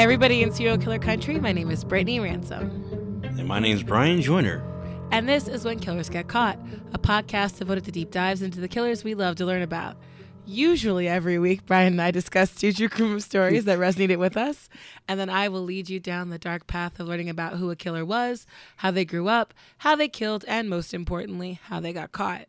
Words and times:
everybody 0.00 0.42
in 0.42 0.50
serial 0.50 0.78
killer 0.78 0.98
country. 0.98 1.38
My 1.38 1.52
name 1.52 1.70
is 1.70 1.84
Brittany 1.84 2.20
Ransom. 2.20 3.20
And 3.22 3.46
my 3.46 3.58
name's 3.58 3.82
Brian 3.82 4.22
Joyner. 4.22 4.64
And 5.10 5.28
this 5.28 5.46
is 5.46 5.62
When 5.62 5.78
Killers 5.78 6.08
Get 6.08 6.26
Caught, 6.26 6.58
a 6.94 6.98
podcast 6.98 7.58
devoted 7.58 7.84
to 7.84 7.92
deep 7.92 8.10
dives 8.10 8.40
into 8.40 8.60
the 8.60 8.66
killers 8.66 9.04
we 9.04 9.14
love 9.14 9.36
to 9.36 9.44
learn 9.44 9.60
about. 9.60 9.98
Usually 10.46 11.06
every 11.06 11.38
week, 11.38 11.66
Brian 11.66 11.92
and 11.92 12.00
I 12.00 12.12
discuss 12.12 12.54
two 12.54 12.72
true 12.72 12.88
crime 12.88 13.20
stories 13.20 13.66
that 13.66 13.78
resonated 13.78 14.16
with 14.16 14.38
us, 14.38 14.70
and 15.06 15.20
then 15.20 15.28
I 15.28 15.50
will 15.50 15.64
lead 15.64 15.90
you 15.90 16.00
down 16.00 16.30
the 16.30 16.38
dark 16.38 16.66
path 16.66 16.98
of 16.98 17.06
learning 17.06 17.28
about 17.28 17.58
who 17.58 17.70
a 17.70 17.76
killer 17.76 18.06
was, 18.06 18.46
how 18.78 18.90
they 18.90 19.04
grew 19.04 19.28
up, 19.28 19.52
how 19.78 19.96
they 19.96 20.08
killed, 20.08 20.46
and 20.48 20.70
most 20.70 20.94
importantly, 20.94 21.60
how 21.64 21.78
they 21.78 21.92
got 21.92 22.10
caught. 22.10 22.46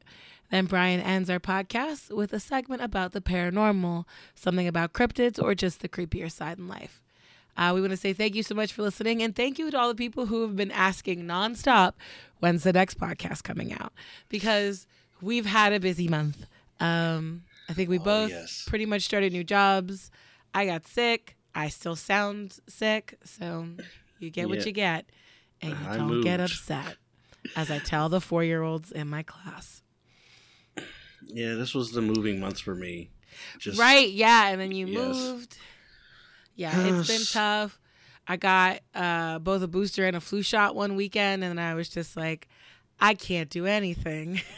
Then 0.51 0.67
Brian 0.67 1.01
ends 1.01 1.29
our 1.29 1.39
podcast 1.39 2.15
with 2.15 2.31
a 2.31 2.39
segment 2.39 2.81
about 2.81 3.11
the 3.11 3.19
paranormal, 3.19 4.05
something 4.35 4.69
about 4.69 4.93
cryptids, 4.93 5.37
or 5.37 5.53
just 5.53 5.81
the 5.81 5.89
creepier 5.89 6.31
side 6.31 6.57
in 6.57 6.69
life. 6.69 7.01
Uh, 7.57 7.71
we 7.75 7.81
want 7.81 7.91
to 7.91 7.97
say 7.97 8.13
thank 8.13 8.33
you 8.35 8.43
so 8.43 8.55
much 8.55 8.71
for 8.73 8.81
listening, 8.81 9.21
and 9.21 9.35
thank 9.35 9.59
you 9.59 9.69
to 9.71 9.77
all 9.77 9.89
the 9.89 9.95
people 9.95 10.25
who 10.27 10.41
have 10.43 10.55
been 10.55 10.71
asking 10.71 11.23
nonstop 11.23 11.93
when's 12.39 12.63
the 12.63 12.73
next 12.73 12.97
podcast 12.99 13.43
coming 13.43 13.73
out 13.73 13.93
because 14.29 14.87
we've 15.21 15.45
had 15.45 15.73
a 15.73 15.79
busy 15.79 16.07
month. 16.07 16.45
Um, 16.79 17.43
I 17.69 17.73
think 17.73 17.89
we 17.89 17.99
Oh, 17.99 18.03
both 18.03 18.29
yes. 18.31 18.65
pretty 18.67 18.85
much 18.85 19.03
started 19.03 19.31
new 19.33 19.43
jobs. 19.43 20.09
I 20.53 20.65
got 20.65 20.87
sick. 20.87 21.35
I 21.53 21.67
still 21.69 21.95
sound 21.95 22.59
sick, 22.67 23.17
so 23.23 23.67
you 24.19 24.29
get 24.29 24.47
what 24.49 24.65
you 24.65 24.71
get, 24.71 25.05
and 25.61 25.71
you 25.71 25.87
I 25.87 25.97
don't 25.97 26.21
get 26.21 26.39
upset. 26.39 26.95
As 27.55 27.69
I 27.71 27.79
tell 27.79 28.07
the 28.07 28.21
four-year-olds 28.21 28.91
in 28.91 29.07
my 29.09 29.23
class. 29.23 29.81
Yeah, 31.25 31.55
this 31.55 31.73
was 31.73 31.91
the 31.91 32.01
moving 32.01 32.39
months 32.39 32.59
for 32.59 32.75
me. 32.75 33.09
Just 33.59 33.79
right 33.79 34.09
yeah 34.09 34.49
and 34.49 34.59
then 34.59 34.71
you 34.71 34.87
Yes. 34.87 34.97
moved 35.15 35.57
yeah 36.61 36.99
it's 36.99 37.07
been 37.07 37.25
tough. 37.25 37.79
I 38.27 38.37
got 38.37 38.79
uh 38.95 39.39
both 39.39 39.61
a 39.61 39.67
booster 39.67 40.05
and 40.05 40.15
a 40.15 40.21
flu 40.21 40.41
shot 40.41 40.75
one 40.75 40.95
weekend 40.95 41.43
and 41.43 41.59
i 41.59 41.73
was 41.73 41.89
just 41.89 42.15
like 42.15 42.47
i 42.99 43.13
can't 43.13 43.49
do 43.49 43.65
anything. 43.65 44.41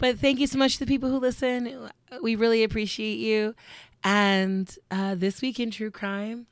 But 0.00 0.18
thank 0.18 0.40
you 0.40 0.46
so 0.46 0.56
much 0.58 0.74
to 0.74 0.80
the 0.80 0.86
people 0.86 1.10
who 1.10 1.18
listen. 1.18 1.90
We 2.22 2.34
really 2.34 2.64
appreciate 2.64 3.18
you. 3.18 3.54
And 4.04 4.74
uh 4.90 5.14
this 5.16 5.42
week 5.42 5.60
in 5.60 5.70
true 5.70 5.90
crime 5.90 6.46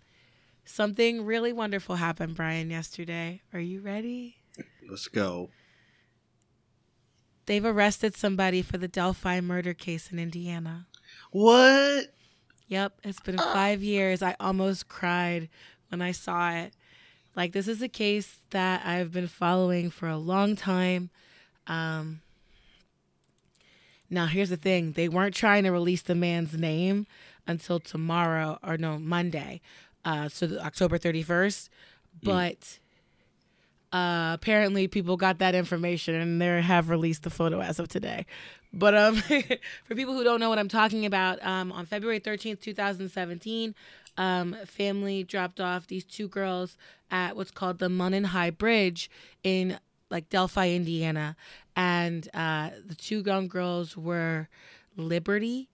something 0.66 1.24
really 1.24 1.52
wonderful 1.52 1.96
happened 1.96 2.34
brian 2.34 2.70
yesterday. 2.70 3.40
Are 3.52 3.60
you 3.60 3.80
ready? 3.80 4.36
Let's 4.88 5.08
go. 5.08 5.50
they've 7.46 7.64
arrested 7.64 8.16
somebody 8.16 8.62
for 8.62 8.78
the 8.78 8.88
delphi 8.88 9.40
murder 9.40 9.74
case 9.74 10.10
in 10.12 10.18
indiana. 10.18 10.86
What? 11.30 12.06
Yep, 12.68 13.00
it's 13.04 13.20
been 13.20 13.38
five 13.38 13.82
years. 13.82 14.22
I 14.22 14.36
almost 14.40 14.88
cried 14.88 15.48
when 15.88 16.00
I 16.00 16.12
saw 16.12 16.50
it. 16.50 16.72
Like 17.36 17.52
this 17.52 17.68
is 17.68 17.82
a 17.82 17.88
case 17.88 18.38
that 18.50 18.86
I've 18.86 19.12
been 19.12 19.28
following 19.28 19.90
for 19.90 20.08
a 20.08 20.16
long 20.16 20.56
time. 20.56 21.10
Um, 21.66 22.20
now 24.08 24.26
here's 24.26 24.50
the 24.50 24.56
thing: 24.56 24.92
they 24.92 25.08
weren't 25.08 25.34
trying 25.34 25.64
to 25.64 25.70
release 25.70 26.02
the 26.02 26.14
man's 26.14 26.56
name 26.56 27.06
until 27.46 27.80
tomorrow, 27.80 28.58
or 28.62 28.78
no, 28.78 28.98
Monday, 28.98 29.60
uh, 30.04 30.28
so 30.28 30.46
the, 30.46 30.64
October 30.64 30.98
31st. 30.98 31.68
But 32.22 32.78
uh, 33.94 34.32
apparently, 34.34 34.88
people 34.88 35.16
got 35.16 35.38
that 35.38 35.54
information 35.54 36.14
and 36.14 36.40
they 36.40 36.60
have 36.60 36.90
released 36.90 37.22
the 37.22 37.30
photo 37.30 37.60
as 37.60 37.78
of 37.78 37.88
today. 37.88 38.26
But 38.72 38.94
um, 38.96 39.16
for 39.84 39.94
people 39.94 40.14
who 40.14 40.24
don't 40.24 40.40
know 40.40 40.48
what 40.48 40.58
I'm 40.58 40.68
talking 40.68 41.06
about, 41.06 41.44
um, 41.46 41.70
on 41.70 41.86
February 41.86 42.18
13th, 42.18 42.60
2017, 42.60 43.74
um, 44.16 44.56
family 44.66 45.22
dropped 45.22 45.60
off 45.60 45.86
these 45.86 46.04
two 46.04 46.28
girls 46.28 46.76
at 47.10 47.36
what's 47.36 47.50
called 47.50 47.78
the 47.78 47.88
Monon 47.88 48.24
High 48.24 48.50
Bridge 48.50 49.10
in 49.42 49.78
like 50.10 50.28
Delphi, 50.28 50.70
Indiana, 50.70 51.36
and 51.76 52.28
uh, 52.34 52.70
the 52.84 52.94
two 52.94 53.22
young 53.24 53.48
girls 53.48 53.96
were 53.96 54.48
Liberty 54.96 55.68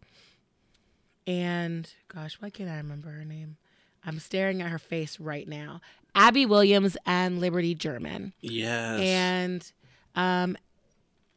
and 1.26 1.88
gosh, 2.08 2.36
why 2.40 2.50
can't 2.50 2.70
I 2.70 2.76
remember 2.76 3.10
her 3.10 3.24
name? 3.24 3.56
I'm 4.04 4.18
staring 4.18 4.62
at 4.62 4.70
her 4.70 4.78
face 4.78 5.20
right 5.20 5.46
now. 5.46 5.80
Abby 6.14 6.46
Williams 6.46 6.96
and 7.06 7.40
Liberty 7.40 7.74
German. 7.74 8.32
Yes. 8.40 9.00
And 9.00 9.72
um, 10.14 10.56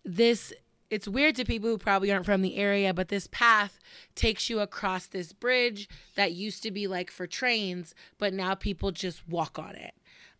this, 0.04 0.54
it's 0.90 1.08
weird 1.08 1.36
to 1.36 1.46
people 1.46 1.70
who 1.70 1.78
probably 1.78 2.12
aren't 2.12 2.26
from 2.26 2.42
the 2.42 2.58
area, 2.58 2.94
but 2.94 3.08
this 3.10 3.28
path 3.28 3.80
takes 4.16 4.50
you 4.50 4.60
across 4.60 5.08
this 5.08 5.34
bridge 5.34 5.88
that 6.16 6.34
used 6.34 6.64
to 6.64 6.72
be 6.72 6.88
like 6.88 7.12
for 7.12 7.28
trains, 7.28 7.96
but 8.18 8.34
now 8.34 8.56
people 8.56 8.92
just 8.92 9.28
walk 9.28 9.58
on 9.60 9.76
it. 9.76 9.94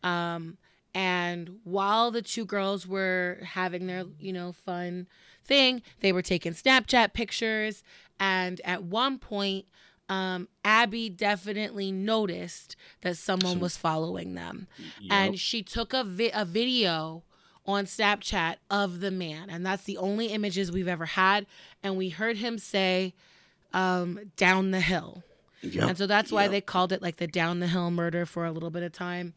Um, 0.04 0.58
and 0.96 1.60
while 1.64 2.12
the 2.12 2.22
two 2.22 2.46
girls 2.46 2.86
were 2.86 3.40
having 3.44 3.88
their, 3.88 4.04
you 4.20 4.32
know, 4.32 4.52
fun 4.52 5.08
thing, 5.44 5.82
they 6.02 6.12
were 6.12 6.22
taking 6.22 6.54
Snapchat 6.54 7.14
pictures. 7.14 7.84
And 8.20 8.62
at 8.64 8.84
one 8.84 9.18
point, 9.18 9.66
um, 10.14 10.48
Abby 10.64 11.10
definitely 11.10 11.92
noticed 11.92 12.76
that 13.02 13.18
someone 13.18 13.60
was 13.60 13.78
following 13.78 14.36
them 14.36 14.68
and 15.10 15.40
she 15.40 15.64
took 15.64 15.94
a, 15.94 16.04
vi- 16.04 16.32
a 16.34 16.46
video 16.46 17.24
on 17.66 17.86
Snapchat 17.86 18.56
of 18.70 19.00
the 19.00 19.10
man, 19.12 19.50
and 19.50 19.66
that's 19.66 19.84
the 19.86 19.98
only 19.98 20.28
images 20.28 20.72
we've 20.72 20.88
ever 20.88 21.06
had. 21.06 21.46
And 21.82 21.96
we 21.98 22.10
heard 22.10 22.38
him 22.38 22.58
say, 22.58 23.14
um, 23.74 24.20
"Down 24.36 24.72
the 24.72 24.82
hill," 24.82 25.24
Yep. 25.62 25.88
and 25.90 25.98
so 25.98 26.06
that's 26.06 26.32
why 26.32 26.44
Yep. 26.44 26.52
they 26.52 26.62
called 26.62 26.92
it 26.92 27.02
like 27.02 27.18
the 27.18 27.28
down 27.28 27.60
the 27.62 27.68
hill 27.68 27.90
murder 27.90 28.26
for 28.26 28.46
a 28.46 28.52
little 28.52 28.70
bit 28.70 28.84
of 28.84 28.92
time. 28.92 29.34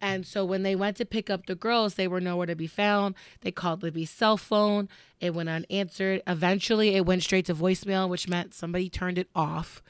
And 0.00 0.26
so 0.26 0.44
when 0.44 0.62
they 0.62 0.76
went 0.76 0.96
to 0.98 1.04
pick 1.04 1.30
up 1.30 1.46
the 1.46 1.54
girls, 1.54 1.94
they 1.94 2.08
were 2.08 2.20
nowhere 2.20 2.46
to 2.46 2.54
be 2.54 2.66
found. 2.66 3.14
They 3.40 3.50
called 3.50 3.82
Libby's 3.82 4.10
cell 4.10 4.36
phone. 4.36 4.88
It 5.20 5.34
went 5.34 5.48
unanswered. 5.48 6.22
Eventually, 6.26 6.94
it 6.94 7.06
went 7.06 7.22
straight 7.22 7.46
to 7.46 7.54
voicemail, 7.54 8.08
which 8.08 8.28
meant 8.28 8.54
somebody 8.54 8.88
turned 8.88 9.18
it 9.18 9.28
off 9.34 9.82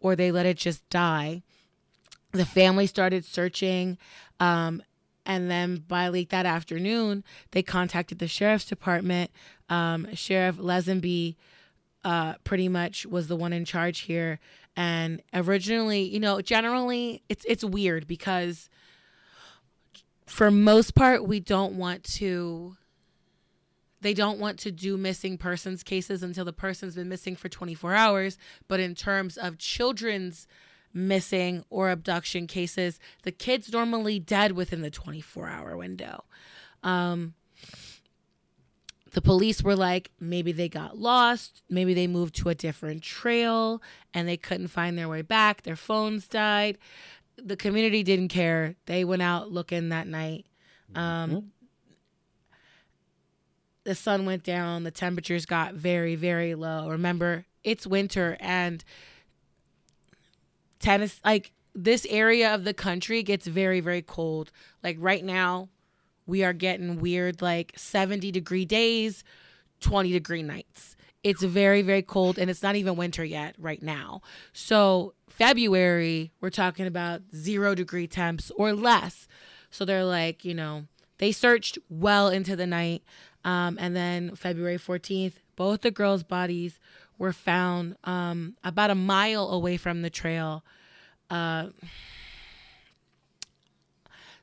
or 0.00 0.14
they 0.16 0.30
let 0.30 0.46
it 0.46 0.58
just 0.58 0.88
die. 0.90 1.42
The 2.32 2.44
family 2.44 2.86
started 2.86 3.24
searching. 3.24 3.96
Um, 4.40 4.82
and 5.24 5.50
then 5.50 5.84
by 5.88 6.08
late 6.08 6.30
that 6.30 6.46
afternoon, 6.46 7.24
they 7.52 7.62
contacted 7.62 8.18
the 8.18 8.28
sheriff's 8.28 8.66
department. 8.66 9.30
Um, 9.68 10.14
Sheriff 10.14 10.56
Leazenby 10.58 11.36
uh, 12.04 12.34
pretty 12.44 12.68
much 12.68 13.06
was 13.06 13.28
the 13.28 13.36
one 13.36 13.52
in 13.52 13.64
charge 13.64 14.00
here. 14.00 14.38
And 14.76 15.22
originally, 15.32 16.02
you 16.02 16.20
know, 16.20 16.40
generally 16.40 17.22
it's 17.28 17.44
it's 17.48 17.64
weird 17.64 18.06
because 18.06 18.68
for 20.26 20.50
most 20.50 20.94
part 20.94 21.26
we 21.26 21.40
don't 21.40 21.74
want 21.74 22.04
to 22.04 22.76
they 24.04 24.14
don't 24.14 24.38
want 24.38 24.58
to 24.58 24.70
do 24.70 24.98
missing 24.98 25.38
persons 25.38 25.82
cases 25.82 26.22
until 26.22 26.44
the 26.44 26.52
person's 26.52 26.94
been 26.94 27.08
missing 27.08 27.34
for 27.34 27.48
24 27.48 27.94
hours. 27.94 28.36
But 28.68 28.78
in 28.78 28.94
terms 28.94 29.38
of 29.38 29.56
children's 29.56 30.46
missing 30.92 31.64
or 31.70 31.90
abduction 31.90 32.46
cases 32.46 33.00
the 33.24 33.32
kid's 33.32 33.72
normally 33.72 34.20
dead 34.20 34.52
within 34.52 34.82
the 34.82 34.90
24 34.90 35.48
hour 35.48 35.76
window. 35.76 36.22
Um, 36.84 37.34
the 39.12 39.22
police 39.22 39.62
were 39.62 39.74
like 39.74 40.10
maybe 40.20 40.52
they 40.52 40.68
got 40.68 40.98
lost 40.98 41.62
maybe 41.68 41.94
they 41.94 42.06
moved 42.06 42.34
to 42.34 42.48
a 42.48 42.54
different 42.54 43.02
trail 43.02 43.82
and 44.12 44.28
they 44.28 44.36
couldn't 44.36 44.68
find 44.68 44.98
their 44.98 45.08
way 45.08 45.22
back 45.22 45.62
their 45.62 45.76
phones 45.76 46.28
died 46.28 46.78
the 47.36 47.56
community 47.56 48.02
didn't 48.02 48.28
care. 48.28 48.74
They 48.86 49.04
went 49.04 49.22
out 49.22 49.50
looking 49.50 49.90
that 49.90 50.06
night. 50.06 50.46
Um, 50.94 51.52
the 53.84 53.94
sun 53.94 54.26
went 54.26 54.42
down. 54.42 54.84
The 54.84 54.90
temperatures 54.90 55.46
got 55.46 55.74
very 55.74 56.14
very 56.16 56.54
low. 56.54 56.88
Remember 56.88 57.46
it's 57.62 57.86
winter 57.86 58.36
and 58.40 58.84
tennis 60.78 61.20
like 61.24 61.52
this 61.74 62.06
area 62.08 62.54
of 62.54 62.64
the 62.64 62.74
country 62.74 63.22
gets 63.22 63.46
very 63.46 63.80
very 63.80 64.02
cold. 64.02 64.50
Like 64.82 64.96
right 64.98 65.24
now 65.24 65.68
we 66.26 66.44
are 66.44 66.52
getting 66.52 67.00
weird 67.00 67.42
like 67.42 67.72
70 67.76 68.30
degree 68.30 68.64
days 68.64 69.24
20 69.80 70.12
degree 70.12 70.42
nights 70.42 70.93
it's 71.24 71.42
very 71.42 71.82
very 71.82 72.02
cold 72.02 72.38
and 72.38 72.48
it's 72.50 72.62
not 72.62 72.76
even 72.76 72.96
winter 72.96 73.24
yet 73.24 73.56
right 73.58 73.82
now. 73.82 74.22
So 74.52 75.14
february 75.28 76.30
we're 76.40 76.50
talking 76.50 76.86
about 76.86 77.22
zero 77.34 77.74
degree 77.74 78.06
temps 78.06 78.52
or 78.56 78.72
less. 78.72 79.26
So 79.70 79.84
they're 79.84 80.04
like 80.04 80.44
you 80.44 80.54
know 80.54 80.84
they 81.18 81.32
searched 81.32 81.78
well 81.88 82.28
into 82.28 82.54
the 82.54 82.66
night. 82.66 83.02
Um, 83.44 83.76
and 83.80 83.96
then 83.96 84.36
february 84.36 84.78
14th 84.78 85.34
both 85.56 85.82
the 85.82 85.90
girls 85.90 86.22
bodies 86.22 86.78
were 87.18 87.32
found 87.32 87.96
um, 88.04 88.56
about 88.64 88.90
a 88.90 88.94
mile 88.94 89.48
away 89.48 89.76
from 89.76 90.02
the 90.02 90.10
trail. 90.10 90.64
Uh, 91.30 91.68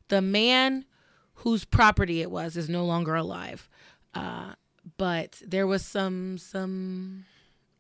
the 0.07 0.21
man 0.21 0.85
whose 1.35 1.65
property 1.65 2.21
it 2.21 2.31
was 2.31 2.55
is 2.55 2.69
no 2.69 2.85
longer 2.85 3.15
alive. 3.15 3.69
Uh, 4.13 4.53
but 5.01 5.42
there 5.44 5.65
was 5.65 5.83
some 5.83 6.38
some 6.38 7.25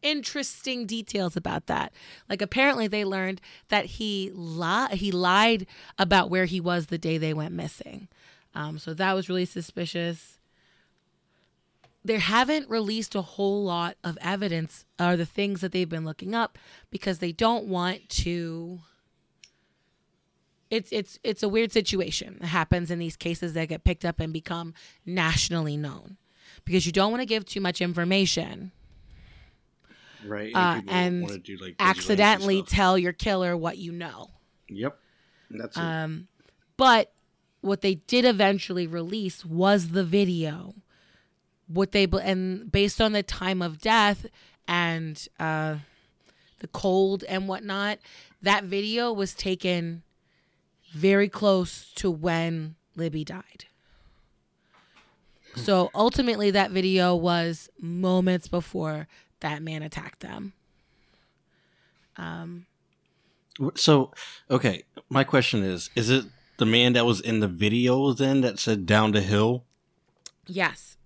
interesting 0.01 0.87
details 0.87 1.37
about 1.37 1.67
that. 1.67 1.93
Like 2.27 2.41
apparently 2.41 2.87
they 2.87 3.05
learned 3.05 3.39
that 3.69 3.85
he 3.85 4.31
li- 4.33 4.95
he 4.95 5.11
lied 5.11 5.67
about 5.99 6.31
where 6.31 6.45
he 6.45 6.59
was 6.59 6.87
the 6.87 6.97
day 6.97 7.19
they 7.19 7.35
went 7.35 7.53
missing. 7.53 8.07
Um, 8.55 8.79
so 8.79 8.95
that 8.95 9.13
was 9.13 9.29
really 9.29 9.45
suspicious. 9.45 10.39
They 12.03 12.17
haven't 12.17 12.67
released 12.71 13.13
a 13.13 13.21
whole 13.21 13.65
lot 13.65 13.97
of 14.03 14.17
evidence 14.19 14.85
or 14.99 15.15
the 15.15 15.23
things 15.23 15.61
that 15.61 15.73
they've 15.73 15.87
been 15.87 16.05
looking 16.05 16.33
up 16.33 16.57
because 16.89 17.19
they 17.19 17.31
don't 17.31 17.65
want 17.67 18.09
to 18.09 18.79
it's 20.71 20.91
it's 20.91 21.19
it's 21.23 21.43
a 21.43 21.49
weird 21.49 21.71
situation 21.71 22.39
that 22.41 22.47
happens 22.47 22.89
in 22.89 22.97
these 22.97 23.15
cases 23.15 23.53
that 23.53 23.69
get 23.69 23.83
picked 23.83 24.05
up 24.05 24.19
and 24.19 24.33
become 24.33 24.73
nationally 25.05 25.77
known 25.77 26.17
because 26.65 26.85
you 26.85 26.91
don't 26.91 27.11
want 27.11 27.21
to 27.21 27.25
give 27.25 27.45
too 27.45 27.61
much 27.61 27.81
information 27.81 28.71
Right. 30.25 30.53
uh, 30.55 30.81
and 30.87 31.43
do, 31.43 31.57
like, 31.57 31.75
accidentally 31.79 32.63
tell 32.63 32.97
your 32.97 33.13
killer 33.13 33.55
what 33.57 33.77
you 33.77 33.91
know. 33.91 34.29
Yep. 34.69 34.97
That's 35.49 35.75
it. 35.77 35.81
Um, 35.81 36.27
but 36.77 37.11
what 37.61 37.81
they 37.81 37.95
did 37.95 38.25
eventually 38.25 38.87
release 38.87 39.45
was 39.45 39.89
the 39.89 40.03
video. 40.03 40.75
What 41.67 41.91
they 41.91 42.05
and 42.05 42.71
based 42.71 42.99
on 42.99 43.13
the 43.13 43.23
time 43.23 43.61
of 43.61 43.79
death 43.79 44.25
and 44.67 45.27
uh, 45.39 45.77
the 46.59 46.67
cold 46.67 47.23
and 47.29 47.47
whatnot, 47.47 47.99
that 48.41 48.65
video 48.65 49.13
was 49.13 49.33
taken 49.33 50.03
very 50.91 51.29
close 51.29 51.91
to 51.95 52.11
when 52.11 52.75
Libby 52.95 53.23
died. 53.23 53.65
So 55.55 55.91
ultimately, 55.93 56.51
that 56.51 56.71
video 56.71 57.15
was 57.15 57.69
moments 57.79 58.47
before 58.47 59.07
that 59.41 59.61
man 59.61 59.83
attacked 59.83 60.21
them. 60.21 60.53
Um, 62.17 62.65
So, 63.75 64.11
okay, 64.49 64.83
my 65.09 65.23
question 65.23 65.63
is: 65.63 65.89
Is 65.95 66.09
it 66.09 66.25
the 66.57 66.65
man 66.65 66.93
that 66.93 67.05
was 67.05 67.19
in 67.19 67.39
the 67.39 67.47
video 67.47 68.13
then 68.13 68.41
that 68.41 68.59
said 68.59 68.85
"down 68.85 69.11
the 69.11 69.21
hill"? 69.21 69.65
yes. 70.47 70.97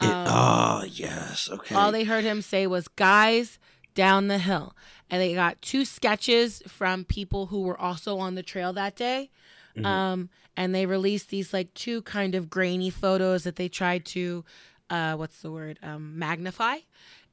It, 0.00 0.06
Um, 0.06 0.26
oh, 0.28 0.84
yes. 0.88 1.48
Okay. 1.50 1.74
All 1.74 1.90
they 1.90 2.04
heard 2.04 2.24
him 2.24 2.40
say 2.40 2.66
was 2.66 2.86
"guys 2.88 3.58
down 3.94 4.28
the 4.28 4.38
hill," 4.38 4.76
and 5.10 5.20
they 5.20 5.34
got 5.34 5.60
two 5.60 5.84
sketches 5.84 6.62
from 6.68 7.04
people 7.04 7.46
who 7.46 7.62
were 7.62 7.78
also 7.78 8.18
on 8.18 8.36
the 8.36 8.42
trail 8.44 8.72
that 8.74 8.94
day. 8.94 9.30
Mhm. 9.76 9.84
Um, 9.84 10.28
and 10.56 10.74
they 10.74 10.86
released 10.86 11.28
these 11.30 11.52
like 11.52 11.72
two 11.74 12.02
kind 12.02 12.34
of 12.34 12.50
grainy 12.50 12.90
photos 12.90 13.44
that 13.44 13.56
they 13.56 13.68
tried 13.68 14.04
to, 14.06 14.44
uh, 14.90 15.14
what's 15.14 15.40
the 15.40 15.50
word, 15.52 15.78
um, 15.82 16.18
magnify, 16.18 16.78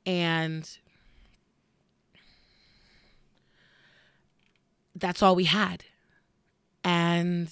and 0.06 0.78
that's 4.96 5.22
all 5.22 5.36
we 5.36 5.46
had. 5.46 5.84
And 6.84 7.50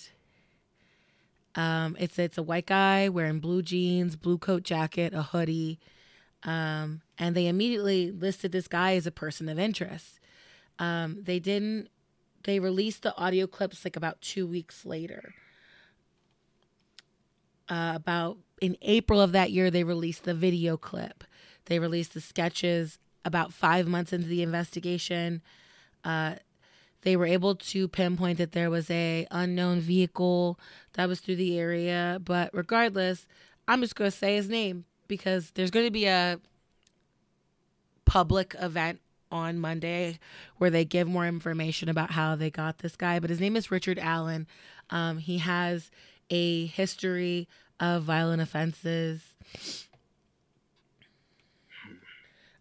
um, 1.55 1.95
it's 1.99 2.17
it's 2.17 2.37
a 2.37 2.43
white 2.43 2.65
guy 2.65 3.09
wearing 3.09 3.39
blue 3.39 3.61
jeans, 3.61 4.15
blue 4.15 4.37
coat 4.37 4.63
jacket, 4.63 5.13
a 5.13 5.21
hoodie, 5.23 5.79
um, 6.43 7.01
and 7.17 7.35
they 7.35 7.47
immediately 7.47 8.11
listed 8.11 8.51
this 8.51 8.67
guy 8.67 8.95
as 8.95 9.05
a 9.07 9.11
person 9.11 9.49
of 9.49 9.59
interest. 9.59 10.19
Um, 10.79 11.19
they 11.23 11.39
didn't. 11.39 11.89
They 12.43 12.59
released 12.59 13.03
the 13.03 13.15
audio 13.15 13.47
clips 13.47 13.85
like 13.85 13.95
about 13.95 14.21
two 14.21 14.45
weeks 14.45 14.85
later. 14.85 15.33
Uh, 17.69 17.93
about 17.95 18.37
in 18.61 18.77
April 18.81 19.21
of 19.21 19.31
that 19.31 19.51
year, 19.51 19.71
they 19.71 19.83
released 19.83 20.23
the 20.23 20.33
video 20.33 20.77
clip. 20.77 21.23
They 21.65 21.79
released 21.79 22.13
the 22.13 22.21
sketches 22.21 22.99
about 23.25 23.53
five 23.53 23.87
months 23.87 24.11
into 24.11 24.27
the 24.27 24.43
investigation. 24.43 25.41
Uh, 26.03 26.35
they 27.03 27.15
were 27.15 27.25
able 27.25 27.55
to 27.55 27.87
pinpoint 27.87 28.37
that 28.39 28.53
there 28.53 28.69
was 28.69 28.89
a 28.89 29.27
unknown 29.31 29.79
vehicle 29.79 30.59
that 30.93 31.07
was 31.07 31.19
through 31.19 31.35
the 31.35 31.57
area 31.57 32.19
but 32.23 32.49
regardless 32.53 33.27
i'm 33.67 33.81
just 33.81 33.95
going 33.95 34.09
to 34.09 34.17
say 34.17 34.35
his 34.35 34.49
name 34.49 34.85
because 35.07 35.51
there's 35.51 35.71
going 35.71 35.85
to 35.85 35.91
be 35.91 36.05
a 36.05 36.39
public 38.05 38.55
event 38.59 38.99
on 39.33 39.59
monday 39.59 40.17
where 40.57 40.69
they 40.69 40.85
give 40.85 41.07
more 41.07 41.27
information 41.27 41.89
about 41.89 42.11
how 42.11 42.35
they 42.35 42.49
got 42.49 42.77
this 42.77 42.95
guy 42.95 43.19
but 43.19 43.29
his 43.29 43.39
name 43.39 43.55
is 43.55 43.71
richard 43.71 43.99
allen 43.99 44.47
um, 44.89 45.17
he 45.17 45.39
has 45.39 45.89
a 46.29 46.67
history 46.67 47.47
of 47.79 48.03
violent 48.03 48.41
offenses 48.41 49.33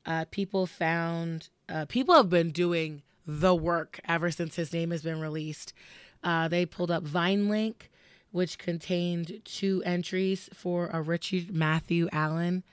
uh, 0.05 0.25
people 0.31 0.67
found 0.67 1.49
uh, 1.69 1.87
people 1.87 2.15
have 2.15 2.29
been 2.29 2.51
doing 2.51 3.03
the 3.27 3.55
work 3.55 4.01
ever 4.07 4.31
since 4.31 4.57
his 4.57 4.73
name 4.73 4.91
has 4.91 5.03
been 5.03 5.21
released. 5.21 5.73
Uh, 6.25 6.49
they 6.49 6.67
pulled 6.67 6.91
up 6.91 7.05
VineLink, 7.05 7.75
which 8.31 8.59
contained 8.59 9.41
two 9.45 9.83
entries 9.85 10.51
for 10.53 10.89
a 10.89 11.01
Richard 11.01 11.55
Matthew 11.55 12.09
Allen. 12.13 12.65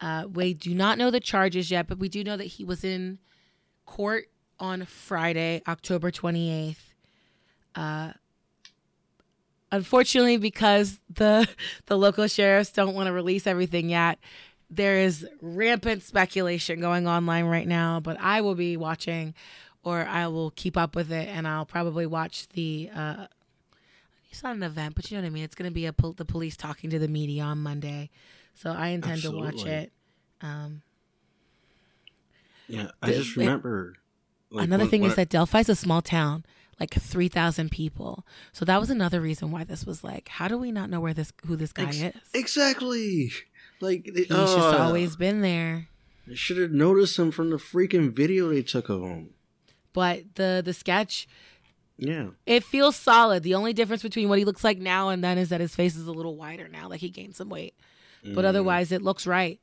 Uh, 0.00 0.26
we 0.32 0.54
do 0.54 0.74
not 0.74 0.98
know 0.98 1.10
the 1.10 1.20
charges 1.20 1.70
yet, 1.70 1.86
but 1.86 1.98
we 1.98 2.08
do 2.08 2.24
know 2.24 2.36
that 2.36 2.44
he 2.44 2.64
was 2.64 2.84
in 2.84 3.18
court 3.86 4.26
on 4.58 4.84
Friday, 4.84 5.62
October 5.66 6.10
28th. 6.10 6.76
Uh, 7.74 8.12
unfortunately, 9.70 10.36
because 10.36 11.00
the 11.12 11.48
the 11.86 11.96
local 11.96 12.26
sheriffs 12.26 12.70
don't 12.70 12.94
want 12.94 13.06
to 13.06 13.12
release 13.12 13.46
everything 13.46 13.88
yet, 13.88 14.18
there 14.70 14.98
is 14.98 15.26
rampant 15.40 16.02
speculation 16.02 16.80
going 16.80 17.06
online 17.06 17.46
right 17.46 17.66
now. 17.66 18.00
But 18.00 18.18
I 18.20 18.40
will 18.40 18.54
be 18.54 18.76
watching 18.76 19.34
or 19.84 20.04
I 20.04 20.28
will 20.28 20.50
keep 20.50 20.76
up 20.76 20.94
with 20.94 21.10
it, 21.10 21.28
and 21.28 21.46
I'll 21.46 21.66
probably 21.66 22.06
watch 22.06 22.48
the. 22.50 22.90
Uh, 22.94 23.26
it's 24.30 24.42
not 24.42 24.56
an 24.56 24.62
event, 24.62 24.94
but 24.94 25.10
you 25.10 25.16
know 25.16 25.22
what 25.22 25.26
I 25.26 25.30
mean. 25.30 25.44
It's 25.44 25.54
going 25.54 25.70
to 25.70 25.74
be 25.74 25.86
a 25.86 25.92
pol- 25.92 26.12
the 26.14 26.24
police 26.24 26.56
talking 26.56 26.88
to 26.90 26.98
the 26.98 27.08
media 27.08 27.42
on 27.42 27.58
Monday, 27.58 28.10
so 28.54 28.70
I 28.70 28.88
intend 28.88 29.22
to 29.22 29.30
watch 29.32 29.66
it. 29.66 29.92
Um, 30.40 30.82
yeah, 32.68 32.90
I 33.02 33.10
the- 33.10 33.16
just 33.16 33.30
it- 33.30 33.36
remember. 33.40 33.94
like, 34.50 34.64
another 34.64 34.84
when- 34.84 34.90
thing 34.90 35.00
when 35.02 35.10
is 35.10 35.16
that 35.16 35.28
Delphi 35.28 35.60
is 35.60 35.68
a 35.68 35.76
small 35.76 36.02
town, 36.02 36.44
like 36.80 36.94
three 36.94 37.28
thousand 37.28 37.70
people. 37.70 38.26
So 38.52 38.64
that 38.64 38.80
was 38.80 38.90
another 38.90 39.20
reason 39.20 39.50
why 39.50 39.64
this 39.64 39.84
was 39.86 40.02
like, 40.04 40.28
how 40.28 40.48
do 40.48 40.58
we 40.58 40.72
not 40.72 40.90
know 40.90 41.00
where 41.00 41.14
this 41.14 41.32
who 41.46 41.56
this 41.56 41.72
guy 41.72 41.84
Ex- 41.84 41.96
is? 41.96 42.12
exactly 42.34 43.32
like 43.80 44.04
He's 44.14 44.26
just 44.28 44.58
always 44.58 45.16
been 45.16 45.40
there. 45.42 45.88
I 46.30 46.34
should 46.34 46.56
have 46.58 46.70
noticed 46.70 47.18
him 47.18 47.30
from 47.32 47.50
the 47.50 47.56
freaking 47.56 48.12
video 48.12 48.48
they 48.48 48.62
took 48.62 48.88
of 48.88 49.02
him. 49.02 49.30
But 49.92 50.36
the 50.36 50.62
the 50.64 50.72
sketch, 50.72 51.26
Yeah, 51.98 52.28
it 52.46 52.62
feels 52.64 52.96
solid. 52.96 53.42
The 53.42 53.54
only 53.54 53.72
difference 53.72 54.02
between 54.02 54.28
what 54.28 54.38
he 54.38 54.44
looks 54.44 54.64
like 54.64 54.78
now 54.78 55.08
and 55.10 55.22
then 55.22 55.36
is 55.36 55.48
that 55.50 55.60
his 55.60 55.74
face 55.74 55.96
is 55.96 56.06
a 56.06 56.12
little 56.12 56.36
wider 56.36 56.68
now, 56.68 56.88
like 56.88 57.00
he 57.00 57.10
gained 57.10 57.34
some 57.36 57.48
weight. 57.48 57.74
but 58.24 58.44
Mm. 58.44 58.48
otherwise 58.48 58.92
it 58.92 59.02
looks 59.02 59.26
right. 59.26 59.58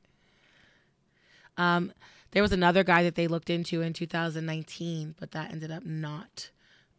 Um, 1.56 1.92
there 2.32 2.42
was 2.42 2.52
another 2.52 2.84
guy 2.84 3.02
that 3.02 3.14
they 3.14 3.26
looked 3.26 3.50
into 3.50 3.82
in 3.82 3.92
2019, 3.92 5.14
but 5.18 5.32
that 5.32 5.50
ended 5.52 5.70
up 5.70 5.84
not. 5.84 6.50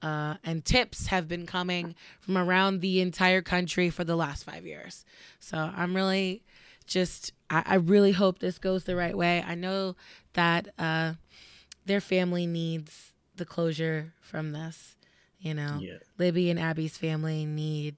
Uh, 0.01 0.35
and 0.43 0.65
tips 0.65 1.07
have 1.07 1.27
been 1.27 1.45
coming 1.45 1.95
from 2.19 2.37
around 2.37 2.81
the 2.81 3.01
entire 3.01 3.41
country 3.41 3.89
for 3.89 4.03
the 4.03 4.15
last 4.15 4.43
five 4.43 4.65
years. 4.65 5.05
So 5.39 5.57
I'm 5.57 5.95
really 5.95 6.43
just, 6.87 7.33
I, 7.49 7.63
I 7.65 7.75
really 7.75 8.11
hope 8.11 8.39
this 8.39 8.57
goes 8.57 8.83
the 8.83 8.95
right 8.95 9.15
way. 9.15 9.43
I 9.45 9.53
know 9.55 9.95
that 10.33 10.69
uh, 10.79 11.13
their 11.85 12.01
family 12.01 12.47
needs 12.47 13.13
the 13.35 13.45
closure 13.45 14.13
from 14.21 14.53
this. 14.53 14.95
You 15.39 15.53
know, 15.53 15.79
yeah. 15.81 15.97
Libby 16.17 16.49
and 16.49 16.59
Abby's 16.59 16.97
family 16.97 17.45
need 17.45 17.95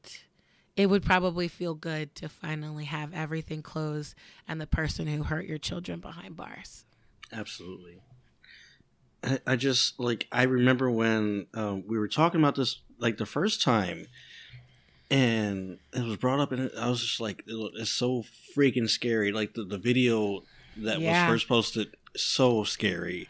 it 0.75 0.87
would 0.87 1.03
probably 1.03 1.47
feel 1.47 1.75
good 1.75 2.15
to 2.15 2.27
finally 2.27 2.85
have 2.85 3.13
everything 3.13 3.61
closed 3.61 4.15
and 4.47 4.59
the 4.59 4.67
person 4.67 5.07
who 5.07 5.23
hurt 5.23 5.45
your 5.45 5.57
children 5.57 5.99
behind 5.99 6.35
bars. 6.35 6.85
Absolutely. 7.33 7.99
I, 9.23 9.39
I 9.47 9.55
just 9.55 9.99
like 9.99 10.27
I 10.31 10.43
remember 10.43 10.91
when 10.91 11.47
um, 11.53 11.83
we 11.87 11.97
were 11.97 12.07
talking 12.07 12.39
about 12.41 12.55
this 12.55 12.81
like 12.99 13.17
the 13.17 13.25
first 13.25 13.61
time, 13.61 14.05
and 15.09 15.79
it 15.93 16.03
was 16.03 16.17
brought 16.17 16.39
up, 16.39 16.51
and 16.51 16.71
I 16.79 16.89
was 16.89 17.01
just 17.01 17.19
like, 17.19 17.43
it- 17.47 17.71
it's 17.75 17.91
so 17.91 18.23
freaking 18.57 18.89
scary. 18.89 19.31
Like 19.31 19.53
the, 19.53 19.63
the 19.63 19.77
video 19.77 20.41
that 20.77 21.01
Yeah. 21.01 21.09
was 21.09 21.17
first 21.23 21.47
posted, 21.47 21.95
so 22.15 22.63
scary. 22.63 23.27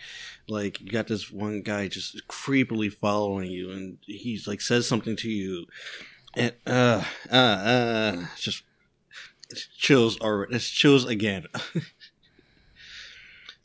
Like 0.47 0.79
you 0.81 0.89
got 0.91 1.07
this 1.07 1.31
one 1.31 1.61
guy 1.61 1.87
just 1.87 2.21
creepily 2.27 2.91
following 2.91 3.51
you, 3.51 3.71
and 3.71 3.97
he's 4.05 4.47
like 4.47 4.61
says 4.61 4.87
something 4.87 5.15
to 5.17 5.29
you, 5.29 5.65
and 6.35 6.53
uh 6.65 7.03
uh 7.31 7.35
uh, 7.35 8.25
just 8.37 8.63
chills 9.77 10.17
or 10.21 10.47
it's 10.51 10.69
chills 10.69 11.05
again. 11.05 11.45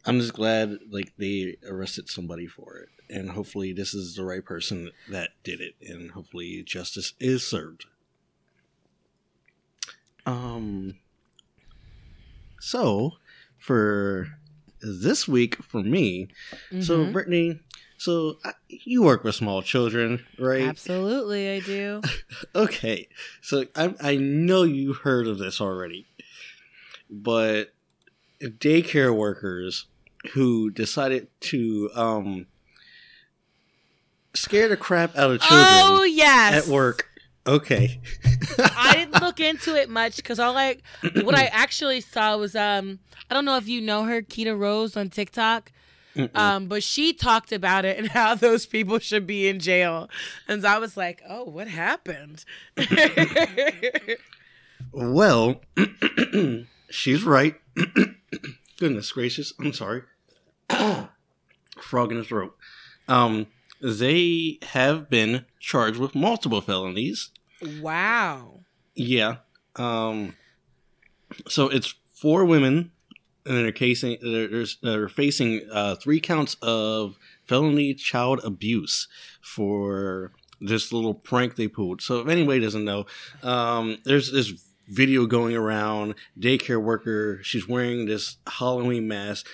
I'm 0.09 0.21
just 0.21 0.33
glad 0.33 0.79
like 0.91 1.13
they 1.19 1.57
arrested 1.69 2.09
somebody 2.09 2.47
for 2.47 2.77
it, 2.79 2.89
and 3.11 3.31
hopefully 3.31 3.73
this 3.73 3.95
is 3.95 4.15
the 4.15 4.25
right 4.25 4.45
person 4.45 4.91
that 5.09 5.31
did 5.45 5.61
it, 5.61 5.75
and 5.81 6.13
hopefully 6.13 6.63
justice 6.63 7.15
is 7.21 7.47
served. 7.47 7.87
Um. 10.27 10.97
So, 12.61 13.13
for 13.57 14.29
this 14.81 15.29
week 15.29 15.63
for 15.63 15.83
me. 15.83 16.29
So, 16.81 17.07
Mhm. 17.07 17.13
Brittany, 17.13 17.61
so 17.97 18.39
you 18.69 19.03
work 19.03 19.25
with 19.25 19.35
small 19.35 19.63
children, 19.63 20.25
right? 20.39 20.69
absolutely, 20.69 21.49
I 21.51 21.61
do. 21.61 22.03
Okay, 22.55 23.09
so 23.41 23.67
I 23.75 23.95
I 24.01 24.17
know 24.17 24.63
you 24.63 24.93
heard 24.93 25.27
of 25.27 25.39
this 25.39 25.61
already, 25.61 26.07
but 27.11 27.75
daycare 28.41 29.15
workers 29.15 29.87
who 30.33 30.71
decided 30.71 31.29
to 31.41 31.91
um 31.95 32.47
scare 34.35 34.69
the 34.69 34.77
crap 34.77 35.17
out 35.17 35.31
of 35.31 35.41
children 35.41 35.67
oh 35.69 36.03
yes, 36.05 36.67
at 36.67 36.73
work. 36.73 37.09
Okay. 37.47 38.01
I 38.59 38.93
didn't 38.95 39.23
look 39.23 39.41
into 39.41 39.75
it 39.75 39.89
much 39.89 40.17
because 40.17 40.39
all 40.39 40.57
I 40.57 40.77
what 41.23 41.35
I 41.35 41.45
actually 41.45 42.01
saw 42.01 42.37
was 42.37 42.55
um 42.55 42.99
I 43.31 43.35
don't 43.35 43.45
know 43.45 43.57
if 43.57 43.69
you 43.69 43.81
know 43.81 44.05
her 44.05 44.23
Keita 44.23 44.59
Rose 44.59 44.97
on 44.97 45.09
TikTok. 45.09 45.73
Mm-mm. 46.19 46.37
Um, 46.37 46.67
but 46.67 46.83
she 46.83 47.13
talked 47.13 47.53
about 47.53 47.85
it 47.85 47.97
and 47.97 48.09
how 48.11 48.35
those 48.35 48.67
people 48.67 48.99
should 48.99 49.27
be 49.27 49.49
in 49.49 49.61
jail. 49.61 50.11
And 50.49 50.63
so 50.63 50.69
I 50.69 50.79
was 50.79 50.97
like, 50.97 51.23
oh, 51.29 51.45
what 51.45 51.69
happened? 51.69 52.45
well, 54.93 55.61
she's 56.91 57.23
right. 57.23 57.55
Goodness 58.79 59.13
gracious, 59.13 59.53
I'm 59.61 59.73
sorry. 59.73 60.03
Frog 61.81 62.11
in 62.13 62.19
his 62.19 62.29
throat. 62.29 62.57
Um, 63.09 63.47
they 63.81 64.59
have 64.63 65.09
been 65.09 65.45
charged 65.61 65.99
with 65.99 66.15
multiple 66.15 66.61
felonies. 66.61 67.31
wow. 67.81 68.61
Yeah. 68.95 69.37
Um. 69.77 70.37
So 71.49 71.69
it's 71.69 71.95
four 72.15 72.45
women, 72.45 72.91
and 73.47 73.57
they're 73.57 73.73
casing. 73.73 74.19
They're, 74.21 74.49
they're, 74.49 74.67
they're 74.83 75.09
facing 75.09 75.69
uh, 75.73 75.95
three 75.97 76.21
counts 76.21 76.57
of 76.63 77.17
felony 77.47 77.95
child 77.95 78.41
abuse 78.45 79.09
for 79.41 80.33
this 80.61 80.93
little 80.93 81.15
prank 81.15 81.57
they 81.57 81.69
pulled. 81.69 82.03
So 82.03 82.21
if 82.21 82.29
anybody 82.29 82.61
doesn't 82.61 82.85
know, 82.85 83.07
um, 83.43 83.99
there's 84.05 84.33
this 84.33 84.53
video 84.89 85.27
going 85.27 85.55
around. 85.57 86.15
Daycare 86.39 86.83
worker. 86.83 87.41
She's 87.43 87.69
wearing 87.69 88.07
this 88.07 88.37
Halloween 88.47 89.07
mask. 89.07 89.47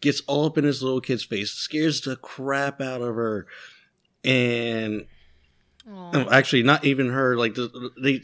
Gets 0.00 0.22
all 0.26 0.46
up 0.46 0.56
in 0.58 0.64
this 0.64 0.82
little 0.82 1.00
kid's 1.00 1.24
face, 1.24 1.50
scares 1.50 2.00
the 2.00 2.16
crap 2.16 2.80
out 2.80 3.00
of 3.02 3.16
her, 3.16 3.46
and 4.22 5.06
no, 5.86 6.28
actually, 6.30 6.62
not 6.62 6.84
even 6.84 7.08
her. 7.10 7.36
Like 7.36 7.54
the, 7.54 7.90
they, 8.00 8.22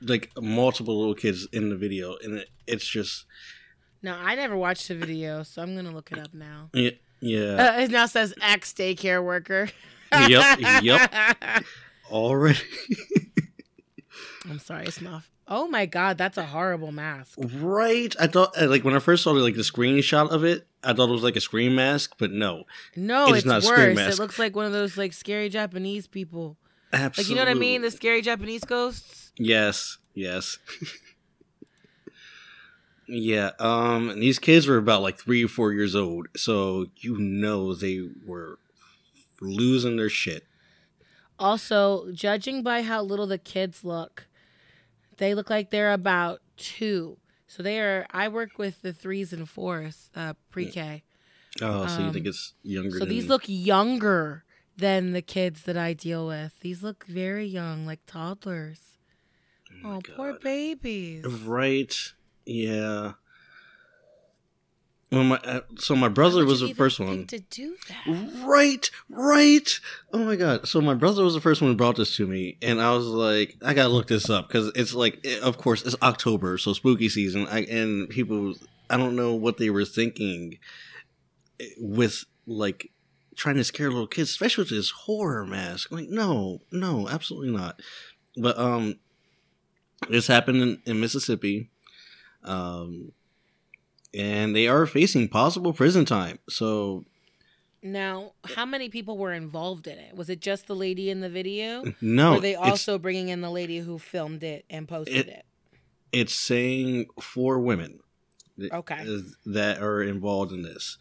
like 0.00 0.30
multiple 0.40 0.98
little 0.98 1.14
kids 1.14 1.48
in 1.52 1.70
the 1.70 1.76
video, 1.76 2.16
and 2.22 2.38
it, 2.38 2.48
it's 2.66 2.86
just 2.86 3.24
No, 4.02 4.14
I 4.14 4.34
never 4.34 4.56
watched 4.56 4.88
the 4.88 4.94
video, 4.94 5.42
so 5.42 5.62
I'm 5.62 5.74
gonna 5.74 5.90
look 5.92 6.12
it 6.12 6.18
up 6.18 6.34
now. 6.34 6.70
yeah, 6.72 6.90
yeah. 7.20 7.74
Uh, 7.76 7.80
it 7.80 7.90
now 7.90 8.06
says 8.06 8.34
ex 8.40 8.72
daycare 8.72 9.22
worker. 9.24 9.70
Yep, 10.12 10.82
yep. 10.82 11.64
already 12.10 12.58
I'm 14.48 14.58
sorry, 14.58 14.86
it's 14.86 15.00
not. 15.00 15.22
Oh 15.50 15.66
my 15.68 15.86
god, 15.86 16.18
that's 16.18 16.36
a 16.36 16.44
horrible 16.44 16.92
mask. 16.92 17.38
right. 17.38 18.14
I 18.20 18.26
thought 18.26 18.52
uh, 18.60 18.68
like 18.68 18.84
when 18.84 18.94
I 18.94 18.98
first 18.98 19.22
saw 19.24 19.30
like 19.32 19.54
the 19.54 19.62
screenshot 19.62 20.30
of 20.30 20.44
it, 20.44 20.66
I 20.84 20.92
thought 20.92 21.08
it 21.08 21.12
was 21.12 21.22
like 21.22 21.36
a 21.36 21.40
screen 21.40 21.74
mask, 21.74 22.14
but 22.18 22.30
no, 22.30 22.64
No, 22.96 23.28
It 23.32 23.38
it's 23.38 23.46
not 23.46 23.58
a 23.58 23.62
screen 23.62 23.88
worse. 23.88 23.96
mask. 23.96 24.18
It 24.18 24.22
looks 24.22 24.38
like 24.38 24.54
one 24.54 24.66
of 24.66 24.72
those 24.72 24.96
like 24.98 25.12
scary 25.12 25.48
Japanese 25.48 26.06
people. 26.06 26.56
absolutely. 26.92 27.22
Like 27.22 27.28
you 27.30 27.34
know 27.36 27.50
what 27.50 27.56
I 27.56 27.60
mean? 27.60 27.82
The 27.82 27.90
scary 27.90 28.20
Japanese 28.22 28.64
ghosts. 28.64 29.32
Yes, 29.38 29.98
yes. 30.14 30.58
yeah, 33.08 33.50
um 33.58 34.10
and 34.10 34.22
these 34.22 34.38
kids 34.38 34.66
were 34.66 34.76
about 34.76 35.02
like 35.02 35.18
3 35.18 35.44
or 35.44 35.48
4 35.48 35.72
years 35.72 35.96
old, 35.96 36.28
so 36.36 36.86
you 37.00 37.16
know 37.18 37.74
they 37.74 38.02
were 38.26 38.58
losing 39.40 39.96
their 39.96 40.10
shit. 40.10 40.44
Also, 41.38 42.10
judging 42.12 42.62
by 42.62 42.82
how 42.82 43.00
little 43.00 43.26
the 43.26 43.38
kids 43.38 43.84
look, 43.84 44.26
they 45.18 45.34
look 45.34 45.50
like 45.50 45.70
they're 45.70 45.92
about 45.92 46.40
two. 46.56 47.18
So 47.46 47.62
they 47.62 47.80
are. 47.80 48.06
I 48.10 48.28
work 48.28 48.58
with 48.58 48.82
the 48.82 48.92
threes 48.92 49.32
and 49.32 49.48
fours, 49.48 50.10
uh, 50.14 50.34
pre-K. 50.50 51.02
Oh, 51.62 51.86
so 51.86 52.00
you 52.00 52.06
Um, 52.08 52.12
think 52.12 52.26
it's 52.26 52.54
younger 52.62 52.98
So 52.98 53.04
these 53.04 53.28
look 53.28 53.44
younger 53.46 54.44
than 54.76 55.12
the 55.12 55.22
kids 55.22 55.62
that 55.62 55.76
I 55.76 55.92
deal 55.92 56.26
with. 56.26 56.58
These 56.60 56.82
look 56.82 57.04
very 57.06 57.46
young, 57.46 57.86
like 57.86 58.00
toddlers. 58.06 58.80
my 59.82 59.96
Oh, 59.96 60.00
poor 60.00 60.38
babies. 60.38 61.24
Right. 61.24 61.94
Yeah. 62.46 63.14
Well, 65.10 65.24
my 65.24 65.36
uh, 65.38 65.60
so 65.78 65.96
my 65.96 66.08
brother 66.08 66.44
was 66.44 66.60
the 66.60 66.74
first 66.74 67.00
one. 67.00 67.26
to 67.28 67.38
do 67.38 67.76
that. 67.88 68.44
Right, 68.44 68.90
right. 69.08 69.80
Oh 70.12 70.18
my 70.18 70.36
god. 70.36 70.68
So 70.68 70.82
my 70.82 70.92
brother 70.92 71.24
was 71.24 71.32
the 71.32 71.40
first 71.40 71.62
one 71.62 71.70
who 71.70 71.76
brought 71.76 71.96
this 71.96 72.14
to 72.16 72.26
me, 72.26 72.58
and 72.60 72.80
I 72.80 72.92
was 72.92 73.06
like, 73.06 73.56
I 73.64 73.72
gotta 73.72 73.88
look 73.88 74.08
this 74.08 74.28
up 74.28 74.48
because 74.48 74.70
it's 74.74 74.92
like, 74.92 75.20
eh, 75.24 75.38
of 75.40 75.56
course, 75.56 75.82
it's 75.82 75.96
October, 76.02 76.58
so 76.58 76.74
spooky 76.74 77.08
season. 77.08 77.46
I, 77.48 77.60
and 77.64 78.10
people, 78.10 78.54
I 78.90 78.98
don't 78.98 79.16
know 79.16 79.34
what 79.34 79.56
they 79.56 79.70
were 79.70 79.86
thinking 79.86 80.58
eh, 81.58 81.68
with 81.78 82.24
like 82.46 82.90
trying 83.34 83.56
to 83.56 83.64
scare 83.64 83.88
little 83.90 84.06
kids, 84.06 84.28
especially 84.28 84.62
with 84.62 84.70
this 84.70 84.90
horror 84.90 85.46
mask. 85.46 85.90
Like, 85.90 86.10
no, 86.10 86.60
no, 86.70 87.08
absolutely 87.08 87.56
not. 87.56 87.80
But 88.36 88.58
um, 88.58 88.96
this 90.10 90.26
happened 90.26 90.60
in, 90.60 90.82
in 90.84 91.00
Mississippi. 91.00 91.70
Um, 92.44 93.12
and 94.14 94.54
they 94.54 94.66
are 94.68 94.86
facing 94.86 95.28
possible 95.28 95.72
prison 95.72 96.04
time. 96.04 96.38
So 96.48 97.04
Now, 97.82 98.32
how 98.44 98.66
many 98.66 98.88
people 98.88 99.16
were 99.18 99.32
involved 99.32 99.86
in 99.86 99.98
it? 99.98 100.14
Was 100.16 100.28
it 100.30 100.40
just 100.40 100.66
the 100.66 100.74
lady 100.76 101.10
in 101.10 101.20
the 101.20 101.28
video? 101.30 101.84
no, 102.00 102.34
were 102.34 102.40
they 102.40 102.54
also 102.54 102.98
bringing 102.98 103.28
in 103.28 103.40
the 103.40 103.50
lady 103.50 103.78
who 103.78 103.98
filmed 103.98 104.42
it 104.42 104.64
and 104.70 104.88
posted 104.88 105.16
It- 105.16 105.28
it? 105.28 105.44
it's 106.10 106.34
saying 106.34 107.06
four 107.20 107.60
women 107.60 108.00
Okay. 108.72 109.06
that 109.46 109.78
are 109.80 110.02
involved 110.02 110.52
in 110.52 110.62
this. 110.62 110.96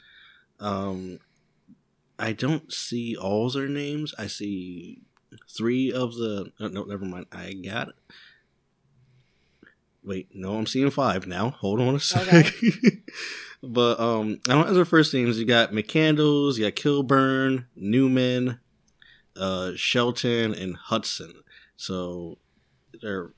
Um, 0.60 1.20
I 2.20 2.34
don't 2.34 2.72
see 2.74 3.16
all 3.16 3.50
their 3.50 3.68
names. 3.68 4.14
I 4.18 4.28
see 4.28 5.02
three 5.56 5.92
of 5.92 6.16
the. 6.16 6.52
oh, 6.60 6.68
no, 6.68 6.84
never 6.84 7.06
mind. 7.06 7.28
I 7.32 7.54
got 7.54 7.90
it. 7.90 7.96
Wait, 10.08 10.30
no, 10.34 10.56
I'm 10.56 10.66
seeing 10.66 10.90
five 10.90 11.28
now. 11.28 11.50
Hold 11.50 11.82
on 11.82 11.96
a 11.96 12.00
sec. 12.00 12.34
Okay. 12.34 13.02
but 13.62 14.00
um, 14.00 14.40
I 14.48 14.54
don't 14.54 14.66
have 14.66 14.74
their 14.74 14.86
first 14.86 15.14
names. 15.14 15.38
You 15.38 15.44
got 15.44 15.74
McCandles, 15.74 16.58
you 16.58 16.64
got 16.64 16.78
Kilburn, 16.78 17.66
Newman, 17.76 18.60
uh, 19.36 19.72
Shelton, 19.76 20.54
and 20.54 20.78
Hudson. 20.78 21.34
So 21.76 22.38
there 23.02 23.18
are 23.20 23.34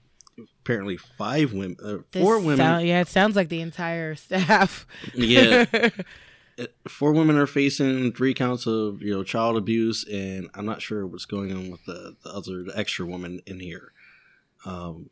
apparently 0.62 0.98
five 0.98 1.54
women, 1.54 1.78
uh, 1.84 1.98
four 2.12 2.40
women. 2.40 2.58
sou- 2.80 2.86
yeah, 2.86 3.02
it 3.02 3.08
sounds 3.08 3.36
like 3.36 3.50
the 3.50 3.62
entire 3.62 4.14
staff. 4.14 4.86
yeah, 5.16 5.66
four 6.88 7.14
women 7.14 7.36
are 7.36 7.48
facing 7.48 8.14
three 8.14 8.36
counts 8.36 8.68
of 8.68 9.02
you 9.02 9.12
know 9.12 9.24
child 9.24 9.58
abuse, 9.58 10.06
and 10.08 10.52
I'm 10.54 10.68
not 10.68 10.84
sure 10.84 11.08
what's 11.08 11.26
going 11.26 11.52
on 11.52 11.72
with 11.72 11.84
the, 11.86 12.16
the 12.24 12.30
other 12.30 12.62
the 12.62 12.78
extra 12.78 13.08
woman 13.08 13.42
in 13.48 13.60
here. 13.60 13.92
Um, 14.66 15.10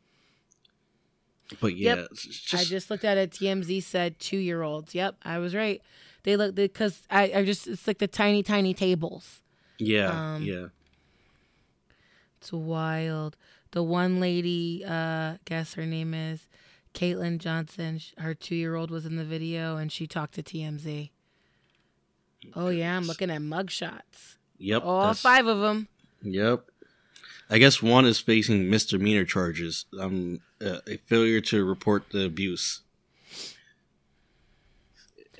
but 1.60 1.76
yeah, 1.76 1.94
Yep. 1.96 2.08
it's 2.12 2.26
I 2.54 2.56
just, 2.58 2.70
just 2.70 2.90
looked 2.90 3.04
at 3.04 3.16
it. 3.18 3.30
TMZ 3.30 3.82
said 3.82 4.18
two 4.18 4.36
year 4.38 4.62
olds. 4.62 4.94
Yep, 4.94 5.16
I 5.22 5.38
was 5.38 5.54
right. 5.54 5.80
They 6.24 6.36
look 6.36 6.54
because 6.54 7.02
I, 7.10 7.32
I 7.36 7.44
just 7.44 7.66
it's 7.66 7.86
like 7.86 7.98
the 7.98 8.06
tiny 8.08 8.42
tiny 8.42 8.74
tables. 8.74 9.40
yeah, 9.78 10.34
um, 10.34 10.42
yeah. 10.42 10.66
It's 12.40 12.52
wild. 12.52 13.36
The 13.72 13.82
one 13.82 14.20
lady, 14.20 14.84
uh, 14.86 15.34
guess 15.44 15.74
her 15.74 15.84
name 15.86 16.14
is 16.14 16.46
Caitlin 16.94 17.38
Johnson. 17.38 18.00
Her 18.18 18.34
two 18.34 18.54
year 18.54 18.74
old 18.76 18.90
was 18.90 19.04
in 19.06 19.16
the 19.16 19.24
video 19.24 19.76
and 19.76 19.90
she 19.92 20.06
talked 20.06 20.34
to 20.34 20.42
TMZ. 20.42 21.10
Oh 22.54 22.68
yeah, 22.68 22.96
I'm 22.96 23.04
looking 23.04 23.30
at 23.30 23.40
mugshots. 23.40 24.36
Yep, 24.58 24.82
All 24.84 25.14
five 25.14 25.46
of 25.46 25.60
them. 25.60 25.88
Yep. 26.22 26.64
I 27.50 27.58
guess 27.58 27.82
one 27.82 28.04
is 28.06 28.18
facing 28.20 28.68
misdemeanor 28.68 29.24
charges. 29.24 29.86
Um, 29.98 30.40
uh, 30.64 30.78
a 30.86 30.96
failure 30.98 31.40
to 31.42 31.64
report 31.64 32.10
the 32.10 32.24
abuse, 32.24 32.80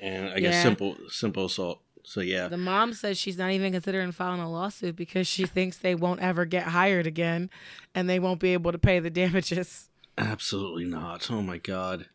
and 0.01 0.29
I 0.29 0.39
guess 0.39 0.53
Yeah. 0.55 0.63
simple 0.63 0.97
simple 1.09 1.45
assault. 1.45 1.81
So 2.03 2.21
yeah, 2.21 2.47
The 2.47 2.57
mom 2.57 2.93
says 2.93 3.19
she's 3.19 3.37
not 3.37 3.51
even 3.51 3.71
considering 3.71 4.11
filing 4.11 4.39
a 4.41 4.49
lawsuit 4.49 4.95
because 4.95 5.27
she 5.27 5.45
thinks 5.45 5.77
they 5.77 5.93
won't 5.93 6.21
ever 6.21 6.45
get 6.45 6.63
hired 6.63 7.05
again, 7.05 7.49
and 7.93 8.09
they 8.09 8.19
won't 8.19 8.39
be 8.39 8.53
able 8.53 8.71
to 8.71 8.79
pay 8.79 8.99
the 8.99 9.09
damages. 9.11 9.89
absolutely 10.17 10.85
not. 10.85 11.29
Oh 11.29 11.41
my 11.41 11.57
god, 11.59 12.07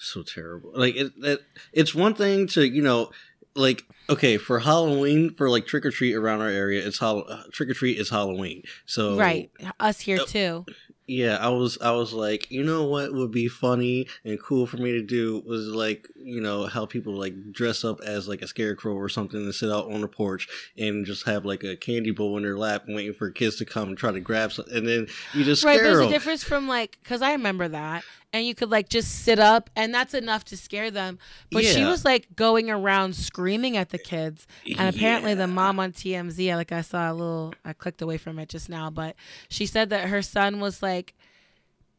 so 0.00 0.22
terrible. 0.22 0.72
Like 0.74 0.96
it, 0.96 1.12
it, 1.18 1.42
it's 1.72 1.94
one 1.94 2.14
thing 2.14 2.46
to 2.48 2.66
you 2.66 2.80
know, 2.82 3.10
like 3.54 3.84
okay 4.08 4.38
for 4.38 4.60
Halloween 4.60 5.34
for 5.34 5.50
like 5.50 5.66
trick 5.66 5.84
or 5.84 5.90
treat 5.90 6.14
around 6.14 6.40
our 6.40 6.48
area. 6.48 6.86
It's 6.86 6.98
Hall- 6.98 7.28
trick 7.52 7.68
or 7.68 7.74
treat 7.74 7.98
is 7.98 8.08
Halloween. 8.10 8.62
So 8.86 9.16
right, 9.18 9.50
us 9.78 10.00
here 10.00 10.20
Oh. 10.22 10.24
too. 10.26 10.66
Yeah, 11.08 11.38
I 11.40 11.48
was 11.48 11.78
I 11.80 11.92
was 11.92 12.12
like, 12.12 12.50
you 12.50 12.62
know 12.62 12.84
what 12.84 13.14
would 13.14 13.30
be 13.32 13.48
funny 13.48 14.06
and 14.24 14.40
cool 14.40 14.66
for 14.66 14.76
me 14.76 14.92
to 14.92 15.02
do 15.02 15.42
was 15.46 15.66
like, 15.66 16.06
you 16.16 16.40
know, 16.40 16.66
how 16.66 16.84
people 16.84 17.14
like 17.14 17.50
dress 17.50 17.82
up 17.82 18.00
as 18.02 18.28
like 18.28 18.42
a 18.42 18.46
scarecrow 18.46 18.92
or 18.92 19.08
something 19.08 19.40
and 19.40 19.54
sit 19.54 19.70
out 19.70 19.90
on 19.90 20.02
the 20.02 20.08
porch 20.08 20.46
and 20.76 21.06
just 21.06 21.24
have 21.26 21.46
like 21.46 21.64
a 21.64 21.76
candy 21.76 22.10
bowl 22.10 22.36
in 22.36 22.42
their 22.42 22.58
lap 22.58 22.84
and 22.86 22.94
waiting 22.94 23.14
for 23.14 23.30
kids 23.30 23.56
to 23.56 23.64
come 23.64 23.88
and 23.88 23.96
try 23.96 24.12
to 24.12 24.20
grab 24.20 24.52
something 24.52 24.76
and 24.76 24.86
then 24.86 25.06
you 25.32 25.44
just 25.44 25.64
right, 25.64 25.80
there's 25.80 25.96
them. 25.96 26.08
a 26.08 26.10
difference 26.10 26.44
from 26.44 26.68
like 26.68 26.98
because 27.02 27.22
I 27.22 27.32
remember 27.32 27.68
that, 27.68 28.04
and 28.32 28.46
you 28.46 28.54
could 28.54 28.70
like 28.70 28.88
just 28.88 29.24
sit 29.24 29.38
up, 29.38 29.70
and 29.74 29.92
that's 29.94 30.14
enough 30.14 30.44
to 30.46 30.56
scare 30.56 30.90
them. 30.90 31.18
But 31.50 31.64
she 31.64 31.84
was 31.84 32.04
like 32.04 32.34
going 32.36 32.70
around 32.70 33.16
screaming 33.16 33.76
at 33.76 33.90
the 33.90 33.98
kids, 33.98 34.46
and 34.76 34.94
apparently 34.94 35.34
the 35.34 35.46
mom 35.46 35.80
on 35.80 35.92
TMZ, 35.92 36.54
like 36.56 36.72
I 36.72 36.82
saw 36.82 37.10
a 37.10 37.14
little, 37.14 37.54
I 37.64 37.72
clicked 37.72 38.02
away 38.02 38.18
from 38.18 38.38
it 38.38 38.48
just 38.48 38.68
now, 38.68 38.90
but 38.90 39.16
she 39.48 39.66
said 39.66 39.90
that 39.90 40.08
her 40.08 40.22
son 40.22 40.60
was 40.60 40.82
like 40.82 41.14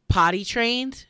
potty 0.08 0.44
trained, 0.44 1.06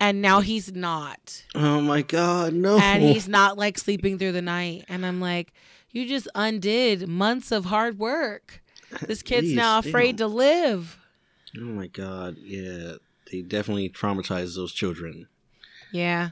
and 0.00 0.20
now 0.20 0.40
he's 0.40 0.74
not, 0.74 1.44
Oh 1.54 1.80
my 1.80 2.02
god, 2.02 2.52
no! 2.52 2.78
and 2.78 3.02
he's 3.02 3.28
not 3.28 3.56
like 3.56 3.78
sleeping 3.78 4.18
through 4.18 4.32
the 4.32 4.42
night, 4.42 4.84
and 4.88 5.04
I'm 5.06 5.20
like, 5.20 5.52
you 5.90 6.06
just 6.06 6.28
undid 6.34 7.08
months 7.08 7.50
of 7.50 7.66
hard 7.66 7.98
work. 7.98 8.62
This 9.02 9.22
kid's 9.22 9.48
Please, 9.48 9.56
now 9.56 9.78
afraid 9.78 10.18
to 10.18 10.26
live. 10.26 10.98
Oh 11.56 11.60
my 11.60 11.86
god, 11.86 12.36
yeah, 12.38 12.94
they 13.30 13.42
definitely 13.42 13.88
traumatized 13.90 14.54
those 14.56 14.72
children. 14.72 15.28
Yeah. 15.92 16.30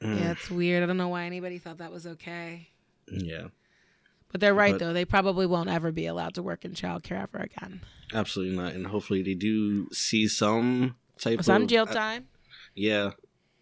Mm, 0.00 0.20
Yeah, 0.20 0.30
it's 0.32 0.50
weird. 0.50 0.82
I 0.82 0.86
don't 0.86 0.96
know 0.96 1.08
why 1.08 1.24
anybody 1.24 1.58
thought 1.58 1.78
that 1.78 1.92
was 1.92 2.06
okay. 2.06 2.68
yeah, 3.10 3.48
But 4.32 4.40
they're 4.40 4.54
right 4.54 4.72
But- 4.72 4.80
though. 4.80 4.92
They 4.92 5.04
probably 5.04 5.46
won't 5.46 5.68
ever 5.70 5.92
be 5.92 6.06
allowed 6.06 6.34
to 6.34 6.42
work 6.42 6.64
in 6.64 6.72
childcare 6.72 7.22
ever 7.22 7.38
again. 7.38 7.80
absolutely 8.14 8.56
not. 8.56 8.72
And 8.74 8.86
hopefully 8.88 9.22
they 9.22 9.34
do 9.34 9.88
see 9.92 10.28
some 10.28 10.96
type 11.18 11.42
Some 11.42 11.62
of 11.62 11.68
jail 11.68 11.86
uh, 11.88 11.92
time. 11.94 12.28
yeah, 12.74 13.12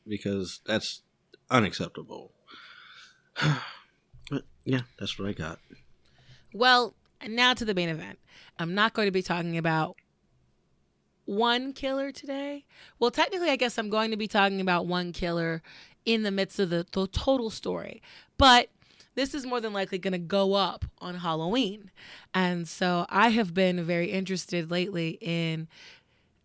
because 0.06 0.60
that's 0.66 1.02
unacceptable. 1.50 2.32
but 4.30 4.44
yeah, 4.64 4.82
that's 4.98 5.18
what 5.18 5.28
I 5.28 5.32
got. 5.32 5.58
Well, 6.52 6.94
and 7.20 7.34
now 7.36 7.54
to 7.54 7.64
the 7.64 7.74
main 7.74 7.88
event. 7.88 8.18
I'm 8.58 8.74
not 8.74 8.94
going 8.94 9.06
to 9.06 9.12
be 9.12 9.22
talking 9.22 9.58
about 9.58 9.96
one 11.24 11.72
killer 11.72 12.12
today. 12.12 12.64
Well, 12.98 13.10
technically, 13.10 13.50
I 13.50 13.56
guess 13.56 13.78
I'm 13.78 13.90
going 13.90 14.10
to 14.10 14.16
be 14.16 14.28
talking 14.28 14.60
about 14.60 14.86
one 14.86 15.12
killer 15.12 15.62
in 16.04 16.22
the 16.22 16.30
midst 16.30 16.58
of 16.58 16.70
the, 16.70 16.86
the 16.92 17.06
total 17.06 17.50
story. 17.50 18.02
But 18.36 18.68
this 19.14 19.32
is 19.32 19.46
more 19.46 19.60
than 19.60 19.72
likely 19.72 19.98
going 19.98 20.12
to 20.12 20.18
go 20.18 20.54
up 20.54 20.84
on 20.98 21.14
Halloween. 21.16 21.90
And 22.34 22.66
so 22.66 23.06
I 23.08 23.28
have 23.28 23.54
been 23.54 23.84
very 23.84 24.10
interested 24.10 24.70
lately 24.70 25.18
in 25.20 25.68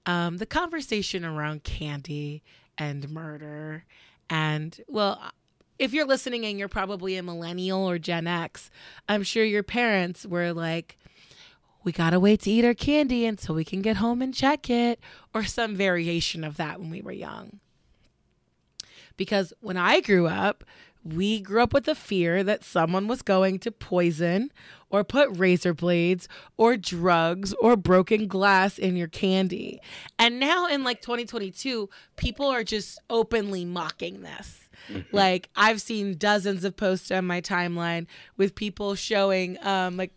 um, 0.05 0.37
the 0.37 0.45
conversation 0.45 1.25
around 1.25 1.63
candy 1.63 2.43
and 2.77 3.09
murder. 3.09 3.85
And, 4.29 4.79
well, 4.87 5.19
if 5.79 5.93
you're 5.93 6.05
listening 6.05 6.45
and 6.45 6.59
you're 6.59 6.67
probably 6.67 7.15
a 7.17 7.23
millennial 7.23 7.89
or 7.89 7.97
Gen 7.97 8.27
X, 8.27 8.69
I'm 9.07 9.23
sure 9.23 9.43
your 9.43 9.63
parents 9.63 10.25
were 10.25 10.53
like, 10.53 10.98
we 11.83 11.91
gotta 11.91 12.19
wait 12.19 12.41
to 12.41 12.51
eat 12.51 12.65
our 12.65 12.73
candy 12.73 13.25
until 13.25 13.55
we 13.55 13.63
can 13.63 13.81
get 13.81 13.97
home 13.97 14.21
and 14.21 14.33
check 14.33 14.69
it, 14.69 14.99
or 15.33 15.43
some 15.43 15.75
variation 15.75 16.43
of 16.43 16.57
that 16.57 16.79
when 16.79 16.89
we 16.89 17.01
were 17.01 17.11
young. 17.11 17.59
Because 19.17 19.53
when 19.59 19.77
I 19.77 19.99
grew 19.99 20.27
up, 20.27 20.63
we 21.03 21.39
grew 21.39 21.63
up 21.63 21.73
with 21.73 21.85
the 21.85 21.95
fear 21.95 22.43
that 22.43 22.63
someone 22.63 23.07
was 23.07 23.21
going 23.21 23.59
to 23.59 23.71
poison 23.71 24.51
or 24.89 25.03
put 25.03 25.29
razor 25.37 25.73
blades 25.73 26.27
or 26.57 26.75
drugs 26.75 27.53
or 27.61 27.75
broken 27.75 28.27
glass 28.27 28.77
in 28.77 28.95
your 28.95 29.07
candy. 29.07 29.79
And 30.17 30.39
now 30.39 30.67
in 30.67 30.83
like 30.83 31.01
2022, 31.01 31.89
people 32.17 32.47
are 32.47 32.63
just 32.63 32.99
openly 33.09 33.65
mocking 33.65 34.21
this. 34.21 34.69
Like 35.11 35.49
I've 35.55 35.81
seen 35.81 36.17
dozens 36.17 36.63
of 36.63 36.75
posts 36.75 37.11
on 37.11 37.25
my 37.25 37.41
timeline 37.41 38.07
with 38.37 38.55
people 38.55 38.95
showing 38.95 39.57
um 39.65 39.97
like 39.97 40.11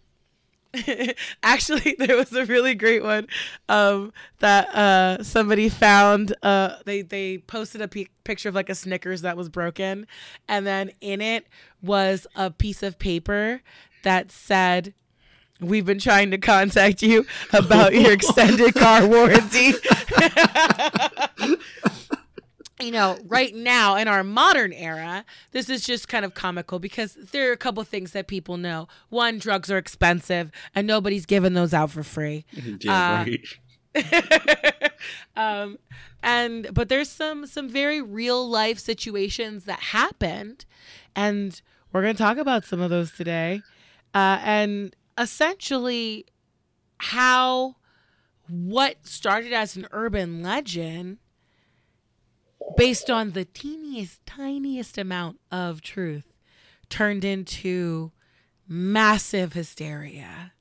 actually 1.42 1.94
there 1.98 2.16
was 2.16 2.32
a 2.32 2.44
really 2.46 2.74
great 2.74 3.02
one 3.02 3.26
um 3.68 4.12
that 4.38 4.68
uh 4.74 5.22
somebody 5.22 5.68
found 5.68 6.34
uh 6.42 6.76
they 6.86 7.02
they 7.02 7.38
posted 7.38 7.80
a 7.82 7.88
picture 8.24 8.48
of 8.48 8.54
like 8.54 8.70
a 8.70 8.74
snickers 8.74 9.22
that 9.22 9.36
was 9.36 9.48
broken 9.48 10.06
and 10.48 10.66
then 10.66 10.90
in 11.00 11.20
it 11.20 11.46
was 11.82 12.26
a 12.36 12.50
piece 12.50 12.82
of 12.82 12.98
paper 12.98 13.60
that 14.02 14.32
said 14.32 14.94
we've 15.60 15.86
been 15.86 15.98
trying 15.98 16.30
to 16.30 16.38
contact 16.38 17.02
you 17.02 17.26
about 17.52 17.94
your 17.94 18.12
extended 18.12 18.74
car 18.74 19.06
warranty 19.06 19.72
you 22.82 22.90
know, 22.90 23.18
right 23.26 23.54
now 23.54 23.96
in 23.96 24.08
our 24.08 24.22
modern 24.24 24.72
era, 24.72 25.24
this 25.52 25.68
is 25.68 25.84
just 25.84 26.08
kind 26.08 26.24
of 26.24 26.34
comical 26.34 26.78
because 26.78 27.14
there 27.14 27.48
are 27.48 27.52
a 27.52 27.56
couple 27.56 27.82
things 27.84 28.12
that 28.12 28.26
people 28.26 28.56
know. 28.56 28.88
One, 29.08 29.38
drugs 29.38 29.70
are 29.70 29.78
expensive 29.78 30.50
and 30.74 30.86
nobody's 30.86 31.24
giving 31.26 31.54
those 31.54 31.72
out 31.72 31.90
for 31.90 32.02
free. 32.02 32.44
Yeah, 32.80 33.22
Uh, 33.22 33.24
right. 33.24 34.92
um, 35.36 35.78
and 36.22 36.68
but 36.72 36.88
there's 36.88 37.08
some 37.10 37.46
some 37.46 37.68
very 37.68 38.00
real 38.00 38.48
life 38.48 38.78
situations 38.78 39.64
that 39.64 39.78
happened, 39.80 40.64
and 41.14 41.60
we're 41.92 42.00
gonna 42.02 42.14
talk 42.14 42.38
about 42.38 42.64
some 42.64 42.80
of 42.80 42.88
those 42.90 43.12
today, 43.12 43.60
uh, 44.14 44.38
and 44.42 44.96
essentially 45.18 46.24
how 46.98 47.76
what 48.48 49.06
started 49.06 49.52
as 49.52 49.76
an 49.76 49.86
urban 49.92 50.42
legend 50.42 51.18
based 52.76 53.10
on 53.10 53.32
the 53.32 53.44
teeniest 53.44 54.24
tiniest 54.26 54.98
amount 54.98 55.38
of 55.50 55.80
truth 55.82 56.32
turned 56.88 57.24
into 57.24 58.12
massive 58.68 59.52
hysteria 59.52 60.52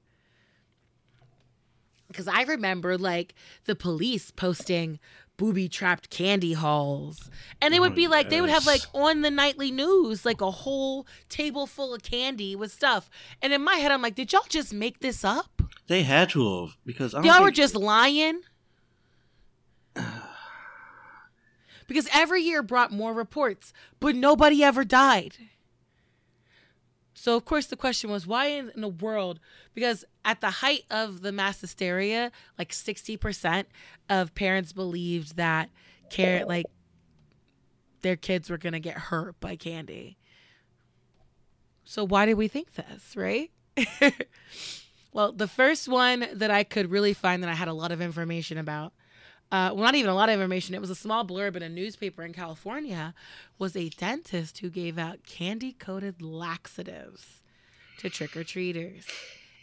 because 2.07 2.27
I 2.27 2.41
remember 2.43 2.97
like 2.97 3.33
the 3.65 3.75
police 3.75 4.31
posting 4.31 4.99
booby 5.37 5.67
trapped 5.69 6.09
candy 6.09 6.53
hauls. 6.53 7.29
And 7.61 7.73
it 7.73 7.79
would 7.79 7.93
Oh, 7.93 7.95
be 7.95 8.07
like 8.07 8.29
they 8.29 8.41
would 8.41 8.49
have 8.49 8.65
like 8.67 8.81
on 8.93 9.21
the 9.21 9.31
nightly 9.31 9.71
news 9.71 10.25
like 10.25 10.41
a 10.41 10.51
whole 10.51 11.07
table 11.29 11.65
full 11.65 11.93
of 11.95 12.03
candy 12.03 12.55
with 12.55 12.71
stuff. 12.71 13.09
And 13.41 13.51
in 13.53 13.63
my 13.63 13.75
head 13.75 13.91
I'm 13.91 14.01
like, 14.01 14.15
did 14.15 14.33
y'all 14.33 14.41
just 14.49 14.73
make 14.73 14.99
this 14.99 15.23
up? 15.23 15.61
They 15.87 16.03
had 16.03 16.29
to 16.31 16.61
have 16.65 16.77
because 16.85 17.13
I 17.15 17.23
Y'all 17.23 17.41
were 17.43 17.51
just 17.51 17.75
lying? 17.75 18.41
because 21.91 22.07
every 22.13 22.41
year 22.41 22.63
brought 22.63 22.93
more 22.93 23.13
reports, 23.13 23.73
but 23.99 24.15
nobody 24.15 24.63
ever 24.63 24.85
died. 24.85 25.35
So 27.13 27.35
of 27.35 27.43
course 27.43 27.65
the 27.65 27.75
question 27.75 28.09
was 28.09 28.25
why 28.25 28.45
in 28.45 28.71
the 28.77 28.87
world? 28.87 29.41
Because 29.73 30.05
at 30.23 30.39
the 30.39 30.51
height 30.51 30.85
of 30.89 31.21
the 31.21 31.33
mass 31.33 31.59
hysteria, 31.59 32.31
like 32.57 32.71
sixty 32.71 33.17
percent 33.17 33.67
of 34.09 34.33
parents 34.35 34.71
believed 34.71 35.35
that 35.35 35.69
care 36.09 36.45
like 36.45 36.67
their 38.03 38.15
kids 38.15 38.49
were 38.49 38.57
gonna 38.57 38.79
get 38.79 38.95
hurt 38.95 39.37
by 39.41 39.57
candy. 39.57 40.17
So 41.83 42.05
why 42.05 42.25
did 42.25 42.35
we 42.35 42.47
think 42.47 42.75
this, 42.75 43.17
right? 43.17 43.51
well, 45.11 45.33
the 45.33 45.49
first 45.49 45.89
one 45.89 46.25
that 46.31 46.51
I 46.51 46.63
could 46.63 46.89
really 46.89 47.13
find 47.13 47.43
that 47.43 47.49
I 47.49 47.55
had 47.55 47.67
a 47.67 47.73
lot 47.73 47.91
of 47.91 47.99
information 47.99 48.57
about 48.57 48.93
uh, 49.51 49.71
well, 49.73 49.83
not 49.83 49.95
even 49.95 50.09
a 50.09 50.15
lot 50.15 50.29
of 50.29 50.33
information. 50.33 50.73
It 50.73 50.81
was 50.81 50.89
a 50.89 50.95
small 50.95 51.25
blurb 51.25 51.57
in 51.57 51.63
a 51.63 51.69
newspaper 51.69 52.23
in 52.23 52.31
California. 52.31 53.13
Was 53.59 53.75
a 53.75 53.89
dentist 53.89 54.59
who 54.59 54.69
gave 54.69 54.97
out 54.97 55.25
candy-coated 55.25 56.21
laxatives 56.21 57.41
to 57.99 58.09
trick 58.09 58.35
or 58.37 58.43
treaters 58.43 59.05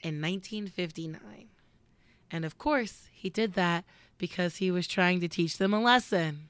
in 0.03 0.21
1959, 0.21 1.49
and 2.31 2.45
of 2.45 2.59
course 2.59 3.09
he 3.11 3.31
did 3.31 3.55
that 3.55 3.85
because 4.19 4.57
he 4.57 4.71
was 4.71 4.87
trying 4.87 5.21
to 5.21 5.29
teach 5.29 5.59
them 5.59 5.73
a 5.73 5.81
lesson. 5.81 6.49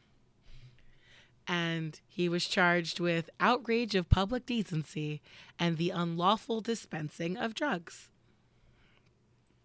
And 1.46 1.98
he 2.06 2.28
was 2.28 2.46
charged 2.46 3.00
with 3.00 3.30
outrage 3.40 3.94
of 3.94 4.10
public 4.10 4.44
decency 4.44 5.22
and 5.58 5.78
the 5.78 5.90
unlawful 5.90 6.60
dispensing 6.60 7.38
of 7.38 7.54
drugs. 7.54 8.10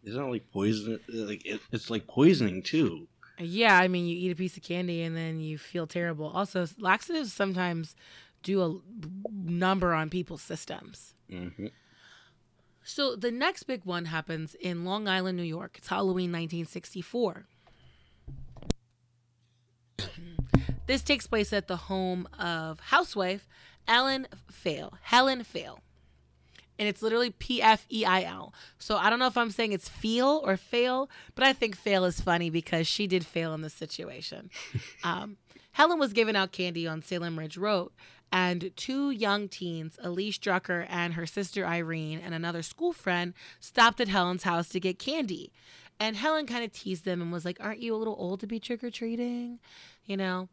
It's 0.04 0.16
not 0.16 0.30
like 0.30 0.50
poison. 0.52 1.00
Like 1.10 1.46
it, 1.46 1.60
it's 1.72 1.90
like 1.90 2.08
poisoning 2.08 2.62
too. 2.62 3.08
Yeah, 3.40 3.78
I 3.78 3.88
mean, 3.88 4.06
you 4.06 4.16
eat 4.16 4.32
a 4.32 4.36
piece 4.36 4.58
of 4.58 4.64
candy 4.64 5.02
and 5.02 5.16
then 5.18 5.40
you 5.40 5.58
feel 5.58 5.88
terrible. 5.88 6.28
Also, 6.28 6.68
laxatives 6.78 7.34
sometimes 7.34 7.96
do 8.44 8.62
a 8.62 8.78
number 9.32 9.94
on 9.94 10.10
people's 10.10 10.42
systems. 10.42 11.14
hmm 11.30 11.68
So 12.84 13.16
the 13.16 13.32
next 13.32 13.64
big 13.64 13.86
one 13.86 14.06
happens 14.06 14.56
in 14.56 14.86
Long 14.86 15.08
Island, 15.08 15.38
New 15.38 15.44
York. 15.44 15.76
It's 15.78 15.88
Halloween 15.88 16.32
1964. 16.32 17.46
this 20.88 21.02
takes 21.02 21.26
place 21.28 21.54
at 21.54 21.68
the 21.68 21.78
home 21.78 22.28
of 22.38 22.80
housewife 22.80 23.48
Ellen 23.88 24.28
Fail, 24.50 24.98
Helen 25.02 25.44
Fail, 25.44 25.82
and 26.84 26.90
it's 26.90 27.02
literally 27.02 27.30
P 27.30 27.62
F 27.62 27.86
E 27.90 28.04
I 28.04 28.24
L. 28.24 28.54
So 28.78 28.98
I 28.98 29.10
don't 29.10 29.18
know 29.18 29.28
if 29.28 29.38
I'm 29.38 29.52
saying 29.52 29.72
it's 29.72 29.88
feel 29.88 30.42
or 30.44 30.58
fail, 30.58 31.10
but 31.34 31.46
I 31.46 31.54
think 31.54 31.78
fail 31.78 32.04
is 32.04 32.20
funny 32.20 32.50
because 32.50 32.88
she 32.88 33.08
did 33.08 33.26
fail 33.26 33.54
in 33.54 33.62
this 33.62 33.74
situation. 33.74 34.50
um, 35.06 35.38
Helen 35.72 35.98
was 35.98 36.12
giving 36.12 36.36
out 36.36 36.52
candy 36.52 36.86
on 36.86 37.02
Salem 37.02 37.40
Ridge 37.40 37.56
Road, 37.56 37.92
and 38.34 38.72
two 38.76 39.12
young 39.12 39.48
teens, 39.48 39.98
Elise 40.04 40.38
Drucker 40.38 40.86
and 40.90 41.14
her 41.14 41.26
sister 41.26 41.66
Irene, 41.66 42.20
and 42.20 42.34
another 42.34 42.62
school 42.62 42.92
friend, 42.92 43.34
stopped 43.62 44.02
at 44.02 44.10
Helen's 44.10 44.44
house 44.44 44.68
to 44.70 44.82
get 44.82 45.00
candy. 45.00 45.54
And 46.02 46.18
Helen 46.18 46.48
kind 46.48 46.66
of 46.66 46.74
teased 46.74 47.06
them 47.06 47.22
and 47.22 47.32
was 47.32 47.46
like, 47.46 47.60
Aren't 47.62 47.80
you 47.80 47.96
a 47.96 47.98
little 47.98 48.18
old 48.20 48.42
to 48.42 48.48
be 48.48 48.60
trick 48.60 48.84
or 48.84 48.92
treating? 48.92 49.60
You 50.06 50.18
know? 50.18 50.50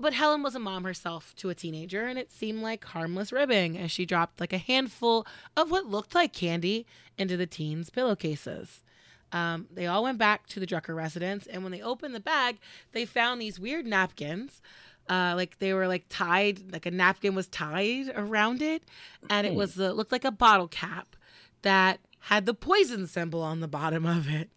But 0.00 0.14
Helen 0.14 0.42
was 0.42 0.54
a 0.54 0.58
mom 0.58 0.84
herself 0.84 1.34
to 1.36 1.50
a 1.50 1.54
teenager, 1.54 2.06
and 2.06 2.18
it 2.18 2.32
seemed 2.32 2.62
like 2.62 2.84
harmless 2.86 3.32
ribbing 3.32 3.76
as 3.76 3.90
she 3.90 4.06
dropped 4.06 4.40
like 4.40 4.54
a 4.54 4.58
handful 4.58 5.26
of 5.58 5.70
what 5.70 5.84
looked 5.84 6.14
like 6.14 6.32
candy 6.32 6.86
into 7.18 7.36
the 7.36 7.46
teens' 7.46 7.90
pillowcases. 7.90 8.82
Um, 9.30 9.66
they 9.70 9.86
all 9.86 10.02
went 10.02 10.16
back 10.16 10.46
to 10.48 10.60
the 10.60 10.66
Drucker 10.66 10.96
residence, 10.96 11.46
and 11.46 11.62
when 11.62 11.70
they 11.70 11.82
opened 11.82 12.14
the 12.14 12.20
bag, 12.20 12.58
they 12.92 13.04
found 13.04 13.40
these 13.42 13.60
weird 13.60 13.86
napkins. 13.86 14.62
Uh, 15.08 15.34
like 15.36 15.58
they 15.58 15.74
were 15.74 15.86
like 15.86 16.06
tied, 16.08 16.72
like 16.72 16.86
a 16.86 16.90
napkin 16.90 17.34
was 17.34 17.48
tied 17.48 18.10
around 18.16 18.62
it, 18.62 18.82
and 19.28 19.46
it 19.46 19.54
was 19.54 19.78
uh, 19.78 19.92
looked 19.92 20.12
like 20.12 20.24
a 20.24 20.30
bottle 20.30 20.68
cap 20.68 21.14
that 21.60 22.00
had 22.20 22.46
the 22.46 22.54
poison 22.54 23.06
symbol 23.06 23.42
on 23.42 23.60
the 23.60 23.68
bottom 23.68 24.06
of 24.06 24.28
it. 24.30 24.48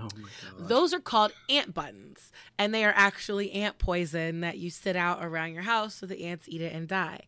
Oh. 0.00 0.08
Those 0.58 0.92
are 0.92 1.00
called 1.00 1.32
ant 1.48 1.74
buttons, 1.74 2.32
and 2.58 2.74
they 2.74 2.84
are 2.84 2.92
actually 2.94 3.52
ant 3.52 3.78
poison 3.78 4.40
that 4.40 4.58
you 4.58 4.70
sit 4.70 4.96
out 4.96 5.24
around 5.24 5.52
your 5.52 5.62
house 5.62 5.94
so 5.96 6.06
the 6.06 6.24
ants 6.24 6.46
eat 6.48 6.60
it 6.60 6.72
and 6.72 6.86
die. 6.86 7.20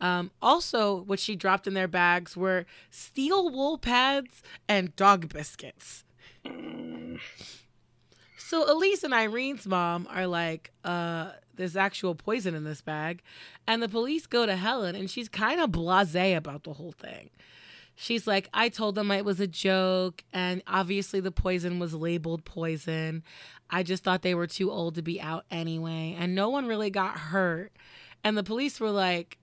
Um, 0.00 0.30
also, 0.40 1.02
what 1.02 1.20
she 1.20 1.36
dropped 1.36 1.66
in 1.66 1.74
their 1.74 1.88
bags 1.88 2.36
were 2.36 2.64
steel 2.90 3.50
wool 3.50 3.76
pads 3.78 4.42
and 4.68 4.94
dog 4.96 5.28
biscuits. 5.28 6.04
So 8.38 8.72
Elise 8.72 9.04
and 9.04 9.14
Irene's 9.14 9.66
mom 9.66 10.08
are 10.10 10.26
like, 10.26 10.72
uh, 10.84 11.32
there's 11.54 11.76
actual 11.76 12.14
poison 12.14 12.54
in 12.54 12.64
this 12.64 12.80
bag. 12.80 13.22
And 13.66 13.82
the 13.82 13.88
police 13.88 14.26
go 14.26 14.46
to 14.46 14.56
Helen 14.56 14.96
and 14.96 15.10
she's 15.10 15.28
kind 15.28 15.60
of 15.60 15.70
blase 15.70 16.16
about 16.36 16.64
the 16.64 16.72
whole 16.72 16.92
thing. 16.92 17.30
She's 18.02 18.26
like, 18.26 18.48
I 18.54 18.70
told 18.70 18.94
them 18.94 19.10
it 19.10 19.26
was 19.26 19.40
a 19.40 19.46
joke, 19.46 20.24
and 20.32 20.62
obviously 20.66 21.20
the 21.20 21.30
poison 21.30 21.78
was 21.78 21.92
labeled 21.92 22.46
poison. 22.46 23.22
I 23.68 23.82
just 23.82 24.02
thought 24.02 24.22
they 24.22 24.34
were 24.34 24.46
too 24.46 24.70
old 24.70 24.94
to 24.94 25.02
be 25.02 25.20
out 25.20 25.44
anyway, 25.50 26.16
and 26.18 26.34
no 26.34 26.48
one 26.48 26.66
really 26.66 26.88
got 26.88 27.18
hurt. 27.18 27.72
And 28.24 28.38
the 28.38 28.42
police 28.42 28.80
were 28.80 28.90
like, 28.90 29.36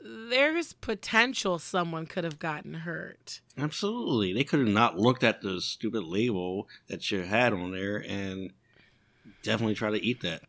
there's 0.00 0.72
potential 0.72 1.60
someone 1.60 2.06
could 2.06 2.24
have 2.24 2.40
gotten 2.40 2.74
hurt. 2.74 3.40
Absolutely. 3.56 4.32
They 4.32 4.42
could 4.42 4.58
have 4.58 4.68
not 4.68 4.98
looked 4.98 5.22
at 5.22 5.42
the 5.42 5.60
stupid 5.60 6.02
label 6.02 6.66
that 6.88 7.12
you 7.12 7.22
had 7.22 7.52
on 7.52 7.70
there 7.70 8.04
and 8.08 8.50
definitely 9.44 9.76
try 9.76 9.92
to 9.92 10.04
eat 10.04 10.20
that. 10.22 10.42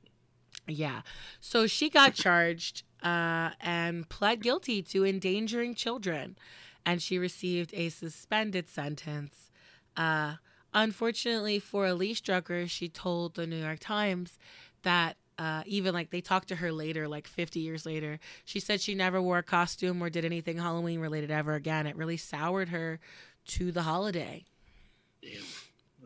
Yeah. 0.68 1.02
So 1.40 1.68
she 1.68 1.92
got 1.92 2.16
charged 2.16 2.82
uh, 3.04 3.52
and 3.62 4.10
pled 4.10 4.42
guilty 4.42 4.82
to 4.82 5.06
endangering 5.06 5.76
children, 5.76 6.38
and 6.86 7.02
she 7.02 7.18
received 7.18 7.74
a 7.74 7.90
suspended 7.90 8.70
sentence. 8.70 9.50
Uh, 9.98 10.36
unfortunately 10.74 11.60
for 11.60 11.86
Elise 11.88 12.22
Drucker, 12.22 12.70
she 12.70 12.90
told 12.90 13.36
the 13.36 13.48
New 13.48 13.58
York 13.58 13.80
Times 13.80 14.38
that 14.84 15.18
uh, 15.38 15.64
even 15.66 15.94
like 15.94 16.12
they 16.12 16.22
talked 16.22 16.48
to 16.50 16.56
her 16.56 16.72
later, 16.72 17.08
like 17.08 17.28
50 17.28 17.60
years 17.60 17.86
later, 17.86 18.20
she 18.46 18.60
said 18.60 18.80
she 18.80 18.96
never 18.96 19.22
wore 19.22 19.40
a 19.40 19.44
costume 19.44 20.02
or 20.02 20.10
did 20.10 20.24
anything 20.24 20.58
Halloween 20.58 21.00
related 21.00 21.32
ever 21.32 21.56
again. 21.56 21.88
It 21.88 21.96
really 21.96 22.18
soured 22.18 22.70
her 22.70 23.00
to 23.48 23.72
the 23.72 23.82
holiday. 23.82 24.46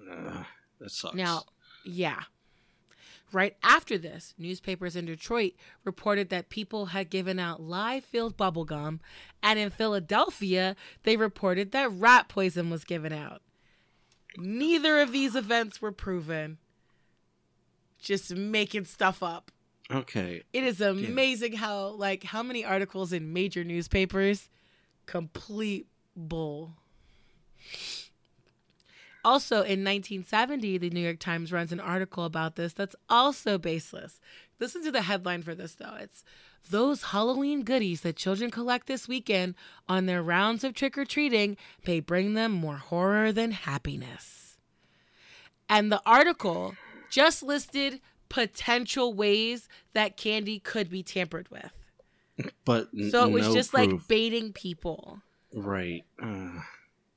Uh, 0.09 0.43
that 0.79 0.91
sucks. 0.91 1.15
Now, 1.15 1.43
yeah. 1.85 2.21
Right 3.31 3.55
after 3.61 3.97
this, 3.97 4.33
newspapers 4.37 4.95
in 4.95 5.05
Detroit 5.05 5.53
reported 5.83 6.29
that 6.29 6.49
people 6.49 6.87
had 6.87 7.09
given 7.09 7.37
out 7.37 7.61
live 7.61 8.03
filled 8.03 8.35
bubblegum, 8.37 8.99
and 9.43 9.59
in 9.59 9.69
Philadelphia, 9.69 10.75
they 11.03 11.15
reported 11.15 11.71
that 11.71 11.91
rat 11.91 12.27
poison 12.27 12.69
was 12.69 12.83
given 12.83 13.13
out. 13.13 13.41
Neither 14.37 14.99
of 14.99 15.11
these 15.11 15.35
events 15.35 15.81
were 15.81 15.91
proven. 15.91 16.57
Just 17.99 18.33
making 18.35 18.85
stuff 18.85 19.21
up. 19.21 19.51
okay. 19.91 20.43
It 20.53 20.63
is 20.63 20.81
amazing 20.81 21.53
how, 21.53 21.89
like, 21.89 22.23
how 22.23 22.41
many 22.41 22.63
articles 22.63 23.11
in 23.13 23.33
major 23.33 23.63
newspapers 23.63 24.49
complete 25.05 25.87
bull. 26.15 26.75
Also, 29.23 29.58
in 29.58 29.84
1970, 29.84 30.77
the 30.77 30.89
New 30.89 31.01
York 31.01 31.19
Times 31.19 31.51
runs 31.51 31.71
an 31.71 31.79
article 31.79 32.23
about 32.25 32.55
this 32.55 32.73
that's 32.73 32.95
also 33.10 33.58
baseless. 33.58 34.19
Listen 34.60 34.84
to 34.84 34.91
the 34.91 35.01
headline 35.01 35.41
for 35.43 35.53
this, 35.53 35.75
though. 35.75 35.95
It's 35.99 36.23
Those 36.69 37.03
Halloween 37.03 37.63
goodies 37.63 38.01
that 38.01 38.15
children 38.15 38.49
collect 38.51 38.88
this 38.88 39.08
weekend 39.08 39.55
on 39.88 40.05
their 40.05 40.23
rounds 40.23 40.63
of 40.63 40.73
trick 40.73 40.97
or 40.97 41.05
treating 41.05 41.58
may 41.86 41.99
bring 41.99 42.34
them 42.34 42.51
more 42.53 42.77
horror 42.77 43.32
than 43.32 43.51
happiness. 43.51 44.58
And 45.67 45.91
the 45.91 46.01
article 46.05 46.75
just 47.10 47.43
listed 47.43 48.01
potential 48.29 49.13
ways 49.13 49.67
that 49.93 50.15
candy 50.17 50.60
could 50.60 50.89
be 50.89 51.03
tampered 51.03 51.49
with. 51.49 51.71
But 52.63 52.88
So 53.12 53.25
it 53.27 53.32
was 53.32 53.47
no 53.47 53.53
just 53.53 53.71
proof. 53.71 53.91
like 53.91 54.08
baiting 54.08 54.53
people. 54.53 55.19
right. 55.53 56.03
Uh, 56.21 56.60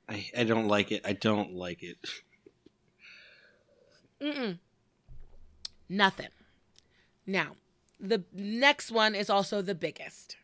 I 0.09 0.29
I 0.37 0.43
don't 0.43 0.67
like 0.67 0.91
it. 0.91 1.01
I 1.05 1.13
don't 1.13 1.53
like 1.53 1.83
it. 1.83 1.97
Mm-mm. 4.21 4.59
Nothing. 5.89 6.29
Now, 7.25 7.55
the 7.99 8.23
next 8.33 8.91
one 8.91 9.15
is 9.15 9.29
also 9.29 9.61
the 9.61 9.75
biggest. 9.75 10.37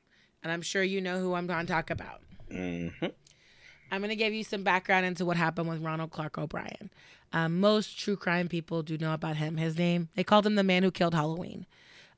And 0.43 0.51
I'm 0.51 0.61
sure 0.61 0.83
you 0.83 1.01
know 1.01 1.19
who 1.19 1.33
I'm 1.33 1.47
going 1.47 1.65
to 1.65 1.71
talk 1.71 1.89
about. 1.89 2.21
hmm 2.51 2.87
I'm 3.91 4.01
going 4.01 4.09
to 4.09 4.15
give 4.15 4.33
you 4.33 4.43
some 4.43 4.63
background 4.63 5.07
into 5.07 5.25
what 5.25 5.35
happened 5.35 5.67
with 5.67 5.81
Ronald 5.81 6.11
Clark 6.11 6.37
O'Bryan. 6.37 6.91
Um, 7.33 7.59
most 7.59 7.97
true 7.97 8.15
crime 8.15 8.47
people 8.47 8.83
do 8.83 8.97
know 8.99 9.13
about 9.15 9.37
him. 9.37 9.57
His 9.57 9.77
name, 9.77 10.09
they 10.15 10.23
called 10.23 10.45
him 10.45 10.55
the 10.55 10.63
man 10.63 10.83
who 10.83 10.91
killed 10.91 11.15
Halloween. 11.15 11.65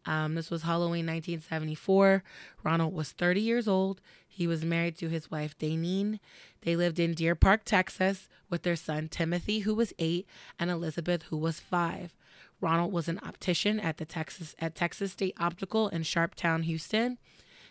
Um, 0.05 0.35
this 0.35 0.51
was 0.51 0.63
Halloween 0.63 1.05
1974. 1.05 2.23
Ronald 2.63 2.93
was 2.93 3.11
30 3.11 3.39
years 3.39 3.67
old. 3.69 4.01
He 4.33 4.47
was 4.47 4.63
married 4.63 4.97
to 4.97 5.09
his 5.09 5.29
wife, 5.29 5.57
Daynene. 5.57 6.19
They 6.61 6.77
lived 6.77 6.99
in 6.99 7.13
Deer 7.13 7.35
Park, 7.35 7.63
Texas, 7.65 8.29
with 8.49 8.63
their 8.63 8.77
son, 8.77 9.09
Timothy, 9.09 9.59
who 9.59 9.75
was 9.75 9.93
eight, 9.99 10.25
and 10.57 10.71
Elizabeth, 10.71 11.23
who 11.23 11.37
was 11.37 11.59
five. 11.59 12.15
Ronald 12.61 12.93
was 12.93 13.09
an 13.09 13.19
optician 13.23 13.77
at 13.77 13.97
the 13.97 14.05
Texas 14.05 14.55
at 14.57 14.73
Texas 14.73 15.11
State 15.11 15.35
Optical 15.37 15.89
in 15.89 16.03
Sharpstown, 16.03 16.63
Houston. 16.63 17.17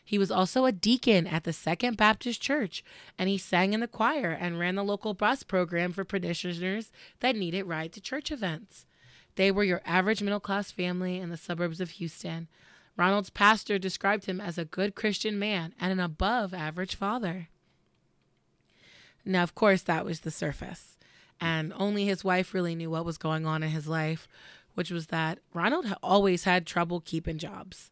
He 0.04 0.18
was 0.18 0.30
also 0.30 0.66
a 0.66 0.72
deacon 0.72 1.26
at 1.26 1.44
the 1.44 1.52
Second 1.52 1.96
Baptist 1.96 2.42
Church, 2.42 2.84
and 3.18 3.30
he 3.30 3.38
sang 3.38 3.72
in 3.72 3.80
the 3.80 3.88
choir 3.88 4.30
and 4.30 4.58
ran 4.58 4.74
the 4.74 4.84
local 4.84 5.14
bus 5.14 5.42
program 5.42 5.92
for 5.92 6.04
parishioners 6.04 6.92
that 7.20 7.36
needed 7.36 7.64
ride 7.64 7.92
to 7.94 8.02
church 8.02 8.30
events. 8.30 8.84
They 9.36 9.50
were 9.50 9.64
your 9.64 9.80
average 9.86 10.22
middle 10.22 10.40
class 10.40 10.70
family 10.70 11.18
in 11.18 11.30
the 11.30 11.36
suburbs 11.38 11.80
of 11.80 11.92
Houston. 11.92 12.48
Ronald's 13.00 13.30
pastor 13.30 13.78
described 13.78 14.26
him 14.26 14.42
as 14.42 14.58
a 14.58 14.64
good 14.66 14.94
Christian 14.94 15.38
man 15.38 15.72
and 15.80 15.90
an 15.90 16.00
above 16.00 16.52
average 16.52 16.94
father. 16.94 17.48
Now, 19.24 19.42
of 19.42 19.54
course, 19.54 19.80
that 19.84 20.04
was 20.04 20.20
the 20.20 20.30
surface, 20.30 20.98
and 21.40 21.72
only 21.78 22.04
his 22.04 22.24
wife 22.24 22.52
really 22.52 22.74
knew 22.74 22.90
what 22.90 23.06
was 23.06 23.16
going 23.16 23.46
on 23.46 23.62
in 23.62 23.70
his 23.70 23.88
life, 23.88 24.28
which 24.74 24.90
was 24.90 25.06
that 25.06 25.38
Ronald 25.54 25.86
had 25.86 25.96
always 26.02 26.44
had 26.44 26.66
trouble 26.66 27.00
keeping 27.00 27.38
jobs. 27.38 27.90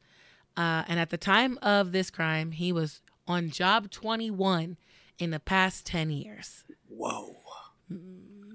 Uh, 0.58 0.84
and 0.86 1.00
at 1.00 1.08
the 1.08 1.16
time 1.16 1.58
of 1.62 1.92
this 1.92 2.10
crime, 2.10 2.50
he 2.50 2.70
was 2.70 3.00
on 3.26 3.48
job 3.48 3.90
21 3.90 4.76
in 5.18 5.30
the 5.30 5.40
past 5.40 5.86
10 5.86 6.10
years. 6.10 6.64
Whoa. 6.86 7.34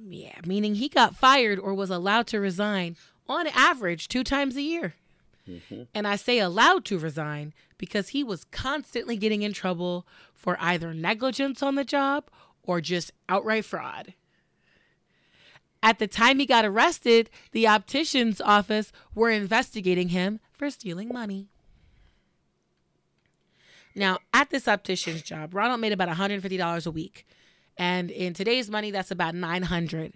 Yeah, 0.05 0.39
meaning 0.45 0.75
he 0.75 0.87
got 0.87 1.15
fired 1.15 1.57
or 1.57 1.73
was 1.73 1.89
allowed 1.89 2.27
to 2.27 2.39
resign 2.39 2.95
on 3.27 3.47
average 3.47 4.07
two 4.07 4.23
times 4.23 4.55
a 4.55 4.61
year. 4.61 4.93
Mm-hmm. 5.49 5.84
And 5.93 6.08
I 6.08 6.15
say 6.15 6.39
allowed 6.39 6.86
to 6.86 6.97
resign 6.97 7.53
because 7.77 8.10
he 8.10 8.23
was 8.23 8.45
constantly 8.45 9.17
getting 9.17 9.41
in 9.41 9.53
trouble 9.53 10.08
for 10.34 10.58
either 10.60 10.93
negligence 10.93 11.62
on 11.62 11.75
the 11.75 11.84
job 11.84 12.29
or 12.63 12.79
just 12.79 13.12
outright 13.27 13.65
fraud. 13.65 14.13
At 15.82 15.99
the 15.99 16.08
time 16.08 16.39
he 16.39 16.45
got 16.45 16.63
arrested, 16.63 17.29
the 17.51 17.67
optician's 17.67 18.39
office 18.39 18.93
were 19.13 19.29
investigating 19.29 20.10
him 20.10 20.39
for 20.53 20.69
stealing 20.69 21.10
money. 21.10 21.49
Now, 23.93 24.19
at 24.34 24.49
this 24.49 24.67
optician's 24.67 25.21
job, 25.21 25.53
Ronald 25.53 25.82
made 25.82 25.91
about 25.91 26.08
$150 26.08 26.88
a 26.88 26.91
week. 26.91 27.27
And 27.77 28.10
in 28.10 28.34
today's 28.34 28.69
money, 28.69 28.91
that's 28.91 29.12
about 29.12 29.36
900, 29.36 30.13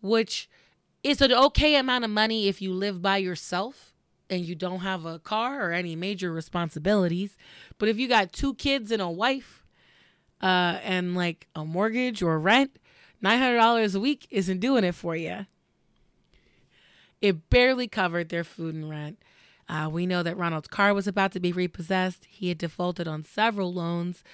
which 0.00 0.48
is 1.02 1.20
an 1.20 1.32
okay 1.32 1.76
amount 1.76 2.04
of 2.04 2.10
money 2.10 2.48
if 2.48 2.62
you 2.62 2.72
live 2.72 3.02
by 3.02 3.18
yourself 3.18 3.89
and 4.30 4.44
you 4.44 4.54
don't 4.54 4.80
have 4.80 5.04
a 5.04 5.18
car 5.18 5.68
or 5.68 5.72
any 5.72 5.96
major 5.96 6.32
responsibilities. 6.32 7.36
But 7.78 7.88
if 7.88 7.98
you 7.98 8.08
got 8.08 8.32
two 8.32 8.54
kids 8.54 8.90
and 8.90 9.02
a 9.02 9.10
wife, 9.10 9.64
uh, 10.40 10.78
and 10.82 11.14
like 11.14 11.48
a 11.54 11.64
mortgage 11.64 12.22
or 12.22 12.38
rent, 12.38 12.78
$900 13.22 13.94
a 13.94 14.00
week 14.00 14.26
isn't 14.30 14.60
doing 14.60 14.84
it 14.84 14.94
for 14.94 15.14
you. 15.14 15.46
It 17.20 17.50
barely 17.50 17.86
covered 17.86 18.30
their 18.30 18.44
food 18.44 18.74
and 18.74 18.88
rent. 18.88 19.18
Uh, 19.68 19.88
we 19.92 20.06
know 20.06 20.22
that 20.22 20.36
Ronald's 20.36 20.68
car 20.68 20.94
was 20.94 21.06
about 21.06 21.32
to 21.32 21.40
be 21.40 21.52
repossessed. 21.52 22.24
He 22.28 22.48
had 22.48 22.58
defaulted 22.58 23.06
on 23.06 23.24
several 23.24 23.72
loans, 23.72 24.24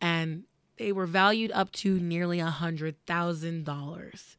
and 0.00 0.44
they 0.78 0.92
were 0.92 1.06
valued 1.06 1.50
up 1.52 1.72
to 1.72 1.98
nearly 1.98 2.38
a 2.38 2.46
hundred 2.46 2.94
thousand 3.04 3.64
dollars. 3.64 4.36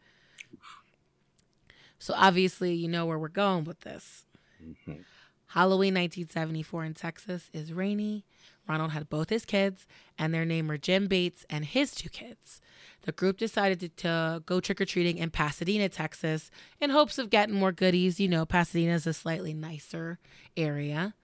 So 1.99 2.13
obviously, 2.15 2.73
you 2.73 2.87
know 2.87 3.05
where 3.05 3.19
we're 3.19 3.27
going 3.27 3.65
with 3.65 3.81
this. 3.81 4.25
Mhm. 4.61 5.05
Halloween 5.47 5.95
1974 5.95 6.85
in 6.85 6.93
Texas 6.93 7.49
is 7.53 7.73
rainy. 7.73 8.25
Ronald 8.67 8.91
had 8.91 9.09
both 9.09 9.29
his 9.29 9.45
kids, 9.45 9.87
and 10.17 10.31
their 10.31 10.45
name 10.45 10.67
were 10.67 10.77
Jim 10.77 11.07
Bates 11.07 11.43
and 11.49 11.65
his 11.65 11.95
two 11.95 12.09
kids. 12.09 12.61
The 13.01 13.11
group 13.11 13.37
decided 13.37 13.79
to, 13.79 13.89
to 13.89 14.43
go 14.45 14.59
trick 14.59 14.79
or 14.79 14.85
treating 14.85 15.17
in 15.17 15.31
Pasadena, 15.31 15.89
Texas, 15.89 16.51
in 16.79 16.91
hopes 16.91 17.17
of 17.17 17.31
getting 17.31 17.55
more 17.55 17.71
goodies. 17.71 18.19
You 18.19 18.27
know, 18.27 18.45
Pasadena 18.45 18.93
is 18.93 19.07
a 19.07 19.13
slightly 19.13 19.53
nicer 19.53 20.19
area. 20.55 21.15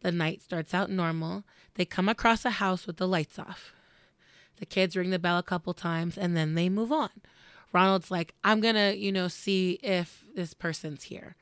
The 0.00 0.12
night 0.12 0.40
starts 0.42 0.72
out 0.72 0.90
normal. 0.90 1.44
They 1.74 1.84
come 1.84 2.08
across 2.08 2.44
a 2.44 2.50
house 2.50 2.86
with 2.86 2.96
the 2.96 3.08
lights 3.08 3.38
off. 3.38 3.72
The 4.56 4.66
kids 4.66 4.96
ring 4.96 5.10
the 5.10 5.18
bell 5.18 5.38
a 5.38 5.42
couple 5.42 5.74
times 5.74 6.16
and 6.16 6.36
then 6.36 6.54
they 6.54 6.68
move 6.68 6.92
on. 6.92 7.10
Ronald's 7.72 8.10
like, 8.10 8.34
I'm 8.44 8.60
going 8.60 8.76
to, 8.76 8.96
you 8.96 9.10
know, 9.10 9.28
see 9.28 9.72
if 9.82 10.24
this 10.34 10.54
person's 10.54 11.04
here. 11.04 11.36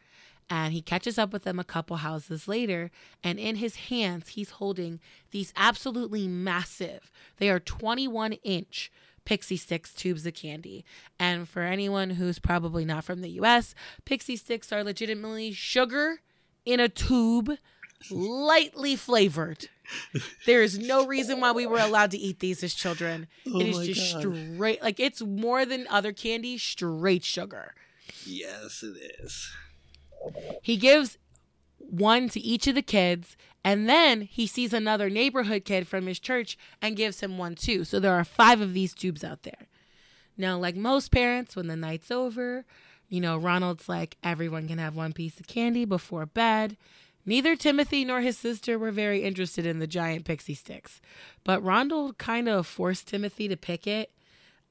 And 0.53 0.75
he 0.75 0.83
catches 0.83 1.17
up 1.17 1.33
with 1.33 1.45
them 1.45 1.59
a 1.59 1.65
couple 1.65 1.97
houses 1.97 2.47
later. 2.47 2.91
And 3.25 3.38
in 3.38 3.57
his 3.57 3.77
hands, 3.77 4.29
he's 4.29 4.51
holding 4.51 5.01
these 5.31 5.51
absolutely 5.57 6.29
massive, 6.29 7.11
they 7.38 7.49
are 7.49 7.59
21 7.59 8.35
inch 8.35 8.93
Pixy 9.25 9.57
Stix 9.57 9.95
tubes 9.95 10.27
of 10.27 10.35
candy. 10.35 10.85
And 11.19 11.49
for 11.49 11.62
anyone 11.62 12.11
who's 12.11 12.38
probably 12.38 12.85
not 12.85 13.03
from 13.03 13.23
the 13.23 13.31
US, 13.41 13.75
Pixy 14.05 14.38
Stix 14.38 14.71
are 14.71 14.85
legitimately 14.85 15.53
sugar 15.53 16.21
in 16.67 16.81
a 16.81 16.88
tube, 16.91 17.53
lightly 18.11 18.95
flavored. 18.95 19.71
There 20.45 20.62
is 20.62 20.79
no 20.79 21.07
reason 21.07 21.41
why 21.41 21.53
we 21.53 21.65
were 21.65 21.79
allowed 21.79 22.11
to 22.11 22.19
eat 22.19 22.41
these 22.41 22.62
as 22.62 22.75
children. 22.75 23.27
Oh 23.47 23.59
it 23.59 23.69
is 23.69 23.87
just 23.87 24.12
God. 24.23 24.37
straight, 24.55 24.83
like 24.83 25.01
it's 25.01 25.23
more 25.23 25.65
than 25.65 25.87
other 25.88 26.12
candy, 26.12 26.59
straight 26.59 27.25
sugar. 27.25 27.75
Yes, 28.27 28.83
it 28.83 28.99
is. 29.23 29.51
He 30.61 30.77
gives 30.77 31.19
one 31.79 32.29
to 32.31 32.41
each 32.41 32.67
of 32.67 32.75
the 32.75 32.83
kids, 32.83 33.37
and 33.65 33.89
then 33.89 34.23
he 34.23 34.47
sees 34.47 34.73
another 34.73 35.11
neighborhood 35.11 35.65
kid 35.65 35.87
from 35.87 36.07
his 36.07 36.19
church 36.19 36.57
and 36.81 36.97
gives 36.97 37.21
him 37.21 37.39
one 37.39 37.55
too. 37.55 37.85
So 37.85 38.01
there 38.01 38.15
are 38.15 38.25
five 38.25 38.61
of 38.61 38.75
these 38.75 38.95
tubes 38.95 39.23
out 39.23 39.43
there. 39.43 39.69
Now, 40.37 40.59
like 40.59 40.77
most 40.77 41.11
parents, 41.11 41.55
when 41.55 41.67
the 41.67 41.77
night's 41.77 42.11
over, 42.11 42.65
you 43.09 43.21
know, 43.21 43.37
Ronald's 43.37 43.89
like, 43.89 44.17
everyone 44.25 44.69
can 44.69 44.79
have 44.79 44.97
one 44.97 45.13
piece 45.13 45.39
of 45.39 45.47
candy 45.47 45.85
before 45.85 46.25
bed. 46.25 46.77
Neither 47.25 47.55
Timothy 47.55 48.05
nor 48.05 48.21
his 48.21 48.39
sister 48.39 48.79
were 48.79 48.91
very 48.91 49.23
interested 49.23 49.67
in 49.67 49.79
the 49.79 49.87
giant 49.87 50.25
pixie 50.25 50.55
sticks, 50.55 51.01
but 51.45 51.63
Ronald 51.63 52.19
kind 52.19 52.49
of 52.49 52.67
forced 52.67 53.07
Timothy 53.07 53.47
to 53.49 53.57
pick 53.57 53.87
it. 53.87 54.11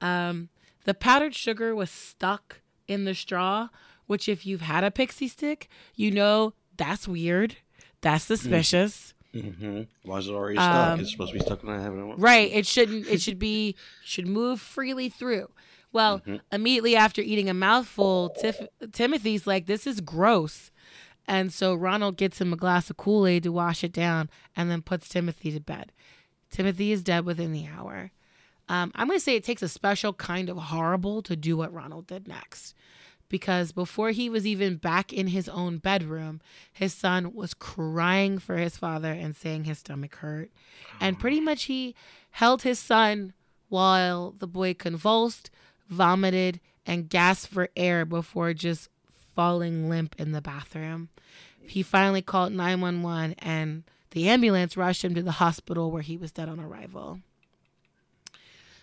Um, 0.02 0.50
the 0.84 0.94
powdered 0.94 1.36
sugar 1.36 1.76
was 1.76 1.92
stuck 1.92 2.62
in 2.88 3.06
the 3.06 3.14
straw, 3.14 3.70
which, 4.12 4.30
if 4.30 4.46
you've 4.46 4.62
had 4.62 4.84
a 4.84 4.92
pixie 4.92 5.28
stick, 5.28 5.68
you 5.96 6.12
know 6.12 6.54
that's 6.78 7.08
weird. 7.08 7.56
That's 8.02 8.26
suspicious. 8.26 9.14
Mm-hmm. 9.34 9.84
Why 10.04 10.18
is 10.18 10.28
it 10.28 10.32
already 10.34 10.58
stuck? 10.58 10.88
Um, 10.90 11.00
it's 11.00 11.12
supposed 11.12 11.32
to 11.32 11.40
be 11.40 11.46
stuck 11.46 11.64
when 11.64 11.74
I 11.76 11.82
have 11.82 11.94
it. 11.94 11.98
Right. 12.18 12.52
It 12.52 12.66
shouldn't. 12.68 13.08
It 13.08 13.22
should 13.22 13.40
be 13.40 13.76
should 14.04 14.28
move 14.28 14.60
freely 14.60 15.08
through. 15.08 15.50
Well, 15.94 16.20
Mhm. 16.20 16.42
immediately 16.52 16.96
after 16.96 17.22
eating 17.22 17.50
a 17.50 17.54
mouthful, 17.54 18.36
Tif- 18.42 18.68
Timothy's 18.92 19.48
like, 19.48 19.66
"This 19.68 19.88
is 19.88 20.02
gross," 20.02 20.72
and 21.28 21.52
so 21.54 21.74
Ronald 21.76 22.18
gets 22.18 22.40
him 22.42 22.52
a 22.54 22.58
glass 22.58 22.90
of 22.90 22.98
Kool 22.98 23.26
Aid 23.28 23.44
to 23.44 23.52
wash 23.52 23.84
it 23.84 23.94
down, 23.94 24.30
and 24.56 24.70
then 24.70 24.82
puts 24.82 25.08
Timothy 25.10 25.52
to 25.52 25.60
bed. 25.60 25.92
Timothy 26.50 26.92
is 26.92 27.02
dead 27.04 27.24
within 27.26 27.52
the 27.54 27.68
hour. 27.68 28.12
Um, 28.70 28.92
I'm 28.96 29.08
going 29.08 29.20
to 29.20 29.24
say 29.24 29.36
it 29.36 29.44
takes 29.44 29.62
a 29.62 29.68
special 29.70 30.14
kind 30.14 30.50
of 30.50 30.58
horrible 30.58 31.22
to 31.24 31.36
do 31.36 31.56
what 31.58 31.74
Ronald 31.74 32.08
did 32.08 32.28
next. 32.28 32.74
Because 33.32 33.72
before 33.72 34.12
he 34.12 34.30
was 34.30 34.46
even 34.46 34.76
back 34.76 35.14
in 35.14 35.28
his 35.28 35.48
own 35.48 35.78
bedroom, 35.78 36.42
his 36.74 36.94
son 36.94 37.34
was 37.34 37.54
crying 37.54 38.40
for 38.40 38.58
his 38.58 38.76
father 38.76 39.14
and 39.14 39.38
saying 39.38 39.64
his 39.64 39.80
stomach 39.80 40.16
hurt. 40.16 40.52
And 41.00 41.18
pretty 41.18 41.40
oh. 41.40 41.44
much 41.44 41.64
he 41.64 41.96
held 42.32 42.64
his 42.64 42.78
son 42.78 43.32
while 43.70 44.36
the 44.38 44.48
boy 44.48 44.74
convulsed, 44.74 45.50
vomited, 45.88 46.60
and 46.86 47.10
gasped 47.10 47.54
for 47.54 47.70
air 47.78 48.04
before 48.04 48.54
just 48.54 48.90
falling 49.34 49.88
limp 49.88 50.14
in 50.20 50.34
the 50.34 50.42
bathroom. 50.42 51.08
He 51.66 51.84
finally 51.84 52.22
called 52.22 52.52
911 52.52 53.36
and 53.40 53.84
the 54.10 54.28
ambulance 54.28 54.76
rushed 54.76 55.06
him 55.06 55.16
to 55.16 55.24
the 55.24 55.32
hospital 55.32 55.90
where 55.90 56.02
he 56.02 56.18
was 56.18 56.34
dead 56.34 56.50
on 56.50 56.60
arrival. 56.60 57.22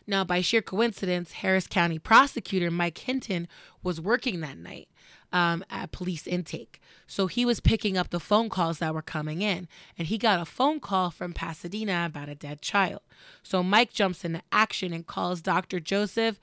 Now, 0.09 0.25
by 0.25 0.41
sheer 0.41 0.63
coincidence, 0.63 1.33
Harris 1.33 1.67
County 1.67 1.99
prosecutor 1.99 2.71
Mike 2.71 2.97
Hinton 2.97 3.47
was 3.83 4.01
working 4.01 4.41
that 4.41 4.57
night 4.57 4.89
um, 5.35 5.63
at 5.69 5.93
police 5.93 6.27
intake. 6.27 6.81
So 7.07 7.27
he 7.27 7.45
was 7.45 7.61
picking 7.61 7.99
up 7.99 8.09
the 8.09 8.19
phone 8.19 8.49
calls 8.49 8.79
that 8.79 8.95
were 8.95 9.03
coming 9.03 9.43
in, 9.43 9.69
and 9.99 10.09
he 10.09 10.17
got 10.17 10.41
a 10.41 10.47
phone 10.47 10.81
call 10.81 11.11
from 11.11 11.35
Pasadena 11.35 12.05
about 12.07 12.31
a 12.31 12.35
dead 12.35 12.63
child. 12.63 13.03
So 13.43 13.63
Mike 13.63 13.93
jumps 13.93 14.25
into 14.25 14.41
action 14.51 14.95
and 14.95 15.07
calls 15.07 15.43
Dr. 15.43 15.79
Joseph. 15.79 16.41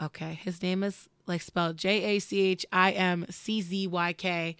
Okay, 0.00 0.38
his 0.42 0.62
name 0.62 0.84
is 0.84 1.08
like 1.26 1.42
spelled 1.42 1.76
J 1.76 2.16
A 2.16 2.18
C 2.20 2.40
H 2.40 2.64
I 2.72 2.92
M 2.92 3.26
C 3.28 3.60
Z 3.60 3.88
Y 3.88 4.12
K. 4.12 4.56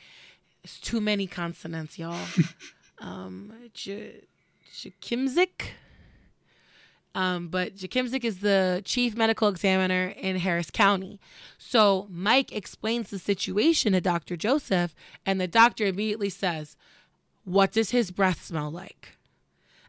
It's 0.64 0.80
too 0.80 1.00
many 1.00 1.28
consonants, 1.28 1.98
y'all. 2.00 2.18
um, 2.98 3.52
J- 3.72 4.24
Jachimczyk. 4.74 5.70
Um, 7.14 7.48
but 7.48 7.74
Jachimczyk 7.74 8.24
is 8.24 8.38
the 8.38 8.82
chief 8.84 9.16
medical 9.16 9.48
examiner 9.48 10.14
in 10.16 10.36
Harris 10.36 10.70
County. 10.70 11.18
So 11.58 12.06
Mike 12.08 12.52
explains 12.52 13.10
the 13.10 13.18
situation 13.18 13.92
to 13.92 14.00
Dr. 14.00 14.36
Joseph, 14.36 14.94
and 15.26 15.40
the 15.40 15.48
doctor 15.48 15.86
immediately 15.86 16.30
says, 16.30 16.76
What 17.44 17.72
does 17.72 17.90
his 17.90 18.10
breath 18.10 18.44
smell 18.44 18.70
like? 18.70 19.16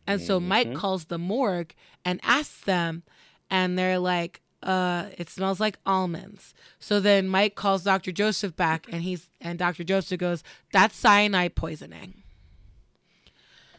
And 0.07 0.19
so 0.19 0.39
Mike 0.39 0.73
calls 0.73 1.05
the 1.05 1.19
morgue 1.19 1.75
and 2.03 2.19
asks 2.23 2.61
them, 2.61 3.03
and 3.51 3.77
they're 3.77 3.99
like, 3.99 4.41
uh, 4.63 5.05
it 5.17 5.29
smells 5.29 5.59
like 5.59 5.77
almonds. 5.85 6.53
So 6.79 6.99
then 6.99 7.27
Mike 7.27 7.55
calls 7.55 7.83
Dr. 7.83 8.11
Joseph 8.11 8.55
back 8.55 8.87
and 8.91 9.01
he's 9.01 9.29
and 9.39 9.57
Dr. 9.57 9.83
Joseph 9.83 10.19
goes, 10.19 10.43
That's 10.71 10.95
cyanide 10.95 11.55
poisoning. 11.55 12.20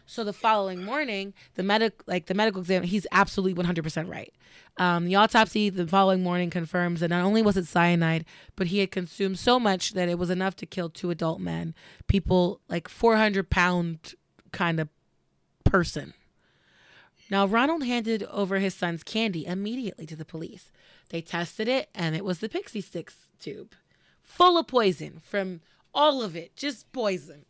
So 0.06 0.24
the 0.24 0.32
following 0.32 0.84
morning, 0.84 1.32
the 1.54 1.62
medic 1.62 2.02
like 2.06 2.26
the 2.26 2.34
medical 2.34 2.60
exam, 2.60 2.82
he's 2.82 3.06
absolutely 3.12 3.62
100% 3.62 4.10
right. 4.10 4.32
Um, 4.78 5.06
the 5.06 5.14
autopsy 5.16 5.70
the 5.70 5.86
following 5.86 6.22
morning 6.22 6.50
confirms 6.50 7.00
that 7.00 7.10
not 7.10 7.24
only 7.24 7.42
was 7.42 7.56
it 7.56 7.66
cyanide, 7.66 8.24
but 8.56 8.68
he 8.68 8.78
had 8.78 8.90
consumed 8.90 9.38
so 9.38 9.60
much 9.60 9.92
that 9.92 10.08
it 10.08 10.18
was 10.18 10.30
enough 10.30 10.56
to 10.56 10.66
kill 10.66 10.88
two 10.88 11.10
adult 11.10 11.40
men, 11.40 11.74
people 12.06 12.60
like 12.68 12.88
400 12.88 13.50
pound 13.50 14.14
kind 14.50 14.80
of 14.80 14.88
person. 15.64 16.14
Now, 17.30 17.46
Ronald 17.46 17.84
handed 17.84 18.24
over 18.24 18.58
his 18.58 18.74
son's 18.74 19.02
candy 19.02 19.46
immediately 19.46 20.04
to 20.06 20.16
the 20.16 20.24
police. 20.24 20.70
They 21.08 21.22
tested 21.22 21.66
it, 21.68 21.88
and 21.94 22.14
it 22.14 22.24
was 22.24 22.40
the 22.40 22.48
Pixy 22.48 22.84
Stix 22.84 23.14
tube, 23.40 23.74
full 24.22 24.58
of 24.58 24.66
poison 24.66 25.20
from 25.24 25.60
all 25.94 26.22
of 26.22 26.36
it, 26.36 26.56
just 26.56 26.92
poison. 26.92 27.46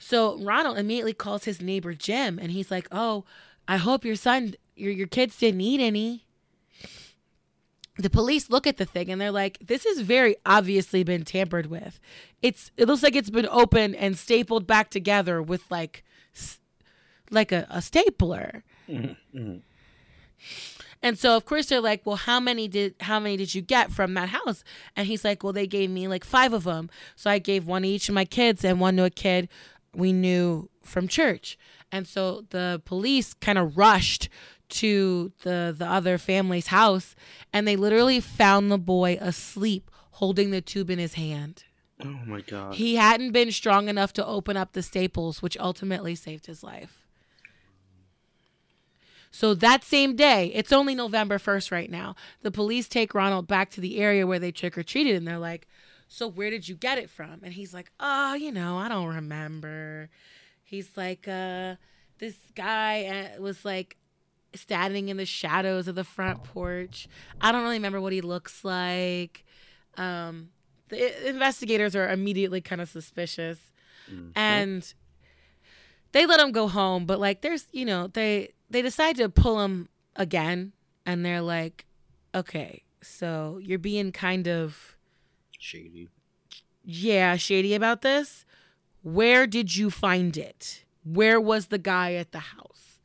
So 0.00 0.38
Ronald 0.38 0.78
immediately 0.78 1.12
calls 1.12 1.44
his 1.44 1.60
neighbor 1.60 1.92
Jim, 1.94 2.38
and 2.40 2.50
he's 2.50 2.70
like, 2.70 2.88
"Oh, 2.90 3.24
I 3.68 3.76
hope 3.76 4.04
your 4.04 4.16
son, 4.16 4.54
your 4.74 4.90
your 4.90 5.06
kids 5.06 5.36
didn't 5.36 5.60
eat 5.60 5.80
any." 5.80 6.24
The 7.98 8.08
police 8.08 8.48
look 8.48 8.66
at 8.66 8.78
the 8.78 8.86
thing 8.86 9.10
and 9.10 9.20
they're 9.20 9.30
like, 9.30 9.58
"This 9.60 9.84
has 9.84 10.00
very 10.00 10.36
obviously 10.46 11.04
been 11.04 11.24
tampered 11.24 11.66
with. 11.66 12.00
It's 12.40 12.70
it 12.78 12.88
looks 12.88 13.02
like 13.02 13.14
it's 13.14 13.28
been 13.28 13.48
opened 13.50 13.94
and 13.94 14.16
stapled 14.16 14.66
back 14.66 14.88
together 14.88 15.42
with 15.42 15.62
like, 15.70 16.02
like 17.30 17.52
a, 17.52 17.66
a 17.68 17.82
stapler." 17.82 18.64
Mhm. 18.88 19.60
And 21.02 21.18
so 21.18 21.36
of 21.36 21.44
course 21.44 21.66
they're 21.66 21.80
like, 21.82 22.06
"Well, 22.06 22.16
how 22.16 22.40
many 22.40 22.68
did 22.68 22.94
how 23.00 23.20
many 23.20 23.36
did 23.36 23.54
you 23.54 23.60
get 23.60 23.92
from 23.92 24.14
that 24.14 24.30
house?" 24.30 24.64
And 24.96 25.06
he's 25.06 25.24
like, 25.24 25.44
"Well, 25.44 25.52
they 25.52 25.66
gave 25.66 25.90
me 25.90 26.08
like 26.08 26.24
5 26.24 26.54
of 26.54 26.64
them. 26.64 26.88
So 27.16 27.30
I 27.30 27.38
gave 27.38 27.66
one 27.66 27.82
to 27.82 27.88
each 27.88 28.08
of 28.08 28.14
my 28.14 28.24
kids 28.24 28.64
and 28.64 28.80
one 28.80 28.96
to 28.96 29.04
a 29.04 29.10
kid 29.10 29.48
we 29.94 30.12
knew 30.12 30.68
from 30.82 31.08
church." 31.08 31.58
And 31.92 32.06
so 32.06 32.46
the 32.50 32.80
police 32.84 33.34
kind 33.34 33.58
of 33.58 33.76
rushed 33.76 34.28
to 34.70 35.32
the 35.42 35.74
the 35.76 35.86
other 35.86 36.16
family's 36.16 36.68
house 36.68 37.16
and 37.52 37.66
they 37.66 37.74
literally 37.74 38.20
found 38.20 38.70
the 38.70 38.78
boy 38.78 39.18
asleep 39.20 39.90
holding 40.12 40.50
the 40.52 40.60
tube 40.60 40.90
in 40.90 40.98
his 40.98 41.14
hand. 41.14 41.64
Oh 42.02 42.20
my 42.26 42.40
god. 42.40 42.74
He 42.74 42.94
hadn't 42.96 43.32
been 43.32 43.50
strong 43.52 43.88
enough 43.88 44.12
to 44.14 44.26
open 44.26 44.56
up 44.56 44.72
the 44.72 44.82
staples, 44.82 45.42
which 45.42 45.56
ultimately 45.58 46.14
saved 46.14 46.46
his 46.46 46.62
life. 46.62 47.06
So 49.30 49.54
that 49.54 49.84
same 49.84 50.16
day, 50.16 50.50
it's 50.54 50.72
only 50.72 50.94
November 50.94 51.38
1st 51.38 51.70
right 51.70 51.90
now. 51.90 52.16
The 52.42 52.50
police 52.50 52.88
take 52.88 53.14
Ronald 53.14 53.46
back 53.46 53.70
to 53.70 53.80
the 53.80 53.98
area 53.98 54.26
where 54.26 54.40
they 54.40 54.50
trick 54.50 54.76
or 54.76 54.82
treated 54.82 55.16
and 55.16 55.26
they're 55.26 55.38
like, 55.38 55.68
So 56.12 56.26
where 56.26 56.50
did 56.50 56.68
you 56.68 56.74
get 56.74 56.98
it 56.98 57.08
from? 57.08 57.40
And 57.44 57.54
he's 57.54 57.72
like, 57.72 57.92
Oh, 58.00 58.34
you 58.34 58.50
know, 58.50 58.76
I 58.76 58.88
don't 58.88 59.14
remember. 59.14 60.10
He's 60.64 60.96
like, 60.96 61.26
uh, 61.28 61.76
this 62.18 62.36
guy 62.56 63.04
uh, 63.36 63.40
was 63.40 63.64
like 63.64 63.96
standing 64.54 65.08
in 65.08 65.16
the 65.16 65.24
shadows 65.24 65.86
of 65.86 65.94
the 65.94 66.02
front 66.02 66.42
porch. 66.42 67.08
I 67.40 67.52
don't 67.52 67.62
really 67.62 67.76
remember 67.76 68.00
what 68.00 68.12
he 68.12 68.22
looks 68.22 68.64
like. 68.64 69.44
Um, 69.96 70.50
the 70.88 71.28
investigators 71.28 71.94
are 71.94 72.10
immediately 72.10 72.60
kind 72.60 72.80
of 72.80 72.88
suspicious. 72.88 73.58
Mm-hmm. 74.10 74.30
And 74.34 74.92
they 76.10 76.26
let 76.26 76.40
him 76.40 76.50
go 76.50 76.66
home, 76.66 77.06
but 77.06 77.20
like 77.20 77.40
there's, 77.40 77.68
you 77.70 77.84
know, 77.84 78.08
they 78.08 78.50
they 78.68 78.82
decide 78.82 79.16
to 79.16 79.28
pull 79.28 79.60
him 79.60 79.88
again 80.16 80.72
and 81.06 81.24
they're 81.24 81.40
like, 81.40 81.86
"Okay, 82.34 82.82
so 83.00 83.60
you're 83.62 83.78
being 83.78 84.10
kind 84.10 84.48
of 84.48 84.96
shady." 85.60 86.08
Yeah, 86.82 87.36
shady 87.36 87.74
about 87.74 88.02
this. 88.02 88.44
Where 89.02 89.46
did 89.46 89.76
you 89.76 89.90
find 89.90 90.36
it? 90.36 90.84
Where 91.04 91.40
was 91.40 91.68
the 91.68 91.78
guy 91.78 92.14
at 92.14 92.32
the 92.32 92.38
house? 92.40 92.98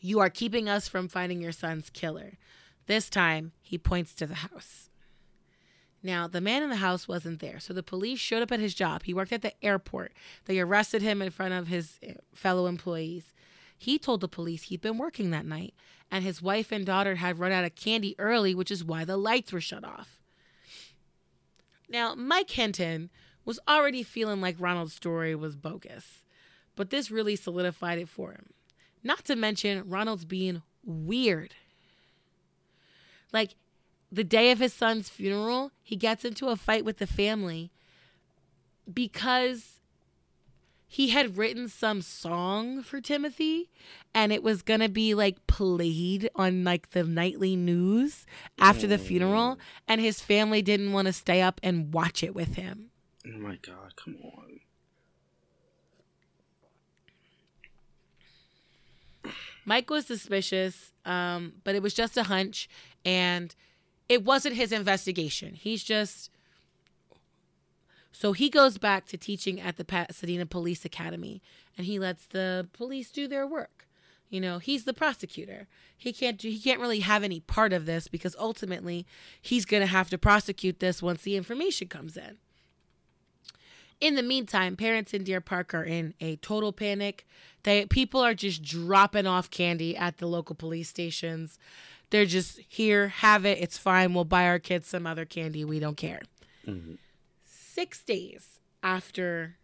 You 0.00 0.18
are 0.18 0.30
keeping 0.30 0.68
us 0.68 0.88
from 0.88 1.08
finding 1.08 1.40
your 1.40 1.52
son's 1.52 1.90
killer. 1.90 2.38
This 2.86 3.08
time, 3.08 3.52
he 3.60 3.78
points 3.78 4.14
to 4.14 4.26
the 4.26 4.34
house. 4.34 4.90
Now, 6.02 6.26
the 6.26 6.40
man 6.40 6.64
in 6.64 6.70
the 6.70 6.76
house 6.76 7.06
wasn't 7.06 7.38
there, 7.38 7.60
so 7.60 7.72
the 7.72 7.84
police 7.84 8.18
showed 8.18 8.42
up 8.42 8.50
at 8.50 8.58
his 8.58 8.74
job. 8.74 9.04
He 9.04 9.14
worked 9.14 9.32
at 9.32 9.42
the 9.42 9.64
airport. 9.64 10.12
They 10.46 10.58
arrested 10.58 11.02
him 11.02 11.22
in 11.22 11.30
front 11.30 11.54
of 11.54 11.68
his 11.68 12.00
eh, 12.02 12.14
fellow 12.34 12.66
employees. 12.66 13.32
He 13.78 13.98
told 13.98 14.20
the 14.20 14.28
police 14.28 14.64
he'd 14.64 14.80
been 14.80 14.98
working 14.98 15.30
that 15.30 15.46
night, 15.46 15.74
and 16.10 16.24
his 16.24 16.42
wife 16.42 16.72
and 16.72 16.84
daughter 16.84 17.16
had 17.16 17.38
run 17.38 17.52
out 17.52 17.64
of 17.64 17.76
candy 17.76 18.16
early, 18.18 18.54
which 18.54 18.72
is 18.72 18.84
why 18.84 19.04
the 19.04 19.16
lights 19.16 19.52
were 19.52 19.60
shut 19.60 19.84
off. 19.84 20.21
Now, 21.92 22.14
Mike 22.14 22.50
Hinton 22.50 23.10
was 23.44 23.60
already 23.68 24.02
feeling 24.02 24.40
like 24.40 24.56
Ronald's 24.58 24.94
story 24.94 25.34
was 25.34 25.56
bogus, 25.56 26.24
but 26.74 26.88
this 26.88 27.10
really 27.10 27.36
solidified 27.36 27.98
it 27.98 28.08
for 28.08 28.32
him. 28.32 28.54
Not 29.04 29.26
to 29.26 29.36
mention 29.36 29.86
Ronald's 29.86 30.24
being 30.24 30.62
weird. 30.82 31.54
Like, 33.30 33.56
the 34.10 34.24
day 34.24 34.50
of 34.50 34.58
his 34.58 34.72
son's 34.72 35.10
funeral, 35.10 35.70
he 35.82 35.96
gets 35.96 36.24
into 36.24 36.48
a 36.48 36.56
fight 36.56 36.84
with 36.86 36.96
the 36.96 37.06
family 37.06 37.70
because 38.92 39.80
he 40.92 41.08
had 41.08 41.38
written 41.38 41.68
some 41.68 42.02
song 42.02 42.82
for 42.82 43.00
Timothy 43.00 43.70
and 44.14 44.30
it 44.30 44.42
was 44.42 44.60
going 44.60 44.80
to 44.80 44.90
be 44.90 45.14
like 45.14 45.46
played 45.46 46.28
on 46.34 46.64
like 46.64 46.90
the 46.90 47.02
nightly 47.02 47.56
news 47.56 48.26
after 48.58 48.86
the 48.86 48.98
funeral 48.98 49.58
and 49.88 50.02
his 50.02 50.20
family 50.20 50.60
didn't 50.60 50.92
want 50.92 51.06
to 51.06 51.12
stay 51.14 51.40
up 51.40 51.58
and 51.62 51.94
watch 51.94 52.22
it 52.22 52.34
with 52.34 52.56
him. 52.56 52.90
Oh 53.26 53.38
my 53.38 53.56
god, 53.56 53.96
come 53.96 54.18
on. 54.22 54.60
Mike 59.64 59.88
was 59.88 60.04
suspicious, 60.04 60.92
um, 61.06 61.54
but 61.64 61.74
it 61.74 61.82
was 61.82 61.94
just 61.94 62.18
a 62.18 62.24
hunch 62.24 62.68
and 63.02 63.54
it 64.10 64.26
wasn't 64.26 64.56
his 64.56 64.72
investigation. 64.72 65.54
He's 65.54 65.82
just 65.82 66.28
so 68.12 68.32
he 68.32 68.50
goes 68.50 68.78
back 68.78 69.06
to 69.06 69.16
teaching 69.16 69.60
at 69.60 69.78
the 69.78 69.84
Pasadena 69.84 70.46
Police 70.46 70.84
Academy 70.84 71.42
and 71.76 71.86
he 71.86 71.98
lets 71.98 72.26
the 72.26 72.68
police 72.72 73.10
do 73.10 73.26
their 73.26 73.46
work. 73.46 73.88
You 74.28 74.40
know, 74.40 74.58
he's 74.58 74.84
the 74.84 74.94
prosecutor. 74.94 75.66
He 75.96 76.12
can't 76.12 76.38
do, 76.38 76.48
he 76.48 76.58
can't 76.58 76.80
really 76.80 77.00
have 77.00 77.22
any 77.22 77.40
part 77.40 77.72
of 77.72 77.84
this 77.84 78.08
because 78.08 78.36
ultimately 78.38 79.06
he's 79.40 79.64
going 79.64 79.82
to 79.82 79.86
have 79.86 80.08
to 80.10 80.18
prosecute 80.18 80.80
this 80.80 81.02
once 81.02 81.22
the 81.22 81.36
information 81.36 81.88
comes 81.88 82.16
in. 82.16 82.38
In 84.00 84.16
the 84.16 84.22
meantime, 84.22 84.74
parents 84.76 85.14
in 85.14 85.22
Deer 85.22 85.40
Park 85.40 85.74
are 85.74 85.84
in 85.84 86.14
a 86.20 86.36
total 86.36 86.72
panic. 86.72 87.26
They 87.62 87.86
people 87.86 88.20
are 88.20 88.34
just 88.34 88.62
dropping 88.62 89.26
off 89.26 89.50
candy 89.50 89.96
at 89.96 90.18
the 90.18 90.26
local 90.26 90.56
police 90.56 90.88
stations. 90.88 91.58
They're 92.10 92.26
just 92.26 92.58
here, 92.68 93.08
have 93.08 93.46
it, 93.46 93.58
it's 93.60 93.78
fine. 93.78 94.12
We'll 94.12 94.24
buy 94.24 94.46
our 94.46 94.58
kids 94.58 94.88
some 94.88 95.06
other 95.06 95.24
candy. 95.24 95.64
We 95.64 95.78
don't 95.78 95.96
care. 95.96 96.22
Mm-hmm. 96.66 96.94
Six 97.74 98.02
days 98.02 98.60
after 98.82 99.56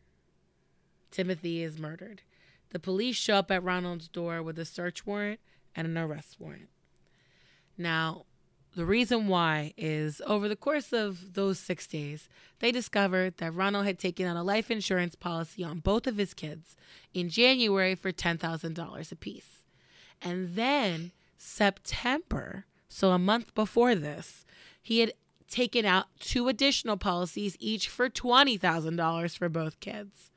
Timothy 1.10 1.62
is 1.62 1.78
murdered, 1.78 2.22
the 2.70 2.78
police 2.78 3.16
show 3.16 3.34
up 3.34 3.50
at 3.50 3.62
Ronald's 3.62 4.08
door 4.08 4.42
with 4.42 4.58
a 4.58 4.64
search 4.64 5.04
warrant 5.04 5.40
and 5.76 5.86
an 5.86 5.98
arrest 5.98 6.36
warrant. 6.38 6.70
Now, 7.76 8.24
the 8.74 8.86
reason 8.86 9.28
why 9.28 9.74
is 9.76 10.22
over 10.26 10.48
the 10.48 10.56
course 10.56 10.90
of 10.94 11.34
those 11.34 11.58
six 11.58 11.86
days, 11.86 12.30
they 12.60 12.72
discovered 12.72 13.36
that 13.36 13.54
Ronald 13.54 13.84
had 13.84 13.98
taken 13.98 14.26
out 14.26 14.38
a 14.38 14.42
life 14.42 14.70
insurance 14.70 15.14
policy 15.14 15.62
on 15.62 15.80
both 15.80 16.06
of 16.06 16.16
his 16.16 16.32
kids 16.32 16.76
in 17.12 17.28
January 17.28 17.94
for 17.94 18.10
$10,000 18.10 19.12
apiece. 19.12 19.64
And 20.22 20.54
then 20.54 21.12
September, 21.36 22.64
so 22.88 23.10
a 23.10 23.18
month 23.18 23.54
before 23.54 23.94
this, 23.94 24.46
he 24.80 25.00
had 25.00 25.12
taken 25.50 25.84
out 25.84 26.06
two 26.20 26.48
additional 26.48 26.96
policies, 26.96 27.56
each 27.58 27.88
for 27.88 28.08
$20,000 28.08 29.38
for 29.38 29.48
both 29.48 29.80
kids. 29.80 30.30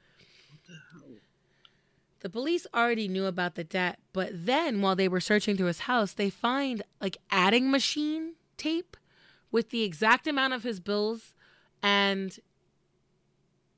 The 2.21 2.29
police 2.29 2.67
already 2.73 3.07
knew 3.07 3.25
about 3.25 3.55
the 3.55 3.63
debt, 3.63 3.97
but 4.13 4.29
then 4.33 4.81
while 4.81 4.95
they 4.95 5.07
were 5.07 5.19
searching 5.19 5.57
through 5.57 5.67
his 5.67 5.79
house, 5.81 6.13
they 6.13 6.29
find 6.29 6.83
like 7.01 7.17
adding 7.31 7.71
machine 7.71 8.35
tape 8.57 8.95
with 9.51 9.71
the 9.71 9.81
exact 9.81 10.27
amount 10.27 10.53
of 10.53 10.63
his 10.63 10.79
bills 10.79 11.33
and 11.81 12.39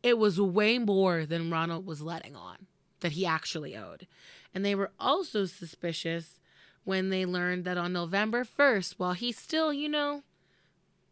it 0.04 0.18
was 0.18 0.40
way 0.40 0.78
more 0.78 1.26
than 1.26 1.50
Ronald 1.50 1.86
was 1.86 2.02
letting 2.02 2.36
on 2.36 2.68
that 3.00 3.14
he 3.14 3.26
actually 3.26 3.76
owed. 3.76 4.08
And 4.54 4.64
they 4.66 4.76
were 4.76 4.92
also 5.00 5.46
suspicious 5.46 6.40
when 6.84 7.10
they 7.10 7.26
learned 7.26 7.64
that 7.64 7.78
on 7.78 7.94
November 7.94 8.44
1st, 8.44 8.96
while 8.98 9.14
he's 9.14 9.38
still, 9.38 9.72
you 9.72 9.88
know, 9.88 10.24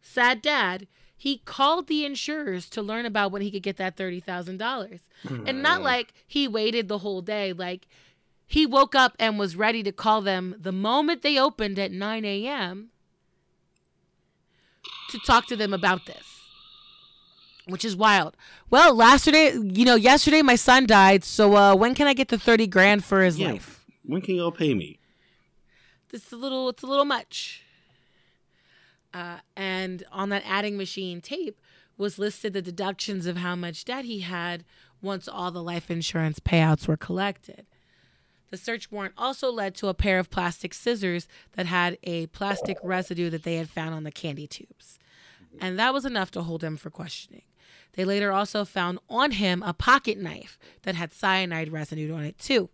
sad 0.01 0.41
dad, 0.41 0.87
he 1.21 1.37
called 1.37 1.87
the 1.87 2.03
insurers 2.03 2.69
to 2.71 2.81
learn 2.81 3.05
about 3.05 3.31
when 3.31 3.41
he 3.41 3.51
could 3.51 3.61
get 3.61 3.77
that 3.77 3.95
$30,000. 3.95 4.99
Mm. 5.23 5.47
And 5.47 5.61
not 5.61 5.83
like 5.83 6.13
he 6.25 6.47
waited 6.47 6.87
the 6.87 6.97
whole 6.97 7.21
day. 7.21 7.53
Like 7.53 7.87
he 8.47 8.65
woke 8.65 8.95
up 8.95 9.15
and 9.19 9.37
was 9.37 9.55
ready 9.55 9.83
to 9.83 9.91
call 9.91 10.21
them 10.21 10.55
the 10.59 10.71
moment 10.71 11.21
they 11.21 11.37
opened 11.37 11.77
at 11.77 11.91
9 11.91 12.25
a.m. 12.25 12.89
to 15.09 15.19
talk 15.19 15.45
to 15.47 15.55
them 15.55 15.73
about 15.73 16.07
this. 16.07 16.25
Which 17.67 17.85
is 17.85 17.95
wild. 17.95 18.35
Well, 18.71 18.95
last 18.95 19.27
yesterday, 19.27 19.57
you 19.71 19.85
know, 19.85 19.95
yesterday 19.95 20.41
my 20.41 20.55
son 20.55 20.87
died. 20.87 21.23
So 21.23 21.55
uh, 21.55 21.75
when 21.75 21.93
can 21.93 22.07
I 22.07 22.13
get 22.13 22.29
the 22.29 22.39
30 22.39 22.65
grand 22.65 23.03
for 23.05 23.21
his 23.21 23.37
yeah. 23.37 23.51
life? 23.51 23.85
When 24.03 24.21
can 24.21 24.35
y'all 24.35 24.51
pay 24.51 24.73
me? 24.73 24.97
It's 26.11 26.31
a 26.31 26.35
little, 26.35 26.69
it's 26.69 26.81
a 26.81 26.87
little 26.87 27.05
much. 27.05 27.63
Uh, 29.13 29.39
and 29.55 30.03
on 30.11 30.29
that 30.29 30.43
adding 30.45 30.77
machine 30.77 31.21
tape 31.21 31.59
was 31.97 32.17
listed 32.17 32.53
the 32.53 32.61
deductions 32.61 33.25
of 33.25 33.37
how 33.37 33.55
much 33.55 33.85
debt 33.85 34.05
he 34.05 34.21
had 34.21 34.63
once 35.01 35.27
all 35.27 35.51
the 35.51 35.63
life 35.63 35.91
insurance 35.91 36.39
payouts 36.39 36.87
were 36.87 36.97
collected. 36.97 37.65
The 38.49 38.57
search 38.57 38.91
warrant 38.91 39.13
also 39.17 39.49
led 39.49 39.75
to 39.75 39.87
a 39.87 39.93
pair 39.93 40.19
of 40.19 40.29
plastic 40.29 40.73
scissors 40.73 41.27
that 41.53 41.65
had 41.67 41.97
a 42.03 42.27
plastic 42.27 42.77
residue 42.83 43.29
that 43.29 43.43
they 43.43 43.55
had 43.55 43.69
found 43.69 43.95
on 43.95 44.03
the 44.03 44.11
candy 44.11 44.45
tubes. 44.45 44.99
And 45.59 45.79
that 45.79 45.93
was 45.93 46.05
enough 46.05 46.31
to 46.31 46.43
hold 46.43 46.63
him 46.63 46.77
for 46.77 46.89
questioning. 46.89 47.43
They 47.93 48.05
later 48.05 48.31
also 48.31 48.63
found 48.65 48.99
on 49.09 49.31
him 49.31 49.63
a 49.63 49.73
pocket 49.73 50.17
knife 50.17 50.57
that 50.83 50.95
had 50.95 51.13
cyanide 51.13 51.71
residue 51.71 52.13
on 52.13 52.23
it, 52.23 52.37
too. 52.37 52.69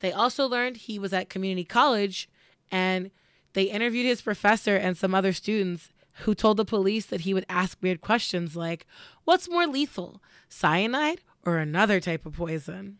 They 0.00 0.12
also 0.12 0.46
learned 0.46 0.76
he 0.78 0.98
was 0.98 1.12
at 1.12 1.30
community 1.30 1.64
college 1.64 2.28
and 2.70 3.10
they 3.58 3.64
interviewed 3.64 4.06
his 4.06 4.22
professor 4.22 4.76
and 4.76 4.96
some 4.96 5.16
other 5.16 5.32
students 5.32 5.88
who 6.20 6.32
told 6.32 6.56
the 6.56 6.64
police 6.64 7.06
that 7.06 7.22
he 7.22 7.34
would 7.34 7.46
ask 7.48 7.76
weird 7.82 8.00
questions 8.00 8.54
like, 8.54 8.86
What's 9.24 9.50
more 9.50 9.66
lethal, 9.66 10.22
cyanide 10.48 11.22
or 11.44 11.58
another 11.58 11.98
type 11.98 12.24
of 12.24 12.34
poison? 12.34 12.98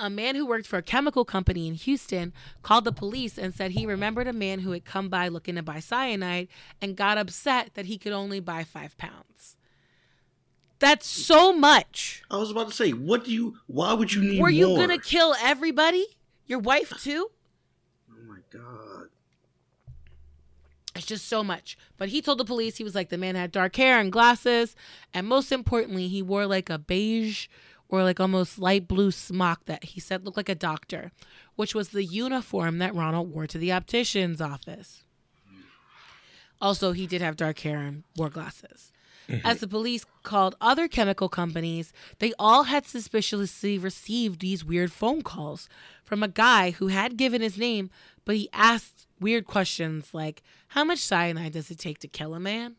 A 0.00 0.08
man 0.08 0.34
who 0.34 0.46
worked 0.46 0.66
for 0.66 0.78
a 0.78 0.82
chemical 0.82 1.26
company 1.26 1.68
in 1.68 1.74
Houston 1.74 2.32
called 2.62 2.84
the 2.84 2.90
police 2.92 3.36
and 3.36 3.54
said 3.54 3.72
he 3.72 3.84
remembered 3.84 4.26
a 4.26 4.32
man 4.32 4.60
who 4.60 4.72
had 4.72 4.86
come 4.86 5.10
by 5.10 5.28
looking 5.28 5.56
to 5.56 5.62
buy 5.62 5.78
cyanide 5.78 6.48
and 6.80 6.96
got 6.96 7.18
upset 7.18 7.74
that 7.74 7.84
he 7.84 7.98
could 7.98 8.12
only 8.12 8.40
buy 8.40 8.64
five 8.64 8.96
pounds. 8.96 9.56
That's 10.78 11.06
so 11.06 11.52
much. 11.52 12.22
I 12.30 12.38
was 12.38 12.50
about 12.50 12.68
to 12.68 12.74
say, 12.74 12.92
what 12.92 13.26
do 13.26 13.30
you? 13.30 13.58
Why 13.66 13.92
would 13.92 14.12
you 14.14 14.22
need? 14.22 14.40
Were 14.40 14.48
you 14.48 14.68
more? 14.68 14.78
gonna 14.78 14.98
kill 14.98 15.34
everybody? 15.40 16.06
Your 16.46 16.58
wife 16.58 16.92
too? 17.02 17.30
God. 18.54 19.08
It's 20.94 21.06
just 21.06 21.26
so 21.26 21.42
much. 21.42 21.76
But 21.96 22.10
he 22.10 22.22
told 22.22 22.38
the 22.38 22.44
police 22.44 22.76
he 22.76 22.84
was 22.84 22.94
like 22.94 23.08
the 23.08 23.18
man 23.18 23.34
had 23.34 23.50
dark 23.50 23.74
hair 23.76 23.98
and 23.98 24.12
glasses, 24.12 24.76
and 25.12 25.26
most 25.26 25.50
importantly, 25.50 26.08
he 26.08 26.22
wore 26.22 26.46
like 26.46 26.70
a 26.70 26.78
beige 26.78 27.48
or 27.88 28.02
like 28.02 28.20
almost 28.20 28.58
light 28.58 28.88
blue 28.88 29.10
smock 29.10 29.64
that 29.66 29.84
he 29.84 30.00
said 30.00 30.24
looked 30.24 30.36
like 30.36 30.48
a 30.48 30.54
doctor, 30.54 31.10
which 31.56 31.74
was 31.74 31.88
the 31.88 32.04
uniform 32.04 32.78
that 32.78 32.94
Ronald 32.94 33.32
wore 33.32 33.46
to 33.46 33.58
the 33.58 33.72
optician's 33.72 34.40
office. 34.40 35.02
Also, 36.60 36.92
he 36.92 37.06
did 37.06 37.20
have 37.20 37.36
dark 37.36 37.58
hair 37.60 37.78
and 37.78 38.04
wore 38.16 38.30
glasses. 38.30 38.92
Mm-hmm. 39.28 39.46
As 39.46 39.60
the 39.60 39.68
police 39.68 40.04
called 40.22 40.54
other 40.60 40.86
chemical 40.86 41.28
companies, 41.28 41.92
they 42.18 42.32
all 42.38 42.64
had 42.64 42.86
suspiciously 42.86 43.78
received 43.78 44.40
these 44.40 44.64
weird 44.64 44.92
phone 44.92 45.22
calls 45.22 45.68
from 46.04 46.22
a 46.22 46.28
guy 46.28 46.72
who 46.72 46.88
had 46.88 47.16
given 47.16 47.40
his 47.40 47.56
name, 47.56 47.90
but 48.24 48.36
he 48.36 48.48
asked 48.52 49.06
weird 49.20 49.46
questions 49.46 50.12
like, 50.12 50.42
How 50.68 50.84
much 50.84 50.98
cyanide 50.98 51.52
does 51.52 51.70
it 51.70 51.78
take 51.78 51.98
to 52.00 52.08
kill 52.08 52.34
a 52.34 52.40
man? 52.40 52.76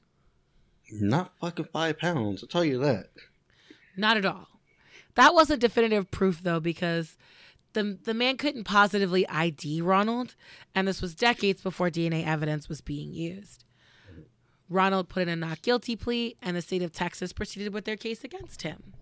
Not 0.91 1.37
fucking 1.39 1.65
five 1.65 1.97
pounds. 1.97 2.43
I'll 2.43 2.47
tell 2.47 2.65
you 2.65 2.79
that. 2.79 3.09
Not 3.97 4.17
at 4.17 4.25
all. 4.25 4.47
That 5.15 5.33
wasn't 5.33 5.61
definitive 5.61 6.11
proof, 6.11 6.43
though, 6.43 6.59
because 6.59 7.17
the, 7.73 7.97
the 8.03 8.13
man 8.13 8.37
couldn't 8.37 8.65
positively 8.65 9.27
ID 9.27 9.81
Ronald, 9.81 10.35
and 10.73 10.87
this 10.87 11.01
was 11.01 11.15
decades 11.15 11.61
before 11.61 11.89
DNA 11.89 12.25
evidence 12.25 12.69
was 12.69 12.81
being 12.81 13.13
used. 13.13 13.63
Ronald 14.69 15.09
put 15.09 15.23
in 15.23 15.29
a 15.29 15.35
not 15.35 15.61
guilty 15.61 15.95
plea, 15.95 16.35
and 16.41 16.55
the 16.55 16.61
state 16.61 16.81
of 16.81 16.91
Texas 16.91 17.33
proceeded 17.33 17.73
with 17.73 17.85
their 17.85 17.97
case 17.97 18.23
against 18.23 18.63
him. 18.63 18.93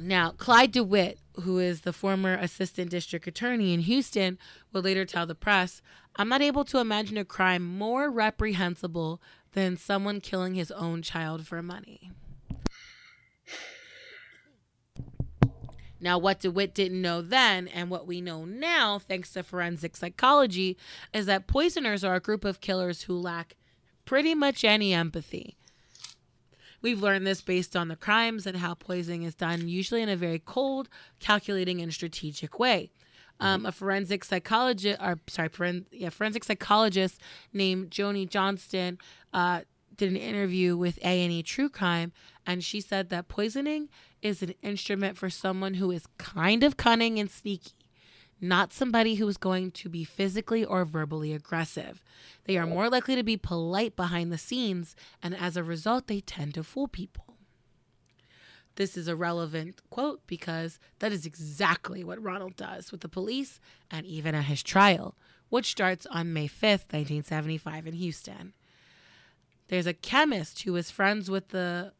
Now, 0.00 0.30
Clyde 0.30 0.70
DeWitt, 0.70 1.18
who 1.42 1.58
is 1.58 1.80
the 1.80 1.92
former 1.92 2.34
assistant 2.34 2.90
district 2.90 3.26
attorney 3.26 3.74
in 3.74 3.80
Houston, 3.80 4.38
will 4.72 4.82
later 4.82 5.04
tell 5.04 5.26
the 5.26 5.34
press 5.34 5.82
I'm 6.14 6.28
not 6.28 6.40
able 6.40 6.64
to 6.66 6.78
imagine 6.78 7.16
a 7.16 7.24
crime 7.24 7.64
more 7.64 8.08
reprehensible 8.08 9.20
than 9.52 9.76
someone 9.76 10.20
killing 10.20 10.54
his 10.54 10.70
own 10.70 11.02
child 11.02 11.46
for 11.46 11.62
money. 11.62 12.12
Now, 16.00 16.16
what 16.16 16.40
DeWitt 16.40 16.74
didn't 16.74 17.02
know 17.02 17.20
then, 17.20 17.66
and 17.66 17.90
what 17.90 18.06
we 18.06 18.20
know 18.20 18.44
now, 18.44 19.00
thanks 19.00 19.32
to 19.32 19.42
forensic 19.42 19.96
psychology, 19.96 20.76
is 21.12 21.26
that 21.26 21.48
poisoners 21.48 22.04
are 22.04 22.14
a 22.14 22.20
group 22.20 22.44
of 22.44 22.60
killers 22.60 23.02
who 23.02 23.18
lack 23.18 23.56
pretty 24.04 24.32
much 24.32 24.62
any 24.62 24.94
empathy. 24.94 25.57
We've 26.80 27.02
learned 27.02 27.26
this 27.26 27.40
based 27.40 27.76
on 27.76 27.88
the 27.88 27.96
crimes 27.96 28.46
and 28.46 28.56
how 28.56 28.74
poisoning 28.74 29.24
is 29.24 29.34
done, 29.34 29.68
usually 29.68 30.02
in 30.02 30.08
a 30.08 30.16
very 30.16 30.38
cold, 30.38 30.88
calculating, 31.18 31.80
and 31.80 31.92
strategic 31.92 32.58
way. 32.58 32.90
Um, 33.40 33.66
a 33.66 33.72
forensic 33.72 34.24
psychologist, 34.24 35.00
or 35.00 35.20
sorry, 35.28 35.48
foren- 35.48 35.86
yeah, 35.92 36.10
forensic 36.10 36.42
psychologist 36.42 37.20
named 37.52 37.90
Joni 37.90 38.28
Johnston 38.28 38.98
uh, 39.32 39.60
did 39.96 40.10
an 40.10 40.16
interview 40.16 40.76
with 40.76 40.98
A 40.98 41.22
and 41.22 41.32
E 41.32 41.42
True 41.44 41.68
Crime, 41.68 42.12
and 42.46 42.64
she 42.64 42.80
said 42.80 43.10
that 43.10 43.28
poisoning 43.28 43.90
is 44.22 44.42
an 44.42 44.54
instrument 44.62 45.16
for 45.16 45.30
someone 45.30 45.74
who 45.74 45.92
is 45.92 46.06
kind 46.18 46.64
of 46.64 46.76
cunning 46.76 47.20
and 47.20 47.30
sneaky, 47.30 47.77
not 48.40 48.72
somebody 48.72 49.16
who 49.16 49.26
is 49.28 49.36
going 49.36 49.70
to 49.72 49.88
be 49.88 50.04
physically 50.04 50.64
or 50.64 50.84
verbally 50.84 51.32
aggressive. 51.32 52.02
They 52.44 52.56
are 52.56 52.66
more 52.66 52.88
likely 52.88 53.16
to 53.16 53.22
be 53.22 53.36
polite 53.36 53.96
behind 53.96 54.32
the 54.32 54.38
scenes, 54.38 54.94
and 55.22 55.34
as 55.34 55.56
a 55.56 55.64
result, 55.64 56.06
they 56.06 56.20
tend 56.20 56.54
to 56.54 56.62
fool 56.62 56.88
people. 56.88 57.24
This 58.76 58.96
is 58.96 59.08
a 59.08 59.16
relevant 59.16 59.80
quote 59.90 60.20
because 60.28 60.78
that 61.00 61.10
is 61.10 61.26
exactly 61.26 62.04
what 62.04 62.22
Ronald 62.22 62.54
does 62.54 62.92
with 62.92 63.00
the 63.00 63.08
police 63.08 63.58
and 63.90 64.06
even 64.06 64.36
at 64.36 64.44
his 64.44 64.62
trial, 64.62 65.16
which 65.48 65.72
starts 65.72 66.06
on 66.06 66.32
May 66.32 66.46
5th, 66.46 66.92
1975, 66.92 67.88
in 67.88 67.94
Houston. 67.94 68.52
There's 69.66 69.88
a 69.88 69.94
chemist 69.94 70.62
who 70.62 70.74
was 70.74 70.92
friends 70.92 71.28
with 71.28 71.48
the 71.48 71.92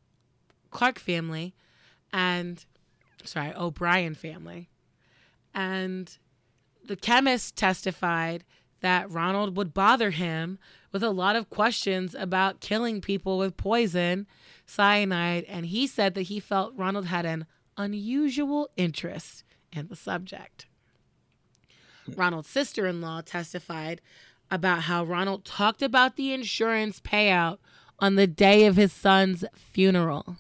Clark 0.70 1.01
family 1.01 1.53
and, 2.12 2.64
sorry, 3.24 3.53
O'Bryan 3.57 4.14
family. 4.14 4.68
And 5.53 6.16
the 6.89 6.97
chemist 6.97 7.55
testified 7.55 8.45
that 8.80 9.11
Ronald 9.11 9.57
would 9.57 9.74
bother 9.74 10.11
him 10.11 10.59
with 10.93 11.03
a 11.03 11.11
lot 11.11 11.36
of 11.36 11.51
questions 11.51 12.14
about 12.14 12.61
killing 12.61 13.01
people 13.01 13.39
with 13.39 13.57
poison, 13.57 14.26
cyanide, 14.66 15.45
and 15.45 15.66
he 15.66 15.86
said 15.86 16.14
that 16.14 16.22
he 16.22 16.41
felt 16.41 16.76
Ronald 16.76 17.07
had 17.07 17.26
an 17.26 17.47
unusual 17.76 18.70
interest 18.76 19.45
in 19.72 19.89
the 19.89 19.97
subject. 19.97 20.66
Ronald's 22.16 22.49
sister 22.49 22.86
in 22.86 23.01
law 23.01 23.20
testified 23.20 24.01
about 24.51 24.82
how 24.82 25.05
Ronald 25.05 25.45
talked 25.45 25.82
about 25.82 26.16
the 26.16 26.32
insurance 26.32 27.01
payout 27.01 27.59
on 27.99 28.14
the 28.14 28.26
day 28.26 28.64
of 28.64 28.76
his 28.76 28.93
son's 28.93 29.45
funeral. 29.55 30.36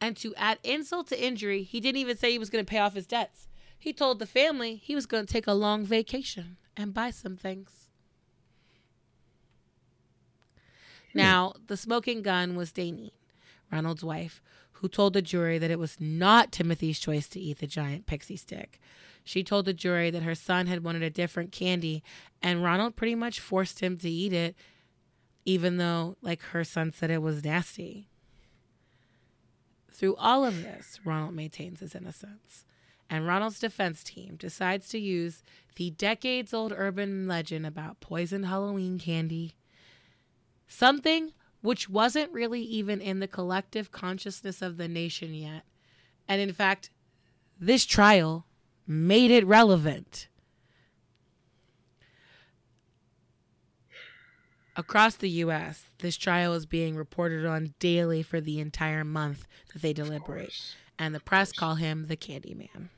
And 0.00 0.16
to 0.18 0.34
add 0.36 0.58
insult 0.62 1.08
to 1.08 1.22
injury, 1.22 1.64
he 1.64 1.80
didn't 1.80 2.00
even 2.00 2.16
say 2.16 2.30
he 2.30 2.38
was 2.38 2.50
going 2.50 2.64
to 2.64 2.70
pay 2.70 2.78
off 2.78 2.94
his 2.94 3.06
debts. 3.06 3.47
He 3.78 3.92
told 3.92 4.18
the 4.18 4.26
family 4.26 4.76
he 4.76 4.94
was 4.94 5.06
going 5.06 5.24
to 5.24 5.32
take 5.32 5.46
a 5.46 5.52
long 5.52 5.84
vacation 5.84 6.56
and 6.76 6.92
buy 6.92 7.10
some 7.10 7.36
things. 7.36 7.88
Hmm. 11.12 11.18
Now, 11.18 11.52
the 11.68 11.76
smoking 11.76 12.22
gun 12.22 12.56
was 12.56 12.72
Daynene, 12.72 13.12
Ronald's 13.70 14.04
wife, 14.04 14.42
who 14.72 14.88
told 14.88 15.12
the 15.12 15.22
jury 15.22 15.58
that 15.58 15.70
it 15.70 15.78
was 15.78 15.96
not 16.00 16.52
Timothy's 16.52 16.98
choice 16.98 17.28
to 17.28 17.40
eat 17.40 17.58
the 17.58 17.66
giant 17.66 18.06
pixie 18.06 18.36
stick. 18.36 18.80
She 19.24 19.44
told 19.44 19.64
the 19.64 19.72
jury 19.72 20.10
that 20.10 20.22
her 20.22 20.34
son 20.34 20.66
had 20.66 20.82
wanted 20.82 21.02
a 21.02 21.10
different 21.10 21.52
candy, 21.52 22.02
and 22.42 22.64
Ronald 22.64 22.96
pretty 22.96 23.14
much 23.14 23.40
forced 23.40 23.80
him 23.80 23.96
to 23.98 24.08
eat 24.08 24.32
it, 24.32 24.56
even 25.44 25.76
though, 25.76 26.16
like, 26.22 26.40
her 26.42 26.64
son 26.64 26.92
said 26.92 27.10
it 27.10 27.22
was 27.22 27.44
nasty. 27.44 28.08
Through 29.92 30.16
all 30.16 30.44
of 30.44 30.62
this, 30.62 31.00
Ronald 31.04 31.34
maintains 31.34 31.80
his 31.80 31.94
innocence 31.94 32.64
and 33.10 33.26
Ronald's 33.26 33.58
defense 33.58 34.02
team 34.02 34.36
decides 34.36 34.88
to 34.90 34.98
use 34.98 35.42
the 35.76 35.90
decades 35.90 36.52
old 36.52 36.72
urban 36.76 37.26
legend 37.26 37.64
about 37.64 38.00
poisoned 38.00 38.46
Halloween 38.46 38.98
candy, 38.98 39.54
something 40.66 41.32
which 41.60 41.88
wasn't 41.88 42.32
really 42.32 42.60
even 42.60 43.00
in 43.00 43.20
the 43.20 43.26
collective 43.26 43.90
consciousness 43.90 44.62
of 44.62 44.76
the 44.76 44.88
nation 44.88 45.34
yet. 45.34 45.62
And 46.28 46.40
in 46.40 46.52
fact, 46.52 46.90
this 47.58 47.84
trial 47.84 48.46
made 48.86 49.30
it 49.30 49.46
relevant. 49.46 50.28
Across 54.76 55.16
the 55.16 55.30
U.S., 55.30 55.86
this 55.98 56.16
trial 56.16 56.54
is 56.54 56.64
being 56.64 56.94
reported 56.94 57.44
on 57.44 57.74
daily 57.80 58.22
for 58.22 58.40
the 58.40 58.60
entire 58.60 59.02
month 59.02 59.46
that 59.72 59.82
they 59.82 59.92
deliberate, 59.92 60.52
and 60.98 61.12
the 61.12 61.20
press 61.20 61.50
call 61.50 61.74
him 61.74 62.06
the 62.06 62.16
Candyman. 62.16 62.88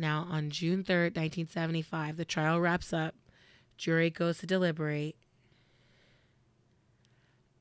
Now, 0.00 0.26
on 0.30 0.48
June 0.48 0.82
3rd, 0.82 1.14
1975, 1.16 2.16
the 2.16 2.24
trial 2.24 2.58
wraps 2.58 2.92
up. 2.94 3.14
Jury 3.76 4.08
goes 4.08 4.38
to 4.38 4.46
deliberate. 4.46 5.14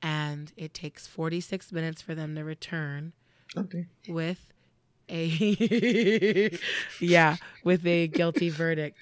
And 0.02 0.54
it 0.56 0.74
takes 0.74 1.06
46 1.06 1.74
minutes 1.74 2.02
for 2.02 2.16
them 2.16 2.36
to 2.36 2.44
return 2.46 3.12
Okay. 3.58 3.88
with 4.08 4.54
a 5.10 6.58
yeah, 7.02 7.36
with 7.66 7.86
a 7.86 8.08
guilty 8.08 8.50
verdict. 8.50 8.98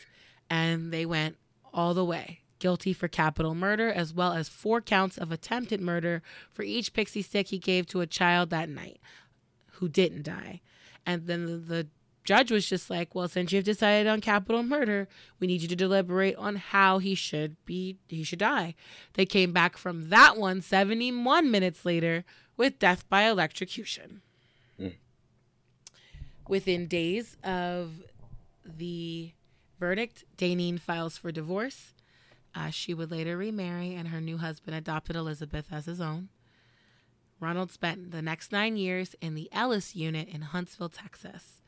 And 0.49 0.91
they 0.91 1.05
went 1.05 1.37
all 1.73 1.93
the 1.93 2.05
way. 2.05 2.39
Guilty 2.57 2.93
for 2.93 3.07
capital 3.07 3.53
murder 3.53 3.91
as 3.91 4.11
well 4.15 4.33
as 4.33 4.49
four 4.49 4.81
counts 4.81 5.19
of 5.19 5.31
attempted 5.31 5.79
murder 5.79 6.23
for 6.51 6.63
each 6.63 6.93
pixie 6.93 7.21
stick 7.21 7.49
he 7.49 7.59
gave 7.59 7.85
to 7.87 8.01
a 8.01 8.07
child 8.07 8.49
that 8.49 8.67
night 8.67 8.99
who 9.73 9.87
didn't 9.87 10.23
die. 10.23 10.61
And 11.05 11.27
then 11.27 11.45
the, 11.45 11.57
the 11.57 11.87
judge 12.27 12.51
was 12.51 12.67
just 12.67 12.89
like, 12.89 13.15
"Well, 13.15 13.27
since 13.27 13.51
you've 13.51 13.63
decided 13.63 14.05
on 14.05 14.21
capital 14.21 14.61
murder, 14.61 15.07
we 15.39 15.47
need 15.47 15.61
you 15.61 15.67
to 15.69 15.75
deliberate 15.75 16.35
on 16.35 16.57
how 16.57 16.99
he 16.99 17.15
should 17.15 17.55
be 17.65 17.97
he 18.07 18.23
should 18.23 18.39
die." 18.39 18.75
They 19.13 19.25
came 19.25 19.53
back 19.53 19.77
from 19.77 20.09
that 20.09 20.37
one 20.37 20.61
71 20.61 21.49
minutes 21.49 21.85
later 21.85 22.25
with 22.57 22.79
death 22.79 23.07
by 23.09 23.23
electrocution. 23.23 24.21
Mm. 24.79 24.95
Within 26.47 26.87
days 26.87 27.37
of 27.43 28.03
the 28.65 29.31
verdict, 29.79 30.25
Daynene 30.37 30.79
files 30.79 31.17
for 31.17 31.31
divorce. 31.31 31.93
Uh, 32.53 32.71
she 32.71 32.93
would 32.93 33.11
later 33.11 33.37
remarry, 33.37 33.93
and 33.93 34.09
her 34.09 34.19
new 34.19 34.37
husband 34.37 34.75
adopted 34.75 35.15
Elizabeth 35.15 35.67
as 35.71 35.85
his 35.85 36.01
own. 36.01 36.29
Ronald 37.39 37.71
spent 37.71 38.11
the 38.11 38.21
next 38.21 38.51
nine 38.51 38.75
years 38.75 39.15
in 39.21 39.35
the 39.35 39.47
Ellis 39.53 39.95
unit 39.95 40.27
in 40.27 40.41
Huntsville, 40.41 40.89
Texas. 40.89 41.61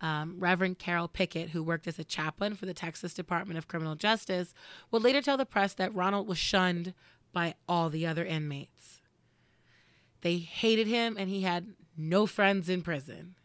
Um, 0.00 0.36
Reverend 0.38 0.78
Carol 0.78 1.08
Pickett, 1.08 1.50
who 1.50 1.62
worked 1.62 1.86
as 1.86 1.98
a 1.98 2.04
chaplain 2.04 2.56
for 2.56 2.66
the 2.66 2.74
Texas 2.74 3.14
Department 3.14 3.56
of 3.56 3.68
Criminal 3.68 3.94
Justice, 3.94 4.52
would 4.90 5.02
later 5.02 5.22
tell 5.22 5.38
the 5.38 5.46
press 5.46 5.72
that 5.74 5.94
Ronald 5.94 6.28
was 6.28 6.36
shunned 6.36 6.92
by 7.32 7.54
all 7.66 7.88
the 7.88 8.06
other 8.06 8.24
inmates. 8.24 9.00
They 10.20 10.38
hated 10.38 10.86
him, 10.86 11.16
and 11.18 11.30
he 11.30 11.42
had 11.42 11.74
no 11.96 12.26
friends 12.26 12.68
in 12.68 12.82
prison. 12.82 13.36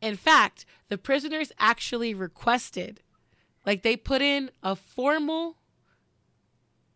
In 0.00 0.16
fact, 0.16 0.64
the 0.88 0.98
prisoners 0.98 1.52
actually 1.58 2.12
requested, 2.14 3.02
like, 3.64 3.82
they 3.82 3.96
put 3.96 4.22
in 4.22 4.50
a 4.62 4.74
formal 4.74 5.58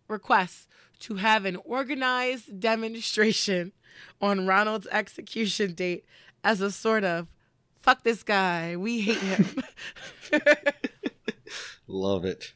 request 0.08 0.66
to 1.00 1.16
have 1.16 1.44
an 1.44 1.56
organized 1.56 2.60
demonstration 2.60 3.72
on 4.20 4.46
Ronald's 4.46 4.88
execution 4.90 5.72
date 5.72 6.04
as 6.42 6.60
a 6.60 6.70
sort 6.70 7.04
of 7.04 7.28
fuck 7.80 8.02
this 8.02 8.22
guy, 8.22 8.76
we 8.76 9.00
hate 9.00 9.16
him. 9.16 9.62
Love 11.86 12.24
it. 12.24 12.52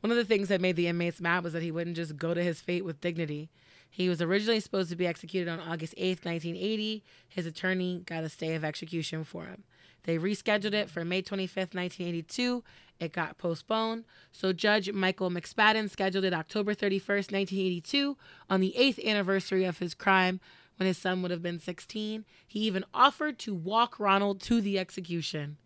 One 0.00 0.10
of 0.10 0.16
the 0.16 0.24
things 0.24 0.48
that 0.48 0.60
made 0.60 0.76
the 0.76 0.88
inmates 0.88 1.20
mad 1.20 1.44
was 1.44 1.54
that 1.54 1.62
he 1.62 1.70
wouldn't 1.70 1.96
just 1.96 2.16
go 2.16 2.34
to 2.34 2.42
his 2.42 2.60
fate 2.60 2.84
with 2.84 3.00
dignity. 3.00 3.48
He 3.88 4.08
was 4.08 4.20
originally 4.20 4.60
supposed 4.60 4.90
to 4.90 4.96
be 4.96 5.06
executed 5.06 5.48
on 5.48 5.60
August 5.60 5.94
8th, 5.96 6.24
1980. 6.24 7.02
His 7.28 7.46
attorney 7.46 8.02
got 8.04 8.24
a 8.24 8.28
stay 8.28 8.54
of 8.54 8.64
execution 8.64 9.24
for 9.24 9.44
him. 9.46 9.62
They 10.02 10.18
rescheduled 10.18 10.74
it 10.74 10.90
for 10.90 11.04
May 11.04 11.22
25th, 11.22 11.74
1982. 11.74 12.62
It 13.00 13.12
got 13.12 13.38
postponed. 13.38 14.04
So 14.32 14.52
Judge 14.52 14.92
Michael 14.92 15.30
McSpadden 15.30 15.88
scheduled 15.88 16.24
it 16.24 16.34
October 16.34 16.74
31st, 16.74 17.32
1982, 17.32 18.16
on 18.50 18.60
the 18.60 18.76
eighth 18.76 18.98
anniversary 18.98 19.64
of 19.64 19.78
his 19.78 19.94
crime 19.94 20.40
when 20.76 20.86
his 20.86 20.98
son 20.98 21.22
would 21.22 21.30
have 21.30 21.42
been 21.42 21.58
16. 21.58 22.24
He 22.46 22.60
even 22.60 22.84
offered 22.92 23.38
to 23.40 23.54
walk 23.54 23.98
Ronald 24.00 24.40
to 24.42 24.60
the 24.60 24.78
execution. 24.78 25.56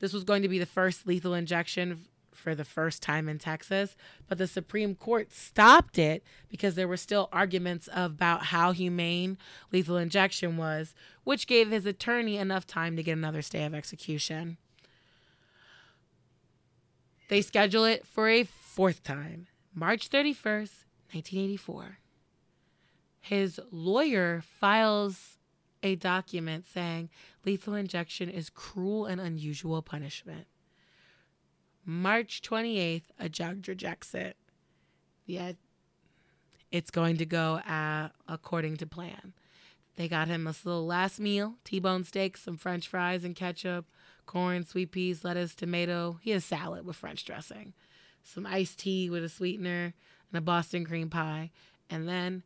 This 0.00 0.12
was 0.12 0.24
going 0.24 0.42
to 0.42 0.48
be 0.48 0.58
the 0.58 0.66
first 0.66 1.06
lethal 1.06 1.34
injection 1.34 2.06
for 2.32 2.54
the 2.54 2.64
first 2.64 3.00
time 3.00 3.28
in 3.28 3.38
Texas, 3.38 3.96
but 4.28 4.38
the 4.38 4.46
Supreme 4.46 4.94
Court 4.94 5.32
stopped 5.32 5.98
it 5.98 6.22
because 6.48 6.74
there 6.74 6.88
were 6.88 6.96
still 6.96 7.28
arguments 7.32 7.88
about 7.92 8.46
how 8.46 8.72
humane 8.72 9.38
lethal 9.72 9.96
injection 9.96 10.56
was, 10.56 10.94
which 11.22 11.46
gave 11.46 11.70
his 11.70 11.86
attorney 11.86 12.36
enough 12.36 12.66
time 12.66 12.96
to 12.96 13.02
get 13.02 13.16
another 13.16 13.40
stay 13.40 13.64
of 13.64 13.74
execution. 13.74 14.58
They 17.28 17.40
schedule 17.40 17.84
it 17.84 18.06
for 18.06 18.28
a 18.28 18.44
fourth 18.44 19.02
time, 19.02 19.46
March 19.74 20.10
31st, 20.10 20.84
1984. 21.12 21.98
His 23.24 23.58
lawyer 23.70 24.42
files 24.60 25.38
a 25.82 25.96
document 25.96 26.66
saying 26.66 27.08
lethal 27.42 27.72
injection 27.72 28.28
is 28.28 28.50
cruel 28.50 29.06
and 29.06 29.18
unusual 29.18 29.80
punishment. 29.80 30.46
March 31.86 32.42
28th, 32.42 33.04
a 33.18 33.30
judge 33.30 33.66
rejects 33.66 34.12
it. 34.12 34.36
Yeah, 35.24 35.52
it's 36.70 36.90
going 36.90 37.16
to 37.16 37.24
go 37.24 37.54
uh, 37.66 38.10
according 38.28 38.76
to 38.76 38.86
plan. 38.86 39.32
They 39.96 40.06
got 40.06 40.28
him 40.28 40.46
a 40.46 40.54
little 40.62 40.84
last 40.84 41.18
meal 41.18 41.54
T 41.64 41.80
bone 41.80 42.04
steak, 42.04 42.36
some 42.36 42.58
french 42.58 42.86
fries 42.86 43.24
and 43.24 43.34
ketchup, 43.34 43.86
corn, 44.26 44.66
sweet 44.66 44.92
peas, 44.92 45.24
lettuce, 45.24 45.54
tomato. 45.54 46.18
He 46.20 46.32
has 46.32 46.44
salad 46.44 46.84
with 46.84 46.96
French 46.96 47.24
dressing, 47.24 47.72
some 48.22 48.44
iced 48.44 48.80
tea 48.80 49.08
with 49.08 49.24
a 49.24 49.30
sweetener, 49.30 49.94
and 50.30 50.38
a 50.38 50.42
Boston 50.42 50.84
cream 50.84 51.08
pie. 51.08 51.52
And 51.88 52.06
then 52.06 52.42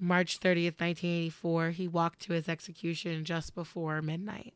March 0.00 0.40
30th, 0.40 0.80
1984, 0.80 1.70
he 1.70 1.86
walked 1.86 2.20
to 2.20 2.32
his 2.32 2.48
execution 2.48 3.24
just 3.24 3.54
before 3.54 4.00
midnight. 4.00 4.54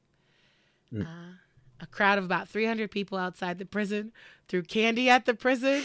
Mm. 0.93 1.07
Uh, 1.07 1.35
a 1.81 1.87
crowd 1.87 2.19
of 2.19 2.25
about 2.25 2.49
300 2.49 2.91
people 2.91 3.19
outside 3.19 3.59
the 3.59 3.67
prison 3.67 4.13
threw 4.49 4.63
candy 4.63 5.11
at 5.11 5.27
the 5.27 5.35
prison 5.35 5.83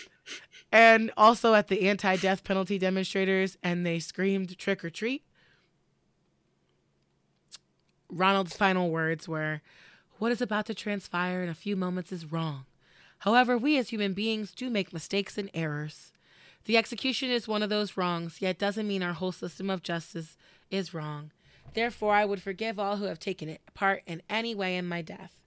and 0.72 1.10
also 1.16 1.54
at 1.54 1.68
the 1.68 1.88
anti 1.88 2.16
death 2.16 2.44
penalty 2.44 2.78
demonstrators, 2.78 3.56
and 3.62 3.86
they 3.86 3.98
screamed 3.98 4.56
trick 4.58 4.84
or 4.84 4.90
treat. 4.90 5.24
Ronald's 8.10 8.56
final 8.56 8.90
words 8.90 9.26
were 9.26 9.62
What 10.18 10.32
is 10.32 10.42
about 10.42 10.66
to 10.66 10.74
transpire 10.74 11.42
in 11.42 11.48
a 11.48 11.54
few 11.54 11.76
moments 11.76 12.12
is 12.12 12.30
wrong. 12.30 12.66
However, 13.20 13.56
we 13.56 13.78
as 13.78 13.90
human 13.90 14.12
beings 14.14 14.52
do 14.52 14.68
make 14.68 14.92
mistakes 14.92 15.38
and 15.38 15.48
errors. 15.54 16.11
The 16.64 16.76
execution 16.76 17.30
is 17.30 17.48
one 17.48 17.62
of 17.62 17.70
those 17.70 17.96
wrongs, 17.96 18.40
yet 18.40 18.58
doesn't 18.58 18.86
mean 18.86 19.02
our 19.02 19.14
whole 19.14 19.32
system 19.32 19.68
of 19.68 19.82
justice 19.82 20.36
is 20.70 20.94
wrong. 20.94 21.32
Therefore, 21.74 22.14
I 22.14 22.24
would 22.24 22.42
forgive 22.42 22.78
all 22.78 22.96
who 22.96 23.04
have 23.04 23.18
taken 23.18 23.56
part 23.74 24.02
in 24.06 24.22
any 24.28 24.54
way 24.54 24.76
in 24.76 24.86
my 24.86 25.02
death. 25.02 25.40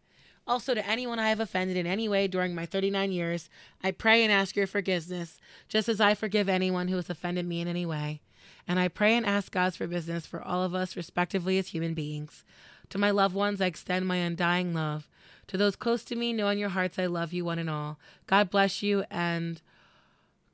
Also, 0.47 0.75
to 0.75 0.87
anyone 0.87 1.17
I 1.17 1.29
have 1.29 1.39
offended 1.39 1.77
in 1.77 1.87
any 1.87 2.07
way 2.07 2.27
during 2.27 2.53
my 2.53 2.65
39 2.65 3.11
years, 3.11 3.49
I 3.83 3.91
pray 3.91 4.23
and 4.23 4.31
ask 4.31 4.55
your 4.55 4.67
forgiveness, 4.67 5.39
just 5.67 5.89
as 5.89 5.99
I 5.99 6.13
forgive 6.13 6.47
anyone 6.47 6.87
who 6.87 6.97
has 6.97 7.09
offended 7.09 7.47
me 7.47 7.61
in 7.61 7.67
any 7.67 7.85
way. 7.85 8.21
And 8.67 8.79
I 8.79 8.87
pray 8.87 9.15
and 9.15 9.25
ask 9.25 9.51
God's 9.51 9.77
forgiveness 9.77 10.25
for 10.25 10.41
all 10.41 10.63
of 10.63 10.75
us, 10.75 10.95
respectively, 10.95 11.57
as 11.57 11.69
human 11.69 11.93
beings. 11.93 12.43
To 12.89 12.97
my 12.97 13.09
loved 13.09 13.33
ones, 13.33 13.61
I 13.61 13.65
extend 13.65 14.07
my 14.07 14.17
undying 14.17 14.73
love. 14.73 15.07
To 15.47 15.57
those 15.57 15.75
close 15.75 16.03
to 16.05 16.15
me, 16.15 16.33
know 16.33 16.49
in 16.49 16.57
your 16.57 16.69
hearts 16.69 16.99
I 16.99 17.05
love 17.05 17.33
you 17.33 17.45
one 17.45 17.59
and 17.59 17.69
all. 17.69 17.99
God 18.27 18.49
bless 18.49 18.83
you 18.83 19.03
and 19.09 19.61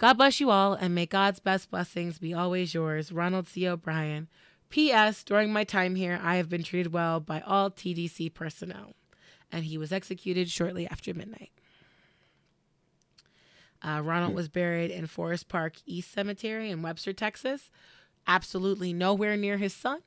God 0.01 0.17
bless 0.17 0.39
you 0.39 0.49
all, 0.49 0.73
and 0.73 0.95
may 0.95 1.05
God's 1.05 1.39
best 1.39 1.69
blessings 1.69 2.17
be 2.17 2.33
always 2.33 2.73
yours. 2.73 3.11
Ronald 3.11 3.47
C. 3.47 3.67
O'Bryan. 3.67 4.29
P.S. 4.71 5.23
During 5.23 5.53
my 5.53 5.63
time 5.63 5.93
here, 5.93 6.19
I 6.23 6.37
have 6.37 6.49
been 6.49 6.63
treated 6.63 6.91
well 6.91 7.19
by 7.19 7.41
all 7.41 7.69
TDC 7.69 8.33
personnel. 8.33 8.95
And 9.51 9.63
he 9.63 9.77
was 9.77 9.91
executed 9.91 10.49
shortly 10.49 10.87
after 10.87 11.13
midnight. 11.13 11.51
Uh, 13.83 14.01
Ronald 14.03 14.33
was 14.33 14.49
buried 14.49 14.89
in 14.89 15.05
Forest 15.05 15.47
Park 15.47 15.75
East 15.85 16.11
Cemetery 16.11 16.71
in 16.71 16.81
Webster, 16.81 17.13
Texas, 17.13 17.69
absolutely 18.25 18.93
nowhere 18.93 19.37
near 19.37 19.57
his 19.57 19.73
son, 19.73 19.99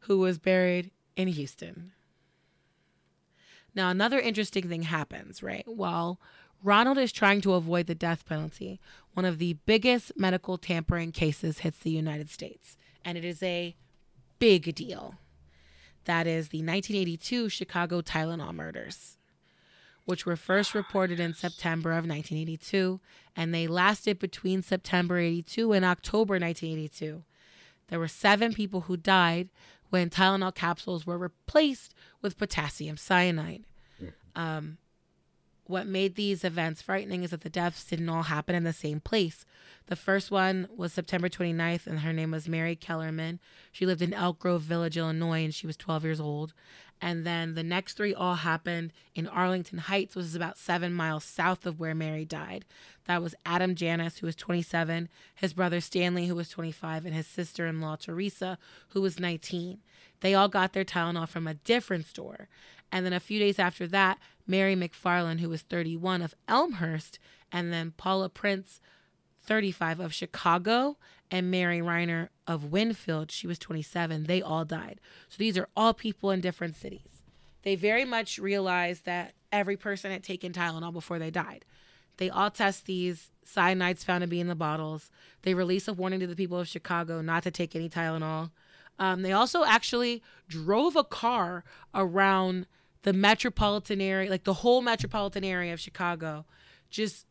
who 0.00 0.20
was 0.20 0.38
buried 0.38 0.90
in 1.16 1.28
Houston. 1.28 1.92
Now, 3.74 3.90
another 3.90 4.20
interesting 4.20 4.70
thing 4.70 4.84
happens, 4.84 5.42
right? 5.42 5.68
While 5.68 6.18
Ronald 6.64 6.96
is 6.96 7.12
trying 7.12 7.42
to 7.42 7.52
avoid 7.52 7.86
the 7.86 7.94
death 7.94 8.24
penalty, 8.24 8.80
one 9.12 9.26
of 9.26 9.38
the 9.38 9.58
biggest 9.66 10.12
medical 10.16 10.56
tampering 10.56 11.12
cases 11.12 11.58
hits 11.58 11.78
the 11.78 11.90
United 11.90 12.30
States, 12.30 12.78
and 13.04 13.18
it 13.18 13.24
is 13.24 13.42
a 13.42 13.76
big 14.38 14.74
deal. 14.74 15.16
That 16.06 16.26
is 16.26 16.48
the 16.48 16.58
1982 16.58 17.50
Chicago 17.50 18.00
Tylenol 18.00 18.54
murders, 18.54 19.18
which 20.06 20.24
were 20.24 20.36
first 20.36 20.74
reported 20.74 21.20
in 21.20 21.34
September 21.34 21.90
of 21.90 22.06
1982, 22.06 22.98
and 23.36 23.54
they 23.54 23.66
lasted 23.66 24.18
between 24.18 24.62
September 24.62 25.18
82 25.18 25.70
and 25.72 25.84
October 25.84 26.34
1982. 26.34 27.24
There 27.88 27.98
were 27.98 28.08
seven 28.08 28.54
people 28.54 28.82
who 28.82 28.96
died 28.96 29.50
when 29.90 30.08
Tylenol 30.08 30.54
capsules 30.54 31.06
were 31.06 31.18
replaced 31.18 31.94
with 32.22 32.38
potassium 32.38 32.96
cyanide. 32.96 33.64
Um, 34.34 34.78
what 35.66 35.86
made 35.86 36.14
these 36.14 36.44
events 36.44 36.82
frightening 36.82 37.22
is 37.22 37.30
that 37.30 37.40
the 37.40 37.48
deaths 37.48 37.84
didn't 37.84 38.08
all 38.08 38.24
happen 38.24 38.54
in 38.54 38.64
the 38.64 38.72
same 38.72 39.00
place. 39.00 39.46
The 39.86 39.96
first 39.96 40.30
one 40.30 40.68
was 40.74 40.92
September 40.92 41.28
29th, 41.28 41.86
and 41.86 42.00
her 42.00 42.12
name 42.12 42.30
was 42.30 42.48
Mary 42.48 42.76
Kellerman. 42.76 43.40
She 43.72 43.86
lived 43.86 44.02
in 44.02 44.12
Elk 44.14 44.38
Grove 44.38 44.62
Village, 44.62 44.96
Illinois, 44.96 45.44
and 45.44 45.54
she 45.54 45.66
was 45.66 45.76
12 45.76 46.04
years 46.04 46.20
old. 46.20 46.52
And 47.00 47.26
then 47.26 47.54
the 47.54 47.62
next 47.62 47.94
three 47.94 48.14
all 48.14 48.36
happened 48.36 48.92
in 49.14 49.26
Arlington 49.26 49.78
Heights, 49.78 50.14
which 50.14 50.24
is 50.26 50.34
about 50.34 50.58
seven 50.58 50.92
miles 50.94 51.24
south 51.24 51.66
of 51.66 51.80
where 51.80 51.94
Mary 51.94 52.24
died. 52.24 52.64
That 53.06 53.22
was 53.22 53.34
Adam 53.44 53.74
Janus, 53.74 54.18
who 54.18 54.26
was 54.26 54.36
27, 54.36 55.08
his 55.34 55.52
brother 55.52 55.80
Stanley, 55.80 56.26
who 56.26 56.34
was 56.34 56.48
25, 56.48 57.04
and 57.04 57.14
his 57.14 57.26
sister 57.26 57.66
in 57.66 57.80
law 57.80 57.96
Teresa, 57.96 58.58
who 58.90 59.02
was 59.02 59.20
19. 59.20 59.80
They 60.20 60.34
all 60.34 60.48
got 60.48 60.72
their 60.72 60.84
Tylenol 60.84 61.28
from 61.28 61.46
a 61.46 61.54
different 61.54 62.06
store. 62.06 62.48
And 62.90 63.04
then 63.04 63.12
a 63.12 63.20
few 63.20 63.38
days 63.38 63.58
after 63.58 63.86
that, 63.88 64.18
Mary 64.46 64.76
McFarland, 64.76 65.40
who 65.40 65.48
was 65.48 65.62
31 65.62 66.22
of 66.22 66.34
Elmhurst, 66.48 67.18
and 67.50 67.72
then 67.72 67.92
Paula 67.96 68.28
Prince, 68.28 68.80
35 69.42 70.00
of 70.00 70.14
Chicago, 70.14 70.96
and 71.30 71.50
Mary 71.50 71.80
Reiner 71.80 72.28
of 72.46 72.72
Winfield, 72.72 73.30
she 73.30 73.46
was 73.46 73.58
27. 73.58 74.24
They 74.24 74.42
all 74.42 74.64
died. 74.64 75.00
So 75.28 75.36
these 75.38 75.58
are 75.58 75.68
all 75.76 75.94
people 75.94 76.30
in 76.30 76.40
different 76.40 76.76
cities. 76.76 77.22
They 77.62 77.76
very 77.76 78.04
much 78.04 78.38
realized 78.38 79.04
that 79.06 79.32
every 79.50 79.76
person 79.76 80.10
had 80.10 80.22
taken 80.22 80.52
Tylenol 80.52 80.92
before 80.92 81.18
they 81.18 81.30
died. 81.30 81.64
They 82.18 82.30
all 82.30 82.50
test 82.50 82.86
these 82.86 83.30
cyanides 83.46 84.04
found 84.04 84.22
to 84.22 84.28
be 84.28 84.40
in 84.40 84.48
the 84.48 84.54
bottles. 84.54 85.10
They 85.42 85.54
release 85.54 85.88
a 85.88 85.92
warning 85.92 86.20
to 86.20 86.26
the 86.26 86.36
people 86.36 86.58
of 86.58 86.68
Chicago 86.68 87.20
not 87.20 87.42
to 87.44 87.50
take 87.50 87.74
any 87.74 87.88
Tylenol. 87.88 88.50
Um, 88.98 89.22
they 89.22 89.32
also 89.32 89.64
actually 89.64 90.22
drove 90.48 90.94
a 90.94 91.04
car 91.04 91.64
around 91.94 92.66
the 93.04 93.12
metropolitan 93.12 94.00
area, 94.00 94.28
like 94.28 94.44
the 94.44 94.54
whole 94.54 94.80
metropolitan 94.80 95.44
area 95.44 95.72
of 95.72 95.78
Chicago, 95.78 96.44
just 96.90 97.26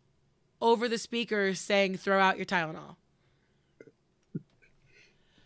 over 0.61 0.87
the 0.87 0.97
speakers 0.97 1.59
saying, 1.59 1.97
throw 1.97 2.19
out 2.19 2.37
your 2.37 2.45
Tylenol. 2.45 2.95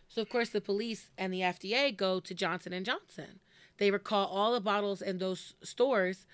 So 0.09 0.21
of 0.21 0.29
course 0.29 0.49
the 0.49 0.61
police 0.61 1.11
and 1.17 1.33
the 1.33 1.41
FDA 1.41 1.95
go 1.95 2.19
to 2.19 2.33
Johnson 2.33 2.73
and 2.73 2.85
Johnson. 2.85 3.39
They 3.77 3.89
recall 3.89 4.27
all 4.27 4.53
the 4.53 4.59
bottles 4.59 5.01
in 5.01 5.19
those 5.19 5.53
stores, 5.63 6.25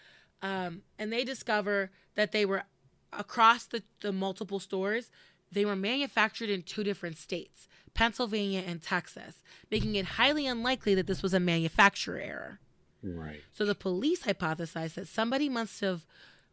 um, 0.41 0.81
and 0.97 1.11
they 1.11 1.23
discover 1.23 1.91
that 2.15 2.31
they 2.31 2.45
were 2.45 2.63
across 3.11 3.65
the, 3.65 3.83
the 4.01 4.11
multiple 4.11 4.59
stores. 4.59 5.11
They 5.51 5.65
were 5.65 5.75
manufactured 5.75 6.49
in 6.49 6.63
two 6.63 6.83
different 6.83 7.17
states, 7.17 7.67
Pennsylvania 7.93 8.63
and 8.65 8.81
Texas, 8.81 9.43
making 9.69 9.95
it 9.95 10.05
highly 10.05 10.47
unlikely 10.47 10.95
that 10.95 11.05
this 11.05 11.21
was 11.21 11.33
a 11.33 11.39
manufacturer 11.39 12.17
error. 12.17 12.59
Right. 13.03 13.41
So 13.51 13.65
the 13.65 13.75
police 13.75 14.23
hypothesized 14.23 14.93
that 14.93 15.07
somebody 15.07 15.49
must 15.49 15.81
have 15.81 16.05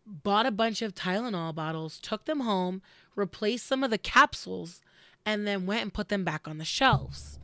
bought 0.05 0.47
a 0.47 0.51
bunch 0.51 0.83
of 0.83 0.95
Tylenol 0.95 1.55
bottles, 1.55 1.99
took 1.99 2.25
them 2.25 2.41
home, 2.41 2.83
replaced 3.15 3.67
some 3.67 3.85
of 3.85 3.91
the 3.91 3.99
capsules, 3.99 4.81
and 5.25 5.47
then 5.47 5.67
went 5.67 5.83
and 5.83 5.95
put 5.95 6.09
them 6.09 6.25
back 6.25 6.49
on 6.49 6.59
the 6.59 6.65
shelves. 6.65 7.39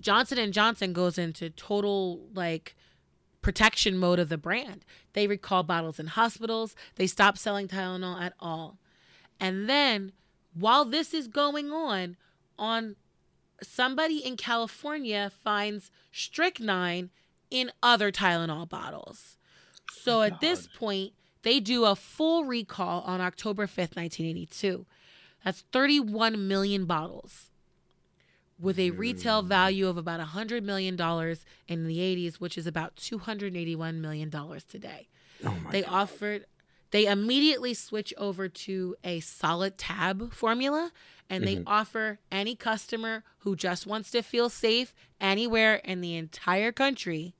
Johnson 0.00 0.38
and 0.38 0.52
Johnson 0.52 0.92
goes 0.92 1.18
into 1.18 1.50
total 1.50 2.28
like 2.32 2.76
protection 3.42 3.98
mode 3.98 4.20
of 4.20 4.28
the 4.28 4.38
brand. 4.38 4.84
They 5.14 5.26
recall 5.26 5.64
bottles 5.64 5.98
in 5.98 6.06
hospitals. 6.06 6.76
They 6.94 7.08
stop 7.08 7.36
selling 7.36 7.66
Tylenol 7.66 8.20
at 8.20 8.34
all. 8.38 8.78
And 9.40 9.68
then 9.68 10.12
while 10.54 10.84
this 10.84 11.12
is 11.12 11.26
going 11.26 11.72
on, 11.72 12.16
on 12.58 12.96
somebody 13.62 14.18
in 14.18 14.36
California 14.36 15.30
finds 15.42 15.90
strychnine 16.12 17.10
in 17.50 17.70
other 17.82 18.10
Tylenol 18.10 18.68
bottles. 18.68 19.36
So 20.02 20.18
oh, 20.18 20.22
at 20.22 20.40
this 20.40 20.66
point, 20.66 21.12
they 21.42 21.60
do 21.60 21.84
a 21.84 21.94
full 21.96 22.44
recall 22.44 23.02
on 23.02 23.20
October 23.20 23.66
5th, 23.66 23.96
1982. 23.96 24.84
That's 25.44 25.64
31 25.72 26.48
million 26.48 26.86
bottles 26.86 27.50
with 28.58 28.78
a 28.78 28.90
retail 28.90 29.42
value 29.42 29.86
of 29.86 29.96
about 29.96 30.20
$100 30.20 30.62
million 30.62 30.94
in 31.68 31.86
the 31.86 31.98
80s, 31.98 32.36
which 32.36 32.56
is 32.56 32.66
about 32.66 32.96
$281 32.96 33.96
million 33.96 34.30
today. 34.68 35.08
Oh 35.44 35.54
They 35.70 35.82
God. 35.82 35.92
offered, 35.92 36.46
they 36.90 37.06
immediately 37.06 37.74
switch 37.74 38.14
over 38.16 38.48
to 38.48 38.96
a 39.04 39.20
solid 39.20 39.76
tab 39.76 40.32
formula 40.32 40.90
and 41.28 41.44
they 41.44 41.62
offer 41.66 42.18
any 42.30 42.54
customer 42.54 43.24
who 43.38 43.56
just 43.56 43.86
wants 43.86 44.10
to 44.12 44.22
feel 44.22 44.48
safe 44.48 44.94
anywhere 45.20 45.76
in 45.76 46.00
the 46.00 46.14
entire 46.16 46.72
country, 46.72 47.34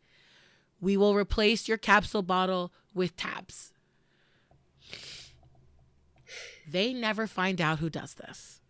we 0.81 0.97
will 0.97 1.15
replace 1.15 1.69
your 1.69 1.79
capsule 1.79 2.23
bottle 2.23 2.73
with 2.95 3.17
tabs. 3.17 3.73
They 6.69 6.93
never 6.93 7.27
find 7.27 7.61
out 7.61 7.79
who 7.79 7.89
does 7.89 8.15
this. 8.15 8.61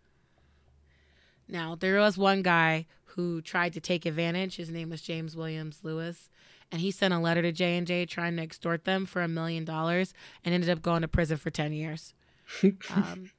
Now, 1.49 1.75
there 1.75 1.99
was 1.99 2.19
one 2.19 2.43
guy 2.43 2.87
who 3.05 3.41
tried 3.41 3.73
to 3.73 3.81
take 3.81 4.05
advantage. 4.05 4.57
His 4.57 4.71
name 4.71 4.91
was 4.91 5.01
James 5.01 5.35
Williams 5.37 5.81
Lewis, 5.83 6.29
and 6.71 6.81
he 6.81 6.91
sent 6.91 7.15
a 7.15 7.19
letter 7.19 7.41
to 7.43 7.53
J&J 7.53 8.07
trying 8.07 8.37
to 8.37 8.43
extort 8.43 8.85
them 8.85 9.07
for 9.07 9.23
a 9.23 9.29
million 9.29 9.65
dollars 9.65 10.13
and 10.45 10.55
ended 10.55 10.69
up 10.69 10.83
going 10.83 11.03
to 11.03 11.09
prison 11.09 11.39
for 11.39 11.51
10 11.51 11.73
years. 11.73 12.13
um, 12.95 13.31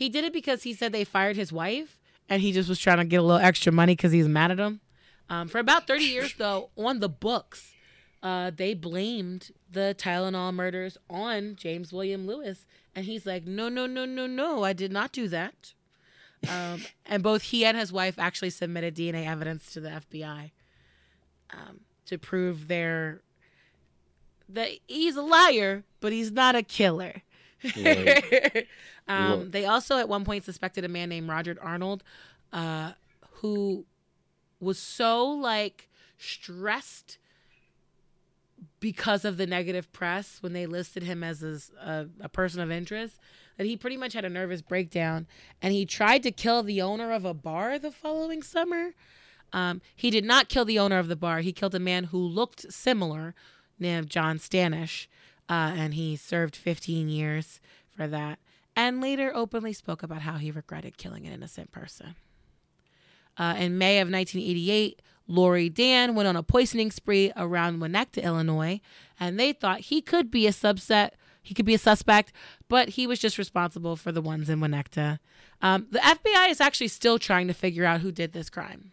he 0.00 0.08
did 0.08 0.24
it 0.24 0.32
because 0.32 0.62
he 0.62 0.72
said 0.72 0.92
they 0.92 1.04
fired 1.04 1.36
his 1.36 1.52
wife 1.52 1.98
and 2.26 2.40
he 2.40 2.52
just 2.52 2.70
was 2.70 2.78
trying 2.78 2.96
to 2.96 3.04
get 3.04 3.18
a 3.18 3.22
little 3.22 3.38
extra 3.38 3.70
money 3.70 3.94
because 3.94 4.12
he's 4.12 4.26
mad 4.26 4.50
at 4.50 4.56
them. 4.56 4.80
Um, 5.28 5.46
for 5.46 5.58
about 5.58 5.86
30 5.86 6.04
years, 6.04 6.34
though, 6.38 6.70
on 6.74 7.00
the 7.00 7.08
books, 7.10 7.74
uh, 8.22 8.50
they 8.56 8.72
blamed 8.72 9.50
the 9.70 9.94
Tylenol 9.98 10.54
murders 10.54 10.96
on 11.10 11.54
James 11.54 11.92
William 11.92 12.26
Lewis. 12.26 12.64
And 12.96 13.04
he's 13.04 13.26
like, 13.26 13.46
no, 13.46 13.68
no, 13.68 13.84
no, 13.84 14.06
no, 14.06 14.26
no, 14.26 14.64
I 14.64 14.72
did 14.72 14.90
not 14.90 15.12
do 15.12 15.28
that. 15.28 15.74
Um, 16.48 16.82
and 17.04 17.22
both 17.22 17.42
he 17.42 17.66
and 17.66 17.76
his 17.76 17.92
wife 17.92 18.18
actually 18.18 18.50
submitted 18.50 18.96
DNA 18.96 19.26
evidence 19.26 19.70
to 19.74 19.80
the 19.80 20.00
FBI 20.10 20.52
um, 21.50 21.80
to 22.06 22.16
prove 22.16 22.68
their 22.68 23.20
that 24.48 24.70
he's 24.86 25.16
a 25.16 25.22
liar, 25.22 25.84
but 26.00 26.10
he's 26.10 26.32
not 26.32 26.56
a 26.56 26.62
killer. 26.62 27.22
Right. 27.64 28.66
um, 29.08 29.50
they 29.50 29.66
also 29.66 29.98
at 29.98 30.08
one 30.08 30.24
point 30.24 30.44
suspected 30.44 30.84
a 30.84 30.88
man 30.88 31.08
named 31.08 31.28
Roger 31.28 31.56
Arnold, 31.60 32.02
uh, 32.52 32.92
who 33.34 33.84
was 34.60 34.78
so 34.78 35.26
like 35.26 35.88
stressed 36.18 37.18
because 38.78 39.24
of 39.24 39.36
the 39.36 39.46
negative 39.46 39.90
press 39.92 40.38
when 40.40 40.52
they 40.52 40.66
listed 40.66 41.02
him 41.02 41.22
as 41.22 41.42
a, 41.42 41.58
a, 41.82 42.06
a 42.22 42.28
person 42.28 42.60
of 42.60 42.70
interest 42.70 43.18
that 43.56 43.66
he 43.66 43.76
pretty 43.76 43.96
much 43.96 44.14
had 44.14 44.24
a 44.24 44.28
nervous 44.28 44.62
breakdown 44.62 45.26
and 45.60 45.72
he 45.72 45.84
tried 45.84 46.22
to 46.22 46.30
kill 46.30 46.62
the 46.62 46.80
owner 46.80 47.12
of 47.12 47.24
a 47.24 47.34
bar 47.34 47.78
the 47.78 47.90
following 47.90 48.42
summer. 48.42 48.94
Um, 49.52 49.80
he 49.94 50.10
did 50.10 50.24
not 50.24 50.48
kill 50.48 50.64
the 50.64 50.78
owner 50.78 50.98
of 50.98 51.08
the 51.08 51.16
bar. 51.16 51.40
He 51.40 51.52
killed 51.52 51.74
a 51.74 51.80
man 51.80 52.04
who 52.04 52.18
looked 52.18 52.72
similar, 52.72 53.34
named 53.78 54.08
John 54.08 54.38
Stanish, 54.38 55.08
uh, 55.50 55.72
and 55.76 55.94
he 55.94 56.14
served 56.14 56.54
15 56.54 57.08
years 57.08 57.60
for 57.94 58.06
that. 58.06 58.38
And 58.76 59.00
later 59.00 59.32
openly 59.34 59.72
spoke 59.72 60.04
about 60.04 60.22
how 60.22 60.36
he 60.36 60.52
regretted 60.52 60.96
killing 60.96 61.26
an 61.26 61.32
innocent 61.32 61.72
person. 61.72 62.14
Uh, 63.36 63.56
in 63.58 63.76
May 63.76 63.98
of 63.98 64.08
1988, 64.08 65.02
Laurie 65.26 65.68
Dann 65.68 66.14
went 66.14 66.28
on 66.28 66.36
a 66.36 66.42
poisoning 66.42 66.90
spree 66.92 67.32
around 67.36 67.80
Winnetka, 67.80 68.22
Illinois, 68.22 68.80
and 69.18 69.38
they 69.38 69.52
thought 69.52 69.80
he 69.80 70.00
could 70.00 70.30
be 70.30 70.46
a 70.46 70.50
subset. 70.50 71.10
He 71.42 71.54
could 71.54 71.66
be 71.66 71.74
a 71.74 71.78
suspect, 71.78 72.32
but 72.68 72.90
he 72.90 73.06
was 73.06 73.18
just 73.18 73.38
responsible 73.38 73.96
for 73.96 74.12
the 74.12 74.22
ones 74.22 74.48
in 74.48 74.60
Winnetka. 74.60 75.18
Um, 75.62 75.86
the 75.90 75.98
FBI 75.98 76.50
is 76.50 76.60
actually 76.60 76.88
still 76.88 77.18
trying 77.18 77.48
to 77.48 77.54
figure 77.54 77.84
out 77.84 78.00
who 78.00 78.12
did 78.12 78.32
this 78.32 78.50
crime. 78.50 78.92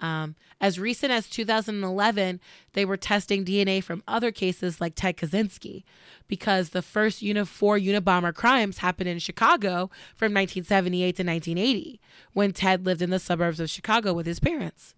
Um, 0.00 0.36
as 0.60 0.78
recent 0.78 1.12
as 1.12 1.28
2011, 1.28 2.40
they 2.72 2.84
were 2.84 2.96
testing 2.96 3.44
DNA 3.44 3.82
from 3.82 4.02
other 4.06 4.30
cases 4.30 4.80
like 4.80 4.94
Ted 4.94 5.16
Kaczynski 5.16 5.82
because 6.28 6.70
the 6.70 6.82
first 6.82 7.20
uni- 7.20 7.44
four 7.44 7.78
Unabomber 7.78 8.34
crimes 8.34 8.78
happened 8.78 9.08
in 9.08 9.18
Chicago 9.18 9.90
from 10.14 10.32
1978 10.32 11.16
to 11.16 11.22
1980 11.24 12.00
when 12.32 12.52
Ted 12.52 12.86
lived 12.86 13.02
in 13.02 13.10
the 13.10 13.18
suburbs 13.18 13.58
of 13.60 13.70
Chicago 13.70 14.12
with 14.12 14.26
his 14.26 14.38
parents. 14.40 14.94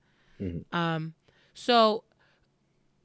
Um, 0.73 1.15
so 1.55 2.05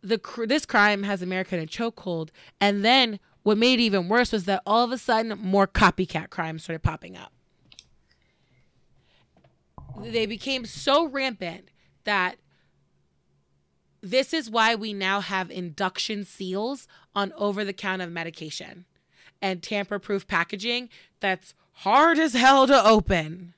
the 0.01 0.17
cr- 0.17 0.45
this 0.45 0.65
crime 0.65 1.03
has 1.03 1.21
America 1.21 1.57
in 1.57 1.63
a 1.63 1.67
chokehold, 1.67 2.29
and 2.61 2.83
then 2.85 3.19
what 3.43 3.57
made 3.57 3.79
it 3.79 3.83
even 3.83 4.07
worse 4.07 4.31
was 4.31 4.45
that 4.45 4.61
all 4.65 4.83
of 4.83 4.91
a 4.91 4.97
sudden 4.97 5.37
more 5.39 5.67
copycat 5.67 6.29
crimes 6.29 6.63
started 6.63 6.83
popping 6.83 7.17
up. 7.17 7.31
They 10.01 10.25
became 10.25 10.65
so 10.65 11.07
rampant 11.07 11.69
that 12.05 12.37
this 14.01 14.33
is 14.33 14.49
why 14.49 14.75
we 14.75 14.93
now 14.93 15.19
have 15.19 15.51
induction 15.51 16.23
seals 16.23 16.87
on 17.15 17.33
over 17.37 17.65
the 17.65 17.73
counter 17.73 18.07
medication 18.07 18.85
and 19.41 19.61
tamper 19.61 19.99
proof 19.99 20.27
packaging 20.27 20.89
that's 21.19 21.53
hard 21.79 22.17
as 22.17 22.33
hell 22.33 22.67
to 22.67 22.85
open 22.85 23.53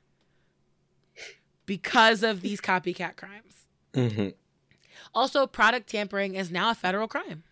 because 1.66 2.24
of 2.24 2.42
these 2.42 2.62
copycat 2.62 3.16
crimes. 3.18 3.66
Mhm. 3.94 4.34
Also, 5.14 5.46
product 5.46 5.90
tampering 5.90 6.36
is 6.36 6.50
now 6.50 6.72
a 6.72 6.76
federal 6.76 7.08
crime. 7.08 7.44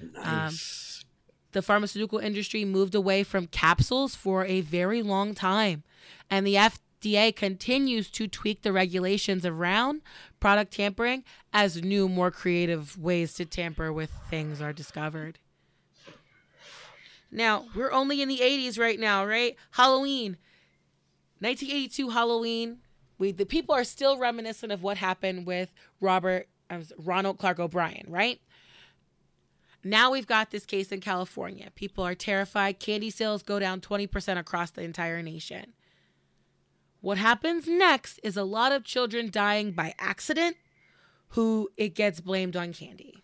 Nice. 0.00 1.04
The 1.52 1.62
pharmaceutical 1.62 2.18
industry 2.18 2.64
moved 2.64 2.94
away 2.94 3.22
from 3.22 3.46
capsules 3.46 4.14
for 4.14 4.44
a 4.46 4.62
very 4.62 5.02
long 5.02 5.34
time, 5.34 5.84
and 6.30 6.46
the 6.46 6.56
FDA 7.02 7.34
continues 7.34 8.10
to 8.10 8.28
tweak 8.28 8.62
the 8.62 8.72
regulations 8.72 9.44
around 9.44 10.02
product 10.40 10.72
tampering 10.72 11.24
as 11.52 11.82
new, 11.82 12.08
more 12.08 12.30
creative 12.30 12.96
ways 12.98 13.34
to 13.34 13.44
tamper 13.44 13.92
with 13.92 14.10
things 14.30 14.60
are 14.60 14.72
discovered. 14.72 15.38
Now, 17.30 17.66
we're 17.74 17.92
only 17.92 18.20
in 18.20 18.28
the 18.28 18.38
80s 18.38 18.78
right 18.78 19.00
now, 19.00 19.24
right? 19.24 19.56
Halloween. 19.72 20.36
1982 21.40 22.10
Halloween. 22.10 22.78
We 23.18 23.32
the 23.32 23.46
people 23.46 23.74
are 23.74 23.84
still 23.84 24.18
reminiscent 24.18 24.70
of 24.70 24.82
what 24.82 24.96
happened 24.96 25.46
with 25.46 25.72
Robert 26.00 26.48
um, 26.70 26.84
Ronald 26.98 27.38
Clark 27.38 27.58
O'Bryan, 27.58 28.06
right? 28.08 28.40
Now 29.82 30.12
we've 30.12 30.26
got 30.26 30.50
this 30.50 30.64
case 30.64 30.92
in 30.92 31.00
California. 31.00 31.70
People 31.74 32.04
are 32.04 32.14
terrified. 32.14 32.78
Candy 32.78 33.10
sales 33.10 33.42
go 33.42 33.58
down 33.58 33.80
20% 33.80 34.38
across 34.38 34.70
the 34.70 34.82
entire 34.82 35.22
nation. 35.22 35.72
What 37.02 37.18
happens 37.18 37.66
next 37.66 38.20
is 38.22 38.36
a 38.36 38.44
lot 38.44 38.70
of 38.72 38.84
children 38.84 39.28
dying 39.30 39.72
by 39.72 39.92
accident 39.98 40.56
who 41.30 41.68
it 41.76 41.94
gets 41.96 42.20
blamed 42.20 42.56
on 42.56 42.72
candy. 42.72 43.18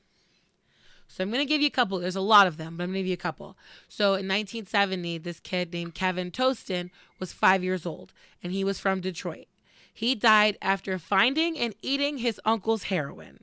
So 1.07 1.23
I'm 1.23 1.31
going 1.31 1.41
to 1.41 1.49
give 1.49 1.61
you 1.61 1.69
a 1.69 1.71
couple. 1.71 2.01
There's 2.01 2.17
a 2.17 2.21
lot 2.21 2.49
of 2.49 2.57
them, 2.57 2.77
but 2.77 2.85
I'm 2.85 2.91
going 2.91 2.97
to 2.97 3.01
give 3.01 3.07
you 3.07 3.15
a 3.15 3.17
couple. 3.17 3.57
So 3.89 4.09
in 4.09 4.27
1970, 4.27 5.19
this 5.19 5.41
kid 5.41 5.73
named 5.73 5.95
Kevin 5.95 6.31
Toston 6.33 6.91
was 7.21 7.33
five 7.33 7.63
years 7.63 7.87
old, 7.87 8.13
and 8.43 8.53
he 8.53 8.65
was 8.65 8.81
from 8.81 9.01
Detroit. 9.01 9.47
He 9.95 10.15
died 10.15 10.59
after 10.61 10.99
finding 10.99 11.57
and 11.57 11.75
eating 11.81 12.19
his 12.19 12.41
uncle's 12.45 12.85
heroin. 12.85 13.39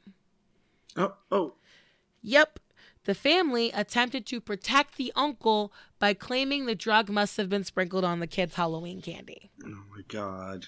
Oh, 0.97 1.13
oh. 1.31 1.53
Yep. 2.21 2.59
The 3.05 3.15
family 3.15 3.71
attempted 3.71 4.25
to 4.27 4.41
protect 4.41 4.97
the 4.97 5.11
uncle 5.15 5.71
by 5.99 6.13
claiming 6.13 6.65
the 6.65 6.75
drug 6.75 7.09
must 7.09 7.37
have 7.37 7.49
been 7.49 7.63
sprinkled 7.63 8.03
on 8.03 8.19
the 8.19 8.27
kid's 8.27 8.55
Halloween 8.55 9.01
candy. 9.01 9.51
Oh 9.63 9.83
my 9.95 10.01
god. 10.07 10.67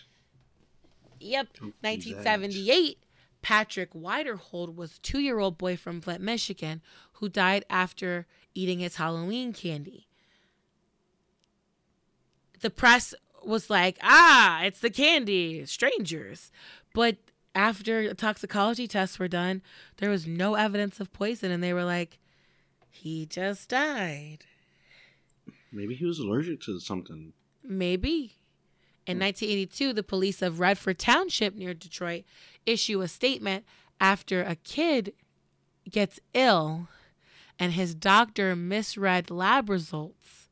Yep. 1.19 1.47
Don't 1.59 1.73
1978, 1.81 3.03
Patrick 3.41 3.93
Widerhold 3.93 4.75
was 4.75 4.97
a 4.97 5.01
two 5.01 5.19
year 5.19 5.39
old 5.39 5.57
boy 5.57 5.75
from 5.77 5.99
Flint, 5.99 6.21
Michigan, 6.21 6.81
who 7.13 7.27
died 7.27 7.65
after 7.69 8.27
eating 8.53 8.79
his 8.79 8.97
Halloween 8.97 9.51
candy. 9.51 10.07
The 12.59 12.69
press 12.69 13.15
was 13.43 13.69
like, 13.69 13.97
ah, 14.03 14.61
it's 14.63 14.79
the 14.79 14.89
candy, 14.89 15.65
strangers. 15.65 16.51
But 16.93 17.17
after 17.55 18.13
toxicology 18.13 18.88
tests 18.88 19.17
were 19.17 19.27
done, 19.27 19.63
there 19.97 20.09
was 20.09 20.27
no 20.27 20.53
evidence 20.53 20.99
of 20.99 21.13
poison, 21.13 21.51
and 21.51 21.63
they 21.63 21.73
were 21.73 21.83
like, 21.83 22.19
he 22.89 23.25
just 23.25 23.69
died. 23.69 24.45
Maybe 25.71 25.95
he 25.95 26.05
was 26.05 26.19
allergic 26.19 26.61
to 26.61 26.79
something. 26.79 27.33
Maybe. 27.63 28.35
In 29.05 29.17
hmm. 29.17 29.23
1982, 29.23 29.93
the 29.93 30.03
police 30.03 30.41
of 30.41 30.59
Redford 30.59 30.99
Township 30.99 31.55
near 31.55 31.73
Detroit 31.73 32.23
issue 32.65 33.01
a 33.01 33.07
statement 33.07 33.65
after 33.99 34.43
a 34.43 34.55
kid 34.55 35.13
gets 35.89 36.19
ill 36.33 36.88
and 37.59 37.73
his 37.73 37.95
doctor 37.95 38.55
misread 38.55 39.31
lab 39.31 39.69
results 39.69 40.49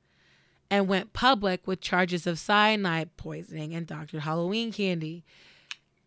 and 0.71 0.87
went 0.87 1.13
public 1.13 1.67
with 1.67 1.81
charges 1.81 2.25
of 2.25 2.39
cyanide 2.39 3.15
poisoning 3.17 3.75
and 3.75 3.85
doctored 3.85 4.21
Halloween 4.21 4.71
candy. 4.71 5.23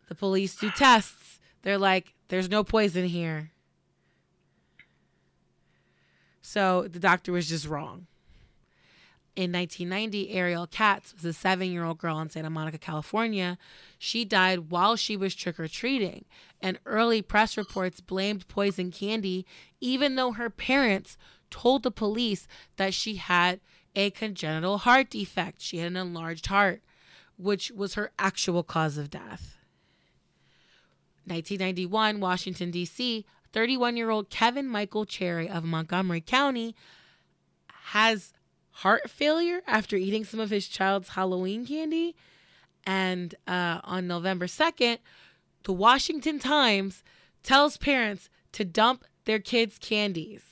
The 0.08 0.14
police 0.14 0.56
do 0.56 0.70
tests. 0.70 1.38
They're 1.62 1.78
like, 1.78 2.14
there's 2.28 2.50
no 2.50 2.64
poison 2.64 3.04
here. 3.04 3.52
So 6.48 6.88
the 6.88 6.98
doctor 6.98 7.30
was 7.30 7.50
just 7.50 7.66
wrong. 7.66 8.06
In 9.36 9.52
1990, 9.52 10.30
Ariel 10.30 10.66
Katz 10.66 11.12
was 11.12 11.22
a 11.26 11.34
seven 11.34 11.70
year 11.70 11.84
old 11.84 11.98
girl 11.98 12.18
in 12.20 12.30
Santa 12.30 12.48
Monica, 12.48 12.78
California. 12.78 13.58
She 13.98 14.24
died 14.24 14.70
while 14.70 14.96
she 14.96 15.14
was 15.14 15.34
trick 15.34 15.60
or 15.60 15.68
treating, 15.68 16.24
and 16.62 16.78
early 16.86 17.20
press 17.20 17.58
reports 17.58 18.00
blamed 18.00 18.48
poison 18.48 18.90
candy, 18.90 19.44
even 19.82 20.14
though 20.14 20.32
her 20.32 20.48
parents 20.48 21.18
told 21.50 21.82
the 21.82 21.90
police 21.90 22.48
that 22.76 22.94
she 22.94 23.16
had 23.16 23.60
a 23.94 24.08
congenital 24.08 24.78
heart 24.78 25.10
defect. 25.10 25.60
She 25.60 25.76
had 25.76 25.88
an 25.88 25.98
enlarged 25.98 26.46
heart, 26.46 26.80
which 27.36 27.70
was 27.72 27.92
her 27.92 28.10
actual 28.18 28.62
cause 28.62 28.96
of 28.96 29.10
death. 29.10 29.58
1991, 31.26 32.20
Washington, 32.20 32.70
D.C., 32.70 33.26
31 33.52 33.96
year 33.96 34.10
old 34.10 34.30
Kevin 34.30 34.66
Michael 34.68 35.04
Cherry 35.04 35.48
of 35.48 35.64
Montgomery 35.64 36.20
County 36.20 36.74
has 37.86 38.32
heart 38.70 39.08
failure 39.10 39.62
after 39.66 39.96
eating 39.96 40.24
some 40.24 40.40
of 40.40 40.50
his 40.50 40.68
child's 40.68 41.10
Halloween 41.10 41.66
candy. 41.66 42.14
And 42.86 43.34
uh, 43.46 43.80
on 43.84 44.06
November 44.06 44.46
2nd, 44.46 44.98
the 45.64 45.72
Washington 45.72 46.38
Times 46.38 47.02
tells 47.42 47.76
parents 47.76 48.30
to 48.52 48.64
dump 48.64 49.04
their 49.24 49.38
kids' 49.38 49.78
candies 49.78 50.42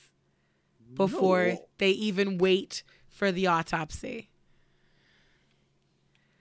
before 0.93 1.47
No. 1.47 1.65
they 1.77 1.89
even 1.91 2.37
wait 2.37 2.83
for 3.07 3.31
the 3.31 3.47
autopsy. 3.47 4.29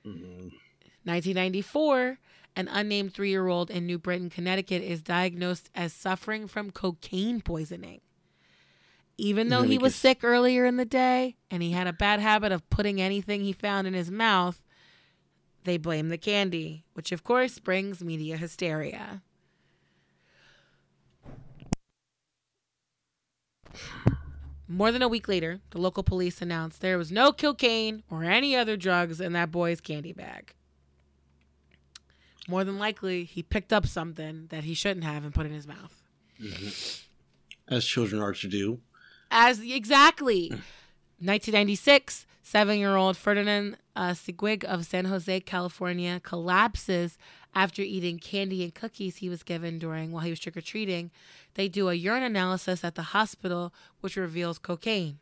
Mm. 0.05 0.53
1994, 1.05 2.19
an 2.57 2.69
unnamed 2.69 3.13
three 3.13 3.31
year 3.31 3.47
old 3.47 3.71
in 3.71 3.87
New 3.87 3.99
Britain, 3.99 4.31
Connecticut, 4.31 4.83
is 4.83 5.03
diagnosed 5.03 5.71
as 5.75 5.93
suffering 5.93 6.49
from 6.49 6.71
cocaine 6.71 7.43
poisoning. 7.43 8.01
Even 9.19 9.49
though 9.49 9.61
Then 9.61 9.71
he 9.71 9.79
was 9.79 9.95
sick 9.95 10.25
earlier 10.25 10.65
in 10.65 10.77
the 10.77 10.85
day 10.85 11.37
and 11.51 11.63
he 11.63 11.73
had 11.73 11.87
a 11.87 11.93
bad 11.93 12.21
habit 12.21 12.53
of 12.53 12.69
putting 12.71 13.01
anything 13.01 13.43
he 13.43 13.53
found 13.53 13.87
in 13.87 13.95
his 13.95 14.11
mouth, 14.11 14.63
they 15.65 15.77
blame 15.77 16.09
the 16.09 16.19
candy, 16.19 16.85
which 16.95 17.13
of 17.13 17.23
course 17.23 17.59
brings 17.59 18.03
media 18.03 18.37
hysteria. 18.37 19.23
More 24.69 24.91
than 24.91 25.03
a 25.03 25.09
week 25.09 25.29
later, 25.29 25.61
the 25.71 25.79
local 25.79 26.03
police 26.03 26.43
announced 26.43 26.81
there 26.81 26.99
was 26.99 27.13
no 27.13 27.33
cocaine 27.33 28.03
or 28.11 28.25
any 28.25 28.57
other 28.57 28.77
drugs 28.77 29.21
in 29.21 29.33
that 29.35 29.53
boy's 29.53 29.81
candy 29.81 30.13
bag. 30.13 30.56
More 32.49 32.65
than 32.65 32.79
likely, 32.79 33.25
he 33.25 33.43
picked 33.43 33.73
up 33.73 33.87
something 33.87 34.47
that 34.51 34.65
he 34.65 34.75
shouldn't 34.75 35.05
have 35.05 35.25
and 35.25 35.35
put 35.35 35.47
in 35.47 35.53
his 35.53 35.67
mouth. 35.67 36.03
As 37.69 37.85
children 37.85 38.23
are 38.23 38.33
to 38.33 38.49
do. 38.49 38.81
As 39.31 39.61
exactly, 39.61 40.51
1996, 41.19 42.27
seven-year-old 42.43 43.17
Ferdinand 43.17 43.77
uh, 43.97 44.15
of 44.69 44.87
San 44.87 45.05
Jose, 45.07 45.41
California, 45.41 46.21
collapses 46.23 47.19
after 47.55 47.83
eating 47.83 48.19
candy 48.19 48.63
and 48.63 48.75
cookies 48.75 49.17
he 49.17 49.29
was 49.29 49.43
given 49.43 49.79
during 49.79 50.13
while 50.13 50.23
he 50.23 50.31
was 50.31 50.39
trick 50.39 50.57
or 50.57 50.61
treating. 50.61 51.11
They 51.55 51.69
do 51.69 51.89
a 51.89 51.95
urine 51.95 52.23
analysis 52.23 52.85
at 52.85 52.95
the 52.95 53.03
hospital, 53.03 53.75
which 54.01 54.17
reveals 54.17 54.59
cocaine. 54.59 55.19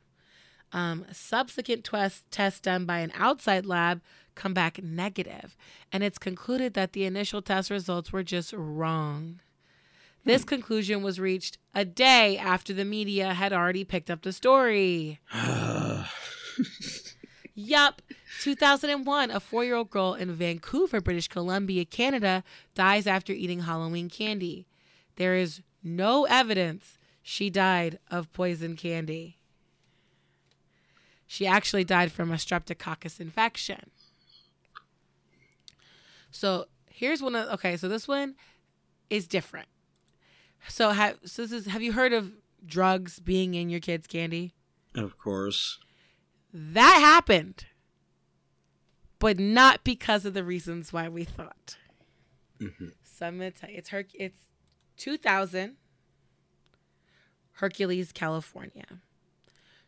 Um, 0.75 1.07
subsequent 1.13 1.89
tests 2.33 2.61
done 2.61 2.85
by 2.85 2.99
an 2.99 3.13
outside 3.15 3.65
lab 3.65 4.03
come 4.35 4.53
back 4.53 4.83
negative, 4.83 5.57
and 5.93 6.03
it's 6.03 6.19
concluded 6.19 6.75
that 6.75 6.93
the 6.93 7.05
initial 7.05 7.41
test 7.41 7.71
results 7.71 8.13
were 8.13 8.25
just 8.25 8.53
wrong. 8.53 9.39
This 10.25 10.43
conclusion 10.43 11.05
was 11.05 11.21
reached 11.21 11.59
a 11.75 11.85
day 11.85 12.37
after 12.37 12.75
the 12.75 12.85
media 12.85 13.35
had 13.35 13.53
already 13.53 13.85
picked 13.85 14.11
up 14.11 14.23
the 14.23 14.33
story. 14.33 15.21
Yup. 17.55 18.03
2001, 18.43 19.31
a 19.31 19.39
four 19.39 19.65
year 19.65 19.77
old 19.77 19.91
girl 19.91 20.15
in 20.15 20.33
Vancouver, 20.33 21.01
British 21.01 21.29
Columbia, 21.29 21.85
Canada, 21.85 22.43
dies 22.75 23.07
after 23.07 23.33
eating 23.33 23.61
Halloween 23.61 24.11
candy. 24.11 24.67
There 25.17 25.37
is 25.37 25.61
no 25.85 26.25
evidence 26.25 26.99
she 27.23 27.49
died 27.49 28.01
of 28.11 28.33
poison 28.33 28.75
candy. 28.75 29.39
She 31.35 31.49
actually 31.49 31.83
died 31.83 32.13
from 32.13 32.31
a 32.31 32.37
streptococcus 32.37 33.19
infection. 33.19 33.91
So 36.31 36.67
here's 36.89 37.21
one 37.21 37.35
of 37.35 37.49
okay, 37.55 37.77
so 37.77 37.89
this 37.89 38.07
one 38.07 38.37
is 39.11 39.27
different. 39.27 39.67
So 40.69 40.91
have 40.91 41.19
so 41.25 41.43
this 41.43 41.51
is 41.51 41.67
have 41.67 41.83
you 41.83 41.93
heard 41.93 42.13
of 42.13 42.31
drugs 42.65 43.19
being 43.19 43.55
in 43.55 43.69
your 43.69 43.81
kids' 43.81 44.07
candy? 44.07 44.55
of 44.95 45.19
course. 45.19 45.81
That 46.53 47.01
happened, 47.01 47.67
but 49.19 49.41
not 49.41 49.83
because 49.83 50.25
of 50.25 50.35
the 50.35 50.45
reasons 50.45 50.93
why 50.93 51.09
we 51.09 51.25
thought. 51.25 51.77
Mhm. 52.61 52.93
So 53.03 53.27
I'm 53.27 53.39
gonna 53.39 53.51
tell 53.51 53.71
you, 53.71 53.79
it's 53.79 53.89
her. 53.89 54.05
It's 54.15 54.39
2000, 54.99 55.79
Hercules, 57.55 58.13
California. 58.13 59.01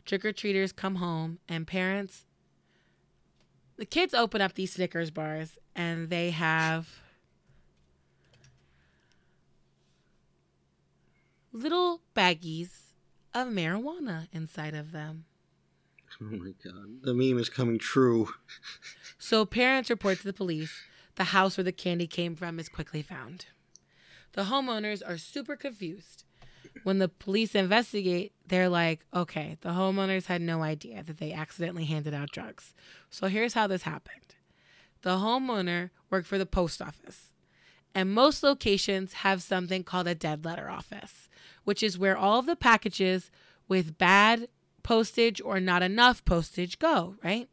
Trick 0.07 0.24
or 0.24 0.32
treaters 0.32 0.72
come 0.72 0.96
home, 0.96 1.40
and 1.48 1.66
parents, 1.66 2.26
the 3.76 3.84
kids 3.84 4.14
open 4.14 4.40
up 4.40 4.54
these 4.54 4.72
Snickers 4.72 5.11
bars, 5.11 5.59
and 5.74 6.09
they 6.09 6.30
have 6.30 7.00
little 11.52 12.02
baggies 12.14 12.70
of 13.34 13.48
marijuana 13.48 14.28
inside 14.32 14.74
of 14.74 14.92
them. 14.92 15.24
Oh 16.22 16.26
my 16.26 16.52
god. 16.64 17.02
The 17.02 17.12
meme 17.12 17.38
is 17.38 17.48
coming 17.48 17.78
true. 17.78 18.28
So 19.18 19.44
parents 19.44 19.90
report 19.90 20.18
to 20.18 20.24
the 20.24 20.32
police. 20.32 20.72
The 21.16 21.24
house 21.24 21.57
where 21.57 21.64
the 21.64 21.72
candy 21.72 22.07
came 22.07 22.36
from 22.36 22.61
is 22.61 22.68
quickly 22.68 23.02
found. 23.02 23.46
The 24.34 24.44
homeowners 24.44 25.02
are 25.07 25.18
super 25.18 25.57
confused. 25.57 26.24
When 26.84 26.98
the 26.98 27.08
police 27.08 27.54
investigate, 27.54 28.32
they're 28.46 28.68
like, 28.68 29.04
okay, 29.14 29.56
the 29.60 29.70
homeowners 29.70 30.26
had 30.26 30.40
no 30.40 30.62
idea 30.62 31.02
that 31.02 31.18
they 31.18 31.32
accidentally 31.32 31.84
handed 31.84 32.14
out 32.14 32.30
drugs. 32.30 32.74
So 33.10 33.28
here's 33.28 33.54
how 33.54 33.66
this 33.66 33.82
happened 33.82 34.34
the 35.02 35.16
homeowner 35.16 35.90
worked 36.10 36.26
for 36.26 36.38
the 36.38 36.46
post 36.46 36.82
office, 36.82 37.32
and 37.94 38.12
most 38.12 38.42
locations 38.42 39.14
have 39.14 39.42
something 39.42 39.84
called 39.84 40.08
a 40.08 40.14
dead 40.14 40.44
letter 40.44 40.68
office, 40.68 41.28
which 41.64 41.82
is 41.82 41.98
where 41.98 42.16
all 42.16 42.38
of 42.38 42.46
the 42.46 42.56
packages 42.56 43.30
with 43.68 43.98
bad 43.98 44.48
postage 44.82 45.40
or 45.40 45.60
not 45.60 45.82
enough 45.82 46.24
postage 46.24 46.78
go, 46.78 47.16
right? 47.22 47.48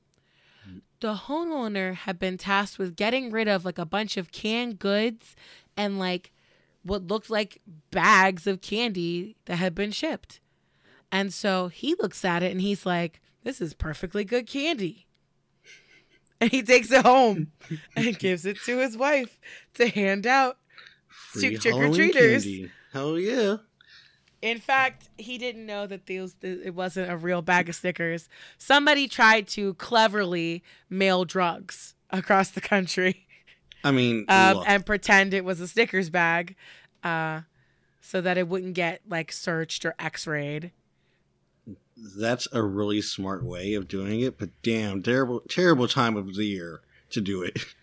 the 1.04 1.16
homeowner 1.16 1.94
had 1.94 2.18
been 2.18 2.38
tasked 2.38 2.80
with 2.80 2.96
getting 2.96 3.30
rid 3.30 3.50
of 3.50 3.66
like 3.66 3.78
a 3.78 3.86
bunch 3.86 4.16
of 4.16 4.32
canned 4.32 4.80
goods 4.80 5.36
and 5.76 6.00
like 6.00 6.32
what 6.84 7.08
looked 7.08 7.30
like 7.30 7.62
bags 7.92 8.46
of 8.48 8.62
candy 8.62 9.36
that 9.46 9.56
had 9.56 9.74
been 9.74 9.92
shipped. 9.92 10.40
And 11.12 11.34
so 11.34 11.68
he 11.68 11.96
looks 12.00 12.26
at 12.26 12.44
it 12.44 12.52
and 12.52 12.62
he's 12.62 12.86
like, 12.86 13.22
this 13.44 13.62
is 13.62 13.74
perfectly 13.74 14.24
good 14.24 14.48
candy. 14.48 15.08
And 16.42 16.52
he 16.52 16.62
takes 16.62 16.92
it 16.92 17.06
home 17.06 17.54
and 17.96 18.20
gives 18.20 18.46
it 18.46 18.58
to 18.66 18.80
his 18.80 18.98
wife 18.98 19.40
to 19.76 19.88
hand 19.88 20.28
out. 20.28 20.58
Free 21.08 21.56
trick 21.56 21.76
or 21.76 21.94
treaters. 21.94 22.46
Hell 22.92 23.18
yeah. 23.18 23.58
In 24.42 24.60
fact, 24.60 25.08
he 25.18 25.38
didn't 25.38 25.66
know 25.66 25.88
that 25.88 26.06
these 26.06 26.36
it 26.42 26.76
wasn't 26.76 27.10
a 27.10 27.16
real 27.16 27.42
bag 27.42 27.70
of 27.70 27.76
Snickers. 27.76 28.28
Somebody 28.58 29.08
tried 29.08 29.48
to 29.50 29.76
cleverly 29.76 30.64
mail 30.90 31.24
drugs 31.24 31.96
across 32.10 32.50
the 32.50 32.60
country. 32.60 33.26
I 33.84 33.92
mean, 33.92 34.26
um, 34.30 34.64
and 34.66 34.86
pretend 34.86 35.34
it 35.34 35.44
was 35.44 35.60
a 35.60 35.68
Snickers 35.68 36.10
bag, 36.10 36.56
uh, 37.04 37.42
so 38.02 38.22
that 38.22 38.38
it 38.38 38.48
wouldn't 38.48 38.74
get 38.76 39.02
like 39.08 39.32
searched 39.32 39.86
or 39.86 39.94
X-rayed. 40.00 40.72
that's 42.18 42.48
a 42.52 42.62
really 42.64 43.02
smart 43.02 43.44
way 43.44 43.74
of 43.74 43.88
doing 43.88 44.22
it, 44.22 44.38
but 44.38 44.50
damn, 44.62 45.02
terrible, 45.04 45.42
terrible 45.50 45.88
time 45.88 46.16
of 46.18 46.36
the 46.36 46.46
year 46.46 46.82
to 47.12 47.22
do 47.22 47.42
it. 47.44 47.60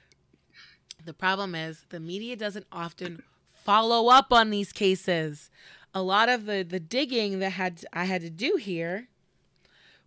The 1.02 1.14
problem 1.14 1.54
is 1.54 1.86
the 1.88 1.98
media 1.98 2.36
doesn't 2.36 2.66
often 2.70 3.22
follow 3.48 4.08
up 4.10 4.34
on 4.34 4.50
these 4.50 4.70
cases. 4.70 5.50
A 5.94 6.02
lot 6.02 6.28
of 6.28 6.44
the 6.44 6.62
the 6.62 6.78
digging 6.78 7.38
that 7.38 7.52
had 7.52 7.84
I 7.92 8.04
had 8.04 8.20
to 8.20 8.28
do 8.28 8.56
here 8.56 9.08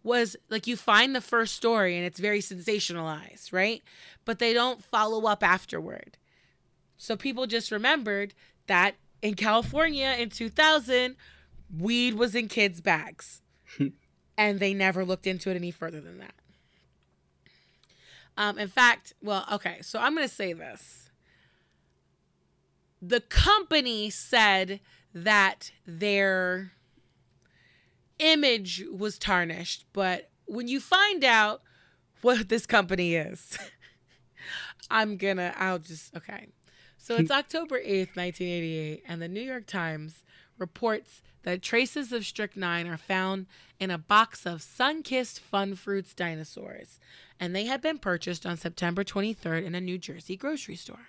was 0.04 0.36
like 0.50 0.68
you 0.68 0.76
find 0.76 1.16
the 1.16 1.22
first 1.22 1.56
story 1.56 1.96
and 1.96 2.06
it's 2.06 2.20
very 2.20 2.40
sensationalized, 2.40 3.54
right? 3.54 3.82
But 4.26 4.40
they 4.40 4.54
don't 4.54 4.84
follow 4.84 5.26
up 5.26 5.42
afterward. 5.44 6.18
So 6.98 7.16
people 7.16 7.48
just 7.48 7.72
remembered 7.72 8.34
that 8.68 8.96
in 9.22 9.36
California 9.36 10.16
in 10.20 10.30
2000, 10.30 11.16
weed 11.80 12.16
was 12.16 12.36
in 12.36 12.48
kids' 12.48 12.82
bags. 12.82 13.42
and 14.38 14.60
they 14.60 14.74
never 14.74 15.06
looked 15.06 15.28
into 15.28 15.50
it 15.50 15.56
any 15.56 15.72
further 15.72 16.02
than 16.02 16.20
that. 16.20 16.34
Um, 18.36 18.58
in 18.58 18.68
fact, 18.68 19.14
well, 19.22 19.46
okay, 19.52 19.78
so 19.82 20.00
I'm 20.00 20.16
going 20.16 20.28
to 20.28 20.34
say 20.34 20.54
this. 20.54 21.10
The 23.02 23.22
company 23.22 24.10
said 24.10 24.80
that 25.14 25.72
their 25.86 26.72
image 28.24 28.84
was 28.92 29.18
tarnished, 29.18 29.86
but 29.94 30.30
when 30.46 30.68
you 30.68 30.80
find 30.80 31.24
out 31.24 31.62
what 32.22 32.50
this 32.50 32.66
company 32.66 33.16
is, 33.16 33.58
I'm 34.90 35.18
gonna, 35.18 35.54
I'll 35.58 35.80
just, 35.80 36.16
okay. 36.16 36.48
So 36.98 37.16
it's 37.16 37.30
hmm. 37.30 37.38
October 37.38 37.80
8th, 37.80 38.16
1988, 38.16 39.04
and 39.08 39.22
the 39.22 39.28
New 39.28 39.42
York 39.42 39.68
Times 39.68 40.24
reports 40.58 41.22
that 41.44 41.62
traces 41.62 42.12
of 42.12 42.26
strychnine 42.26 42.88
are 42.88 42.98
found 42.98 43.46
in 43.80 43.92
a 43.92 43.98
box 43.98 44.46
of 44.46 44.60
Sunkist 44.60 45.40
fun 45.40 45.76
fruits 45.76 46.14
dinosaurs, 46.14 47.00
and 47.40 47.56
they 47.56 47.66
had 47.66 47.82
been 47.82 47.98
purchased 47.98 48.46
on 48.46 48.58
September 48.58 49.04
23rd 49.04 49.66
in 49.66 49.76
a 49.76 49.82
New 49.82 49.98
Jersey 49.98 50.38
grocery 50.38 50.78
store. 50.78 51.08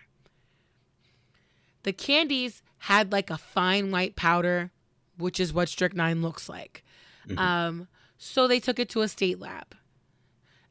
The 1.84 1.92
candies 1.92 2.62
had 2.78 3.12
like 3.12 3.30
a 3.30 3.38
fine 3.38 3.90
white 3.90 4.16
powder, 4.16 4.70
which 5.16 5.38
is 5.38 5.52
what 5.52 5.68
strychnine 5.68 6.22
looks 6.22 6.48
like. 6.48 6.83
Mm-hmm. 7.28 7.38
Um, 7.38 7.88
so 8.18 8.46
they 8.48 8.60
took 8.60 8.78
it 8.78 8.88
to 8.90 9.02
a 9.02 9.08
state 9.08 9.38
lab. 9.38 9.74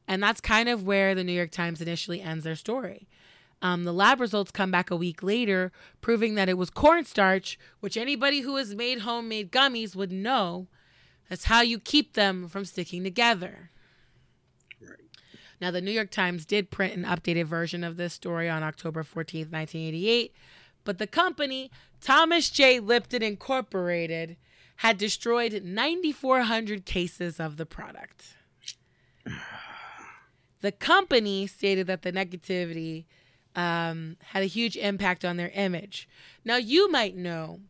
And 0.07 0.21
that's 0.21 0.41
kind 0.41 0.69
of 0.69 0.85
where 0.85 1.15
the 1.15 1.23
New 1.23 1.33
York 1.33 1.51
Times 1.51 1.81
initially 1.81 2.21
ends 2.21 2.43
their 2.43 2.55
story. 2.55 3.07
Um, 3.61 3.85
the 3.85 3.93
lab 3.93 4.19
results 4.19 4.51
come 4.51 4.71
back 4.71 4.91
a 4.91 4.95
week 4.95 5.23
later, 5.23 5.71
proving 6.01 6.35
that 6.35 6.49
it 6.49 6.57
was 6.57 6.69
cornstarch, 6.69 7.57
which 7.79 7.95
anybody 7.95 8.41
who 8.41 8.57
has 8.57 8.75
made 8.75 8.99
homemade 8.99 9.53
gummies 9.53 9.95
would 9.95 10.11
know. 10.11 10.67
That's 11.29 11.45
how 11.45 11.61
you 11.61 11.79
keep 11.79 12.13
them 12.13 12.49
from 12.49 12.65
sticking 12.65 13.05
together. 13.05 13.71
Right. 14.81 14.99
Now, 15.61 15.71
the 15.71 15.79
New 15.79 15.91
York 15.91 16.11
Times 16.11 16.45
did 16.45 16.71
print 16.71 16.93
an 16.93 17.05
updated 17.05 17.45
version 17.45 17.85
of 17.85 17.95
this 17.95 18.13
story 18.13 18.49
on 18.49 18.63
October 18.63 19.01
14th, 19.01 19.49
1988, 19.49 20.33
but 20.83 20.97
the 20.97 21.07
company, 21.07 21.71
Thomas 22.01 22.49
J. 22.49 22.81
Lipton 22.81 23.23
Incorporated, 23.23 24.35
had 24.83 24.97
destroyed 24.97 25.63
9,400 25.63 26.85
cases 26.85 27.39
of 27.39 27.55
the 27.55 27.65
product. 27.65 28.35
The 30.59 30.73
company 30.73 31.47
stated 31.47 31.87
that 31.87 32.01
the 32.01 32.11
negativity 32.11 33.05
um, 33.55 34.17
had 34.31 34.43
a 34.43 34.45
huge 34.45 34.75
impact 34.75 35.23
on 35.23 35.37
their 35.37 35.51
image. 35.55 36.09
Now, 36.43 36.57
you 36.57 36.91
might 36.91 37.15
know 37.15 37.61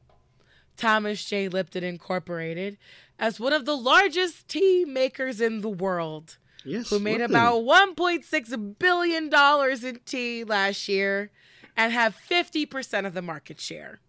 Thomas 0.75 1.23
J. 1.23 1.49
Lipton 1.49 1.83
Incorporated 1.83 2.79
as 3.19 3.39
one 3.39 3.53
of 3.53 3.65
the 3.65 3.77
largest 3.77 4.47
tea 4.47 4.83
makers 4.83 5.39
in 5.39 5.61
the 5.61 5.69
world. 5.69 6.37
Yes, 6.65 6.89
who 6.89 6.97
made 6.97 7.19
Lipton. 7.19 7.35
about 7.35 7.61
1.6 7.63 8.79
billion 8.79 9.29
dollars 9.29 9.83
in 9.83 9.99
tea 10.05 10.43
last 10.43 10.87
year 10.87 11.29
and 11.77 11.93
have 11.93 12.15
50% 12.15 13.05
of 13.05 13.13
the 13.13 13.21
market 13.21 13.59
share. 13.59 13.99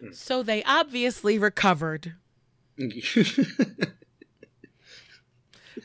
Hmm. 0.00 0.12
So 0.12 0.42
they 0.42 0.62
obviously 0.64 1.38
recovered. 1.38 2.14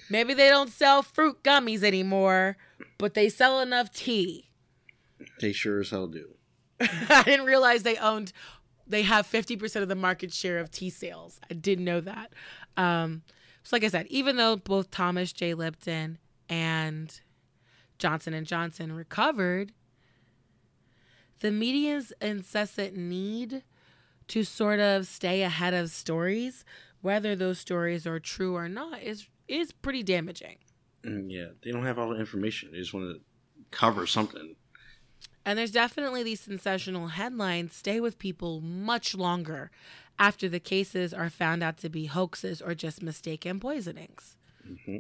Maybe 0.10 0.34
they 0.34 0.50
don't 0.50 0.70
sell 0.70 1.04
fruit 1.04 1.44
gummies 1.44 1.84
anymore, 1.84 2.58
but 2.98 3.14
they 3.14 3.30
sell 3.30 3.62
enough 3.62 3.94
tea. 3.94 4.50
They 5.40 5.54
sure 5.54 5.80
as 5.80 5.92
hell 5.92 6.08
do. 6.08 6.36
I 6.82 7.24
didn't 7.24 7.46
realize 7.46 7.84
they 7.84 7.98
owned 7.98 8.34
they 8.88 9.04
have 9.04 9.26
50% 9.26 9.82
of 9.82 9.88
the 9.88 9.96
market 9.96 10.34
share 10.34 10.60
of 10.60 10.70
tea 10.70 10.90
sales. 10.90 11.40
I 11.50 11.54
didn't 11.54 11.86
know 11.86 12.02
that. 12.02 12.34
Um, 12.76 13.24
so 13.64 13.76
like 13.76 13.86
I 13.86 13.88
said, 13.88 14.06
even 14.08 14.36
though 14.36 14.58
both 14.58 14.92
Thomas 14.92 15.32
J. 15.32 15.54
Lipton 15.54 16.18
and 16.50 17.22
Johnson 17.98 18.34
and 18.34 18.46
Johnson 18.46 18.92
recovered, 18.92 19.72
the 21.40 21.52
media's 21.52 22.12
incessant 22.22 22.98
need 22.98 23.64
to 24.32 24.46
sort 24.46 24.80
of 24.80 25.08
stay 25.08 25.42
ahead 25.42 25.74
of 25.74 25.90
stories, 25.90 26.64
whether 27.02 27.36
those 27.36 27.60
stories 27.60 28.08
are 28.08 28.18
true 28.18 28.56
or 28.56 28.70
not, 28.70 29.04
is 29.04 29.28
is 29.50 29.74
pretty 29.74 30.04
damaging. 30.04 30.56
Mm, 31.04 31.26
yeah, 31.30 31.48
they 31.62 31.72
don't 31.72 31.84
have 31.84 32.00
all 32.00 32.10
the 32.10 32.20
information. 32.20 32.70
They 32.72 32.78
just 32.78 32.94
want 32.94 33.14
to 33.14 33.22
cover 33.72 34.08
something. 34.08 34.56
And 35.44 35.60
there's 35.60 35.72
definitely 35.72 36.24
these 36.24 36.40
sensational 36.40 37.10
headlines 37.10 37.76
stay 37.76 38.00
with 38.00 38.20
people 38.20 38.62
much 38.62 39.14
longer 39.14 39.70
after 40.18 40.48
the 40.48 40.62
cases 40.62 41.14
are 41.14 41.30
found 41.30 41.62
out 41.62 41.78
to 41.80 41.90
be 41.90 42.06
hoaxes 42.06 42.62
or 42.62 42.74
just 42.74 43.04
mistaken 43.04 43.60
poisonings. 43.60 44.38
Mm-hmm. 44.66 45.00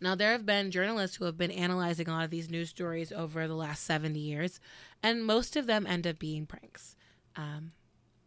Now, 0.00 0.14
there 0.14 0.32
have 0.32 0.46
been 0.46 0.70
journalists 0.70 1.16
who 1.16 1.26
have 1.26 1.36
been 1.36 1.50
analyzing 1.50 2.08
a 2.08 2.12
lot 2.12 2.24
of 2.24 2.30
these 2.30 2.48
news 2.48 2.70
stories 2.70 3.12
over 3.12 3.46
the 3.46 3.54
last 3.54 3.84
70 3.84 4.18
years, 4.18 4.58
and 5.02 5.26
most 5.26 5.54
of 5.56 5.66
them 5.66 5.86
end 5.86 6.06
up 6.06 6.18
being 6.18 6.46
pranks. 6.46 6.96
Um, 7.36 7.72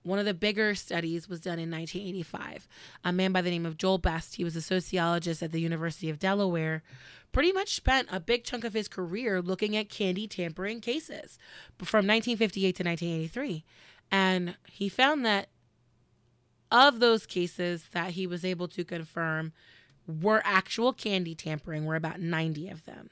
one 0.04 0.20
of 0.20 0.26
the 0.26 0.34
bigger 0.34 0.76
studies 0.76 1.28
was 1.28 1.39
done 1.39 1.60
in 1.60 1.72
1985. 1.72 2.68
A 3.04 3.12
man 3.12 3.32
by 3.32 3.41
the 3.41 3.49
name 3.49 3.66
of 3.66 3.78
Joel 3.78 3.97
Best, 3.97 4.36
he 4.36 4.43
was 4.43 4.56
a 4.56 4.62
sociologist 4.62 5.41
at 5.41 5.51
the 5.51 5.62
University 5.62 6.10
of 6.10 6.20
Delaware, 6.20 6.84
pretty 7.32 7.51
much 7.51 7.76
spent 7.76 8.08
a 8.12 8.20
big 8.20 8.43
chunk 8.43 8.64
of 8.64 8.74
his 8.74 8.88
career 8.88 9.41
looking 9.41 9.76
at 9.76 9.89
candy 9.89 10.28
tampering 10.28 10.82
cases 10.82 11.39
from 11.80 12.06
1958 12.06 12.76
to 12.76 12.84
1983. 12.84 13.64
And 14.12 14.56
he 14.70 14.89
found 14.89 15.26
that 15.26 15.49
of 16.72 16.99
those 16.99 17.26
cases 17.26 17.86
that 17.93 18.12
he 18.12 18.28
was 18.28 18.43
able 18.43 18.68
to 18.68 18.84
confirm 18.84 19.54
were 20.08 20.41
actual 20.43 20.91
candy 20.91 21.34
tampering, 21.34 21.86
were 21.86 21.95
about 21.95 22.20
90 22.20 22.70
of 22.70 22.86
them. 22.86 23.10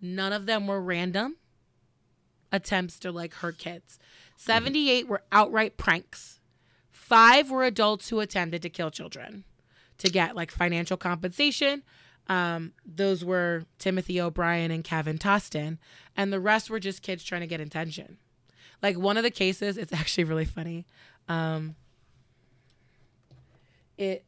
None 0.00 0.32
of 0.32 0.46
them 0.46 0.66
were 0.66 0.80
random 0.80 1.36
attempts 2.52 2.98
to 3.00 3.12
like 3.12 3.34
hurt 3.34 3.58
kids. 3.58 3.98
78 4.36 5.08
were 5.08 5.22
outright 5.32 5.76
pranks. 5.76 6.40
Five 6.90 7.50
were 7.50 7.64
adults 7.64 8.08
who 8.08 8.20
attempted 8.20 8.62
to 8.62 8.68
kill 8.68 8.90
children 8.90 9.44
to 9.98 10.10
get 10.10 10.36
like 10.36 10.50
financial 10.50 10.96
compensation. 10.96 11.82
Um, 12.28 12.72
those 12.84 13.24
were 13.24 13.64
Timothy 13.78 14.20
O'Bryan 14.20 14.70
and 14.70 14.82
Kevin 14.82 15.16
Toston, 15.16 15.78
and 16.16 16.32
the 16.32 16.40
rest 16.40 16.68
were 16.68 16.80
just 16.80 17.02
kids 17.02 17.22
trying 17.22 17.42
to 17.42 17.46
get 17.46 17.60
attention. 17.60 18.18
Like 18.82 18.98
one 18.98 19.16
of 19.16 19.22
the 19.22 19.30
cases, 19.30 19.78
it's 19.78 19.92
actually 19.92 20.24
really 20.24 20.44
funny. 20.44 20.86
Um, 21.28 21.76
it 23.96 24.24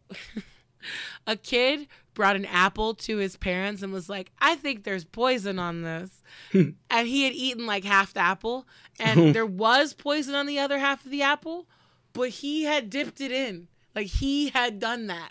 a 1.26 1.36
kid 1.36 1.88
brought 2.18 2.34
an 2.34 2.44
apple 2.46 2.94
to 2.94 3.18
his 3.18 3.36
parents 3.36 3.80
and 3.80 3.92
was 3.92 4.08
like, 4.08 4.32
I 4.40 4.56
think 4.56 4.82
there's 4.82 5.04
poison 5.04 5.60
on 5.60 5.82
this. 5.82 6.20
and 6.52 6.74
he 6.90 7.22
had 7.22 7.32
eaten 7.32 7.64
like 7.64 7.84
half 7.84 8.12
the 8.12 8.20
apple, 8.20 8.66
and 8.98 9.32
there 9.34 9.46
was 9.46 9.94
poison 9.94 10.34
on 10.34 10.46
the 10.46 10.58
other 10.58 10.78
half 10.78 11.04
of 11.04 11.12
the 11.12 11.22
apple, 11.22 11.68
but 12.12 12.30
he 12.30 12.64
had 12.64 12.90
dipped 12.90 13.20
it 13.20 13.30
in. 13.30 13.68
Like 13.94 14.08
he 14.08 14.48
had 14.48 14.80
done 14.80 15.06
that. 15.06 15.30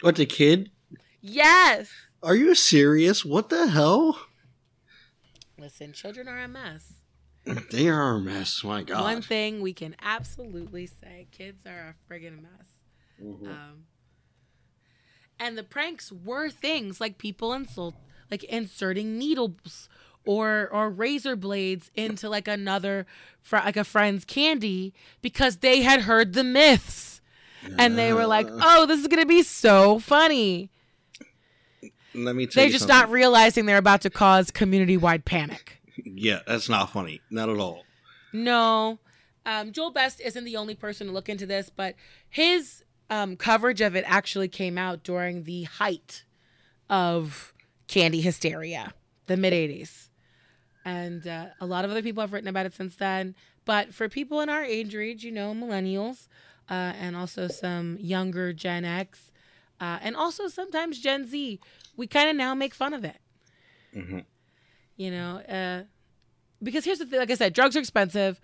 What, 0.00 0.16
the 0.16 0.26
kid? 0.26 0.72
Yes. 1.20 1.90
Are 2.24 2.34
you 2.34 2.56
serious? 2.56 3.24
What 3.24 3.48
the 3.48 3.68
hell? 3.68 4.18
Listen, 5.56 5.92
children 5.92 6.26
are 6.26 6.40
a 6.42 6.48
mess. 6.48 6.92
They 7.70 7.88
are 7.88 8.16
a 8.16 8.20
mess. 8.20 8.64
My 8.64 8.82
God. 8.82 9.00
One 9.00 9.22
thing 9.22 9.60
we 9.60 9.72
can 9.72 9.94
absolutely 10.02 10.86
say 10.86 11.28
kids 11.30 11.64
are 11.64 11.94
a 11.94 12.12
friggin' 12.12 12.42
mess. 12.42 12.68
Mm-hmm. 13.22 13.46
Um, 13.46 13.84
and 15.38 15.56
the 15.56 15.62
pranks 15.62 16.12
were 16.12 16.50
things 16.50 17.00
like 17.00 17.18
people 17.18 17.52
insult, 17.52 17.94
like 18.30 18.44
inserting 18.44 19.18
needles 19.18 19.88
or 20.26 20.68
or 20.72 20.90
razor 20.90 21.36
blades 21.36 21.90
into 21.94 22.28
like 22.28 22.48
another 22.48 23.06
fr- 23.40 23.56
like 23.56 23.76
a 23.76 23.84
friend's 23.84 24.24
candy 24.24 24.92
because 25.22 25.58
they 25.58 25.82
had 25.82 26.02
heard 26.02 26.34
the 26.34 26.44
myths. 26.44 27.20
And 27.78 27.98
they 27.98 28.12
were 28.12 28.26
like 28.26 28.46
oh 28.50 28.86
this 28.86 29.00
is 29.00 29.08
gonna 29.08 29.26
be 29.26 29.42
so 29.42 29.98
funny. 29.98 30.70
Let 32.14 32.34
me 32.36 32.46
tell 32.46 32.62
they're 32.62 32.70
just 32.70 32.86
something. 32.86 32.96
not 32.96 33.10
realizing 33.10 33.66
they're 33.66 33.78
about 33.78 34.02
to 34.02 34.10
cause 34.10 34.50
community-wide 34.50 35.24
panic. 35.24 35.80
Yeah 36.04 36.40
that's 36.46 36.68
not 36.68 36.90
funny. 36.90 37.20
Not 37.30 37.48
at 37.48 37.58
all. 37.58 37.84
No. 38.32 38.98
Um, 39.44 39.70
joel 39.72 39.90
best 39.92 40.20
isn't 40.20 40.44
the 40.44 40.56
only 40.56 40.74
person 40.74 41.06
to 41.06 41.12
look 41.12 41.28
into 41.28 41.46
this 41.46 41.70
but 41.74 41.94
his 42.28 42.82
um, 43.10 43.36
coverage 43.36 43.80
of 43.80 43.94
it 43.94 44.04
actually 44.06 44.48
came 44.48 44.78
out 44.78 45.02
during 45.02 45.44
the 45.44 45.64
height 45.64 46.24
of 46.88 47.52
candy 47.88 48.20
hysteria, 48.20 48.92
the 49.26 49.36
mid 49.36 49.52
80s. 49.52 50.08
And 50.84 51.26
uh, 51.26 51.46
a 51.60 51.66
lot 51.66 51.84
of 51.84 51.90
other 51.90 52.02
people 52.02 52.20
have 52.20 52.32
written 52.32 52.48
about 52.48 52.66
it 52.66 52.74
since 52.74 52.96
then. 52.96 53.34
But 53.64 53.92
for 53.92 54.08
people 54.08 54.40
in 54.40 54.48
our 54.48 54.62
age 54.62 54.94
range, 54.94 55.24
you 55.24 55.32
know, 55.32 55.52
millennials, 55.52 56.28
uh, 56.70 56.92
and 56.98 57.16
also 57.16 57.48
some 57.48 57.98
younger 58.00 58.52
Gen 58.52 58.84
X, 58.84 59.32
uh, 59.80 59.98
and 60.00 60.16
also 60.16 60.48
sometimes 60.48 61.00
Gen 61.00 61.26
Z, 61.26 61.60
we 61.96 62.06
kind 62.06 62.30
of 62.30 62.36
now 62.36 62.54
make 62.54 62.74
fun 62.74 62.94
of 62.94 63.04
it. 63.04 63.18
Mm-hmm. 63.94 64.20
You 64.96 65.10
know, 65.10 65.36
uh, 65.48 65.82
because 66.62 66.84
here's 66.84 66.98
the 66.98 67.06
thing 67.06 67.18
like 67.18 67.30
I 67.30 67.34
said, 67.34 67.52
drugs 67.52 67.76
are 67.76 67.80
expensive. 67.80 68.40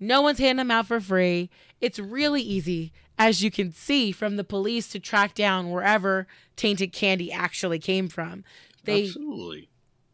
No 0.00 0.20
one's 0.22 0.38
handing 0.38 0.56
them 0.56 0.70
out 0.70 0.86
for 0.86 1.00
free. 1.00 1.50
It's 1.80 1.98
really 1.98 2.42
easy, 2.42 2.92
as 3.18 3.42
you 3.42 3.50
can 3.50 3.72
see, 3.72 4.12
from 4.12 4.36
the 4.36 4.44
police 4.44 4.88
to 4.88 4.98
track 4.98 5.34
down 5.34 5.70
wherever 5.70 6.26
tainted 6.56 6.92
candy 6.92 7.32
actually 7.32 7.78
came 7.78 8.08
from. 8.08 8.44
They 8.84 9.04
Absolutely. 9.04 9.68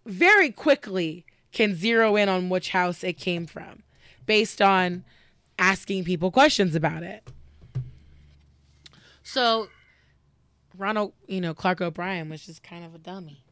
very 0.04 0.50
quickly 0.50 1.24
can 1.52 1.74
zero 1.74 2.16
in 2.16 2.28
on 2.28 2.48
which 2.48 2.70
house 2.70 3.02
it 3.02 3.14
came 3.14 3.46
from 3.46 3.82
based 4.26 4.62
on 4.62 5.04
asking 5.58 6.04
people 6.04 6.30
questions 6.30 6.74
about 6.74 7.02
it. 7.02 7.28
So 9.22 9.68
Ronald, 10.76 11.12
you 11.26 11.40
know, 11.40 11.54
Clark 11.54 11.80
O'Bryan 11.80 12.28
was 12.28 12.44
just 12.44 12.62
kind 12.62 12.84
of 12.84 12.94
a 12.94 12.98
dummy. 12.98 13.42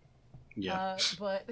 Yeah. 0.55 0.75
Uh, 0.79 0.99
but 1.19 1.49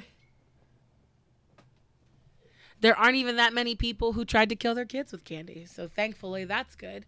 there 2.80 2.96
aren't 2.96 3.16
even 3.16 3.36
that 3.36 3.52
many 3.52 3.74
people 3.74 4.12
who 4.12 4.24
tried 4.24 4.48
to 4.48 4.56
kill 4.56 4.74
their 4.74 4.84
kids 4.84 5.12
with 5.12 5.24
candy. 5.24 5.66
So 5.66 5.88
thankfully, 5.88 6.44
that's 6.44 6.74
good. 6.74 7.06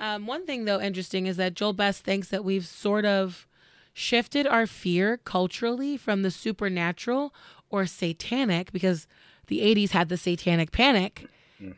Um, 0.00 0.26
one 0.26 0.46
thing, 0.46 0.64
though, 0.64 0.80
interesting 0.80 1.26
is 1.26 1.36
that 1.36 1.54
Joel 1.54 1.72
Best 1.72 2.02
thinks 2.04 2.28
that 2.28 2.44
we've 2.44 2.66
sort 2.66 3.04
of 3.04 3.46
shifted 3.92 4.46
our 4.46 4.66
fear 4.66 5.16
culturally 5.18 5.96
from 5.96 6.22
the 6.22 6.30
supernatural 6.30 7.34
or 7.70 7.86
satanic, 7.86 8.72
because 8.72 9.06
the 9.46 9.60
80s 9.60 9.90
had 9.90 10.08
the 10.08 10.16
satanic 10.16 10.70
panic, 10.72 11.26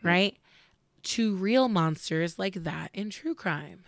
right? 0.02 0.36
To 1.04 1.34
real 1.36 1.68
monsters 1.68 2.38
like 2.38 2.54
that 2.64 2.90
in 2.92 3.10
true 3.10 3.34
crime. 3.34 3.84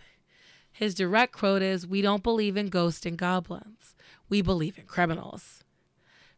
His 0.71 0.95
direct 0.95 1.33
quote 1.33 1.61
is 1.61 1.85
We 1.85 2.01
don't 2.01 2.23
believe 2.23 2.55
in 2.57 2.69
ghosts 2.69 3.05
and 3.05 3.17
goblins. 3.17 3.95
We 4.29 4.41
believe 4.41 4.77
in 4.77 4.85
criminals. 4.85 5.63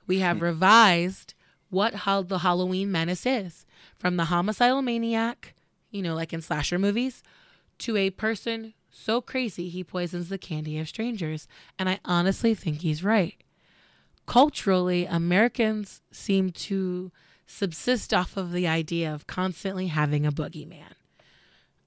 We 0.07 0.19
have 0.19 0.41
revised 0.41 1.33
what 1.69 1.93
how 1.93 2.23
the 2.23 2.39
Halloween 2.39 2.91
menace 2.91 3.25
is 3.25 3.65
from 3.97 4.17
the 4.17 4.25
homicidal 4.25 4.81
maniac, 4.81 5.53
you 5.91 6.01
know, 6.01 6.15
like 6.15 6.33
in 6.33 6.41
slasher 6.41 6.79
movies, 6.79 7.23
to 7.79 7.97
a 7.97 8.09
person 8.09 8.73
so 8.89 9.21
crazy 9.21 9.69
he 9.69 9.83
poisons 9.83 10.29
the 10.29 10.37
candy 10.37 10.77
of 10.79 10.87
strangers. 10.87 11.47
And 11.79 11.89
I 11.89 11.99
honestly 12.05 12.53
think 12.53 12.81
he's 12.81 13.03
right. 13.03 13.35
Culturally, 14.25 15.05
Americans 15.05 16.01
seem 16.11 16.51
to 16.51 17.11
subsist 17.45 18.13
off 18.13 18.37
of 18.37 18.51
the 18.51 18.67
idea 18.67 19.13
of 19.13 19.27
constantly 19.27 19.87
having 19.87 20.25
a 20.25 20.31
boogeyman. 20.31 20.93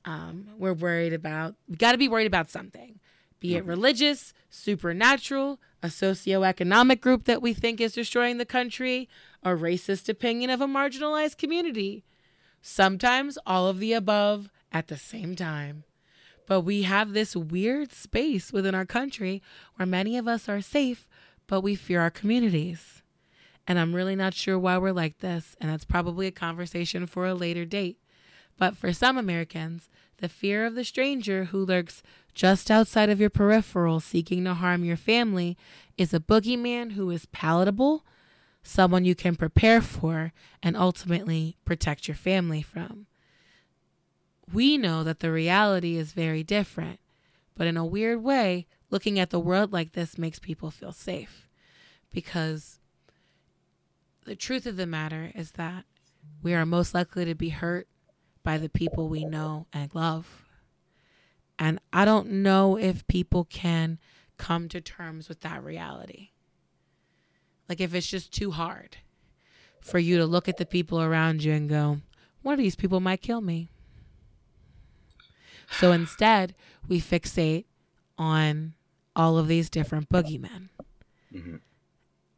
Um, 0.04 0.48
we're 0.58 0.74
worried 0.74 1.12
about, 1.12 1.54
we 1.68 1.76
got 1.76 1.92
to 1.92 1.98
be 1.98 2.08
worried 2.08 2.26
about 2.26 2.50
something, 2.50 3.00
be 3.40 3.56
it 3.56 3.64
religious, 3.64 4.32
supernatural, 4.50 5.60
a 5.82 5.88
socioeconomic 5.88 7.00
group 7.00 7.24
that 7.24 7.42
we 7.42 7.52
think 7.52 7.80
is 7.80 7.92
destroying 7.92 8.38
the 8.38 8.44
country, 8.44 9.08
a 9.42 9.50
racist 9.50 10.08
opinion 10.08 10.50
of 10.50 10.60
a 10.60 10.66
marginalized 10.66 11.38
community. 11.38 12.04
Sometimes 12.60 13.38
all 13.46 13.66
of 13.66 13.78
the 13.78 13.92
above 13.92 14.50
at 14.72 14.88
the 14.88 14.96
same 14.96 15.34
time. 15.36 15.84
But 16.46 16.60
we 16.60 16.82
have 16.82 17.12
this 17.12 17.34
weird 17.34 17.92
space 17.92 18.52
within 18.52 18.74
our 18.74 18.86
country 18.86 19.42
where 19.74 19.86
many 19.86 20.16
of 20.16 20.28
us 20.28 20.48
are 20.48 20.60
safe, 20.60 21.08
but 21.46 21.60
we 21.60 21.74
fear 21.74 22.00
our 22.00 22.10
communities. 22.10 23.02
And 23.66 23.78
I'm 23.78 23.94
really 23.94 24.14
not 24.14 24.34
sure 24.34 24.58
why 24.58 24.78
we're 24.78 24.92
like 24.92 25.18
this, 25.18 25.56
and 25.60 25.70
that's 25.70 25.84
probably 25.84 26.28
a 26.28 26.32
conversation 26.32 27.06
for 27.06 27.26
a 27.26 27.34
later 27.34 27.64
date. 27.64 27.98
But 28.56 28.76
for 28.76 28.92
some 28.92 29.18
Americans, 29.18 29.88
the 30.18 30.28
fear 30.28 30.64
of 30.64 30.74
the 30.74 30.84
stranger 30.84 31.44
who 31.46 31.64
lurks 31.64 32.02
just 32.32 32.70
outside 32.70 33.10
of 33.10 33.20
your 33.20 33.30
peripheral 33.30 33.98
seeking 33.98 34.44
to 34.44 34.54
harm 34.54 34.84
your 34.84 34.96
family 34.96 35.56
is 35.98 36.14
a 36.14 36.20
boogeyman 36.20 36.92
who 36.92 37.10
is 37.10 37.26
palatable, 37.26 38.04
someone 38.62 39.04
you 39.04 39.14
can 39.14 39.36
prepare 39.36 39.80
for, 39.80 40.32
and 40.62 40.76
ultimately 40.76 41.56
protect 41.64 42.08
your 42.08 42.14
family 42.14 42.62
from. 42.62 43.06
We 44.52 44.78
know 44.78 45.02
that 45.04 45.20
the 45.20 45.32
reality 45.32 45.96
is 45.96 46.12
very 46.12 46.42
different, 46.42 47.00
but 47.56 47.66
in 47.66 47.76
a 47.76 47.84
weird 47.84 48.22
way, 48.22 48.66
looking 48.90 49.18
at 49.18 49.30
the 49.30 49.40
world 49.40 49.72
like 49.72 49.92
this 49.92 50.18
makes 50.18 50.38
people 50.38 50.70
feel 50.70 50.92
safe 50.92 51.48
because 52.12 52.78
the 54.24 54.36
truth 54.36 54.66
of 54.66 54.76
the 54.76 54.86
matter 54.86 55.32
is 55.34 55.52
that 55.52 55.84
we 56.42 56.54
are 56.54 56.66
most 56.66 56.94
likely 56.94 57.24
to 57.24 57.34
be 57.34 57.48
hurt 57.48 57.88
by 58.42 58.58
the 58.58 58.68
people 58.68 59.08
we 59.08 59.24
know 59.24 59.66
and 59.72 59.94
love. 59.94 60.44
And 61.58 61.80
I 61.92 62.04
don't 62.04 62.30
know 62.30 62.76
if 62.76 63.06
people 63.06 63.44
can 63.44 63.98
come 64.36 64.68
to 64.68 64.80
terms 64.80 65.28
with 65.28 65.40
that 65.40 65.64
reality. 65.64 66.30
Like, 67.68 67.80
if 67.80 67.94
it's 67.94 68.06
just 68.06 68.32
too 68.32 68.52
hard 68.52 68.98
for 69.80 69.98
you 69.98 70.18
to 70.18 70.26
look 70.26 70.48
at 70.48 70.58
the 70.58 70.66
people 70.66 71.02
around 71.02 71.42
you 71.42 71.52
and 71.52 71.68
go, 71.68 71.98
one 72.42 72.52
of 72.52 72.58
these 72.58 72.76
people 72.76 73.00
might 73.00 73.22
kill 73.22 73.40
me. 73.40 73.68
So 75.70 75.92
instead, 75.92 76.54
we 76.88 77.00
fixate 77.00 77.64
on 78.18 78.74
all 79.14 79.38
of 79.38 79.48
these 79.48 79.68
different 79.70 80.08
boogeymen. 80.08 80.68
Mhm. 81.34 81.60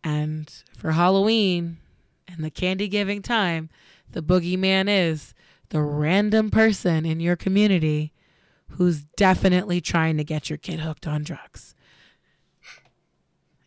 And 0.04 0.50
for 0.76 0.92
Halloween 0.92 1.78
and 2.26 2.44
the 2.44 2.50
candy 2.50 2.88
giving 2.88 3.22
time, 3.22 3.68
the 4.10 4.22
boogeyman 4.22 4.86
is 4.88 5.34
the 5.70 5.82
random 5.82 6.50
person 6.50 7.04
in 7.04 7.20
your 7.20 7.36
community 7.36 8.12
who's 8.72 9.04
definitely 9.16 9.80
trying 9.80 10.16
to 10.16 10.24
get 10.24 10.48
your 10.48 10.56
kid 10.56 10.80
hooked 10.80 11.06
on 11.06 11.22
drugs. 11.22 11.74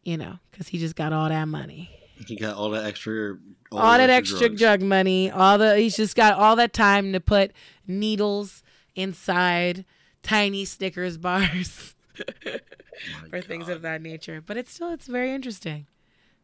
You 0.04 0.18
know, 0.18 0.40
because 0.50 0.70
he 0.70 0.80
just 0.80 0.96
got 0.96 1.14
all 1.14 1.30
that 1.30 1.46
money. 1.48 1.90
He 2.28 2.36
got 2.36 2.56
all 2.56 2.70
that 2.72 2.86
extra, 2.86 3.38
All, 3.72 3.98
that 3.98 4.08
those 4.08 4.10
extra 4.10 4.50
drug 4.50 4.82
money. 4.82 5.30
All 5.30 5.58
the 5.58 5.78
he's 5.78 5.96
just 5.96 6.16
got 6.16 6.34
all 6.34 6.56
that 6.56 6.74
time 6.74 7.14
to 7.14 7.20
put 7.20 7.52
needles 7.88 8.64
inside 8.96 9.86
tiny 10.24 10.66
Snickers 10.66 11.18
bars 11.18 11.96
or 13.32 13.42
things 13.42 13.70
of 13.70 13.82
that 13.82 14.02
nature. 14.02 14.42
But 14.46 14.58
it's 14.58 14.74
still 14.74 14.92
it's 14.92 15.08
very 15.08 15.34
interesting. 15.34 15.88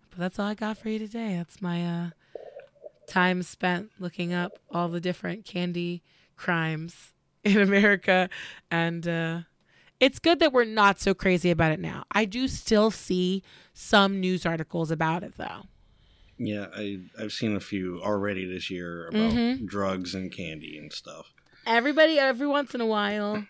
But 0.09 0.19
that's 0.19 0.39
all 0.39 0.47
I 0.47 0.53
got 0.53 0.77
for 0.77 0.89
you 0.89 0.99
today. 0.99 1.35
That's 1.35 1.61
my 1.61 1.85
uh 1.85 2.09
time 3.07 3.41
spent 3.43 3.91
looking 3.99 4.33
up 4.33 4.59
all 4.71 4.89
the 4.89 4.99
different 4.99 5.45
candy 5.45 6.03
crimes 6.35 7.13
in 7.43 7.57
America 7.61 8.29
and 8.69 9.07
uh 9.07 9.39
it's 9.99 10.19
good 10.19 10.37
that 10.39 10.53
we're 10.53 10.63
not 10.65 10.99
so 10.99 11.15
crazy 11.15 11.49
about 11.49 11.71
it 11.71 11.79
now. 11.79 12.03
I 12.11 12.25
do 12.25 12.47
still 12.47 12.91
see 12.91 13.41
some 13.73 14.19
news 14.19 14.45
articles 14.45 14.91
about 14.91 15.23
it 15.23 15.37
though. 15.37 15.63
Yeah, 16.37 16.67
I 16.75 16.99
I've 17.19 17.31
seen 17.31 17.55
a 17.55 17.59
few 17.59 17.99
already 18.03 18.45
this 18.45 18.69
year 18.69 19.07
about 19.07 19.31
Mhm. 19.31 19.65
drugs 19.67 20.13
and 20.13 20.31
candy 20.31 20.77
and 20.77 20.93
stuff. 20.93 21.33
Everybody 21.67 22.17
every 22.17 22.47
once 22.47 22.73
in 22.73 22.81
a 22.81 22.85
while 22.85 23.45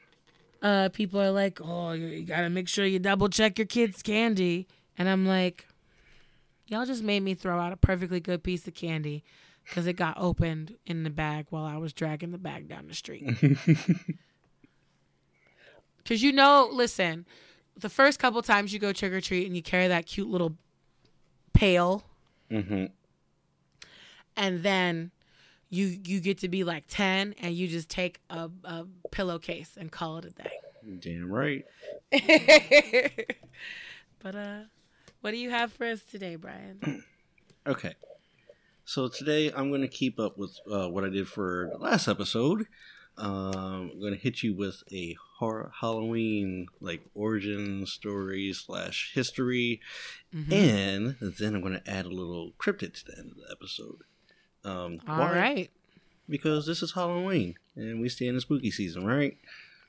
uh 0.62 0.90
people 0.90 1.22
are 1.22 1.32
like, 1.32 1.60
"Oh, 1.62 1.92
you, 1.92 2.08
you 2.08 2.24
got 2.26 2.42
to 2.42 2.50
make 2.50 2.68
sure 2.68 2.86
you 2.86 3.00
double 3.00 3.30
check 3.30 3.58
your 3.60 3.68
kids' 3.68 4.02
candy." 4.02 4.68
And 4.98 5.08
I'm 5.08 5.26
like, 5.28 5.68
y'all 6.68 6.86
just 6.86 7.04
made 7.04 7.22
me 7.22 7.36
throw 7.36 7.60
out 7.60 7.72
a 7.72 7.78
perfectly 7.78 8.20
good 8.20 8.42
piece 8.44 8.68
of 8.68 8.74
candy 8.74 9.24
because 9.64 9.86
it 9.86 9.94
got 9.94 10.18
opened 10.18 10.76
in 10.88 11.04
the 11.04 11.10
bag 11.12 11.46
while 11.52 11.64
I 11.66 11.78
was 11.78 11.94
dragging 11.94 12.32
the 12.32 12.38
bag 12.38 12.68
down 12.68 12.88
the 12.88 12.96
street. 12.96 13.30
Because 16.04 16.24
you 16.24 16.32
know, 16.32 16.70
listen, 16.72 17.26
the 17.76 17.90
first 17.90 18.18
couple 18.18 18.42
times 18.42 18.72
you 18.72 18.80
go 18.80 18.94
trick 18.94 19.12
or 19.12 19.20
treat 19.20 19.46
and 19.46 19.58
you 19.58 19.62
carry 19.62 19.90
that 19.90 20.06
cute 20.06 20.30
little 20.30 20.56
pail, 21.54 22.06
hmm 22.50 22.86
and 24.38 24.64
then 24.64 25.12
you 25.70 25.98
you 26.06 26.20
get 26.20 26.40
to 26.40 26.48
be 26.48 26.64
like 26.64 26.86
ten 26.88 27.34
and 27.42 27.54
you 27.54 27.68
just 27.68 27.90
take 27.90 28.20
a, 28.30 28.50
a 28.64 28.86
pillowcase 29.12 29.78
and 29.78 29.92
call 29.92 30.18
it 30.18 30.26
a 30.26 30.30
day. 30.32 30.52
Damn 31.00 31.32
right. 31.32 31.66
but 34.20 34.36
uh, 34.36 34.60
what 35.22 35.32
do 35.32 35.38
you 35.38 35.50
have 35.50 35.74
for 35.74 35.86
us 35.86 36.02
today, 36.04 36.36
Brian? 36.36 37.04
Okay. 37.68 37.96
So 38.86 39.10
today 39.10 39.52
I'm 39.52 39.68
going 39.72 39.82
to 39.82 39.90
keep 39.90 40.22
up 40.22 40.38
with 40.38 40.58
uh, 40.72 40.88
what 40.88 41.04
I 41.04 41.10
did 41.10 41.28
for 41.28 41.70
the 41.74 41.80
last 41.84 42.08
episode. 42.08 42.66
Um, 43.18 43.92
I'm 43.92 44.00
going 44.00 44.14
to 44.14 44.20
hit 44.20 44.42
you 44.42 44.54
with 44.56 44.84
a 44.90 45.18
horror 45.40 45.74
Halloween 45.82 46.68
like 46.80 47.02
origin 47.14 47.86
story 47.86 48.54
slash 48.54 49.12
history, 49.14 49.82
Mhm. 50.34 50.50
and 50.54 51.16
then 51.38 51.56
I'm 51.56 51.62
going 51.62 51.74
to 51.74 51.90
add 51.92 52.06
a 52.06 52.10
little 52.10 52.54
cryptid 52.58 52.94
to 52.94 53.06
the 53.08 53.18
end 53.20 53.32
of 53.32 53.38
the 53.38 53.52
episode. 53.52 54.04
Um, 54.68 55.00
All 55.08 55.20
why? 55.20 55.36
right. 55.36 55.72
Because 56.30 56.66
this 56.66 56.84
is 56.84 56.92
Halloween 56.92 57.56
and 57.76 58.02
we 58.02 58.10
stay 58.10 58.28
in 58.28 58.36
the 58.36 58.42
spooky 58.42 58.70
season, 58.70 59.06
right? 59.06 59.38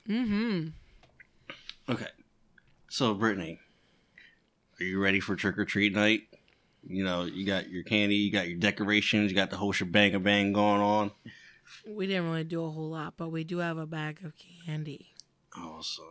Mm-hmm. 0.09 0.69
Okay. 1.91 2.07
So, 2.89 3.13
Brittany, 3.15 3.59
are 4.81 4.85
you 4.85 5.01
ready 5.01 5.19
for 5.21 5.35
trick 5.35 5.59
or 5.59 5.65
treat 5.65 5.95
night? 5.95 6.23
You 6.87 7.05
know, 7.05 7.25
you 7.25 7.45
got 7.45 7.69
your 7.69 7.83
candy, 7.83 8.15
you 8.15 8.31
got 8.31 8.49
your 8.49 8.59
decorations, 8.59 9.31
you 9.31 9.37
got 9.37 9.51
the 9.51 9.57
whole 9.57 9.73
shebang 9.73 10.15
a 10.15 10.21
bang 10.21 10.53
going 10.53 10.81
on. 10.81 11.11
We 11.87 12.07
didn't 12.07 12.27
really 12.27 12.45
do 12.45 12.65
a 12.65 12.71
whole 12.71 12.91
lot, 12.91 13.15
but 13.17 13.31
we 13.31 13.45
do 13.45 13.59
have 13.59 13.77
a 13.77 13.87
bag 13.87 14.21
of 14.25 14.33
candy. 14.65 15.09
Awesome. 15.57 16.05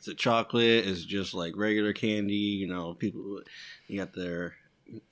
Is 0.00 0.08
it 0.08 0.18
chocolate? 0.18 0.84
Is 0.86 1.04
it 1.04 1.08
just 1.08 1.32
like 1.32 1.56
regular 1.56 1.92
candy? 1.92 2.34
You 2.34 2.66
know, 2.66 2.94
people 2.94 3.40
you 3.86 3.98
got 3.98 4.14
their 4.14 4.56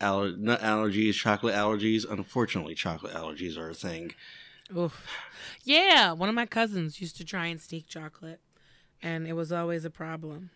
aller- 0.01 0.37
nut 0.37 0.61
allergies, 0.61 1.15
chocolate 1.15 1.55
allergies. 1.55 2.05
Unfortunately, 2.09 2.75
chocolate 2.75 3.15
allergies 3.15 3.57
are 3.57 3.71
a 3.71 3.75
thing. 3.75 4.13
Oof. 4.77 5.07
Yeah, 5.65 6.13
one 6.13 6.29
of 6.29 6.35
my 6.35 6.47
cousins 6.47 7.01
used 7.01 7.17
to 7.17 7.25
try 7.25 7.47
and 7.47 7.61
sneak 7.61 7.89
chocolate, 7.89 8.41
and 9.03 9.27
it 9.27 9.33
was 9.33 9.53
always 9.53 9.85
a 9.85 9.91
problem. 9.91 10.51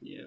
Yeah. 0.00 0.26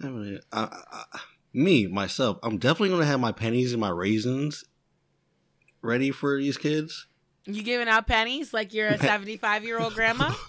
I 0.00 0.06
mean, 0.08 0.40
I, 0.52 0.82
I, 0.90 1.20
me 1.52 1.86
myself, 1.86 2.38
I'm 2.42 2.58
definitely 2.58 2.90
gonna 2.90 3.04
have 3.04 3.20
my 3.20 3.32
pennies 3.32 3.72
and 3.72 3.80
my 3.80 3.90
raisins 3.90 4.64
ready 5.82 6.10
for 6.10 6.38
these 6.38 6.56
kids. 6.56 7.06
You 7.46 7.62
giving 7.62 7.88
out 7.88 8.06
pennies 8.06 8.54
like 8.54 8.72
you're 8.72 8.88
a 8.88 8.98
75 9.04 9.64
year 9.64 9.78
old 9.78 9.94
grandma? 9.94 10.32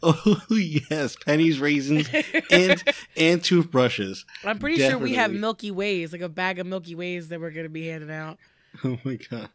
Oh 0.00 0.40
yes, 0.50 1.16
pennies, 1.16 1.58
raisins, 1.58 2.08
and 2.52 2.82
and 3.16 3.42
toothbrushes. 3.42 4.24
I'm 4.44 4.60
pretty 4.60 4.76
sure 4.80 4.96
we 4.96 5.14
have 5.14 5.32
Milky 5.32 5.72
Ways, 5.72 6.12
like 6.12 6.20
a 6.20 6.28
bag 6.28 6.60
of 6.60 6.68
Milky 6.68 6.94
Ways 6.94 7.28
that 7.28 7.40
we're 7.40 7.50
going 7.50 7.66
to 7.66 7.70
be 7.70 7.88
handing 7.88 8.10
out. 8.10 8.38
Oh 8.84 8.96
my 9.02 9.16
god. 9.16 9.48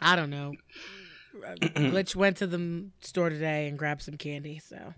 I 0.00 0.14
don't 0.14 0.30
know. 0.30 0.54
Glitch 1.34 2.14
went 2.14 2.36
to 2.36 2.46
the 2.46 2.86
store 3.00 3.30
today 3.30 3.66
and 3.66 3.76
grabbed 3.76 4.02
some 4.02 4.16
candy, 4.16 4.60
so. 4.60 4.94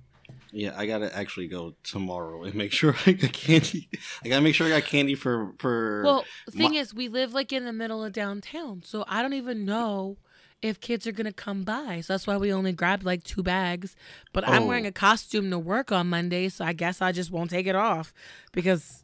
Yeah, 0.53 0.75
I 0.77 0.85
gotta 0.87 1.15
actually 1.17 1.49
go 1.49 1.75
tomorrow 1.83 2.43
and 2.45 2.55
make 2.55 2.73
sure 2.73 2.95
I 3.07 3.13
got 3.13 3.33
candy. 3.33 3.89
I 4.25 4.29
gotta 4.29 4.43
make 4.43 4.55
sure 4.55 4.67
I 4.67 4.71
got 4.71 4.85
candy 4.85 5.15
for 5.15 5.53
for. 5.59 6.03
Well, 6.05 6.25
the 6.45 6.53
thing 6.53 6.73
my- 6.73 6.79
is, 6.79 6.93
we 6.93 7.09
live 7.09 7.33
like 7.33 7.51
in 7.53 7.65
the 7.65 7.73
middle 7.73 8.05
of 8.05 8.13
downtown, 8.13 8.83
so 8.85 9.05
I 9.09 9.23
don't 9.23 9.33
even 9.35 9.65
know 9.65 10.19
if 10.65 10.81
kids 10.81 11.07
are 11.07 11.13
gonna 11.13 11.33
come 11.33 11.63
by. 11.63 12.01
So 12.01 12.15
that's 12.15 12.27
why 12.27 12.37
we 12.39 12.53
only 12.53 12.73
grabbed 12.73 13.05
like 13.05 13.23
two 13.23 13.43
bags. 13.43 13.95
But 14.33 14.49
I'm 14.49 14.63
Oh. 14.63 14.67
wearing 14.67 14.87
a 14.87 14.93
costume 14.93 15.51
to 15.51 15.59
work 15.59 15.93
on 15.93 16.09
Monday, 16.09 16.49
so 16.49 16.65
I 16.65 16.73
guess 16.73 17.03
I 17.03 17.13
just 17.13 17.31
won't 17.31 17.51
take 17.51 17.67
it 17.67 17.75
off 17.77 18.13
because 18.53 19.03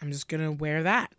I'm 0.00 0.12
just 0.12 0.28
gonna 0.28 0.52
wear 0.52 0.82
that. 0.84 1.12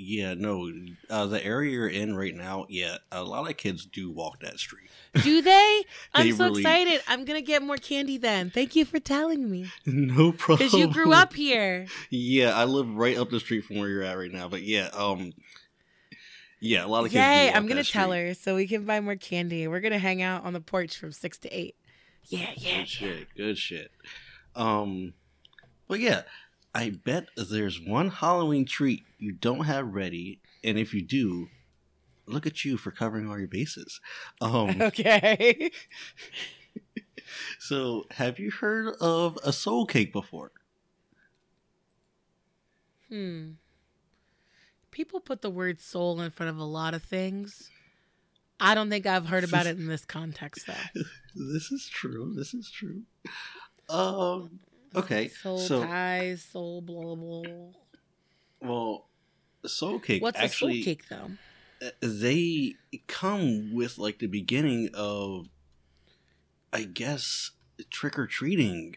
yeah, 0.00 0.32
no, 0.32 0.70
uh, 1.10 1.26
the 1.26 1.44
area 1.44 1.72
you're 1.72 1.88
in 1.88 2.14
right 2.14 2.32
now, 2.36 2.66
yeah, 2.68 2.98
a 3.10 3.20
lot 3.24 3.50
of 3.50 3.56
kids 3.56 3.84
do 3.84 4.08
walk 4.08 4.38
that 4.38 4.56
street. 4.60 4.88
Do 5.24 5.42
they? 5.42 5.82
I'm 6.14 6.26
They 6.30 6.36
so 6.36 6.44
really- 6.44 6.60
excited. 6.62 7.00
I'm 7.08 7.24
gonna 7.24 7.40
get 7.42 7.64
more 7.64 7.78
candy 7.78 8.16
then. 8.16 8.48
Thank 8.50 8.76
you 8.76 8.84
for 8.84 9.00
telling 9.00 9.50
me. 9.50 9.72
no 9.86 10.30
problem. 10.30 10.68
Because 10.68 10.74
you 10.78 10.86
grew 10.86 11.12
up 11.12 11.34
here. 11.34 11.86
Yeah, 12.10 12.54
I 12.56 12.62
live 12.64 12.94
right 12.94 13.18
up 13.18 13.30
the 13.30 13.40
street 13.40 13.64
from 13.64 13.78
where 13.78 13.88
you're 13.88 14.04
at 14.04 14.16
right 14.16 14.30
now. 14.30 14.48
But 14.48 14.62
yeah, 14.62 14.88
um, 14.94 15.32
yeah, 16.60 16.84
a 16.84 16.88
lot 16.88 17.04
of 17.04 17.10
kids. 17.10 17.14
Yay! 17.16 17.52
I'm 17.52 17.66
gonna 17.66 17.84
tell 17.84 18.08
street. 18.10 18.28
her 18.28 18.34
so 18.34 18.54
we 18.56 18.66
can 18.66 18.84
buy 18.84 19.00
more 19.00 19.16
candy. 19.16 19.66
We're 19.68 19.80
gonna 19.80 19.98
hang 19.98 20.22
out 20.22 20.44
on 20.44 20.52
the 20.52 20.60
porch 20.60 20.96
from 20.96 21.12
six 21.12 21.38
to 21.38 21.48
eight. 21.50 21.76
Yeah, 22.24 22.50
yeah, 22.56 22.70
Good 22.70 22.78
yeah. 22.78 22.84
shit. 22.84 23.28
Good 23.36 23.58
shit. 23.58 23.90
Um, 24.54 25.14
but 25.86 26.00
yeah, 26.00 26.22
I 26.74 26.90
bet 26.90 27.26
there's 27.36 27.80
one 27.80 28.10
Halloween 28.10 28.64
treat 28.66 29.04
you 29.18 29.32
don't 29.32 29.64
have 29.64 29.94
ready, 29.94 30.40
and 30.62 30.78
if 30.78 30.92
you 30.92 31.02
do, 31.02 31.48
look 32.26 32.46
at 32.46 32.64
you 32.64 32.76
for 32.76 32.90
covering 32.90 33.28
all 33.30 33.38
your 33.38 33.48
bases. 33.48 34.00
Um, 34.40 34.80
Okay. 34.82 35.70
so 37.58 38.04
have 38.12 38.38
you 38.38 38.50
heard 38.50 38.94
of 39.00 39.38
a 39.44 39.52
soul 39.52 39.86
cake 39.86 40.12
before? 40.12 40.52
Hmm. 43.08 43.52
People 44.98 45.20
put 45.20 45.42
the 45.42 45.50
word 45.50 45.80
soul 45.80 46.20
in 46.20 46.32
front 46.32 46.50
of 46.50 46.58
a 46.58 46.64
lot 46.64 46.92
of 46.92 47.04
things. 47.04 47.70
I 48.58 48.74
don't 48.74 48.90
think 48.90 49.06
I've 49.06 49.26
heard 49.26 49.44
about 49.44 49.66
it 49.66 49.78
in 49.78 49.86
this 49.86 50.04
context 50.04 50.66
though. 50.66 51.02
This 51.36 51.70
is 51.70 51.88
true. 51.88 52.32
This 52.34 52.52
is 52.52 52.68
true. 52.68 53.02
Um. 53.88 54.58
Okay. 54.96 55.28
Soul 55.28 55.58
so, 55.58 55.84
ties, 55.84 56.42
soul 56.42 56.80
blah 56.80 57.14
blah. 57.14 57.42
blah. 57.42 57.70
well, 58.60 59.08
soul 59.64 60.00
cake 60.00 60.20
What's 60.20 60.36
actually 60.36 60.80
a 60.80 60.82
soul 60.82 60.84
cake 60.84 61.08
though? 61.08 61.30
uh, 61.86 61.90
they 62.00 62.74
come 63.06 63.72
with 63.72 63.98
like 63.98 64.18
the 64.18 64.26
beginning 64.26 64.90
of 64.94 65.46
i 66.72 66.82
guess 66.82 67.52
trick 67.90 68.18
or 68.18 68.26
treating 68.26 68.96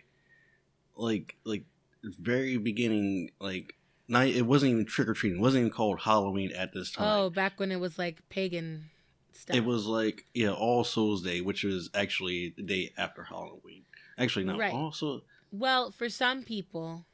like 0.95 1.35
like 1.43 1.65
very 2.03 2.57
beginning 2.57 3.29
like 3.39 3.75
not 4.11 4.27
it 4.27 4.43
wasn't 4.45 4.71
even 4.71 4.85
trick 4.85 5.07
or 5.07 5.13
treating 5.13 5.39
it 5.39 5.41
wasn't 5.41 5.61
even 5.61 5.71
called 5.71 6.01
halloween 6.01 6.51
at 6.51 6.73
this 6.73 6.91
time 6.91 7.07
Oh, 7.25 7.29
back 7.29 7.59
when 7.59 7.71
it 7.71 7.79
was 7.79 7.97
like 7.97 8.17
pagan 8.29 8.89
stuff. 9.31 9.55
it 9.55 9.63
was 9.65 9.85
like 9.85 10.25
yeah 10.33 10.51
all 10.51 10.83
souls 10.83 11.23
day 11.23 11.41
which 11.41 11.63
was 11.63 11.89
actually 11.95 12.53
the 12.57 12.63
day 12.63 12.93
after 12.97 13.23
halloween 13.23 13.83
actually 14.17 14.45
no 14.45 14.57
Right. 14.57 14.73
also 14.73 15.21
well 15.51 15.91
for 15.91 16.09
some 16.09 16.43
people. 16.43 17.05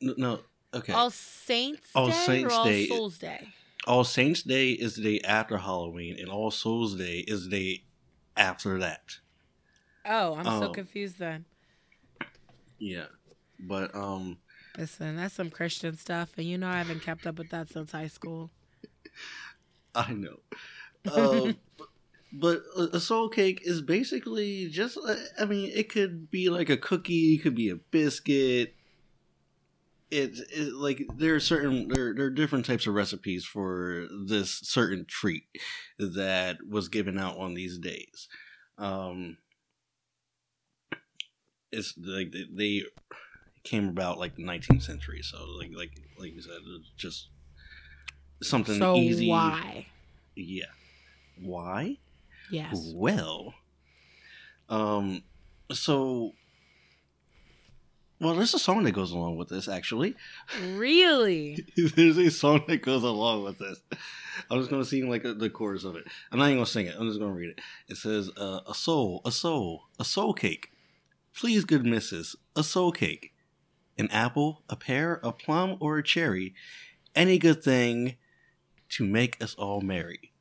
no, 0.00 0.14
no 0.16 0.40
okay 0.74 0.92
All 0.92 1.10
Saints 1.10 1.88
All 1.94 2.08
Day 2.08 2.12
Saints 2.26 2.54
All 2.54 2.64
Day- 2.64 2.86
Souls 2.88 3.18
Day. 3.18 3.48
all 3.86 4.04
saints 4.04 4.42
day 4.42 4.72
is 4.72 4.96
the 4.96 5.02
day 5.02 5.20
after 5.26 5.56
halloween 5.58 6.16
and 6.20 6.28
all 6.28 6.50
souls 6.50 6.94
day 6.96 7.18
is 7.26 7.44
the 7.48 7.50
day 7.50 7.82
after 8.36 8.78
that 8.78 9.18
Oh, 10.04 10.34
I'm 10.36 10.44
so 10.44 10.68
Oh. 10.68 10.72
confused 10.72 11.18
then. 11.18 11.44
yeah 12.78 13.06
but 13.60 13.94
um 13.94 14.38
Listen, 14.78 15.16
that's 15.16 15.34
some 15.34 15.50
Christian 15.50 15.96
stuff, 15.96 16.30
and 16.36 16.46
you 16.46 16.56
know 16.56 16.68
I 16.68 16.78
haven't 16.78 17.02
kept 17.02 17.26
up 17.26 17.36
with 17.36 17.50
that 17.50 17.68
since 17.68 17.90
high 17.90 18.06
school. 18.06 18.52
I 19.94 20.12
know. 20.12 20.38
Um, 21.12 21.56
but 22.32 22.62
a 22.76 23.00
soul 23.00 23.28
cake 23.28 23.62
is 23.64 23.82
basically 23.82 24.68
just, 24.68 24.96
uh, 24.96 25.16
I 25.36 25.46
mean, 25.46 25.72
it 25.74 25.88
could 25.88 26.30
be 26.30 26.48
like 26.48 26.70
a 26.70 26.76
cookie, 26.76 27.34
it 27.34 27.42
could 27.42 27.56
be 27.56 27.70
a 27.70 27.74
biscuit. 27.74 28.76
It's 30.12 30.40
it, 30.52 30.72
like 30.74 31.04
there 31.16 31.34
are 31.34 31.40
certain 31.40 31.88
there, 31.88 32.14
there 32.14 32.26
are 32.26 32.30
different 32.30 32.64
types 32.64 32.86
of 32.86 32.94
recipes 32.94 33.44
for 33.44 34.06
this 34.26 34.60
certain 34.62 35.06
treat 35.06 35.44
that 35.98 36.58
was 36.66 36.88
given 36.88 37.18
out 37.18 37.36
on 37.36 37.54
these 37.54 37.78
days. 37.78 38.28
Um, 38.78 39.38
it's 41.72 41.94
like 41.98 42.32
they 42.32 42.84
came 43.68 43.88
about 43.88 44.18
like 44.18 44.34
the 44.36 44.42
19th 44.44 44.82
century, 44.82 45.20
so 45.22 45.38
like 45.58 45.70
like 45.76 45.90
like 46.18 46.34
you 46.34 46.40
said, 46.40 46.58
it's 46.78 46.90
just 46.96 47.28
something 48.42 48.78
so 48.78 48.96
easy. 48.96 49.28
why? 49.28 49.86
Yeah. 50.34 50.64
Why? 51.40 51.98
Yes. 52.50 52.92
Well, 52.94 53.54
um, 54.68 55.22
so, 55.70 56.32
well, 58.20 58.34
there's 58.34 58.54
a 58.54 58.58
song 58.58 58.84
that 58.84 58.92
goes 58.92 59.12
along 59.12 59.36
with 59.36 59.48
this. 59.48 59.68
Actually, 59.68 60.14
Really? 60.74 61.64
there's 61.94 62.18
a 62.18 62.30
song 62.30 62.62
that 62.68 62.82
goes 62.82 63.02
along 63.02 63.44
with 63.44 63.58
this. 63.58 63.80
I'm 64.50 64.58
just 64.58 64.70
gonna 64.70 64.84
sing 64.84 65.10
like 65.10 65.22
the 65.24 65.50
chorus 65.50 65.84
of 65.84 65.96
it. 65.96 66.04
I'm 66.32 66.38
not 66.38 66.46
even 66.46 66.56
gonna 66.58 66.66
sing 66.66 66.86
it. 66.86 66.94
I'm 66.98 67.08
just 67.08 67.20
gonna 67.20 67.32
read 67.32 67.50
it. 67.50 67.60
It 67.88 67.96
says, 67.98 68.30
uh, 68.36 68.60
"A 68.66 68.74
soul, 68.74 69.20
a 69.24 69.30
soul, 69.32 69.84
a 70.00 70.04
soul 70.04 70.32
cake. 70.32 70.70
Please, 71.34 71.64
good 71.64 71.84
missus, 71.84 72.34
a 72.56 72.64
soul 72.64 72.90
cake. 72.92 73.32
An 73.98 74.08
apple, 74.10 74.62
a 74.68 74.76
pear, 74.76 75.20
a 75.22 75.32
plum, 75.32 75.76
or 75.80 75.98
a 75.98 76.04
cherry. 76.04 76.54
Any 77.14 77.38
good 77.38 77.62
thing 77.62 78.16
to 78.90 79.04
make 79.04 79.42
us 79.42 79.54
all 79.56 79.80
merry. 79.80 80.32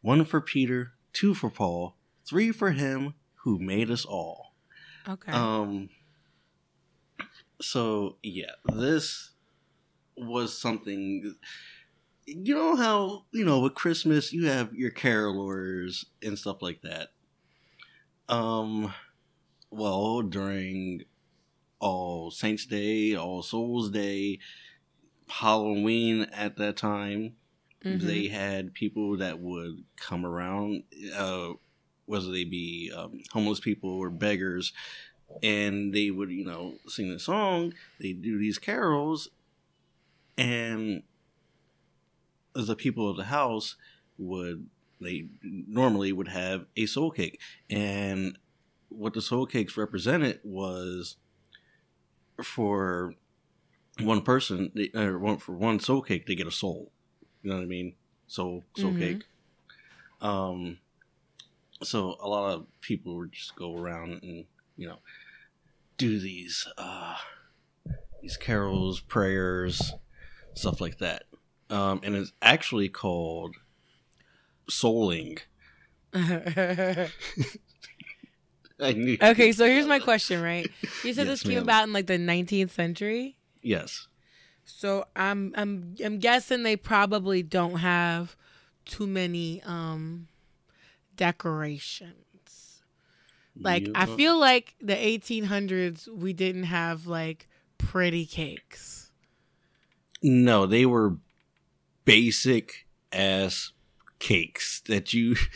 One 0.00 0.24
for 0.24 0.40
Peter, 0.40 0.92
two 1.12 1.34
for 1.34 1.50
Paul, 1.50 1.96
three 2.24 2.52
for 2.52 2.70
him 2.70 3.14
who 3.42 3.58
made 3.58 3.90
us 3.90 4.04
all." 4.04 4.54
Okay. 5.08 5.32
Um. 5.32 5.90
So 7.60 8.16
yeah, 8.22 8.52
this 8.64 9.32
was 10.16 10.56
something. 10.56 11.34
You 12.26 12.54
know 12.54 12.76
how 12.76 13.24
you 13.32 13.44
know 13.44 13.60
with 13.60 13.74
Christmas 13.74 14.32
you 14.32 14.46
have 14.46 14.72
your 14.74 14.92
carolers 14.92 16.04
and 16.22 16.38
stuff 16.38 16.62
like 16.62 16.82
that. 16.82 17.08
Um, 18.28 18.94
well, 19.70 20.22
during 20.22 21.02
All 21.80 22.30
Saints 22.30 22.66
Day, 22.66 23.14
All 23.14 23.42
Souls 23.42 23.90
Day, 23.90 24.38
Halloween 25.28 26.22
at 26.32 26.56
that 26.56 26.76
time, 26.76 27.36
Mhm. 27.82 28.00
they 28.00 28.26
had 28.28 28.74
people 28.74 29.16
that 29.16 29.40
would 29.40 29.84
come 29.96 30.26
around, 30.26 30.84
uh, 31.14 31.54
whether 32.06 32.30
they 32.30 32.44
be 32.44 32.90
um, 32.94 33.22
homeless 33.32 33.60
people 33.60 33.90
or 33.90 34.10
beggars, 34.10 34.72
and 35.42 35.94
they 35.94 36.10
would, 36.10 36.30
you 36.30 36.44
know, 36.44 36.78
sing 36.88 37.10
the 37.10 37.18
song. 37.18 37.72
They 37.98 38.12
do 38.12 38.38
these 38.38 38.58
carols, 38.58 39.30
and 40.36 41.02
the 42.52 42.76
people 42.76 43.08
of 43.08 43.16
the 43.16 43.24
house 43.24 43.76
would 44.18 44.68
they 45.00 45.28
normally 45.42 46.12
would 46.12 46.28
have 46.28 46.66
a 46.76 46.84
soul 46.84 47.10
cake, 47.10 47.40
and 47.70 48.38
what 48.90 49.14
the 49.14 49.22
soul 49.22 49.46
cakes 49.46 49.76
represented 49.78 50.40
was 50.44 51.16
for 52.42 53.14
one 54.00 54.22
person, 54.22 54.72
or 54.94 55.18
one 55.18 55.38
for 55.38 55.52
one 55.52 55.80
soul 55.80 56.02
cake, 56.02 56.26
they 56.26 56.34
get 56.34 56.46
a 56.46 56.52
soul. 56.52 56.92
You 57.42 57.50
know 57.50 57.56
what 57.56 57.62
I 57.62 57.66
mean? 57.66 57.94
Soul, 58.26 58.64
soul 58.74 58.92
Mhm. 58.92 58.98
cake, 58.98 59.24
Um, 60.20 60.78
so 61.82 62.16
a 62.20 62.28
lot 62.28 62.52
of 62.54 62.66
people 62.80 63.16
would 63.16 63.32
just 63.32 63.56
go 63.56 63.74
around 63.74 64.22
and 64.22 64.44
you 64.76 64.86
know 64.86 64.98
do 65.96 66.18
these 66.20 66.66
uh, 66.78 67.16
these 68.22 68.36
carols, 68.36 69.00
prayers, 69.00 69.94
stuff 70.54 70.80
like 70.80 70.98
that. 70.98 71.24
Um, 71.70 72.00
and 72.02 72.14
it's 72.14 72.32
actually 72.42 72.88
called 72.88 73.56
souling. 74.70 75.40
I 78.82 78.92
knew. 78.92 79.18
okay, 79.22 79.52
so 79.52 79.66
here's 79.66 79.86
my 79.86 79.98
question, 79.98 80.42
right? 80.42 80.70
You 81.04 81.12
said 81.14 81.26
Yes, 81.26 81.40
this 81.40 81.42
came 81.42 81.54
ma'am. 81.54 81.62
about 81.64 81.84
in 81.84 81.92
like 81.92 82.06
the 82.06 82.18
19th 82.18 82.70
century. 82.70 83.36
Yes. 83.62 84.08
So 84.64 85.04
I'm 85.16 85.52
I'm 85.56 85.94
I'm 86.04 86.18
guessing 86.18 86.62
they 86.62 86.76
probably 86.76 87.42
don't 87.42 87.76
have 87.78 88.36
too 88.84 89.06
many 89.06 89.62
um 89.64 90.28
decorations. 91.16 92.14
Like 93.58 93.88
I 93.94 94.06
feel 94.06 94.38
like 94.38 94.74
the 94.80 94.94
1800s 94.94 96.08
we 96.08 96.32
didn't 96.32 96.64
have 96.64 97.06
like 97.06 97.46
pretty 97.78 98.24
cakes. 98.24 99.10
No, 100.22 100.66
they 100.66 100.86
were 100.86 101.16
basic 102.04 102.86
ass 103.12 103.72
cakes 104.18 104.80
that 104.86 105.12
you. 105.12 105.36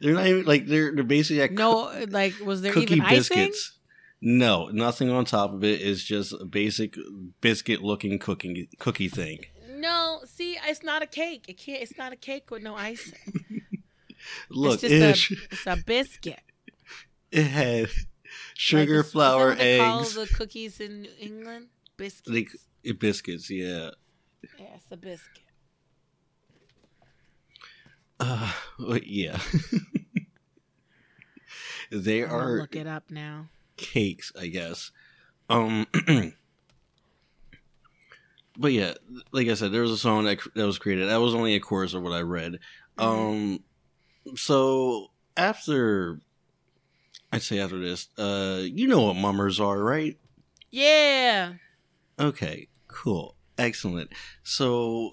they're 0.00 0.14
not 0.14 0.26
even 0.26 0.44
like 0.44 0.66
they're 0.66 0.94
they're 0.94 1.04
basically 1.04 1.40
like 1.42 1.52
No, 1.52 1.90
like 2.08 2.34
was 2.44 2.62
there 2.62 2.72
cookie 2.72 2.94
even 2.94 3.02
icing? 3.06 3.36
biscuits. 3.36 3.76
No, 4.22 4.68
nothing 4.68 5.10
on 5.10 5.24
top 5.24 5.52
of 5.54 5.64
it 5.64 5.80
is 5.80 6.04
just 6.04 6.32
a 6.34 6.44
basic 6.44 6.94
biscuit 7.40 7.82
looking 7.82 8.18
cooking 8.18 8.66
cookie 8.78 9.08
thing. 9.08 9.38
No, 9.70 10.20
see, 10.26 10.58
it's 10.66 10.82
not 10.82 11.02
a 11.02 11.06
cake. 11.06 11.46
It 11.48 11.54
can't. 11.54 11.82
It's 11.82 11.96
not 11.96 12.12
a 12.12 12.16
cake 12.16 12.50
with 12.50 12.62
no 12.62 12.74
icing. 12.74 13.14
Look, 14.50 14.82
it's 14.82 14.82
just 14.82 15.30
is- 15.32 15.38
a, 15.38 15.44
it's 15.54 15.66
a 15.66 15.82
biscuit. 15.84 16.40
it 17.32 17.46
had 17.46 17.88
sugar, 18.54 19.00
is 19.00 19.10
flour, 19.12 19.48
what 19.50 19.58
they 19.58 19.78
call 19.78 20.00
eggs, 20.00 20.14
the 20.14 20.26
cookies 20.26 20.80
in 20.80 21.02
New 21.02 21.10
England 21.18 21.68
biscuits. 21.96 22.56
Eh, 22.84 22.92
biscuits. 22.98 23.48
Yeah. 23.50 23.90
yeah, 24.58 24.66
it's 24.76 24.84
a 24.90 24.96
biscuit. 24.98 25.44
Uh, 28.20 28.52
well, 28.78 28.98
yeah. 28.98 29.40
they 31.90 32.22
I'm 32.22 32.30
are 32.30 32.58
look 32.58 32.76
it 32.76 32.86
up 32.86 33.10
now. 33.10 33.48
cakes, 33.76 34.30
I 34.38 34.46
guess. 34.48 34.92
Um, 35.48 35.86
but 38.58 38.72
yeah, 38.72 38.94
like 39.32 39.48
I 39.48 39.54
said, 39.54 39.72
there 39.72 39.82
was 39.82 39.90
a 39.90 39.98
song 39.98 40.24
that 40.24 40.38
that 40.54 40.66
was 40.66 40.78
created. 40.78 41.08
That 41.08 41.20
was 41.20 41.34
only 41.34 41.54
a 41.54 41.60
chorus 41.60 41.94
of 41.94 42.02
what 42.02 42.12
I 42.12 42.20
read. 42.20 42.58
Um, 42.98 43.64
so 44.36 45.08
after, 45.36 46.20
I'd 47.32 47.42
say 47.42 47.58
after 47.58 47.78
this, 47.80 48.08
uh, 48.18 48.60
you 48.62 48.86
know 48.86 49.02
what 49.02 49.16
mummers 49.16 49.58
are, 49.58 49.82
right? 49.82 50.18
Yeah. 50.70 51.54
Okay, 52.18 52.68
cool, 52.86 53.34
excellent. 53.56 54.10
So, 54.42 55.12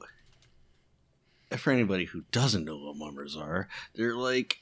for 1.55 1.71
anybody 1.71 2.05
who 2.05 2.23
doesn't 2.31 2.65
know 2.65 2.77
what 2.77 2.97
mummers 2.97 3.35
are, 3.35 3.67
they're 3.95 4.15
like 4.15 4.59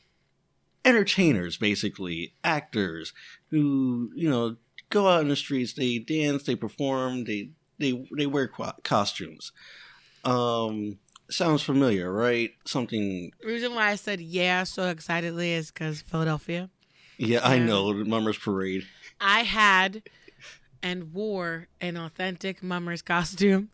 entertainers, 0.83 1.57
basically 1.57 2.33
actors 2.43 3.13
who 3.49 4.11
you 4.15 4.29
know 4.29 4.57
go 4.89 5.07
out 5.07 5.21
in 5.21 5.29
the 5.29 5.35
streets. 5.35 5.73
They 5.73 5.97
dance, 5.97 6.43
they 6.43 6.55
perform, 6.55 7.23
they 7.25 7.49
they 7.79 8.07
they 8.15 8.27
wear 8.27 8.47
co- 8.47 8.73
costumes. 8.83 9.51
Um, 10.23 10.99
sounds 11.29 11.63
familiar, 11.63 12.11
right? 12.11 12.51
Something. 12.65 13.31
Reason 13.43 13.73
why 13.73 13.89
I 13.89 13.95
said 13.95 14.21
yeah 14.21 14.63
so 14.63 14.87
excitedly 14.89 15.53
is 15.53 15.71
because 15.71 16.01
Philadelphia. 16.01 16.69
Yeah, 17.17 17.39
I 17.47 17.59
know 17.59 17.97
the 17.97 18.05
mummers 18.05 18.37
parade. 18.37 18.85
I 19.21 19.43
had 19.43 20.03
and 20.83 21.13
wore 21.13 21.67
an 21.79 21.97
authentic 21.97 22.61
mummer's 22.61 23.01
costume 23.01 23.69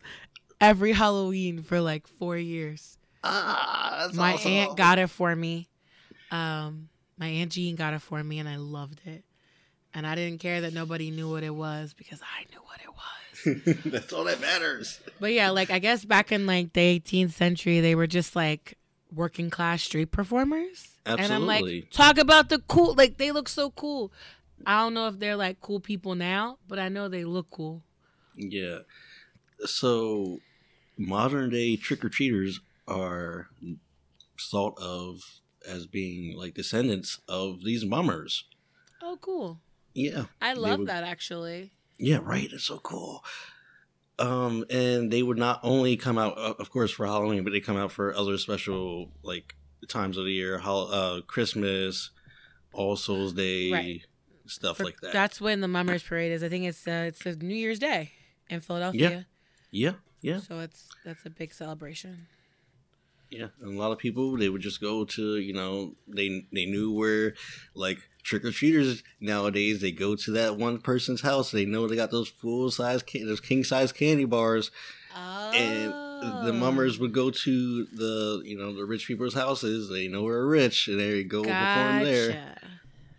every 0.60 0.92
Halloween 0.92 1.62
for 1.62 1.80
like 1.80 2.06
four 2.06 2.38
years. 2.38 2.98
Ah, 3.24 4.04
that's 4.04 4.16
my 4.16 4.34
awesome. 4.34 4.50
aunt 4.52 4.76
got 4.76 4.98
it 4.98 5.08
for 5.08 5.34
me. 5.34 5.68
Um, 6.30 6.88
my 7.18 7.28
aunt 7.28 7.52
Jean 7.52 7.76
got 7.76 7.94
it 7.94 8.02
for 8.02 8.22
me, 8.22 8.38
and 8.38 8.48
I 8.48 8.56
loved 8.56 9.00
it. 9.06 9.24
And 9.94 10.06
I 10.06 10.14
didn't 10.14 10.40
care 10.40 10.62
that 10.62 10.72
nobody 10.72 11.10
knew 11.10 11.30
what 11.30 11.42
it 11.42 11.54
was 11.54 11.92
because 11.94 12.20
I 12.22 12.44
knew 12.50 12.60
what 12.64 12.80
it 12.80 12.88
was. 12.88 13.82
that's 13.92 14.12
all 14.12 14.24
that 14.24 14.40
matters. 14.40 15.00
but 15.20 15.32
yeah, 15.32 15.50
like 15.50 15.70
I 15.70 15.78
guess 15.78 16.04
back 16.04 16.32
in 16.32 16.46
like 16.46 16.72
the 16.72 17.00
18th 17.00 17.32
century, 17.32 17.80
they 17.80 17.94
were 17.94 18.06
just 18.06 18.34
like 18.34 18.78
working 19.14 19.50
class 19.50 19.82
street 19.82 20.10
performers. 20.10 20.88
Absolutely. 21.04 21.24
And 21.24 21.34
I'm 21.34 21.46
like, 21.46 21.90
talk 21.90 22.18
about 22.18 22.48
the 22.48 22.58
cool. 22.60 22.94
Like 22.94 23.18
they 23.18 23.32
look 23.32 23.48
so 23.48 23.70
cool. 23.70 24.12
I 24.64 24.78
don't 24.80 24.94
know 24.94 25.08
if 25.08 25.18
they're 25.18 25.36
like 25.36 25.60
cool 25.60 25.80
people 25.80 26.14
now, 26.14 26.58
but 26.68 26.78
I 26.78 26.88
know 26.88 27.08
they 27.08 27.24
look 27.24 27.50
cool. 27.50 27.82
Yeah. 28.36 28.78
So 29.64 30.38
modern 30.96 31.50
day 31.50 31.76
trick 31.76 32.04
or 32.04 32.08
treaters 32.08 32.60
are 32.92 33.48
thought 34.40 34.78
of 34.78 35.40
as 35.68 35.86
being 35.86 36.36
like 36.36 36.54
descendants 36.54 37.20
of 37.28 37.64
these 37.64 37.84
mummers. 37.84 38.44
Oh, 39.02 39.18
cool. 39.20 39.60
Yeah. 39.94 40.24
I 40.40 40.54
love 40.54 40.80
would- 40.80 40.88
that 40.88 41.04
actually. 41.04 41.72
Yeah, 41.98 42.18
right. 42.22 42.48
It's 42.52 42.64
so 42.64 42.78
cool. 42.78 43.24
Um, 44.18 44.64
and 44.70 45.10
they 45.12 45.22
would 45.22 45.38
not 45.38 45.60
only 45.62 45.96
come 45.96 46.18
out, 46.18 46.36
uh, 46.38 46.54
of 46.58 46.70
course, 46.70 46.90
for 46.90 47.06
Halloween, 47.06 47.44
but 47.44 47.52
they 47.52 47.60
come 47.60 47.76
out 47.76 47.92
for 47.92 48.14
other 48.14 48.38
special 48.38 49.10
like 49.22 49.54
times 49.88 50.16
of 50.16 50.24
the 50.24 50.32
year, 50.32 50.58
hol- 50.58 50.92
uh, 50.92 51.20
Christmas, 51.22 52.10
All 52.72 52.96
Souls 52.96 53.32
Day, 53.32 53.70
Right. 53.72 54.02
stuff 54.46 54.76
For- 54.78 54.84
like 54.84 55.00
that. 55.00 55.12
That's 55.12 55.40
when 55.40 55.60
the 55.60 55.68
Mummers 55.68 56.02
Parade 56.02 56.32
is. 56.32 56.42
I 56.42 56.48
think 56.48 56.64
it's 56.66 56.86
uh, 56.86 57.10
it's 57.12 57.24
New 57.42 57.54
Year's 57.54 57.78
Day 57.78 58.12
in 58.50 58.60
Philadelphia. 58.60 59.26
yeah, 59.70 59.94
yeah. 60.20 60.40
So 60.40 60.60
it's 60.60 60.88
that's 61.04 61.24
a 61.24 61.30
big 61.30 61.52
celebration. 61.54 62.26
Yeah, 63.32 63.46
and 63.60 63.76
a 63.76 63.80
lot 63.80 63.92
of 63.92 63.98
people 63.98 64.36
they 64.36 64.48
would 64.50 64.60
just 64.62 64.80
go 64.80 65.04
to 65.04 65.38
you 65.38 65.52
know 65.54 65.94
they 66.06 66.46
they 66.52 66.66
knew 66.66 66.92
where 66.92 67.34
like 67.74 67.98
trick 68.22 68.44
or 68.44 68.50
treaters 68.52 69.02
nowadays 69.20 69.80
they 69.80 69.90
go 69.90 70.14
to 70.16 70.30
that 70.32 70.56
one 70.58 70.78
person's 70.78 71.22
house 71.22 71.50
they 71.50 71.64
know 71.64 71.88
they 71.88 71.96
got 71.96 72.10
those 72.10 72.28
full 72.28 72.70
size 72.70 73.02
ca- 73.02 73.24
those 73.24 73.40
king 73.40 73.64
size 73.64 73.90
candy 73.92 74.24
bars 74.26 74.70
Oh. 75.14 75.50
and 75.52 76.46
the 76.46 76.52
mummers 76.52 76.98
would 76.98 77.12
go 77.12 77.30
to 77.30 77.84
the 77.86 78.42
you 78.44 78.56
know 78.56 78.74
the 78.74 78.84
rich 78.84 79.06
people's 79.06 79.34
houses 79.34 79.88
they 79.90 80.08
know 80.08 80.22
we're 80.22 80.46
rich 80.46 80.88
and 80.88 81.00
they 81.00 81.24
go 81.24 81.42
perform 81.42 82.04
there 82.04 82.54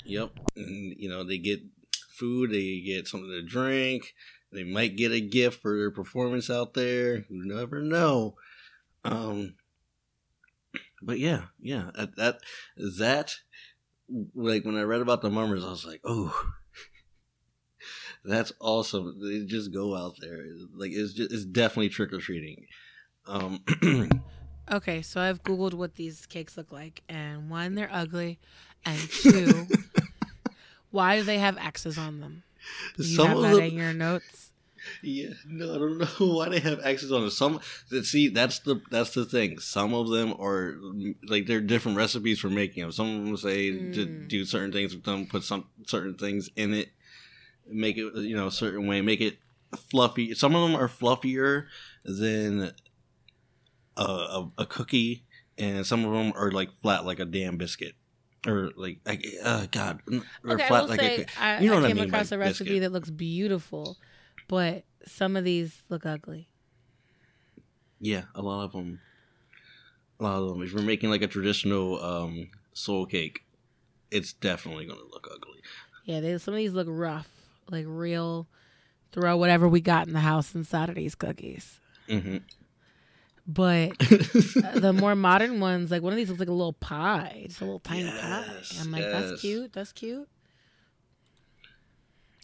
Yep. 0.06 0.31
And 0.57 0.95
you 0.99 1.07
know, 1.10 1.23
they 1.23 1.38
get 1.38 1.61
food, 2.10 2.52
they 2.52 2.81
get 2.81 3.07
something 3.07 3.30
to 3.30 3.41
drink, 3.41 4.14
they 4.52 4.64
might 4.65 4.95
get 4.98 5.11
a 5.14 5.22
gift 5.22 5.61
for 5.61 5.77
their 5.77 5.91
performance 5.91 6.49
out 6.49 6.73
there. 6.73 7.26
You 7.30 7.45
never 7.45 7.81
know. 7.81 8.35
Um 9.06 9.56
but 11.05 11.19
yeah, 11.19 11.43
yeah. 11.59 11.91
That 11.95 12.15
that 12.15 12.39
that 12.99 13.35
like 14.35 14.65
when 14.65 14.77
I 14.77 14.81
read 14.81 15.01
about 15.01 15.21
the 15.21 15.30
mummers, 15.30 15.63
I 15.63 15.69
was 15.69 15.85
like, 15.85 16.01
oh 16.03 16.34
that's 18.25 18.53
awesome. 18.59 19.19
They 19.21 19.45
just 19.45 19.73
go 19.73 19.95
out 19.95 20.15
there. 20.19 20.45
Like 20.75 20.91
it's 20.91 21.13
just 21.13 21.31
it's 21.31 21.45
definitely 21.45 21.89
trick 21.89 22.13
or 22.13 22.19
treating. 22.19 22.65
Um 23.27 23.63
Okay, 24.71 25.01
so 25.01 25.19
I've 25.19 25.43
googled 25.43 25.73
what 25.73 25.95
these 25.95 26.25
cakes 26.25 26.55
look 26.55 26.71
like, 26.71 27.03
and 27.09 27.49
one, 27.49 27.75
they're 27.75 27.89
ugly, 27.91 28.39
and 28.85 28.97
two, 29.09 29.67
why 30.89 31.17
do 31.17 31.23
they 31.23 31.39
have 31.39 31.57
X's 31.57 31.97
on 31.97 32.21
them? 32.21 32.43
You 32.97 33.03
some 33.03 33.27
have 33.27 33.41
that 33.41 33.55
them, 33.55 33.63
in 33.63 33.73
your 33.73 33.93
notes. 33.93 34.52
Yeah, 35.01 35.30
no, 35.47 35.76
I 35.76 35.77
don't 35.77 35.97
know 36.19 36.34
why 36.35 36.49
they 36.49 36.60
have 36.60 36.80
access 36.84 37.11
on 37.11 37.23
it. 37.23 37.31
Some 37.31 37.60
that 37.89 38.05
see 38.05 38.30
that's 38.30 38.60
the 38.60 38.81
that's 38.91 39.11
the 39.14 39.26
thing. 39.26 39.60
Some 39.60 39.93
of 39.93 40.10
them 40.10 40.34
are 40.39 40.76
like 41.27 41.45
they're 41.47 41.61
different 41.61 41.97
recipes 41.97 42.39
for 42.39 42.49
making 42.49 42.81
them. 42.84 42.91
Some 42.91 43.07
of 43.19 43.26
them 43.26 43.38
say 43.38 43.72
to 43.72 44.05
Mm. 44.05 44.27
do 44.27 44.45
certain 44.45 44.72
things 44.72 44.93
with 44.95 45.03
them, 45.03 45.26
put 45.27 45.43
some 45.43 45.68
certain 45.88 46.15
things 46.15 46.49
in 46.55 46.73
it, 46.73 46.89
make 47.68 47.97
it 47.97 48.14
you 48.15 48.35
know 48.35 48.47
a 48.47 48.51
certain 48.51 48.88
way, 48.88 49.01
make 49.01 49.22
it 49.22 49.38
fluffy. 49.89 50.34
Some 50.34 50.55
of 50.55 50.69
them 50.69 50.80
are 50.80 50.88
fluffier 50.88 51.65
than 52.05 52.72
a, 53.97 54.01
a, 54.03 54.49
a 54.60 54.65
cookie, 54.65 55.23
and 55.57 55.85
some 55.85 56.05
of 56.05 56.14
them 56.14 56.34
are 56.35 56.51
like 56.51 56.72
flat 56.81 57.05
like 57.05 57.19
a 57.19 57.26
damn 57.26 57.57
biscuit. 57.57 57.93
Or 58.45 58.72
like, 58.76 58.99
like 59.05 59.26
uh, 59.41 59.68
God, 59.72 60.01
or 60.43 60.55
Okay, 60.55 60.64
I 60.65 60.68
flat 60.68 60.81
will 60.81 60.88
like 60.89 60.99
say 60.99 61.22
a, 61.22 61.41
I, 61.41 61.61
you 61.61 61.69
know 61.69 61.76
I 61.76 61.80
what 61.80 61.85
I 61.85 61.88
came 61.88 61.95
mean 61.97 62.05
across 62.10 62.31
a 62.34 62.38
recipe 62.38 62.65
biscuit. 62.65 62.81
that 62.81 62.91
looks 62.91 63.10
beautiful, 63.10 63.97
but 64.47 64.83
some 65.05 65.35
of 65.35 65.43
these 65.43 65.81
look 65.89 66.05
ugly. 66.05 66.47
Yeah, 67.99 68.23
a 68.35 68.41
lot 68.41 68.63
of 68.63 68.73
them. 68.73 68.99
A 70.19 70.23
lot 70.23 70.41
of 70.41 70.49
them. 70.49 70.61
If 70.61 70.73
you're 70.73 70.81
making 70.81 71.09
like 71.09 71.21
a 71.21 71.27
traditional 71.27 72.03
um, 72.03 72.49
soul 72.73 73.05
cake, 73.05 73.43
it's 74.11 74.33
definitely 74.33 74.85
going 74.85 74.99
to 74.99 75.05
look 75.11 75.27
ugly. 75.31 75.61
Yeah, 76.05 76.19
they, 76.19 76.37
some 76.37 76.53
of 76.53 76.57
these 76.57 76.73
look 76.73 76.87
rough, 76.89 77.29
like 77.69 77.85
real. 77.87 78.47
Throw 79.11 79.37
whatever 79.37 79.69
we 79.69 79.79
got 79.79 80.07
in 80.07 80.13
the 80.13 80.19
house 80.19 80.55
inside 80.55 80.89
of 80.89 80.95
these 80.95 81.13
cookies. 81.13 81.79
hmm 82.09 82.37
But 83.45 83.91
uh, 84.01 84.79
the 84.79 84.91
more 84.91 85.15
modern 85.15 85.59
ones, 85.59 85.91
like 85.91 86.01
one 86.01 86.13
of 86.13 86.17
these 86.17 86.29
looks 86.29 86.39
like 86.39 86.49
a 86.49 86.53
little 86.53 86.73
pie. 86.73 87.43
It's 87.45 87.61
a 87.61 87.63
little 87.63 87.79
tiny 87.79 88.09
pie. 88.09 88.45
I'm 88.81 88.91
like, 88.91 89.01
yes. 89.01 89.29
that's 89.29 89.41
cute. 89.41 89.73
That's 89.73 89.91
cute. 89.91 90.27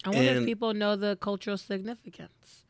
I 0.04 0.10
wonder 0.10 0.32
if 0.32 0.44
people 0.44 0.74
know 0.74 0.96
the 0.96 1.16
cultural 1.16 1.58
significance 1.58 2.64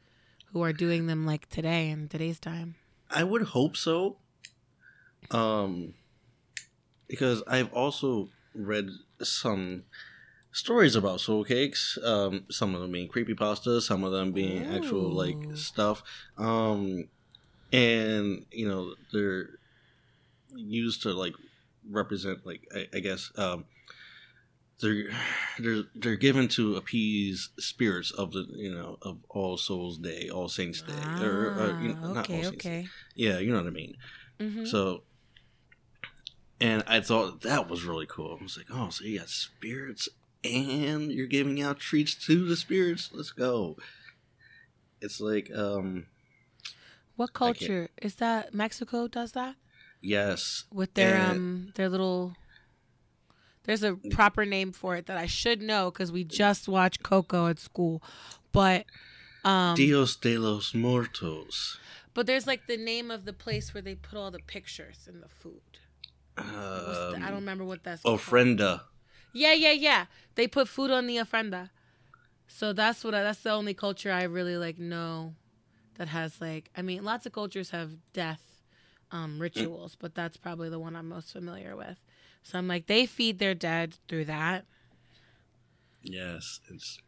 who 0.53 0.63
are 0.63 0.73
doing 0.73 1.07
them 1.07 1.27
like 1.27 1.49
today 1.49 1.91
in 1.91 2.09
today's 2.09 2.41
time. 2.41 2.75
I 3.11 3.25
would 3.25 3.43
hope 3.43 3.77
so. 3.77 4.17
Um, 5.31 5.95
because 7.09 7.43
I've 7.47 7.73
also 7.73 8.31
read 8.55 8.89
some 9.23 9.85
stories 10.53 10.97
about 10.97 11.21
soul 11.21 11.45
cakes. 11.45 11.99
Um, 12.03 12.47
some 12.51 12.75
of 12.75 12.81
them 12.81 12.93
being 12.93 13.09
creepy 13.09 13.35
creepypasta, 13.35 13.81
some 13.81 14.03
of 14.05 14.13
them 14.13 14.33
being 14.33 14.65
actual 14.65 15.11
like 15.11 15.39
stuff. 15.55 16.03
Um, 16.37 17.09
and 17.73 18.47
you 18.51 18.69
know 18.69 18.95
they're 19.13 19.51
used 20.55 21.03
to 21.03 21.13
like 21.13 21.35
represent 21.89 22.45
like 22.45 22.67
I, 22.75 22.87
I 22.97 22.99
guess 22.99 23.31
um 23.37 23.65
they're 24.81 25.11
they're 25.59 25.83
they're 25.95 26.17
given 26.17 26.49
to 26.49 26.77
appease 26.77 27.51
spirits 27.59 28.11
of 28.11 28.33
the 28.33 28.47
you 28.55 28.73
know 28.75 28.99
of 29.03 29.19
All 29.29 29.57
Souls 29.57 29.99
Day, 29.99 30.29
All 30.29 30.49
Saints 30.49 30.83
Day, 30.83 31.25
or, 31.25 31.53
or 31.59 31.75
you 31.81 31.89
know, 31.91 31.97
Ah, 32.03 32.13
not 32.13 32.31
All 32.31 32.37
okay, 32.37 32.43
Saints 32.43 32.65
Day. 32.65 32.89
Yeah, 33.15 33.39
you 33.39 33.51
know 33.53 33.59
what 33.59 33.67
I 33.67 33.71
mean. 33.71 33.97
hmm 34.41 34.65
So, 34.65 35.03
and 36.61 36.83
I 36.87 37.01
thought 37.01 37.43
that 37.43 37.69
was 37.69 37.85
really 37.85 38.07
cool. 38.07 38.37
I 38.39 38.43
was 38.43 38.57
like, 38.57 38.67
oh, 38.71 38.91
so 38.91 39.05
you 39.05 39.19
got 39.19 39.29
spirits 39.29 40.09
and 40.45 41.11
you're 41.13 41.27
giving 41.27 41.61
out 41.61 41.79
treats 41.79 42.15
to 42.27 42.47
the 42.47 42.57
spirits. 42.57 43.11
Let's 43.13 43.31
go. 43.33 43.77
It's 45.03 45.21
like, 45.21 45.51
um, 45.55 46.07
What 47.17 47.33
culture 47.33 47.89
is 48.01 48.17
that? 48.17 48.53
Mexico 48.55 49.09
does 49.09 49.33
that 49.33 49.57
yes, 50.03 50.65
with 50.73 50.95
their 50.95 51.17
And- 51.17 51.31
um 51.31 51.73
their 51.75 51.89
little. 51.89 52.37
There's 53.65 53.83
a 53.83 53.97
proper 54.11 54.45
name 54.47 54.73
for 54.73 54.97
it 54.97 55.07
that 55.07 55.17
I 55.17 55.27
should 55.27 55.61
know 55.63 55.91
because 55.91 56.11
we 56.11 56.25
just 56.25 56.67
watched 56.69 57.03
Coco 57.03 57.47
at 57.49 57.59
school, 57.59 58.03
but 58.53 58.87
um, 59.45 59.75
Dios 59.77 60.17
de 60.17 60.39
los 60.39 60.75
Muertos. 60.75 61.79
but 62.15 62.27
there's 62.27 62.47
like 62.47 62.67
the 62.67 62.77
name 62.77 63.11
of 63.11 63.25
the 63.27 63.33
place 63.33 63.73
where 63.75 63.83
they 63.83 63.95
put 63.95 64.19
all 64.19 64.31
the 64.31 64.39
pictures 64.47 65.07
and 65.07 65.23
the 65.23 65.29
food. 65.29 65.61
What's 66.37 66.47
the- 66.49 67.17
I 67.17 67.29
don't 67.29 67.29
Um, 67.29 67.35
remember 67.35 67.65
what 67.65 67.83
that's. 67.85 68.03
called. 68.03 68.19
ofrenda. 68.21 68.83
Yeah, 69.33 69.53
yeah, 69.53 69.73
yeah. 69.73 70.07
They 70.35 70.49
put 70.49 70.67
food 70.69 70.91
on 70.91 71.07
the 71.07 71.17
ofrenda. 71.17 71.71
So 72.49 72.73
that's 72.73 73.05
what 73.05 73.15
I, 73.15 73.23
that's 73.23 73.43
the 73.43 73.53
only 73.53 73.75
culture 73.75 74.11
I 74.11 74.25
really 74.25 74.57
like 74.57 74.79
know 74.79 75.35
that 75.97 76.09
has 76.09 76.41
like 76.41 76.71
I 76.77 76.83
mean 76.83 77.05
lots 77.05 77.27
of 77.27 77.33
cultures 77.33 77.71
have 77.71 77.91
death 78.13 78.43
um 79.13 79.39
rituals, 79.39 79.95
but 79.97 80.15
that's 80.15 80.37
probably 80.37 80.69
the 80.69 80.79
one 80.81 80.97
I'm 80.97 81.09
most 81.09 81.33
familiar 81.33 81.77
with. 81.77 81.99
So 82.43 82.59
I'm 82.59 82.69
like 82.69 82.87
they 82.87 83.07
feed 83.07 83.39
their 83.39 83.55
dead 83.55 83.95
through 84.09 84.27
that. 84.27 84.67
Yes, 86.03 86.61
it's 86.69 86.99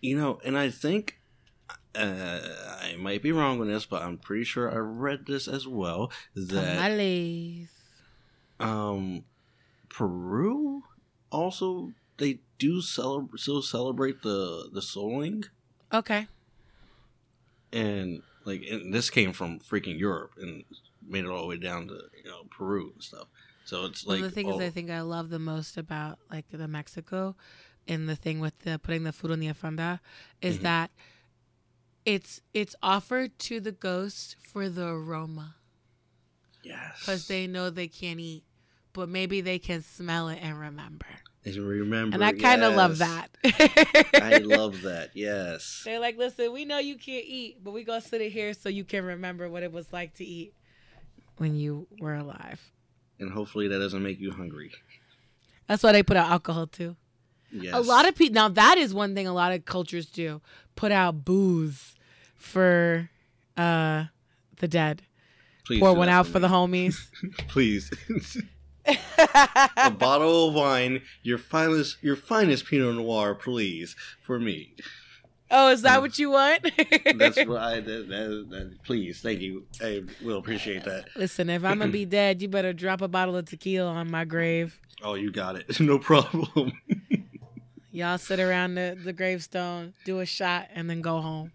you 0.00 0.16
know, 0.16 0.40
and 0.44 0.56
I 0.58 0.70
think 0.70 1.20
uh, 1.94 2.78
I 2.80 2.96
might 2.98 3.22
be 3.22 3.32
wrong 3.32 3.60
on 3.60 3.68
this, 3.68 3.86
but 3.86 4.02
I'm 4.02 4.18
pretty 4.18 4.44
sure 4.44 4.72
I 4.72 4.76
read 4.78 5.26
this 5.26 5.48
as 5.48 5.66
well 5.68 6.12
that 6.34 6.86
Tamales. 6.86 7.72
um 8.60 9.24
Peru 9.90 10.82
also 11.30 11.94
they 12.18 12.40
do 12.58 12.82
celebrate 12.82 13.40
still 13.40 13.62
celebrate 13.62 14.22
the 14.22 14.70
the 14.72 14.80
souling 14.82 15.44
Okay. 15.92 16.28
and 17.72 18.22
like 18.44 18.62
and 18.62 18.92
this 18.92 19.10
came 19.10 19.32
from 19.32 19.60
freaking 19.60 19.98
Europe 19.98 20.34
and 20.36 20.64
made 21.06 21.24
it 21.24 21.28
all 21.30 21.42
the 21.42 21.46
way 21.48 21.56
down 21.58 21.88
to 21.88 21.94
you 22.16 22.30
know 22.30 22.44
Peru 22.50 22.90
and 22.94 23.02
stuff. 23.02 23.28
So 23.64 23.84
it's 23.86 24.04
One 24.04 24.16
like 24.16 24.24
of 24.26 24.30
the 24.30 24.34
things 24.34 24.52
all- 24.52 24.60
I 24.62 24.70
think 24.70 24.90
I 24.90 25.00
love 25.02 25.30
the 25.30 25.38
most 25.38 25.76
about 25.76 26.18
like 26.30 26.46
the 26.50 26.66
Mexico 26.68 27.36
and 27.88 28.08
the 28.08 28.16
thing 28.16 28.40
with 28.40 28.58
the 28.60 28.78
putting 28.78 29.04
the 29.04 29.12
food 29.12 29.30
on 29.30 29.40
the 29.40 29.48
ofrenda 29.48 30.00
is 30.40 30.58
Mhm. 30.58 30.62
that 30.62 30.90
it's 32.04 32.40
it's 32.52 32.74
offered 32.82 33.38
to 33.38 33.60
the 33.60 33.72
ghosts 33.72 34.34
for 34.42 34.68
the 34.68 34.86
aroma 34.86 35.54
yes 36.64 36.98
because 37.00 37.28
they 37.28 37.46
know 37.46 37.70
they 37.70 37.88
can't 37.88 38.18
eat, 38.20 38.44
but 38.92 39.08
maybe 39.08 39.40
they 39.40 39.58
can 39.58 39.82
smell 39.82 40.28
it 40.28 40.38
and 40.42 40.58
remember. 40.58 41.06
They 41.44 41.58
remember 41.58 42.14
And 42.14 42.24
I 42.24 42.32
kind 42.32 42.62
of 42.62 42.74
love 42.76 42.98
yes. 43.00 43.28
that. 43.42 44.12
I 44.22 44.38
love 44.44 44.82
that. 44.82 45.10
Yes. 45.14 45.82
They're 45.84 45.98
like, 45.98 46.16
listen, 46.16 46.52
we 46.52 46.64
know 46.64 46.78
you 46.78 46.94
can't 46.96 47.24
eat, 47.26 47.58
but 47.64 47.72
we 47.72 47.82
gonna 47.82 48.00
sit 48.00 48.20
it 48.20 48.30
here 48.30 48.54
so 48.54 48.68
you 48.68 48.84
can 48.84 49.04
remember 49.04 49.48
what 49.48 49.64
it 49.64 49.72
was 49.72 49.92
like 49.92 50.14
to 50.14 50.24
eat 50.24 50.54
when 51.42 51.56
you 51.56 51.88
were 51.98 52.14
alive. 52.14 52.70
And 53.18 53.32
hopefully 53.32 53.66
that 53.66 53.80
doesn't 53.80 54.00
make 54.00 54.20
you 54.20 54.30
hungry. 54.30 54.70
That's 55.66 55.82
why 55.82 55.90
they 55.90 56.04
put 56.04 56.16
out 56.16 56.30
alcohol 56.30 56.68
too. 56.68 56.94
Yes. 57.50 57.74
A 57.74 57.80
lot 57.80 58.08
of 58.08 58.14
people 58.14 58.34
now 58.34 58.48
that 58.48 58.78
is 58.78 58.94
one 58.94 59.16
thing 59.16 59.26
a 59.26 59.34
lot 59.34 59.52
of 59.52 59.64
cultures 59.64 60.06
do 60.06 60.40
put 60.76 60.92
out 60.92 61.24
booze 61.24 61.96
for 62.36 63.10
uh 63.56 64.04
the 64.60 64.68
dead. 64.68 65.02
Please 65.66 65.80
Pour 65.80 65.94
one 65.94 66.08
out 66.08 66.28
for 66.28 66.38
the 66.38 66.46
homies. 66.46 66.94
Please. 67.48 67.90
a 69.76 69.90
bottle 69.90 70.48
of 70.48 70.54
wine, 70.54 71.02
your 71.24 71.38
finest, 71.38 71.98
your 72.02 72.16
finest 72.16 72.66
Pinot 72.66 72.94
Noir, 72.94 73.34
please, 73.34 73.96
for 74.20 74.38
me. 74.38 74.74
Oh, 75.52 75.70
is 75.70 75.82
that 75.82 75.98
mm. 75.98 76.02
what 76.02 76.18
you 76.18 76.30
want? 76.30 76.62
That's 77.16 77.36
what 77.46 77.60
I. 77.60 77.80
That, 77.80 78.08
that, 78.08 78.46
that, 78.50 78.82
please, 78.84 79.20
thank 79.20 79.40
you. 79.40 79.66
I 79.80 80.02
will 80.24 80.38
appreciate 80.38 80.84
that. 80.84 81.08
Listen, 81.14 81.50
if 81.50 81.64
I'm 81.64 81.78
gonna 81.78 81.92
be 81.92 82.04
dead, 82.06 82.42
you 82.42 82.48
better 82.48 82.72
drop 82.72 83.02
a 83.02 83.08
bottle 83.08 83.36
of 83.36 83.44
tequila 83.44 83.90
on 83.90 84.10
my 84.10 84.24
grave. 84.24 84.80
Oh, 85.02 85.14
you 85.14 85.30
got 85.30 85.56
it. 85.56 85.80
No 85.80 85.98
problem. 85.98 86.72
Y'all 87.92 88.16
sit 88.16 88.40
around 88.40 88.74
the, 88.76 88.98
the 89.04 89.12
gravestone, 89.12 89.92
do 90.04 90.20
a 90.20 90.26
shot, 90.26 90.68
and 90.74 90.88
then 90.88 91.02
go 91.02 91.20
home. 91.20 91.52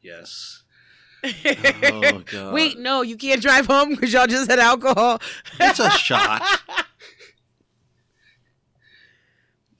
yes. 0.00 0.62
Oh 1.24 2.22
God. 2.30 2.52
Wait, 2.52 2.78
no, 2.78 3.02
you 3.02 3.16
can't 3.16 3.40
drive 3.40 3.66
home 3.66 3.90
because 3.90 4.12
y'all 4.12 4.26
just 4.26 4.48
had 4.48 4.60
alcohol. 4.60 5.20
It's 5.58 5.80
a 5.80 5.90
shot. 5.90 6.42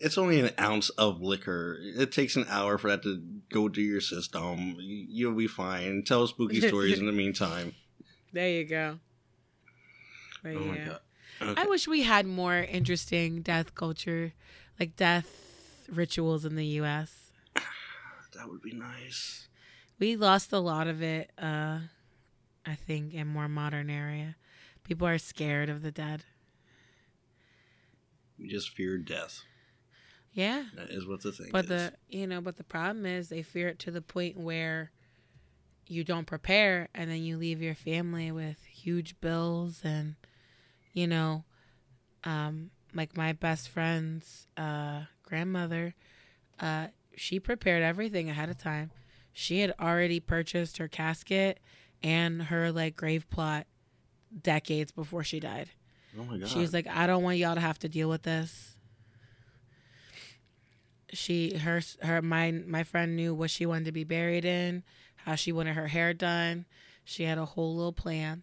It's 0.01 0.19
only 0.19 0.41
an 0.41 0.51
ounce 0.59 0.91
of 0.91 1.21
liquor. 1.23 1.79
It 1.81 2.13
takes 2.13 2.37
an 2.37 2.47
hour 2.49 2.79
for 2.79 2.89
that 2.91 3.03
to 3.05 3.23
go 3.51 3.69
to 3.69 3.81
your 3.81 4.01
system. 4.01 4.77
You- 4.81 5.07
You'll 5.09 5.35
be 5.35 5.47
fine. 5.47 6.03
Tell 6.05 6.27
spooky 6.27 6.61
stories 6.69 6.99
in 6.99 7.07
the 7.07 7.13
meantime. 7.13 7.75
there 8.33 8.49
you 8.51 8.65
go. 8.65 8.99
But 10.43 10.57
Oh 10.57 10.61
my 10.65 10.77
god. 10.79 10.99
Okay. 11.41 11.61
I 11.63 11.67
wish 11.67 11.89
we 11.89 12.03
had 12.03 12.27
more 12.27 12.57
interesting 12.59 13.43
death 13.43 13.75
culture, 13.75 14.33
like 14.79 14.95
death 14.97 15.27
rituals 15.91 16.45
in 16.45 16.55
the 16.57 16.67
U.S. 16.83 17.31
that 18.35 18.49
would 18.49 18.63
be 18.63 18.73
nice. 18.73 19.49
We 19.99 20.17
lost 20.17 20.53
a 20.53 20.59
lot 20.59 20.87
of 20.87 21.03
it, 21.03 21.31
uh, 21.39 21.79
I 22.67 22.75
think, 22.75 23.15
in 23.15 23.27
more 23.29 23.49
modern 23.49 23.89
area. 23.91 24.37
People 24.85 25.07
are 25.07 25.19
scared 25.19 25.69
of 25.69 25.83
the 25.83 25.91
dead. 25.93 26.25
We 28.39 28.49
just 28.49 28.71
fear 28.71 28.99
death. 28.99 29.43
Yeah. 30.35 30.65
That 30.75 30.91
is 30.91 31.07
what 31.07 31.23
the 31.23 31.33
thing 31.33 31.49
But 31.53 31.65
is. 31.65 31.69
the 31.71 31.93
you 32.09 32.27
know, 32.27 32.41
but 32.41 32.57
the 32.57 32.65
problem 32.65 33.07
is 33.07 33.29
they 33.29 33.43
fear 33.43 33.69
it 33.69 33.79
to 33.81 33.91
the 33.91 34.03
point 34.03 34.37
where 34.37 34.91
you 35.87 36.03
don't 36.05 36.27
prepare 36.27 36.89
and 36.95 37.11
then 37.11 37.23
you 37.23 37.37
leave 37.37 37.63
your 37.63 37.75
family 37.75 38.31
with 38.33 38.59
huge 38.65 39.19
bills 39.21 39.81
and 39.85 40.17
you 40.93 41.07
know, 41.07 41.45
um, 42.25 42.71
like 42.95 43.17
my 43.17 43.33
best 43.33 43.69
friend's 43.69 44.47
uh 44.57 45.03
grandmother, 45.23 45.95
uh, 46.61 46.89
she 47.17 47.39
prepared 47.41 47.83
everything 47.83 48.29
ahead 48.29 48.49
of 48.51 48.59
time. 48.59 48.91
She 49.33 49.61
had 49.61 49.73
already 49.81 50.21
purchased 50.21 50.79
her 50.79 50.89
casket 50.89 51.61
and 52.03 52.43
her 52.45 52.71
like 52.73 52.97
grave 52.97 53.29
plot 53.31 53.67
decades 54.43 54.91
before 54.93 55.23
she 55.25 55.39
died. 55.41 55.71
oh 56.19 56.25
my 56.25 56.39
god. 56.39 56.49
She 56.49 56.59
was 56.59 56.73
like, 56.73 56.87
I 56.89 57.07
don't 57.07 57.23
want 57.23 57.39
y'all 57.39 57.55
to 57.55 57.61
have 57.61 57.79
to 57.81 57.89
deal 57.89 58.09
with 58.09 58.23
this. 58.23 58.74
She 61.15 61.57
her 61.57 61.81
her 62.03 62.21
my 62.23 62.51
my 62.51 62.83
friend 62.83 63.17
knew 63.17 63.35
what 63.35 63.51
she 63.51 63.67
wanted 63.67 63.87
to 63.87 63.93
be 63.93 64.05
buried 64.05 64.45
in, 64.45 64.83
how 65.17 65.35
she 65.35 65.53
wanted 65.53 65.75
her 65.75 65.89
hair 65.89 66.13
done. 66.13 66.67
She 67.05 67.25
had 67.25 67.39
a 67.39 67.45
whole 67.45 67.75
little 67.75 67.93
plan. 67.93 68.43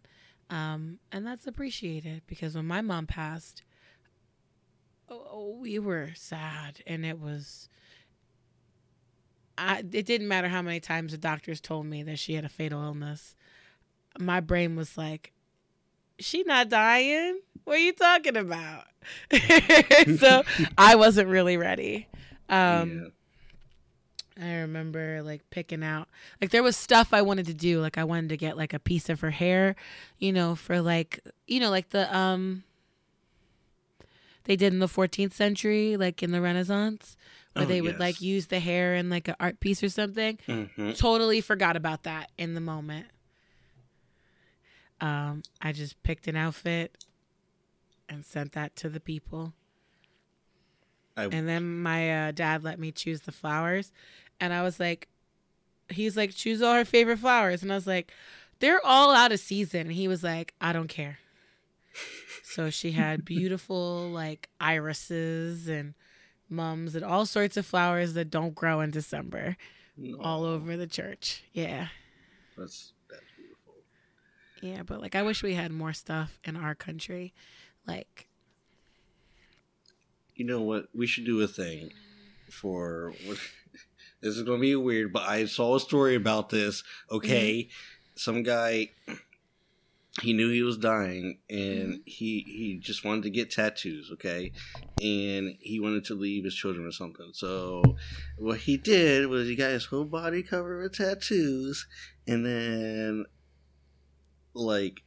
Um, 0.50 1.00
and 1.12 1.26
that's 1.26 1.48
appreciated 1.48 2.24
because 2.28 2.56
when 2.56 2.66
my 2.68 2.82
mom 2.82 3.08
passed, 3.08 3.64
oh, 5.10 5.58
we 5.60 5.80
were 5.80 6.10
sad 6.14 6.82
and 6.86 7.06
it 7.06 7.20
was 7.20 7.70
I 9.58 9.80
it 9.92 10.06
didn't 10.06 10.28
matter 10.28 10.48
how 10.48 10.62
many 10.62 10.80
times 10.80 11.12
the 11.12 11.18
doctors 11.18 11.62
told 11.62 11.86
me 11.86 12.04
that 12.04 12.20
she 12.20 12.34
had 12.34 12.46
a 12.46 12.50
fatal 12.50 12.84
illness. 12.84 13.36
My 14.20 14.40
brain 14.40 14.76
was 14.76 14.98
like, 14.98 15.32
she 16.20 16.44
not 16.44 16.70
dying? 16.70 17.40
What 17.64 17.76
are 17.76 17.80
you 17.80 17.94
talking 17.94 18.38
about? 18.38 18.86
so 20.20 20.44
I 20.78 20.96
wasn't 20.96 21.30
really 21.30 21.58
ready. 21.58 22.08
Um, 22.52 23.12
I 24.40 24.56
remember 24.56 25.22
like 25.24 25.50
picking 25.50 25.84
out 25.84 26.08
like 26.42 26.52
there 26.52 26.64
was 26.64 26.76
stuff 26.78 27.14
I 27.14 27.22
wanted 27.22 27.46
to 27.48 27.54
do. 27.54 27.80
Like 27.82 27.98
I 27.98 28.04
wanted 28.04 28.30
to 28.30 28.38
get 28.38 28.58
like 28.58 28.74
a 28.74 28.80
piece 28.80 29.10
of 29.10 29.20
her 29.22 29.32
hair, 29.32 29.76
you 30.20 30.32
know, 30.34 30.56
for 30.56 30.82
like 30.82 31.20
you 31.48 31.60
know, 31.60 31.70
like 31.70 31.90
the 31.90 32.14
um 32.16 32.64
they 34.46 34.56
did 34.56 34.74
in 34.74 34.80
the 34.80 34.88
14th 34.88 35.34
century, 35.34 35.98
like 35.98 36.24
in 36.24 36.32
the 36.32 36.42
Renaissance, 36.42 37.16
where 37.54 37.66
Oh, 37.66 37.68
they 37.68 37.82
would 37.82 37.92
yes. 37.94 38.00
like 38.00 38.22
use 38.22 38.48
the 38.48 38.60
hair 38.60 38.96
in 38.96 39.10
like 39.10 39.28
an 39.28 39.36
art 39.40 39.60
piece 39.60 39.84
or 39.84 39.90
something. 39.90 40.40
Mhm. 40.48 40.98
Totally 40.98 41.42
forgot 41.42 41.76
about 41.76 42.04
that 42.04 42.32
in 42.38 42.56
the 42.56 42.62
moment. 42.62 43.08
Um, 45.00 45.44
I 45.62 45.72
just 45.72 46.02
picked 46.04 46.28
an 46.28 46.36
outfit 46.36 47.06
and 48.10 48.26
sent 48.26 48.54
that 48.54 48.76
to 48.78 48.90
the 48.90 49.00
people. 49.00 49.54
I, 51.18 51.26
And 51.26 51.48
then 51.48 51.82
my 51.82 52.28
uh, 52.28 52.32
dad 52.32 52.64
let 52.64 52.80
me 52.80 52.92
choose 52.92 53.22
the 53.22 53.32
flowers. 53.32 53.92
And 54.40 54.54
I 54.54 54.64
was 54.64 54.80
like, 54.80 55.08
he's 55.90 56.18
like, 56.18 56.34
choose 56.34 56.62
all 56.62 56.74
her 56.74 56.86
favorite 56.86 57.20
flowers. 57.20 57.62
And 57.62 57.72
I 57.72 57.76
was 57.76 57.88
like, 57.88 58.12
they're 58.60 58.84
all 58.86 59.12
out 59.12 59.32
of 59.32 59.40
season. 59.40 59.82
And 59.82 59.92
he 59.92 60.08
was 60.08 60.24
like, 60.24 60.54
I 60.62 60.74
don't 60.74 60.88
care. 60.88 61.20
So 62.44 62.70
she 62.70 62.92
had 62.92 63.26
beautiful, 63.26 64.10
like, 64.10 64.50
irises 64.60 65.68
and 65.68 65.94
mums 66.50 66.96
and 66.96 67.04
all 67.04 67.26
sorts 67.26 67.58
of 67.58 67.66
flowers 67.66 68.14
that 68.14 68.30
don't 68.30 68.54
grow 68.56 68.82
in 68.82 68.92
December 68.92 69.56
no, 69.98 70.18
all 70.20 70.44
over 70.44 70.76
the 70.78 70.88
church. 70.88 71.44
Yeah. 71.54 71.88
That's 72.58 72.94
that's 73.10 73.24
beautiful. 73.38 73.74
Yeah. 74.62 74.84
But, 74.84 75.02
like, 75.02 75.16
I 75.16 75.24
wish 75.24 75.44
we 75.44 75.54
had 75.56 75.72
more 75.72 75.94
stuff 75.94 76.40
in 76.44 76.56
our 76.56 76.76
country. 76.76 77.34
Like, 77.88 78.28
You 80.36 80.46
know 80.46 80.62
what? 80.62 80.88
We 80.94 81.08
should 81.08 81.26
do 81.26 81.42
a 81.42 81.48
thing 81.48 81.92
for. 82.50 83.14
This 84.22 84.38
is 84.38 84.44
gonna 84.44 84.60
be 84.60 84.76
weird, 84.76 85.12
but 85.12 85.24
I 85.24 85.46
saw 85.46 85.76
a 85.76 85.80
story 85.80 86.14
about 86.14 86.50
this. 86.50 86.84
Okay, 87.10 87.64
mm-hmm. 87.64 88.12
some 88.16 88.44
guy. 88.44 88.92
He 90.22 90.34
knew 90.34 90.52
he 90.52 90.62
was 90.62 90.78
dying, 90.78 91.40
and 91.50 91.60
mm-hmm. 91.60 92.02
he 92.06 92.46
he 92.46 92.80
just 92.80 93.04
wanted 93.04 93.24
to 93.24 93.30
get 93.32 93.50
tattoos. 93.50 94.12
Okay, 94.14 94.52
and 95.02 95.58
he 95.60 95.80
wanted 95.80 96.06
to 96.06 96.14
leave 96.14 96.44
his 96.44 96.54
children 96.54 96.86
or 96.86 96.92
something. 96.92 97.32
So, 97.34 97.82
what 98.38 98.60
he 98.60 98.78
did 98.78 99.26
was 99.28 99.48
he 99.48 99.56
got 99.56 99.72
his 99.72 99.86
whole 99.86 100.06
body 100.06 100.44
covered 100.44 100.84
with 100.84 100.98
tattoos, 100.98 101.88
and 102.28 102.46
then, 102.46 103.26
like, 104.54 105.02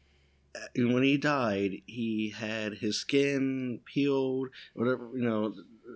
when 0.76 1.02
he 1.02 1.16
died, 1.16 1.82
he 1.86 2.30
had 2.36 2.74
his 2.74 2.98
skin 2.98 3.80
peeled, 3.84 4.48
whatever 4.74 5.10
you 5.14 5.22
know, 5.22 5.54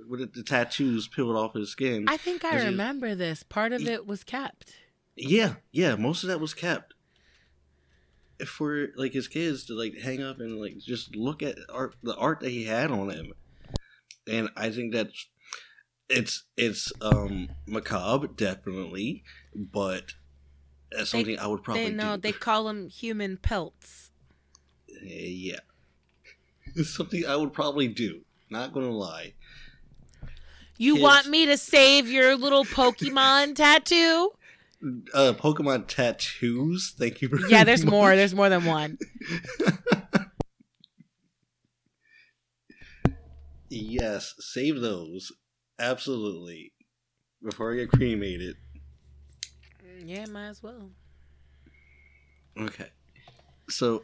with 0.09 0.33
the 0.35 0.43
tattoos 0.43 1.09
peeled 1.09 1.37
off 1.37 1.55
his 1.55 1.71
skin. 1.71 2.07
I 2.09 2.17
think 2.17 2.45
I 2.45 2.65
remember 2.65 3.15
this. 3.15 3.43
Part 3.43 3.73
of 3.73 3.83
Ye- 3.83 3.93
it 3.93 4.07
was 4.07 4.25
kept. 4.25 4.75
yeah, 5.17 5.55
yeah, 5.73 5.95
most 5.97 6.23
of 6.25 6.29
that 6.29 6.41
was 6.41 6.55
kept 6.55 6.95
for 8.47 8.89
like 8.97 9.13
his 9.13 9.27
kids 9.29 9.65
to 9.65 9.75
like 9.75 9.97
hang 9.99 10.23
up 10.23 10.39
and 10.41 10.61
like 10.61 10.79
just 10.79 11.17
look 11.17 11.43
at 11.43 11.59
art, 11.69 11.97
the 12.03 12.15
art 12.17 12.41
that 12.41 12.51
he 12.51 12.65
had 12.65 12.91
on 12.91 13.11
him, 13.11 13.33
and 14.29 14.49
I 14.57 14.71
think 14.71 14.93
that's 14.93 15.27
it's 16.09 16.45
it's 16.57 16.93
um 17.03 17.49
macabre 17.67 18.29
definitely, 18.29 19.25
but 19.55 20.15
that's 20.91 21.11
They- 21.13 21.19
something 21.19 21.39
I 21.39 21.47
would 21.49 21.63
probably 21.63 21.87
They 21.87 21.91
know 21.95 22.17
do. 22.17 22.23
they 22.23 22.33
call 22.33 22.65
them 22.65 22.89
human 22.89 23.37
pelts. 23.39 24.08
Uh, 25.01 25.05
yeah. 25.07 25.61
It's 26.75 26.95
something 26.95 27.25
I 27.27 27.37
would 27.37 27.53
probably 27.53 27.89
do. 27.89 28.23
Not 28.51 28.73
gonna 28.73 28.91
lie. 28.91 29.35
You 30.77 30.95
Kids- 30.95 31.03
want 31.03 31.27
me 31.29 31.47
to 31.47 31.57
save 31.57 32.09
your 32.09 32.37
little 32.37 32.65
Pokemon 32.65 33.55
tattoo? 33.57 34.33
Uh, 35.13 35.33
Pokemon 35.37 35.87
tattoos. 35.89 36.95
Thank 36.97 37.21
you. 37.21 37.29
Very 37.29 37.51
Yeah, 37.51 37.65
there's 37.65 37.85
much. 37.85 37.91
more. 37.91 38.17
There's 38.17 38.35
more 38.35 38.49
than 38.49 38.65
one. 38.65 38.97
yes, 43.69 44.35
save 44.39 44.81
those. 44.81 45.33
Absolutely. 45.79 46.73
Before 47.43 47.73
I 47.73 47.77
get 47.77 47.91
cremated. 47.91 48.57
Yeah, 50.05 50.27
might 50.27 50.49
as 50.49 50.63
well. 50.63 50.91
Okay. 52.59 52.89
So, 53.69 54.03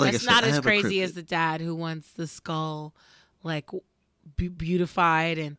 like 0.00 0.12
That's 0.12 0.24
I 0.26 0.26
said, 0.26 0.40
not 0.40 0.44
I 0.44 0.48
as 0.48 0.60
crazy 0.60 1.02
as 1.02 1.12
the 1.12 1.22
dad 1.22 1.60
who 1.60 1.74
wants 1.74 2.12
the 2.12 2.26
skull 2.26 2.94
like 3.42 3.68
be- 4.36 4.48
beautified 4.48 5.38
and 5.38 5.56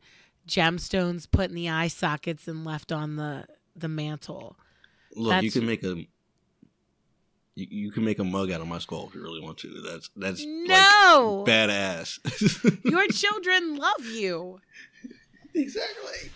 gemstones 0.48 1.30
put 1.30 1.50
in 1.50 1.56
the 1.56 1.70
eye 1.70 1.88
sockets 1.88 2.48
and 2.48 2.66
left 2.66 2.92
on 2.92 3.16
the 3.16 3.46
the 3.76 3.88
mantle. 3.88 4.58
Look, 5.16 5.44
you 5.44 5.52
can 5.52 5.66
make 5.66 5.84
a. 5.84 6.06
You, 7.54 7.68
you 7.70 7.92
can 7.92 8.06
make 8.06 8.18
a 8.20 8.24
mug 8.24 8.50
out 8.50 8.62
of 8.62 8.68
my 8.68 8.80
skull 8.80 9.08
if 9.10 9.16
you 9.16 9.22
really 9.22 9.42
want 9.42 9.58
to. 9.60 9.82
That's 9.82 10.10
that's 10.16 10.40
like 10.40 10.48
No, 10.50 11.44
badass. 11.48 12.82
your 12.90 13.08
children 13.08 13.76
love 13.76 14.06
you. 14.06 14.60
exactly. 15.54 16.32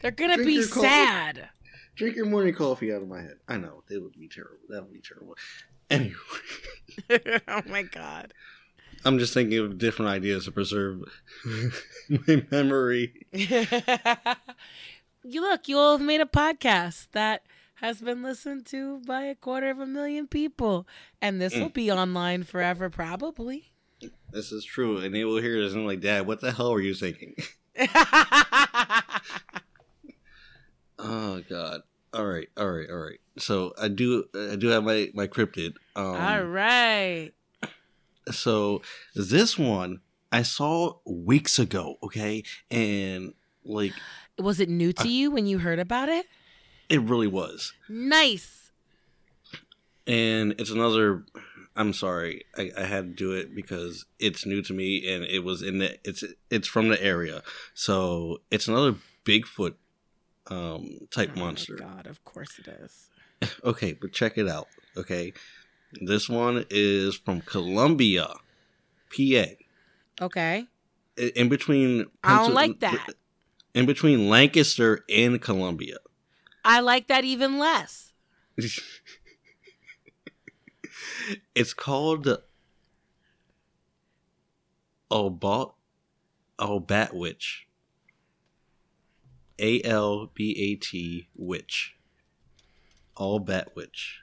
They're 0.00 0.10
gonna 0.10 0.34
Drink 0.36 0.48
be 0.48 0.62
sad. 0.62 1.48
Drink 1.94 2.16
your 2.16 2.26
morning 2.26 2.54
coffee 2.54 2.92
out 2.92 3.02
of 3.02 3.08
my 3.08 3.20
head. 3.20 3.36
I 3.46 3.58
know 3.58 3.84
that 3.88 4.02
would 4.02 4.18
be 4.18 4.26
terrible. 4.28 4.56
That 4.68 4.82
would 4.82 4.92
be 4.92 5.00
terrible. 5.00 5.36
Anyway, 5.92 6.14
oh 7.48 7.62
my 7.66 7.82
god. 7.82 8.32
I'm 9.04 9.18
just 9.18 9.34
thinking 9.34 9.58
of 9.58 9.78
different 9.78 10.10
ideas 10.10 10.44
to 10.44 10.52
preserve 10.52 11.02
my 12.08 12.46
memory. 12.50 13.26
you 13.32 13.66
look, 15.40 15.68
you'll 15.68 15.98
have 15.98 16.06
made 16.06 16.20
a 16.20 16.26
podcast 16.26 17.08
that 17.12 17.42
has 17.76 18.00
been 18.00 18.22
listened 18.22 18.66
to 18.66 19.00
by 19.00 19.22
a 19.22 19.34
quarter 19.34 19.70
of 19.70 19.80
a 19.80 19.86
million 19.86 20.28
people. 20.28 20.86
And 21.20 21.40
this 21.40 21.54
will 21.54 21.70
mm. 21.70 21.74
be 21.74 21.90
online 21.90 22.44
forever, 22.44 22.88
probably. 22.88 23.72
This 24.30 24.52
is 24.52 24.64
true, 24.64 24.98
and 24.98 25.14
they 25.14 25.24
will 25.24 25.38
hear 25.38 25.62
this 25.62 25.74
and 25.74 25.86
like, 25.86 26.00
Dad, 26.00 26.26
what 26.26 26.40
the 26.40 26.52
hell 26.52 26.72
were 26.72 26.80
you 26.80 26.94
thinking? 26.94 27.34
oh 30.98 31.42
God. 31.48 31.82
All 32.14 32.26
right, 32.26 32.48
all 32.56 32.70
right, 32.70 32.90
all 32.90 32.98
right. 32.98 33.20
So 33.38 33.72
I 33.80 33.88
do, 33.88 34.24
I 34.34 34.56
do 34.56 34.68
have 34.68 34.84
my 34.84 35.10
my 35.14 35.26
cryptid. 35.26 35.74
Um, 35.96 36.04
All 36.16 36.42
right. 36.44 37.32
So 38.30 38.82
this 39.14 39.58
one 39.58 40.00
I 40.30 40.42
saw 40.42 40.98
weeks 41.04 41.58
ago. 41.58 41.96
Okay, 42.02 42.44
and 42.70 43.34
like 43.64 43.92
Was 44.38 44.60
it 44.60 44.68
new 44.68 44.92
to 44.94 45.08
you 45.08 45.30
when 45.30 45.46
you 45.46 45.58
heard 45.58 45.78
about 45.78 46.08
it? 46.08 46.26
it 46.88 47.00
really 47.00 47.26
was. 47.26 47.72
Nice. 47.88 48.70
and 50.06 50.54
it's 50.58 50.70
another 50.70 51.24
i'm 51.76 51.92
sorry 51.92 52.44
I, 52.58 52.70
I 52.76 52.84
had 52.84 53.04
to 53.16 53.24
do 53.24 53.32
it 53.32 53.54
because 53.54 54.04
it's 54.18 54.44
new 54.44 54.60
to 54.62 54.74
me 54.74 55.10
and 55.10 55.22
it 55.24 55.44
was 55.44 55.62
in 55.62 55.78
the 55.78 55.96
it's 56.04 56.24
it's 56.50 56.66
from 56.68 56.88
the 56.88 57.02
area 57.02 57.42
so 57.72 58.38
it's 58.50 58.66
another 58.68 58.96
bigfoot 59.24 59.74
um 60.48 60.98
type 61.10 61.30
Oh 61.34 61.38
my 61.38 61.44
monster 61.46 61.76
God, 61.76 62.06
of 62.08 62.22
course 62.24 62.58
it 62.58 62.66
is. 62.68 63.08
okay 63.64 63.92
but 63.92 64.12
check 64.12 64.36
it 64.36 64.48
out 64.48 64.66
okay 64.96 65.32
this 66.00 66.28
one 66.28 66.64
is 66.70 67.16
from 67.16 67.40
columbia 67.40 68.28
pa 69.10 69.44
Okay. 70.20 70.66
In 71.16 71.48
between 71.48 72.06
I 72.22 72.38
don't 72.38 72.54
like 72.54 72.80
that. 72.80 73.10
in 73.74 73.86
between 73.86 74.28
lancaster 74.28 75.04
and 75.08 75.40
columbia 75.40 75.96
I 76.64 76.80
like 76.80 77.08
that 77.08 77.24
even 77.24 77.58
less. 77.58 78.12
it's 81.54 81.74
called 81.74 82.24
the 82.24 82.42
Albat 85.10 85.72
Albat 86.58 87.12
Witch. 87.14 87.66
A 89.58 89.82
L 89.82 90.30
B 90.32 90.56
A 90.58 90.76
T 90.76 91.28
Witch. 91.34 91.96
Albat 93.16 93.74
Witch. 93.74 94.21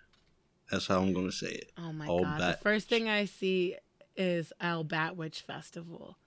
That's 0.71 0.87
how 0.87 1.01
I'm 1.01 1.13
gonna 1.13 1.31
say 1.31 1.49
it. 1.51 1.71
Oh 1.77 1.91
my 1.93 2.07
All 2.07 2.23
God. 2.23 2.37
bat 2.39 2.57
The 2.59 2.63
first 2.63 2.89
thing 2.89 3.09
I 3.09 3.25
see 3.25 3.75
is 4.15 4.53
Albatwitch 4.61 5.41
Festival. 5.41 6.17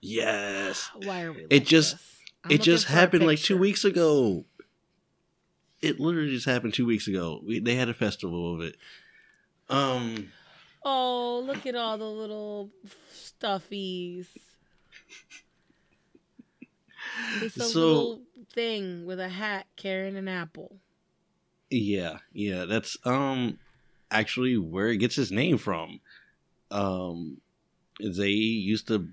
Yes. 0.00 0.90
Why 1.04 1.22
are 1.22 1.32
we 1.32 1.42
It 1.44 1.52
like 1.52 1.64
just- 1.64 1.96
this? 1.96 2.14
It 2.50 2.62
just 2.62 2.86
happened 2.86 3.26
like 3.26 3.40
two 3.40 3.58
weeks 3.58 3.84
ago. 3.84 4.44
It 5.82 5.98
literally 5.98 6.30
just 6.30 6.46
happened 6.46 6.72
two 6.72 6.86
weeks 6.86 7.08
ago. 7.08 7.40
We, 7.44 7.58
they 7.58 7.74
had 7.74 7.88
a 7.88 7.94
festival 7.94 8.54
of 8.54 8.60
it. 8.60 8.76
Um 9.68 10.32
Oh, 10.84 11.42
look 11.44 11.66
at 11.66 11.74
all 11.74 11.98
the 11.98 12.04
little 12.08 12.70
stuffies. 13.12 14.26
It's 17.42 17.56
a 17.56 17.64
So- 17.64 17.80
little 17.80 18.22
thing 18.52 19.04
with 19.04 19.18
a 19.20 19.28
hat 19.28 19.66
carrying 19.76 20.16
an 20.16 20.28
apple. 20.28 20.76
Yeah, 21.70 22.18
yeah, 22.32 22.64
that's 22.64 22.96
um 23.04 23.58
actually 24.10 24.56
where 24.56 24.88
it 24.88 24.98
gets 24.98 25.18
its 25.18 25.30
name 25.30 25.58
from. 25.58 26.00
Um 26.70 27.40
they 28.00 28.30
used 28.30 28.86
to 28.88 29.08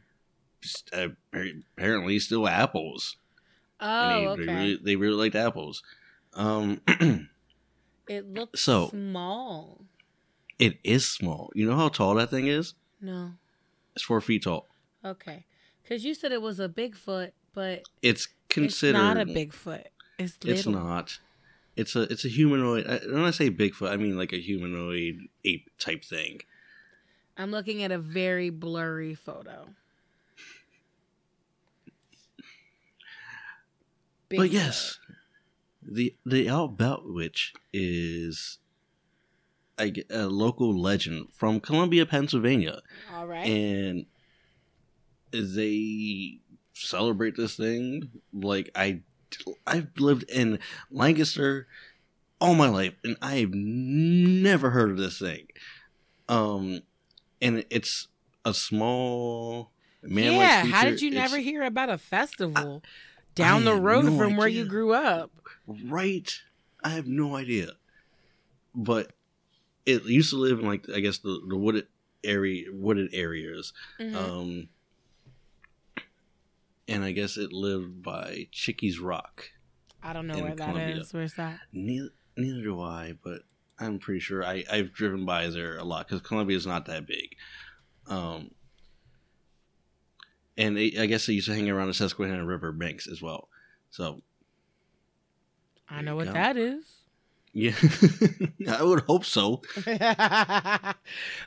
uh, 0.94 1.10
apparently 1.78 2.20
steal 2.20 2.48
apples. 2.48 3.18
Oh, 3.80 4.10
they, 4.10 4.28
okay. 4.28 4.46
they 4.46 4.54
really 4.54 4.80
they 4.84 4.96
really 4.96 5.16
liked 5.18 5.36
apples. 5.36 5.84
Um, 6.34 6.82
it 8.08 8.34
looks 8.34 8.62
So- 8.62 8.90
small. 8.90 9.86
it 10.60 10.80
is 10.84 11.08
small. 11.10 11.52
You 11.56 11.68
know 11.68 11.76
how 11.76 11.90
tall 11.90 12.16
that 12.16 12.30
thing 12.30 12.48
is? 12.48 12.74
No. 13.02 13.32
It's 13.96 14.04
four 14.04 14.22
feet 14.22 14.44
tall. 14.44 14.68
Okay. 15.04 15.46
Because 15.84 16.04
you 16.04 16.14
said 16.14 16.32
it 16.32 16.42
was 16.42 16.60
a 16.60 16.68
Bigfoot, 16.68 17.32
but 17.54 17.84
It's 18.02 18.28
considered 18.50 18.98
it's 18.98 19.04
not 19.04 19.18
a 19.18 19.26
Bigfoot. 19.26 19.84
It's 20.18 20.38
little. 20.44 20.58
It's 20.58 20.66
not. 20.68 21.20
It's 21.76 21.96
a 21.96 22.04
it's 22.04 22.24
a 22.26 22.30
humanoid. 22.30 22.88
I, 22.88 22.98
when 23.06 23.24
I 23.24 23.32
say 23.32 23.50
Bigfoot, 23.50 23.92
I 23.92 23.98
mean 23.98 24.18
like 24.18 24.32
a 24.34 24.40
humanoid 24.40 25.28
ape 25.44 25.70
type 25.78 26.04
thing. 26.06 26.42
I'm 27.38 27.52
looking 27.52 27.84
at 27.84 27.92
a 27.92 27.98
very 27.98 28.50
blurry 28.50 29.14
photo. 29.14 29.68
But 34.30 34.50
yes, 34.50 35.00
the 35.82 36.16
the 36.26 36.48
Albat 36.48 37.02
Witch 37.14 37.54
is 37.72 38.60
a, 39.80 39.94
a 40.10 40.28
local 40.28 40.78
legend 40.78 41.28
from 41.34 41.60
Columbia, 41.60 42.06
Pennsylvania, 42.06 42.82
All 43.14 43.28
right. 43.28 43.46
and 43.46 44.06
they 45.32 46.40
celebrate 46.74 47.36
this 47.36 47.56
thing 47.56 48.10
like 48.34 48.70
I 48.76 49.02
I've 49.66 49.90
lived 49.98 50.30
in 50.30 50.60
Lancaster 50.92 51.68
all 52.40 52.56
my 52.56 52.68
life, 52.68 52.94
and 53.04 53.18
I 53.22 53.36
have 53.38 53.54
never 53.54 54.72
heard 54.72 54.92
of 54.92 54.98
this 54.98 55.20
thing. 55.20 55.48
Um, 56.28 56.82
and 57.42 57.66
it's 57.70 58.08
a 58.44 58.54
small 58.54 59.72
man. 60.04 60.34
yeah. 60.34 60.66
How 60.66 60.86
did 60.86 61.02
you 61.02 61.12
never 61.12 61.38
hear 61.38 61.64
about 61.64 61.90
a 61.90 61.98
festival 61.98 62.84
down 63.34 63.62
I 63.68 63.72
the 63.72 63.76
road 63.82 64.06
no 64.06 64.18
from 64.18 64.38
where 64.38 64.48
you 64.48 64.66
grew 64.66 64.94
up? 64.94 65.32
Right. 65.68 66.32
I 66.84 66.90
have 66.90 67.08
no 67.08 67.36
idea. 67.36 67.72
But 68.74 69.14
it 69.86 70.04
used 70.06 70.32
to 70.32 70.38
live 70.38 70.60
in 70.60 70.66
like 70.66 70.88
I 70.94 71.00
guess 71.00 71.20
the, 71.20 71.42
the 71.48 71.58
wooded 71.58 71.88
area 72.24 72.66
wooded 72.72 73.14
areas. 73.14 73.74
Mhm. 74.00 74.16
Um 74.16 74.70
and 76.88 77.04
I 77.04 77.12
guess 77.12 77.38
it 77.38 77.52
lived 77.52 78.04
by 78.04 78.48
Chickies 78.52 79.00
Rock. 79.00 79.50
I 80.04 80.14
don't 80.14 80.28
know 80.28 80.40
where 80.40 80.56
that 80.56 80.70
Columbia. 80.70 80.98
is. 80.98 81.14
Where's 81.14 81.34
that? 81.34 81.60
Neither, 81.74 82.10
neither 82.38 82.62
do 82.62 82.82
I, 82.82 83.14
but 83.24 83.42
I'm 83.80 84.00
pretty 84.00 84.20
sure 84.20 84.46
I, 84.46 84.64
I've 84.72 84.94
driven 84.94 85.26
by 85.26 85.48
there 85.50 85.78
a 85.78 85.84
lot 85.84 86.08
because 86.08 86.22
Columbia 86.22 86.56
is 86.56 86.68
not 86.68 86.86
that 86.86 87.08
big. 87.08 87.36
Um, 88.08 88.52
and 90.58 90.78
they, 90.78 90.96
I 91.00 91.08
guess 91.08 91.26
they 91.26 91.34
used 91.34 91.48
to 91.48 91.56
hang 91.56 91.70
around 91.70 91.88
the 91.88 91.94
Susquehanna 91.94 92.46
River 92.46 92.72
banks 92.72 93.08
as 93.08 93.22
well. 93.22 93.50
So 93.90 94.22
I 95.90 96.02
know 96.02 96.16
what 96.16 96.28
go. 96.28 96.34
that 96.34 96.56
is. 96.56 96.95
Yeah, 97.56 97.72
I 98.70 98.84
would 98.84 99.00
hope 99.02 99.24
so. 99.24 99.62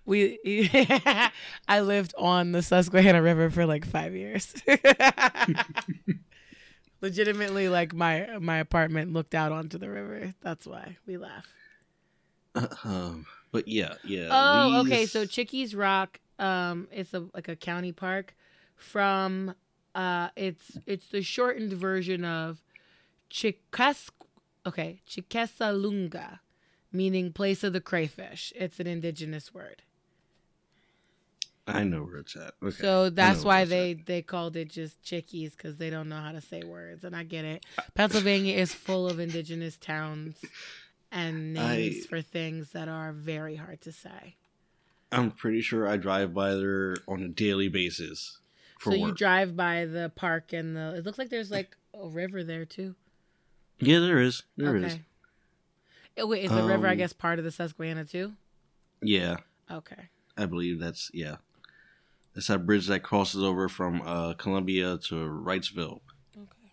we 0.07 0.39
I 1.69 1.81
lived 1.81 2.15
on 2.17 2.53
the 2.53 2.63
Susquehanna 2.63 3.21
River 3.21 3.51
for 3.51 3.67
like 3.67 3.85
5 3.85 4.15
years. 4.15 4.55
Legitimately 7.03 7.69
like 7.69 7.95
my 7.95 8.39
my 8.41 8.57
apartment 8.57 9.13
looked 9.13 9.35
out 9.35 9.53
onto 9.53 9.77
the 9.77 9.91
river. 9.91 10.35
That's 10.41 10.67
why 10.67 10.97
we 11.07 11.19
laugh. 11.19 11.47
Um, 12.85 13.27
but 13.53 13.69
yeah, 13.69 13.93
yeah. 14.03 14.29
Oh, 14.31 14.81
okay. 14.87 15.05
So 15.05 15.27
Chickies 15.27 15.75
Rock, 15.77 16.21
um, 16.39 16.89
it's 16.91 17.13
a 17.13 17.27
like 17.35 17.49
a 17.49 17.57
county 17.57 17.93
park. 17.93 18.35
From, 18.77 19.55
uh, 19.95 20.29
it's 20.37 20.79
it's 20.87 21.09
the 21.09 21.21
shortened 21.21 21.75
version 21.75 22.25
of 22.25 22.63
Chicas. 23.31 24.09
Okay, 24.69 25.01
Chiquesalunga, 25.09 26.41
meaning 26.93 27.33
place 27.33 27.65
of 27.65 27.73
the 27.73 27.81
crayfish. 27.81 28.53
It's 28.55 28.79
an 28.79 28.87
indigenous 28.87 29.55
word. 29.55 29.81
I 31.67 31.85
know 31.85 32.03
where 32.03 32.19
it's 32.19 32.37
at. 32.37 32.53
Okay. 32.63 32.77
So 32.77 33.09
that's 33.09 33.45
why 33.45 33.65
they 33.65 33.95
they 33.95 34.21
called 34.21 34.57
it 34.57 34.69
just 34.69 35.03
Chickies 35.03 35.57
because 35.57 35.79
they 35.79 35.89
don't 35.89 36.11
know 36.11 36.21
how 36.21 36.33
to 36.33 36.43
say 36.43 36.63
words, 36.63 37.03
and 37.03 37.17
I 37.17 37.23
get 37.23 37.47
it. 37.47 37.65
Pennsylvania 37.95 38.57
is 38.57 38.75
full 38.75 39.09
of 39.09 39.19
indigenous 39.19 39.79
towns 39.79 40.37
and 41.11 41.55
names 41.55 42.05
I- 42.05 42.09
for 42.09 42.21
things 42.21 42.73
that 42.73 42.89
are 42.89 43.13
very 43.13 43.57
hard 43.57 43.81
to 43.83 43.93
say. 43.93 44.37
I'm 45.11 45.31
pretty 45.31 45.63
sure 45.63 45.89
I 45.89 45.97
drive 45.97 46.35
by 46.35 46.55
there 46.57 46.97
on 47.09 47.23
a 47.23 47.29
daily 47.29 47.69
basis 47.69 48.41
so 48.81 48.95
you 48.95 49.13
drive 49.13 49.57
by 49.57 49.87
the 49.87 50.13
park 50.15 50.53
and 50.53 50.77
the 50.77 50.95
it 50.97 51.05
looks 51.07 51.19
like 51.19 51.31
there's 51.31 51.51
like 51.51 51.75
a 51.95 52.07
river 52.07 52.45
there 52.45 52.65
too. 52.65 52.95
Yeah, 53.81 53.99
there 54.01 54.21
is. 54.21 54.43
There 54.57 54.77
is. 54.77 54.95
okay. 54.95 55.03
Oh, 56.19 56.27
wait, 56.27 56.45
is 56.45 56.51
the 56.51 56.65
river 56.65 56.87
I 56.89 56.93
Um, 56.93 56.99
guess 56.99 57.13
part 57.13 57.39
of 57.39 57.45
the 57.45 57.51
Susquehanna 57.53 58.05
too? 58.05 58.33
Yeah, 59.01 59.37
Okay. 59.71 60.09
I 60.37 60.47
believe 60.47 60.79
that's 60.81 61.11
yeah. 61.15 61.37
It's 62.35 62.47
that 62.49 62.67
bridge 62.67 62.87
that 62.89 63.01
crosses 63.03 63.43
over 63.43 63.69
from 63.69 64.01
uh, 64.03 64.35
Columbia 64.35 64.99
to 65.09 65.15
Wrightsville. 65.15 66.01
Okay. 66.37 66.73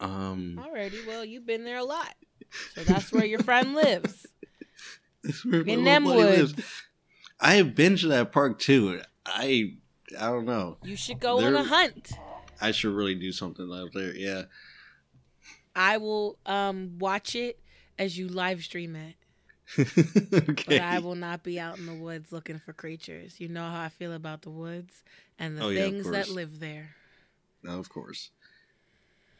Um, 0.00 0.60
Alrighty. 0.62 1.06
Well, 1.06 1.24
you've 1.24 1.46
been 1.46 1.64
there 1.64 1.78
a 1.78 1.84
lot, 1.84 2.14
so 2.74 2.84
that's 2.84 3.12
where 3.12 3.24
your 3.24 3.40
friend 3.40 3.74
lives. 3.74 4.26
it's 5.22 5.44
where 5.44 5.62
In 5.62 5.84
them 5.84 6.04
buddy 6.04 6.22
lives. 6.22 6.54
I 7.40 7.54
have 7.54 7.74
been 7.74 7.96
to 7.98 8.08
that 8.08 8.32
park 8.32 8.58
too. 8.58 9.00
I 9.26 9.74
I 10.18 10.26
don't 10.28 10.44
know. 10.46 10.78
You 10.82 10.96
should 10.96 11.20
go 11.20 11.38
on 11.40 11.54
a 11.54 11.64
hunt. 11.64 12.12
I 12.60 12.70
should 12.70 12.92
really 12.94 13.14
do 13.14 13.32
something 13.32 13.70
out 13.72 13.90
there. 13.94 14.14
Yeah. 14.14 14.42
I 15.74 15.98
will 15.98 16.38
um 16.46 16.98
watch 16.98 17.34
it 17.34 17.58
as 17.98 18.16
you 18.18 18.28
live 18.28 18.62
stream 18.64 18.96
it. 18.96 19.14
okay. 19.78 20.64
But 20.66 20.80
I 20.80 20.98
will 20.98 21.14
not 21.14 21.42
be 21.42 21.58
out 21.58 21.78
in 21.78 21.86
the 21.86 21.94
woods 21.94 22.32
looking 22.32 22.58
for 22.58 22.72
creatures. 22.72 23.40
You 23.40 23.48
know 23.48 23.68
how 23.68 23.82
I 23.82 23.88
feel 23.88 24.12
about 24.12 24.42
the 24.42 24.50
woods 24.50 25.02
and 25.38 25.56
the 25.56 25.62
Oh, 25.62 25.70
yeah, 25.70 25.84
things 25.84 26.10
that 26.10 26.28
live 26.28 26.60
there. 26.60 26.94
No, 27.62 27.78
of 27.78 27.88
course. 27.88 28.30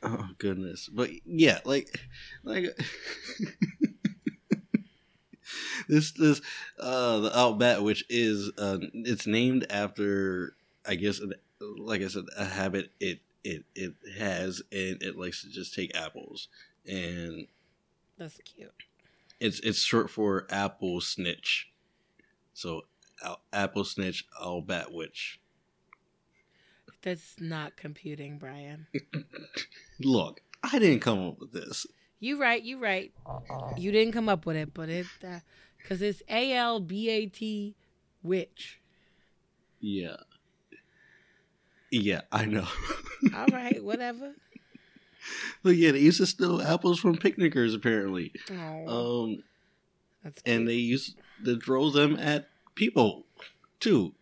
Oh 0.03 0.29
goodness, 0.39 0.89
but 0.93 1.11
yeah, 1.25 1.61
like, 1.65 2.01
like 2.43 2.67
this 5.89 6.13
this 6.13 6.41
uh 6.79 7.21
the 7.21 7.39
Outback, 7.39 7.81
which 7.81 8.05
is 8.11 8.51
uh 8.59 8.79
it's 8.93 9.27
named 9.27 9.67
after 9.71 10.55
I 10.87 10.97
guess 10.97 11.21
like 11.61 12.03
I 12.03 12.09
said 12.09 12.25
a 12.37 12.45
habit 12.45 12.91
it 13.01 13.21
it 13.45 13.65
it 13.75 13.95
has 14.19 14.63
and 14.73 15.03
it 15.03 15.17
likes 15.19 15.43
to 15.43 15.51
just 15.51 15.75
take 15.75 15.95
apples 15.97 16.49
and 16.87 17.47
That's 18.19 18.41
cute. 18.45 18.73
it's 19.41 19.61
it's 19.61 19.81
short 19.81 20.11
for 20.11 20.47
apple 20.51 21.01
snitch, 21.01 21.71
so 22.53 22.83
apple 23.53 23.85
snitch 23.85 24.27
Albat 24.43 24.93
witch. 24.93 25.41
That's 27.03 27.37
not 27.39 27.77
computing, 27.77 28.39
Brian. 28.39 28.87
Look, 30.01 30.41
I 30.63 30.79
didn't 30.79 31.01
come 31.01 31.29
up 31.29 31.39
with 31.39 31.53
this. 31.53 31.87
You 32.19 32.41
right, 32.41 32.63
you 32.63 32.79
right. 32.79 33.13
You 33.77 33.93
didn't 33.93 34.15
come 34.15 34.31
up 34.31 34.47
with 34.47 34.57
it, 34.57 34.73
but 34.73 34.89
it 34.89 35.07
uh, 35.23 35.41
because 35.77 36.01
it's 36.01 36.23
A 36.31 36.55
L 36.55 36.81
B 36.81 37.11
A 37.11 37.27
T 37.27 37.75
witch. 38.23 38.81
Yeah. 39.81 40.17
Yeah, 42.03 42.23
I 42.33 42.45
know. 42.47 42.67
All 43.37 43.47
right, 43.47 43.83
whatever. 43.83 44.33
but 45.63 45.77
yeah, 45.77 45.93
they 45.93 46.01
used 46.01 46.19
to 46.19 46.27
steal 46.27 46.61
apples 46.61 46.99
from 46.99 47.17
picnickers 47.17 47.75
apparently. 47.75 48.33
Oh, 48.87 49.25
Um 49.27 49.43
that's 50.23 50.43
cute. 50.43 50.57
and 50.57 50.69
they 50.69 50.75
used 50.75 51.17
to 51.45 51.61
throw 51.61 51.91
them 51.91 52.17
at 52.19 52.49
people 52.75 53.25
too. 53.81 54.13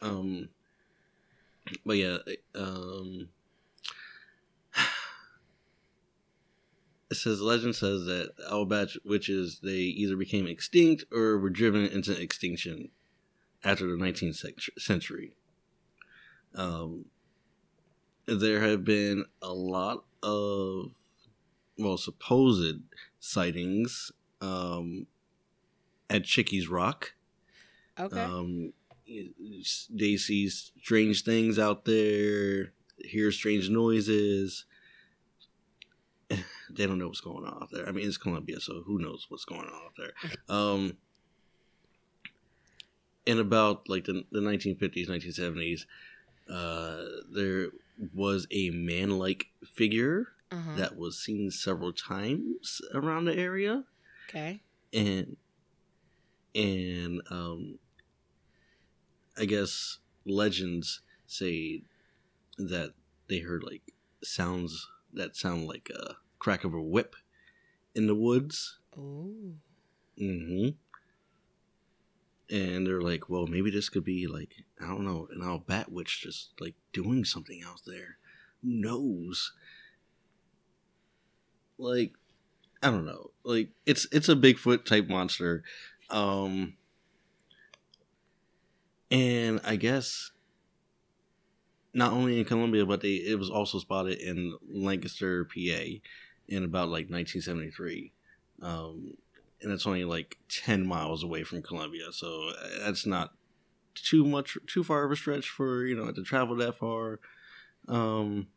Um 0.00 0.48
but 1.84 1.96
yeah, 1.96 2.18
um 2.54 3.28
it 7.10 7.16
says 7.16 7.40
legend 7.40 7.74
says 7.74 8.04
that 8.04 8.30
Albat 8.50 8.96
witches 9.04 9.60
they 9.62 9.72
either 9.78 10.16
became 10.16 10.46
extinct 10.46 11.04
or 11.12 11.38
were 11.38 11.50
driven 11.50 11.86
into 11.86 12.12
extinction 12.18 12.90
after 13.64 13.84
the 13.86 13.96
19th 14.02 14.58
century. 14.78 15.32
Um, 16.58 17.06
there 18.26 18.60
have 18.60 18.84
been 18.84 19.24
a 19.40 19.52
lot 19.52 20.04
of 20.22 20.90
well 21.78 21.96
supposed 21.96 22.80
sightings 23.20 24.12
um, 24.40 25.06
at 26.10 26.24
Chickies 26.24 26.68
Rock. 26.68 27.14
okay. 27.98 28.20
Um, 28.20 28.72
they 29.90 30.16
see 30.16 30.48
strange 30.48 31.22
things 31.22 31.58
out 31.58 31.86
there, 31.86 32.72
hear 32.98 33.32
strange 33.32 33.70
noises. 33.70 34.66
They 36.70 36.86
don't 36.86 36.98
know 36.98 37.06
what's 37.06 37.22
going 37.22 37.46
on 37.46 37.62
out 37.62 37.70
there. 37.72 37.88
I 37.88 37.92
mean, 37.92 38.06
it's 38.06 38.18
Columbia, 38.18 38.60
so 38.60 38.82
who 38.86 38.98
knows 38.98 39.24
what's 39.30 39.46
going 39.46 39.62
on 39.62 39.72
out 39.72 39.94
there? 39.96 40.12
Um, 40.54 40.98
in 43.24 43.38
about 43.38 43.88
like 43.88 44.04
the, 44.04 44.24
the 44.30 44.40
1950s, 44.40 45.08
1970s, 45.08 45.86
uh, 46.50 47.02
there 47.34 47.68
was 48.14 48.46
a 48.50 48.70
man-like 48.70 49.46
figure 49.64 50.28
Uh-huh. 50.50 50.76
that 50.76 50.96
was 50.96 51.18
seen 51.22 51.50
several 51.50 51.92
times 51.92 52.80
around 52.94 53.24
the 53.26 53.36
area, 53.36 53.84
okay. 54.28 54.62
and 54.92 55.36
and 56.54 57.20
um, 57.30 57.78
I 59.36 59.44
guess 59.44 59.98
legends 60.24 61.00
say 61.26 61.82
that 62.56 62.94
they 63.28 63.40
heard 63.40 63.62
like 63.62 63.92
sounds 64.22 64.88
that 65.12 65.36
sound 65.36 65.66
like 65.66 65.90
a 65.94 66.14
crack 66.38 66.64
of 66.64 66.74
a 66.74 66.82
whip 66.82 67.14
in 67.94 68.06
the 68.06 68.14
woods. 68.14 68.78
Ooh. 68.96 69.54
hmm 70.18 70.68
And 72.50 72.86
they're 72.86 73.02
like, 73.02 73.28
well, 73.28 73.46
maybe 73.46 73.70
this 73.70 73.88
could 73.88 74.04
be 74.04 74.26
like, 74.26 74.64
I 74.80 74.86
don't 74.86 75.04
know, 75.04 75.28
an 75.30 75.40
Albatwitch 75.42 76.20
just 76.20 76.52
like 76.60 76.74
doing 76.92 77.24
something 77.24 77.62
out 77.66 77.82
there. 77.86 78.16
Who 78.62 78.70
knows? 78.70 79.52
Like, 81.76 82.12
I 82.82 82.90
don't 82.90 83.04
know. 83.04 83.30
Like, 83.44 83.68
it's 83.84 84.06
it's 84.12 84.28
a 84.28 84.36
Bigfoot 84.36 84.84
type 84.84 85.08
monster. 85.08 85.62
Um 86.10 86.74
and 89.10 89.60
I 89.64 89.76
guess 89.76 90.30
not 91.94 92.12
only 92.12 92.38
in 92.38 92.44
Columbia, 92.44 92.86
but 92.86 93.00
they 93.00 93.14
it 93.14 93.38
was 93.38 93.50
also 93.50 93.78
spotted 93.78 94.18
in 94.18 94.56
Lancaster, 94.68 95.44
PA, 95.44 95.82
in 96.48 96.64
about 96.64 96.88
like 96.88 97.10
1973. 97.10 98.12
Um, 98.62 99.14
and 99.62 99.72
it's 99.72 99.86
only 99.86 100.04
like 100.04 100.38
10 100.48 100.86
miles 100.86 101.22
away 101.22 101.44
from 101.44 101.62
Columbia, 101.62 102.12
so 102.12 102.52
that's 102.80 103.06
not 103.06 103.32
too 103.94 104.24
much 104.24 104.56
too 104.66 104.84
far 104.84 105.04
of 105.04 105.10
a 105.10 105.16
stretch 105.16 105.48
for 105.48 105.84
you 105.84 105.96
know 105.96 106.10
to 106.12 106.22
travel 106.22 106.56
that 106.56 106.78
far. 106.78 107.20
Um, 107.88 108.48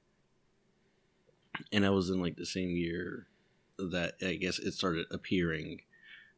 and 1.72 1.86
I 1.86 1.90
was 1.90 2.10
in 2.10 2.22
like 2.22 2.36
the 2.36 2.46
same 2.46 2.76
year 2.76 3.28
that 3.78 4.16
I 4.22 4.36
guess 4.36 4.60
it 4.60 4.74
started 4.74 5.08
appearing, 5.12 5.82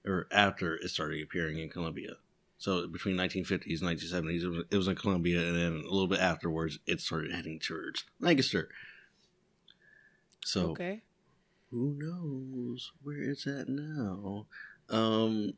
or 0.06 0.28
after 0.32 0.76
it 0.76 0.90
started 0.90 1.22
appearing 1.22 1.60
in 1.60 1.70
Columbia. 1.70 2.14
So 2.58 2.88
between 2.88 3.18
1950s 3.18 3.82
and 3.82 4.00
1970s, 4.00 4.44
it 4.44 4.48
was, 4.48 4.66
it 4.72 4.78
was 4.78 4.88
in 4.88 4.96
Columbia, 4.96 5.46
and 5.46 5.56
then 5.58 5.84
a 5.86 5.92
little 5.92 6.08
bit 6.08 6.20
afterwards, 6.20 6.80
it 6.88 7.02
started 7.02 7.32
heading 7.32 7.60
towards 7.60 8.06
Lancaster. 8.20 8.70
So 10.46 10.72
Okay. 10.72 11.04
Who 11.74 11.96
knows 11.98 12.92
where 13.02 13.22
it's 13.22 13.48
at 13.48 13.68
now? 13.68 14.46
Um, 14.90 15.54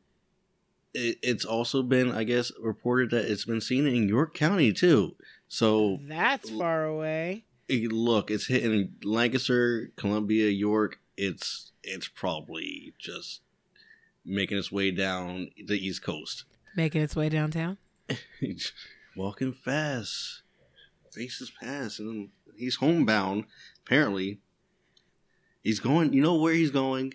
it, 0.93 1.17
it's 1.21 1.43
also 1.43 1.83
been, 1.83 2.11
I 2.11 2.23
guess, 2.23 2.53
reported 2.59 3.11
that 3.11 3.29
it's 3.29 3.43
been 3.43 3.59
seen 3.59 3.85
in 3.85 4.07
York 4.07 4.33
County 4.33 4.71
too. 4.71 5.15
So 5.49 5.99
That's 6.07 6.49
far 6.49 6.85
away. 6.85 7.43
look, 7.69 8.31
it's 8.31 8.47
hitting 8.47 8.93
Lancaster, 9.03 9.91
Columbia, 9.97 10.49
York. 10.49 10.99
It's 11.17 11.73
it's 11.83 12.07
probably 12.07 12.93
just 12.97 13.41
making 14.23 14.57
its 14.57 14.71
way 14.71 14.91
down 14.91 15.49
the 15.65 15.75
East 15.77 16.01
Coast. 16.01 16.45
Making 16.77 17.01
its 17.01 17.15
way 17.15 17.27
downtown. 17.27 17.77
Walking 19.17 19.53
fast, 19.53 20.43
faces 21.11 21.51
past, 21.61 21.99
and 21.99 22.29
he's 22.57 22.75
homebound. 22.75 23.45
Apparently, 23.85 24.39
he's 25.65 25.81
going. 25.81 26.13
You 26.13 26.21
know 26.21 26.35
where 26.35 26.53
he's 26.53 26.71
going? 26.71 27.13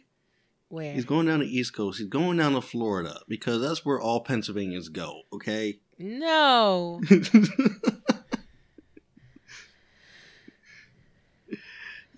Where? 0.68 0.92
He's 0.92 1.06
going 1.06 1.26
down 1.26 1.40
the 1.40 1.46
East 1.46 1.72
Coast. 1.74 1.98
He's 1.98 2.08
going 2.08 2.36
down 2.36 2.52
to 2.52 2.60
Florida 2.60 3.20
because 3.26 3.62
that's 3.62 3.84
where 3.84 3.98
all 3.98 4.20
Pennsylvanians 4.20 4.90
go. 4.90 5.22
Okay. 5.32 5.78
no. 5.98 7.00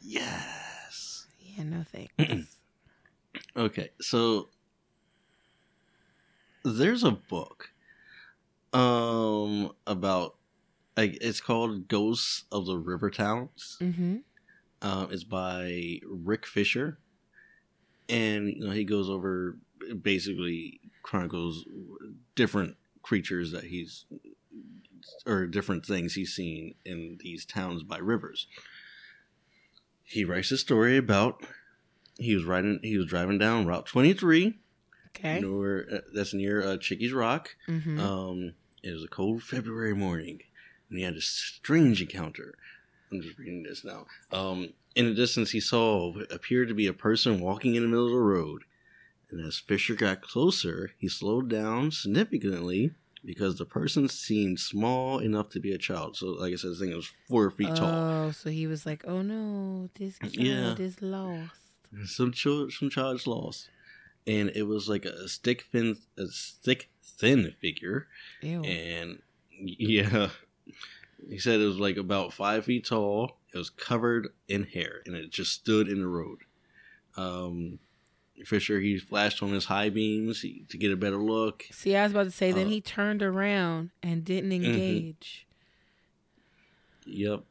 yes. 0.02 1.26
Yeah, 1.40 1.62
no 1.64 1.84
thanks. 1.84 2.48
Okay, 3.54 3.90
so 4.00 4.48
there's 6.64 7.04
a 7.04 7.10
book 7.10 7.70
um 8.72 9.72
about 9.86 10.36
like 10.96 11.18
it's 11.20 11.42
called 11.42 11.86
Ghosts 11.86 12.44
of 12.50 12.64
the 12.64 12.78
River 12.78 13.10
Towns. 13.10 13.76
mm-hmm. 13.78 14.16
Um, 14.82 15.08
it's 15.12 15.24
by 15.24 16.00
Rick 16.06 16.44
Fisher, 16.46 16.98
and 18.08 18.48
you 18.48 18.66
know 18.66 18.72
he 18.72 18.84
goes 18.84 19.08
over 19.08 19.56
basically 20.02 20.80
chronicles 21.02 21.64
different 22.34 22.76
creatures 23.02 23.52
that 23.52 23.64
he's 23.64 24.06
or 25.26 25.46
different 25.46 25.84
things 25.86 26.14
he's 26.14 26.34
seen 26.34 26.74
in 26.84 27.18
these 27.20 27.44
towns 27.44 27.82
by 27.82 27.98
rivers. 27.98 28.46
He 30.02 30.24
writes 30.24 30.50
a 30.50 30.58
story 30.58 30.96
about 30.96 31.44
he 32.18 32.34
was 32.34 32.44
riding 32.44 32.80
he 32.82 32.96
was 32.96 33.06
driving 33.06 33.38
down 33.38 33.66
Route 33.66 33.86
23, 33.86 34.58
Okay. 35.10 35.44
where 35.44 35.86
uh, 35.92 35.98
that's 36.14 36.34
near 36.34 36.62
uh, 36.62 36.76
Chickies 36.76 37.12
Rock. 37.12 37.56
mm-hmm. 37.68 37.98
Um, 38.00 38.54
it 38.82 38.92
was 38.92 39.04
a 39.04 39.08
cold 39.08 39.42
February 39.44 39.94
morning, 39.94 40.40
and 40.88 40.98
he 40.98 41.04
had 41.04 41.14
a 41.14 41.20
strange 41.20 42.02
encounter. 42.02 42.54
I'm 43.12 43.20
just 43.20 43.38
reading 43.38 43.62
this 43.62 43.84
now. 43.84 44.06
Um, 44.32 44.72
in 44.94 45.06
the 45.06 45.14
distance, 45.14 45.50
he 45.50 45.60
saw 45.60 46.12
what 46.12 46.32
appeared 46.32 46.68
to 46.68 46.74
be 46.74 46.86
a 46.86 46.92
person 46.92 47.40
walking 47.40 47.74
in 47.74 47.82
the 47.82 47.88
middle 47.88 48.06
of 48.06 48.12
the 48.12 48.18
road. 48.18 48.62
And 49.30 49.40
as 49.46 49.58
Fisher 49.58 49.94
got 49.94 50.20
closer, 50.22 50.92
he 50.98 51.08
slowed 51.08 51.48
down 51.48 51.90
significantly 51.90 52.92
because 53.24 53.56
the 53.56 53.64
person 53.64 54.08
seemed 54.08 54.60
small 54.60 55.18
enough 55.18 55.48
to 55.50 55.60
be 55.60 55.72
a 55.72 55.78
child. 55.78 56.16
So, 56.16 56.26
like 56.28 56.52
I 56.52 56.56
said, 56.56 56.72
this 56.72 56.80
thing 56.80 56.94
was 56.94 57.10
four 57.28 57.50
feet 57.50 57.74
tall. 57.74 57.88
Oh, 57.90 58.30
so 58.32 58.50
he 58.50 58.66
was 58.66 58.84
like, 58.84 59.04
"Oh 59.06 59.22
no, 59.22 59.88
this 59.94 60.18
child 60.18 60.34
Yeah. 60.36 60.74
is 60.78 61.00
lost." 61.00 61.60
Some 62.06 62.32
child, 62.32 62.72
some 62.72 62.90
child's 62.90 63.26
lost, 63.26 63.68
and 64.26 64.50
it 64.54 64.64
was 64.64 64.88
like 64.88 65.04
a 65.04 65.28
stick 65.28 65.62
thin, 65.70 65.98
a 66.18 66.26
stick 66.26 66.90
thin 67.02 67.52
figure. 67.60 68.08
Ew. 68.42 68.62
and 68.64 69.22
yeah 69.58 70.30
he 71.30 71.38
said 71.38 71.60
it 71.60 71.64
was 71.66 71.78
like 71.78 71.96
about 71.96 72.32
five 72.32 72.64
feet 72.64 72.84
tall 72.86 73.38
it 73.54 73.58
was 73.58 73.70
covered 73.70 74.28
in 74.48 74.64
hair 74.64 75.02
and 75.06 75.14
it 75.14 75.30
just 75.30 75.52
stood 75.52 75.88
in 75.88 76.00
the 76.00 76.06
road 76.06 76.38
um 77.16 77.78
fisher 78.44 78.80
he 78.80 78.98
flashed 78.98 79.42
on 79.42 79.50
his 79.50 79.66
high 79.66 79.88
beams 79.88 80.40
he, 80.42 80.64
to 80.68 80.76
get 80.76 80.90
a 80.90 80.96
better 80.96 81.18
look 81.22 81.64
See, 81.70 81.94
I 81.94 82.02
was 82.02 82.12
about 82.12 82.24
to 82.24 82.30
say. 82.32 82.50
Then 82.50 82.66
Uh, 82.66 82.70
he 82.70 82.80
turned 82.80 83.22
around 83.22 83.90
and 84.02 84.24
didn't 84.24 84.50
Mm-hmm. 84.50 84.66
engage. 84.66 85.46
yep 87.06 87.44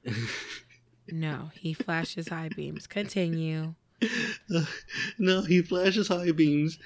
No, 1.11 1.52
he 1.60 1.73
flashed 1.73 2.15
his 2.15 2.30
high 2.30 2.49
beams. 2.49 2.88
Continue. 2.88 3.76
no 5.19 5.41
he 5.43 5.61
flashed 5.61 5.95
his 5.98 6.07
high 6.07 6.31
beams 6.31 6.80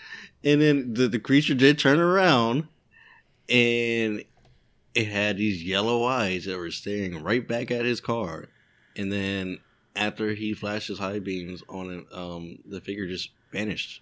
and 0.44 0.62
then 0.62 0.94
the, 0.94 1.07
the 1.07 1.20
creature 1.20 1.53
did 1.53 1.80
turn 1.80 1.98
around 1.99 2.68
and 3.48 4.24
it 4.96 5.08
had 5.08 5.38
these 5.38 5.62
yellow 5.62 6.06
eyes 6.06 6.46
that 6.46 6.58
were 6.58 6.72
staring 6.72 7.22
right 7.22 7.46
back 7.46 7.70
at 7.70 7.86
his 7.86 8.00
car. 8.00 8.46
And 8.96 9.12
then 9.12 9.60
after 9.96 10.34
he 10.34 10.54
flashed 10.54 10.88
his 10.88 11.00
high 11.00 11.20
beams 11.20 11.64
on 11.70 11.92
it 11.92 12.06
um 12.14 12.60
the 12.66 12.82
figure 12.82 13.08
just 13.08 13.30
vanished 13.52 14.02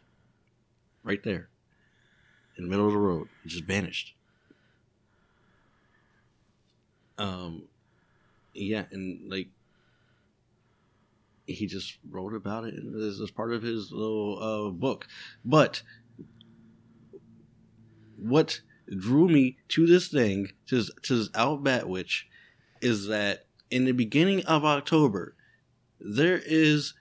right 1.03 1.23
there 1.23 1.49
in 2.57 2.63
the 2.63 2.69
middle 2.69 2.87
of 2.87 2.93
the 2.93 2.99
road. 2.99 3.27
It 3.43 3.49
just 3.49 3.65
vanished. 3.65 4.13
Um 7.17 7.63
yeah 8.53 8.85
and 8.91 9.31
like 9.31 9.47
he 11.45 11.65
just 11.65 11.97
wrote 12.09 12.33
about 12.33 12.63
it 12.63 12.75
as, 12.75 13.19
as 13.19 13.31
part 13.31 13.51
of 13.51 13.61
his 13.61 13.91
little 13.91 14.41
uh, 14.41 14.69
book. 14.71 15.07
But 15.43 15.81
what 18.15 18.61
drew 18.97 19.27
me 19.27 19.57
to 19.69 19.85
this 19.87 20.07
thing 20.09 20.49
to 20.67 20.77
this, 20.77 20.91
to 21.03 21.15
this 21.17 21.29
Albatwitch 21.29 22.23
is 22.81 23.07
that 23.07 23.45
in 23.71 23.85
the 23.85 23.91
beginning 23.93 24.45
of 24.45 24.65
October 24.65 25.35
there 25.99 26.37
is 26.45 26.93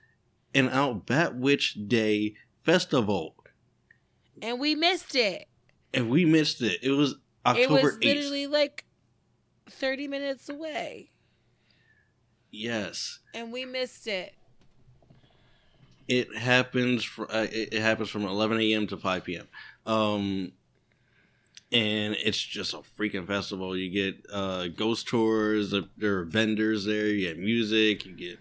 an 0.54 0.68
Albatwitch 0.68 1.88
Day 1.88 2.34
festival 2.62 3.34
And 4.40 4.60
we 4.60 4.74
missed 4.74 5.14
it. 5.16 5.46
and 5.92 6.08
we 6.08 6.24
missed 6.24 6.62
it. 6.62 6.78
It 6.82 6.90
was 6.92 7.16
October 7.44 7.78
it 7.78 7.82
was 7.84 7.96
8th. 7.98 8.04
literally 8.04 8.46
like 8.46 8.84
thirty 9.68 10.06
minutes 10.06 10.48
away, 10.48 11.10
Yes. 12.50 13.18
and 13.34 13.52
we 13.52 13.64
missed 13.64 14.06
it. 14.06 14.34
It 16.08 16.36
happens 16.36 17.04
fr 17.04 17.24
uh, 17.24 17.46
it, 17.50 17.72
it 17.74 17.80
happens 17.80 18.10
from 18.10 18.24
11 18.24 18.60
a.m. 18.60 18.86
to 18.88 18.96
5 18.96 19.24
p.m. 19.24 19.46
Um 19.86 20.52
and 21.72 22.14
it's 22.22 22.40
just 22.40 22.74
a 22.74 22.78
freaking 22.98 23.26
festival. 23.26 23.76
You 23.76 23.90
get 23.90 24.26
uh, 24.32 24.68
ghost 24.68 25.06
tours. 25.08 25.72
uh, 25.72 25.82
There 25.96 26.18
are 26.18 26.24
vendors 26.24 26.84
there. 26.84 27.06
You 27.06 27.28
get 27.28 27.38
music. 27.38 28.04
You 28.06 28.12
get 28.12 28.38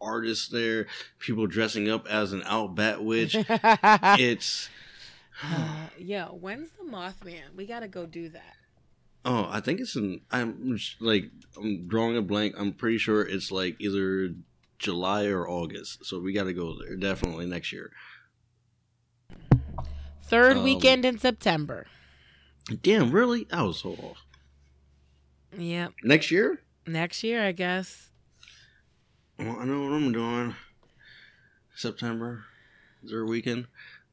artists 0.00 0.48
there. 0.48 0.86
People 1.18 1.46
dressing 1.46 1.88
up 1.88 2.06
as 2.08 2.32
an 2.32 2.42
Albatwitch. 2.42 3.34
it's 4.20 4.68
Uh, 5.42 5.86
Yo, 5.98 6.36
when's 6.40 6.70
the 6.72 6.84
Mothman? 6.90 7.54
We 7.56 7.66
gotta 7.66 7.88
go 7.88 8.06
do 8.06 8.28
that. 8.30 8.54
Oh, 9.24 9.48
I 9.50 9.60
think 9.60 9.80
it's 9.80 9.96
in. 9.96 10.20
I'm 10.30 10.76
just, 10.76 11.00
like 11.00 11.30
I'm 11.56 11.86
drawing 11.88 12.16
a 12.16 12.22
blank. 12.22 12.54
I'm 12.58 12.72
pretty 12.72 12.98
sure 12.98 13.22
it's 13.22 13.50
like 13.50 13.76
either 13.80 14.34
July 14.78 15.24
or 15.26 15.48
August. 15.48 16.04
So 16.04 16.20
we 16.20 16.32
got 16.34 16.44
to 16.44 16.52
go 16.52 16.76
there 16.78 16.94
definitely 16.96 17.46
next 17.46 17.72
year. 17.72 17.90
Third 20.24 20.58
Um, 20.58 20.64
weekend 20.64 21.04
in 21.04 21.18
September. 21.18 21.86
Damn, 22.82 23.10
really? 23.10 23.46
I 23.52 23.62
was 23.62 23.80
so 23.80 23.90
off. 23.90 24.24
Yep. 25.56 25.92
Next 26.02 26.30
year? 26.30 26.60
Next 26.86 27.22
year, 27.22 27.42
I 27.44 27.52
guess. 27.52 28.10
Well, 29.38 29.58
I 29.60 29.64
know 29.64 29.82
what 29.82 29.92
I'm 29.92 30.12
doing. 30.12 30.54
September, 31.74 32.44
third 33.08 33.28
weekend. 33.28 33.66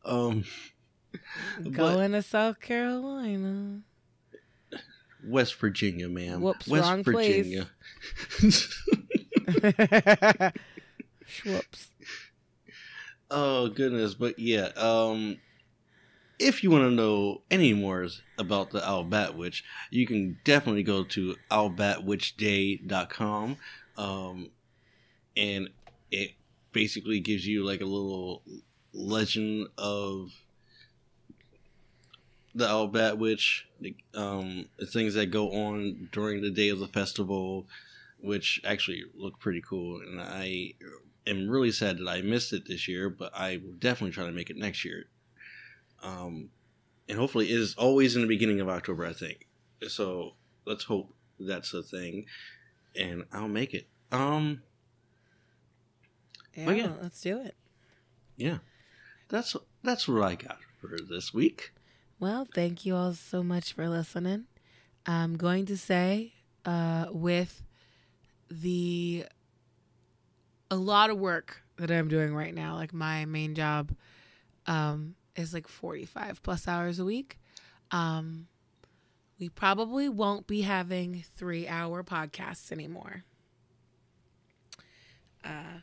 Um, 0.03 0.43
Going 1.71 2.11
to 2.13 2.21
South 2.21 2.59
Carolina. 2.59 3.81
West 5.23 5.55
Virginia, 5.55 6.09
ma'am. 6.09 6.41
Whoops, 6.41 6.67
West 6.67 6.83
wrong 6.83 7.03
place. 7.03 7.45
Virginia. 9.47 10.53
Schwoops. 11.27 11.87
oh 13.29 13.69
goodness, 13.69 14.15
but 14.15 14.39
yeah. 14.39 14.69
Um, 14.75 15.37
if 16.41 16.63
you 16.63 16.71
want 16.71 16.85
to 16.85 16.91
know 16.91 17.41
any 17.51 17.73
more 17.73 18.07
about 18.37 18.71
the 18.71 18.79
Albatwitch, 18.79 19.63
you 19.91 20.07
can 20.07 20.39
definitely 20.43 20.83
go 20.83 21.03
to 21.03 21.35
albatwitchday.com. 21.51 23.57
Um, 23.97 24.49
and 25.37 25.69
it 26.09 26.31
basically 26.71 27.19
gives 27.19 27.45
you 27.45 27.63
like 27.63 27.81
a 27.81 27.85
little 27.85 28.41
legend 28.91 29.67
of 29.77 30.31
the 32.55 32.65
Albatwitch, 32.65 33.65
um, 34.15 34.65
the 34.77 34.87
things 34.87 35.13
that 35.13 35.27
go 35.27 35.51
on 35.51 36.09
during 36.11 36.41
the 36.41 36.49
day 36.49 36.69
of 36.69 36.79
the 36.79 36.87
festival, 36.87 37.67
which 38.19 38.59
actually 38.65 39.03
look 39.15 39.37
pretty 39.39 39.61
cool. 39.61 40.01
And 40.01 40.19
I 40.19 40.73
am 41.27 41.49
really 41.49 41.71
sad 41.71 41.99
that 41.99 42.09
I 42.09 42.21
missed 42.21 42.51
it 42.51 42.67
this 42.67 42.87
year, 42.87 43.11
but 43.11 43.31
I 43.35 43.61
will 43.63 43.73
definitely 43.73 44.13
try 44.13 44.25
to 44.25 44.31
make 44.31 44.49
it 44.49 44.57
next 44.57 44.83
year. 44.83 45.05
Um, 46.01 46.49
and 47.07 47.17
hopefully, 47.17 47.51
it 47.51 47.59
is 47.59 47.75
always 47.75 48.15
in 48.15 48.21
the 48.21 48.27
beginning 48.27 48.59
of 48.61 48.69
October, 48.69 49.05
I 49.05 49.13
think. 49.13 49.47
So 49.87 50.35
let's 50.65 50.83
hope 50.85 51.13
that's 51.39 51.73
a 51.73 51.83
thing, 51.83 52.25
and 52.95 53.25
I'll 53.31 53.47
make 53.47 53.73
it. 53.73 53.87
Um, 54.11 54.61
Yeah, 56.55 56.65
Well, 56.65 56.75
yeah. 56.75 56.91
let's 57.01 57.21
do 57.21 57.39
it. 57.41 57.55
yeah, 58.37 58.57
that's 59.29 59.55
that's 59.83 60.07
what 60.07 60.21
I 60.23 60.35
got 60.35 60.59
for 60.79 60.97
this 61.09 61.33
week. 61.33 61.73
Well, 62.19 62.45
thank 62.53 62.85
you 62.85 62.95
all 62.95 63.13
so 63.13 63.41
much 63.41 63.73
for 63.73 63.87
listening. 63.89 64.45
I'm 65.05 65.37
going 65.37 65.65
to 65.67 65.77
say, 65.77 66.33
uh, 66.65 67.07
with 67.09 67.63
the 68.49 69.25
a 70.69 70.75
lot 70.75 71.09
of 71.09 71.17
work 71.17 71.63
that 71.77 71.89
I'm 71.89 72.07
doing 72.09 72.35
right 72.35 72.53
now, 72.53 72.75
like 72.75 72.93
my 72.93 73.25
main 73.25 73.55
job 73.55 73.95
um, 74.67 75.15
is 75.35 75.53
like 75.53 75.67
45 75.67 76.41
plus 76.43 76.67
hours 76.67 76.99
a 76.99 77.05
week. 77.05 77.37
Um, 77.91 78.47
we 79.39 79.49
probably 79.49 80.07
won't 80.09 80.47
be 80.47 80.61
having 80.61 81.23
three 81.35 81.67
hour 81.67 82.03
podcasts 82.03 82.71
anymore. 82.71 83.23
Uh, 85.43 85.79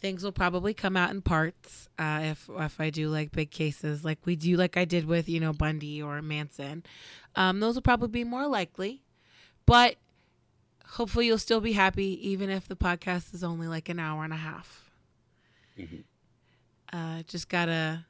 things 0.00 0.24
will 0.24 0.32
probably 0.32 0.72
come 0.72 0.96
out 0.96 1.10
in 1.10 1.20
parts 1.20 1.88
uh, 1.98 2.20
if 2.22 2.48
if 2.58 2.80
I 2.80 2.90
do 2.90 3.08
like 3.10 3.32
big 3.32 3.50
cases, 3.50 4.04
like 4.04 4.18
we 4.24 4.36
do, 4.36 4.56
like 4.56 4.76
I 4.76 4.84
did 4.86 5.06
with 5.06 5.28
you 5.28 5.40
know 5.40 5.52
Bundy 5.52 6.02
or 6.02 6.22
Manson. 6.22 6.84
Um, 7.34 7.60
those 7.60 7.74
will 7.74 7.82
probably 7.82 8.08
be 8.08 8.24
more 8.24 8.46
likely, 8.46 9.02
but 9.66 9.96
hopefully 10.86 11.26
you'll 11.26 11.38
still 11.38 11.60
be 11.60 11.72
happy 11.72 12.18
even 12.28 12.48
if 12.48 12.66
the 12.68 12.76
podcast 12.76 13.34
is 13.34 13.44
only 13.44 13.68
like 13.68 13.88
an 13.90 13.98
hour 13.98 14.24
and 14.24 14.32
a 14.32 14.36
half. 14.36 14.90
Mhm. 15.78 16.04
Uh, 16.92 17.22
just 17.24 17.48
gotta 17.50 18.06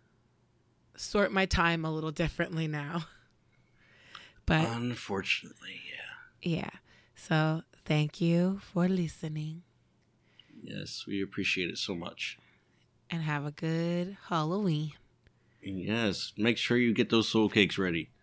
sort 0.97 1.33
my 1.33 1.47
time 1.47 1.85
a 1.85 1.93
little 1.93 2.13
differently 2.13 2.67
now. 2.67 3.05
But 4.47 4.69
Unfortunately, 4.69 5.81
yeah. 5.91 6.59
yeah, 6.59 6.71
so 7.17 7.63
thank 7.85 8.21
you 8.21 8.61
for 8.73 8.89
listening 8.89 9.63
Yes, 10.63 11.05
we 11.07 11.21
appreciate 11.21 11.69
it 11.69 11.79
so 11.79 11.97
much. 11.97 12.39
and 13.11 13.23
have 13.23 13.45
a 13.45 13.51
good 13.51 14.17
Halloween. 14.29 14.93
Yes, 15.61 16.33
make 16.37 16.59
sure 16.59 16.77
you 16.77 16.95
get 16.95 17.11
those 17.11 17.29
soul 17.29 17.49
cakes 17.49 17.77
ready. 17.77 18.11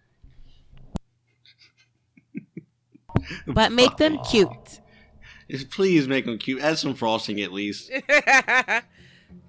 But 3.47 3.71
make 3.71 3.97
them 3.97 4.17
cute. 4.29 4.79
Please 5.71 6.07
make 6.07 6.25
them 6.25 6.37
cute. 6.37 6.61
Add 6.61 6.77
some 6.77 6.95
frosting 6.95 7.39
at 7.41 7.53
least. 7.53 7.91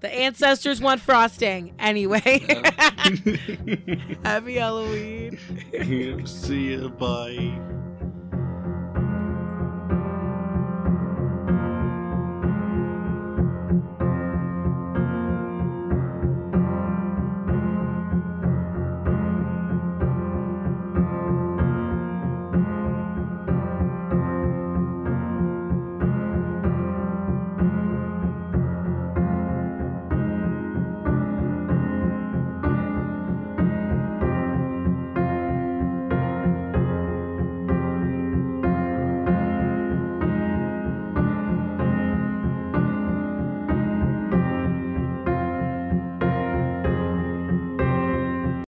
The 0.00 0.12
ancestors 0.12 0.80
want 0.80 1.00
frosting 1.00 1.74
anyway. 1.78 2.20
Happy 4.24 4.54
Halloween. 4.56 5.38
See 6.26 6.72
you. 6.72 6.88
Bye. 6.90 7.58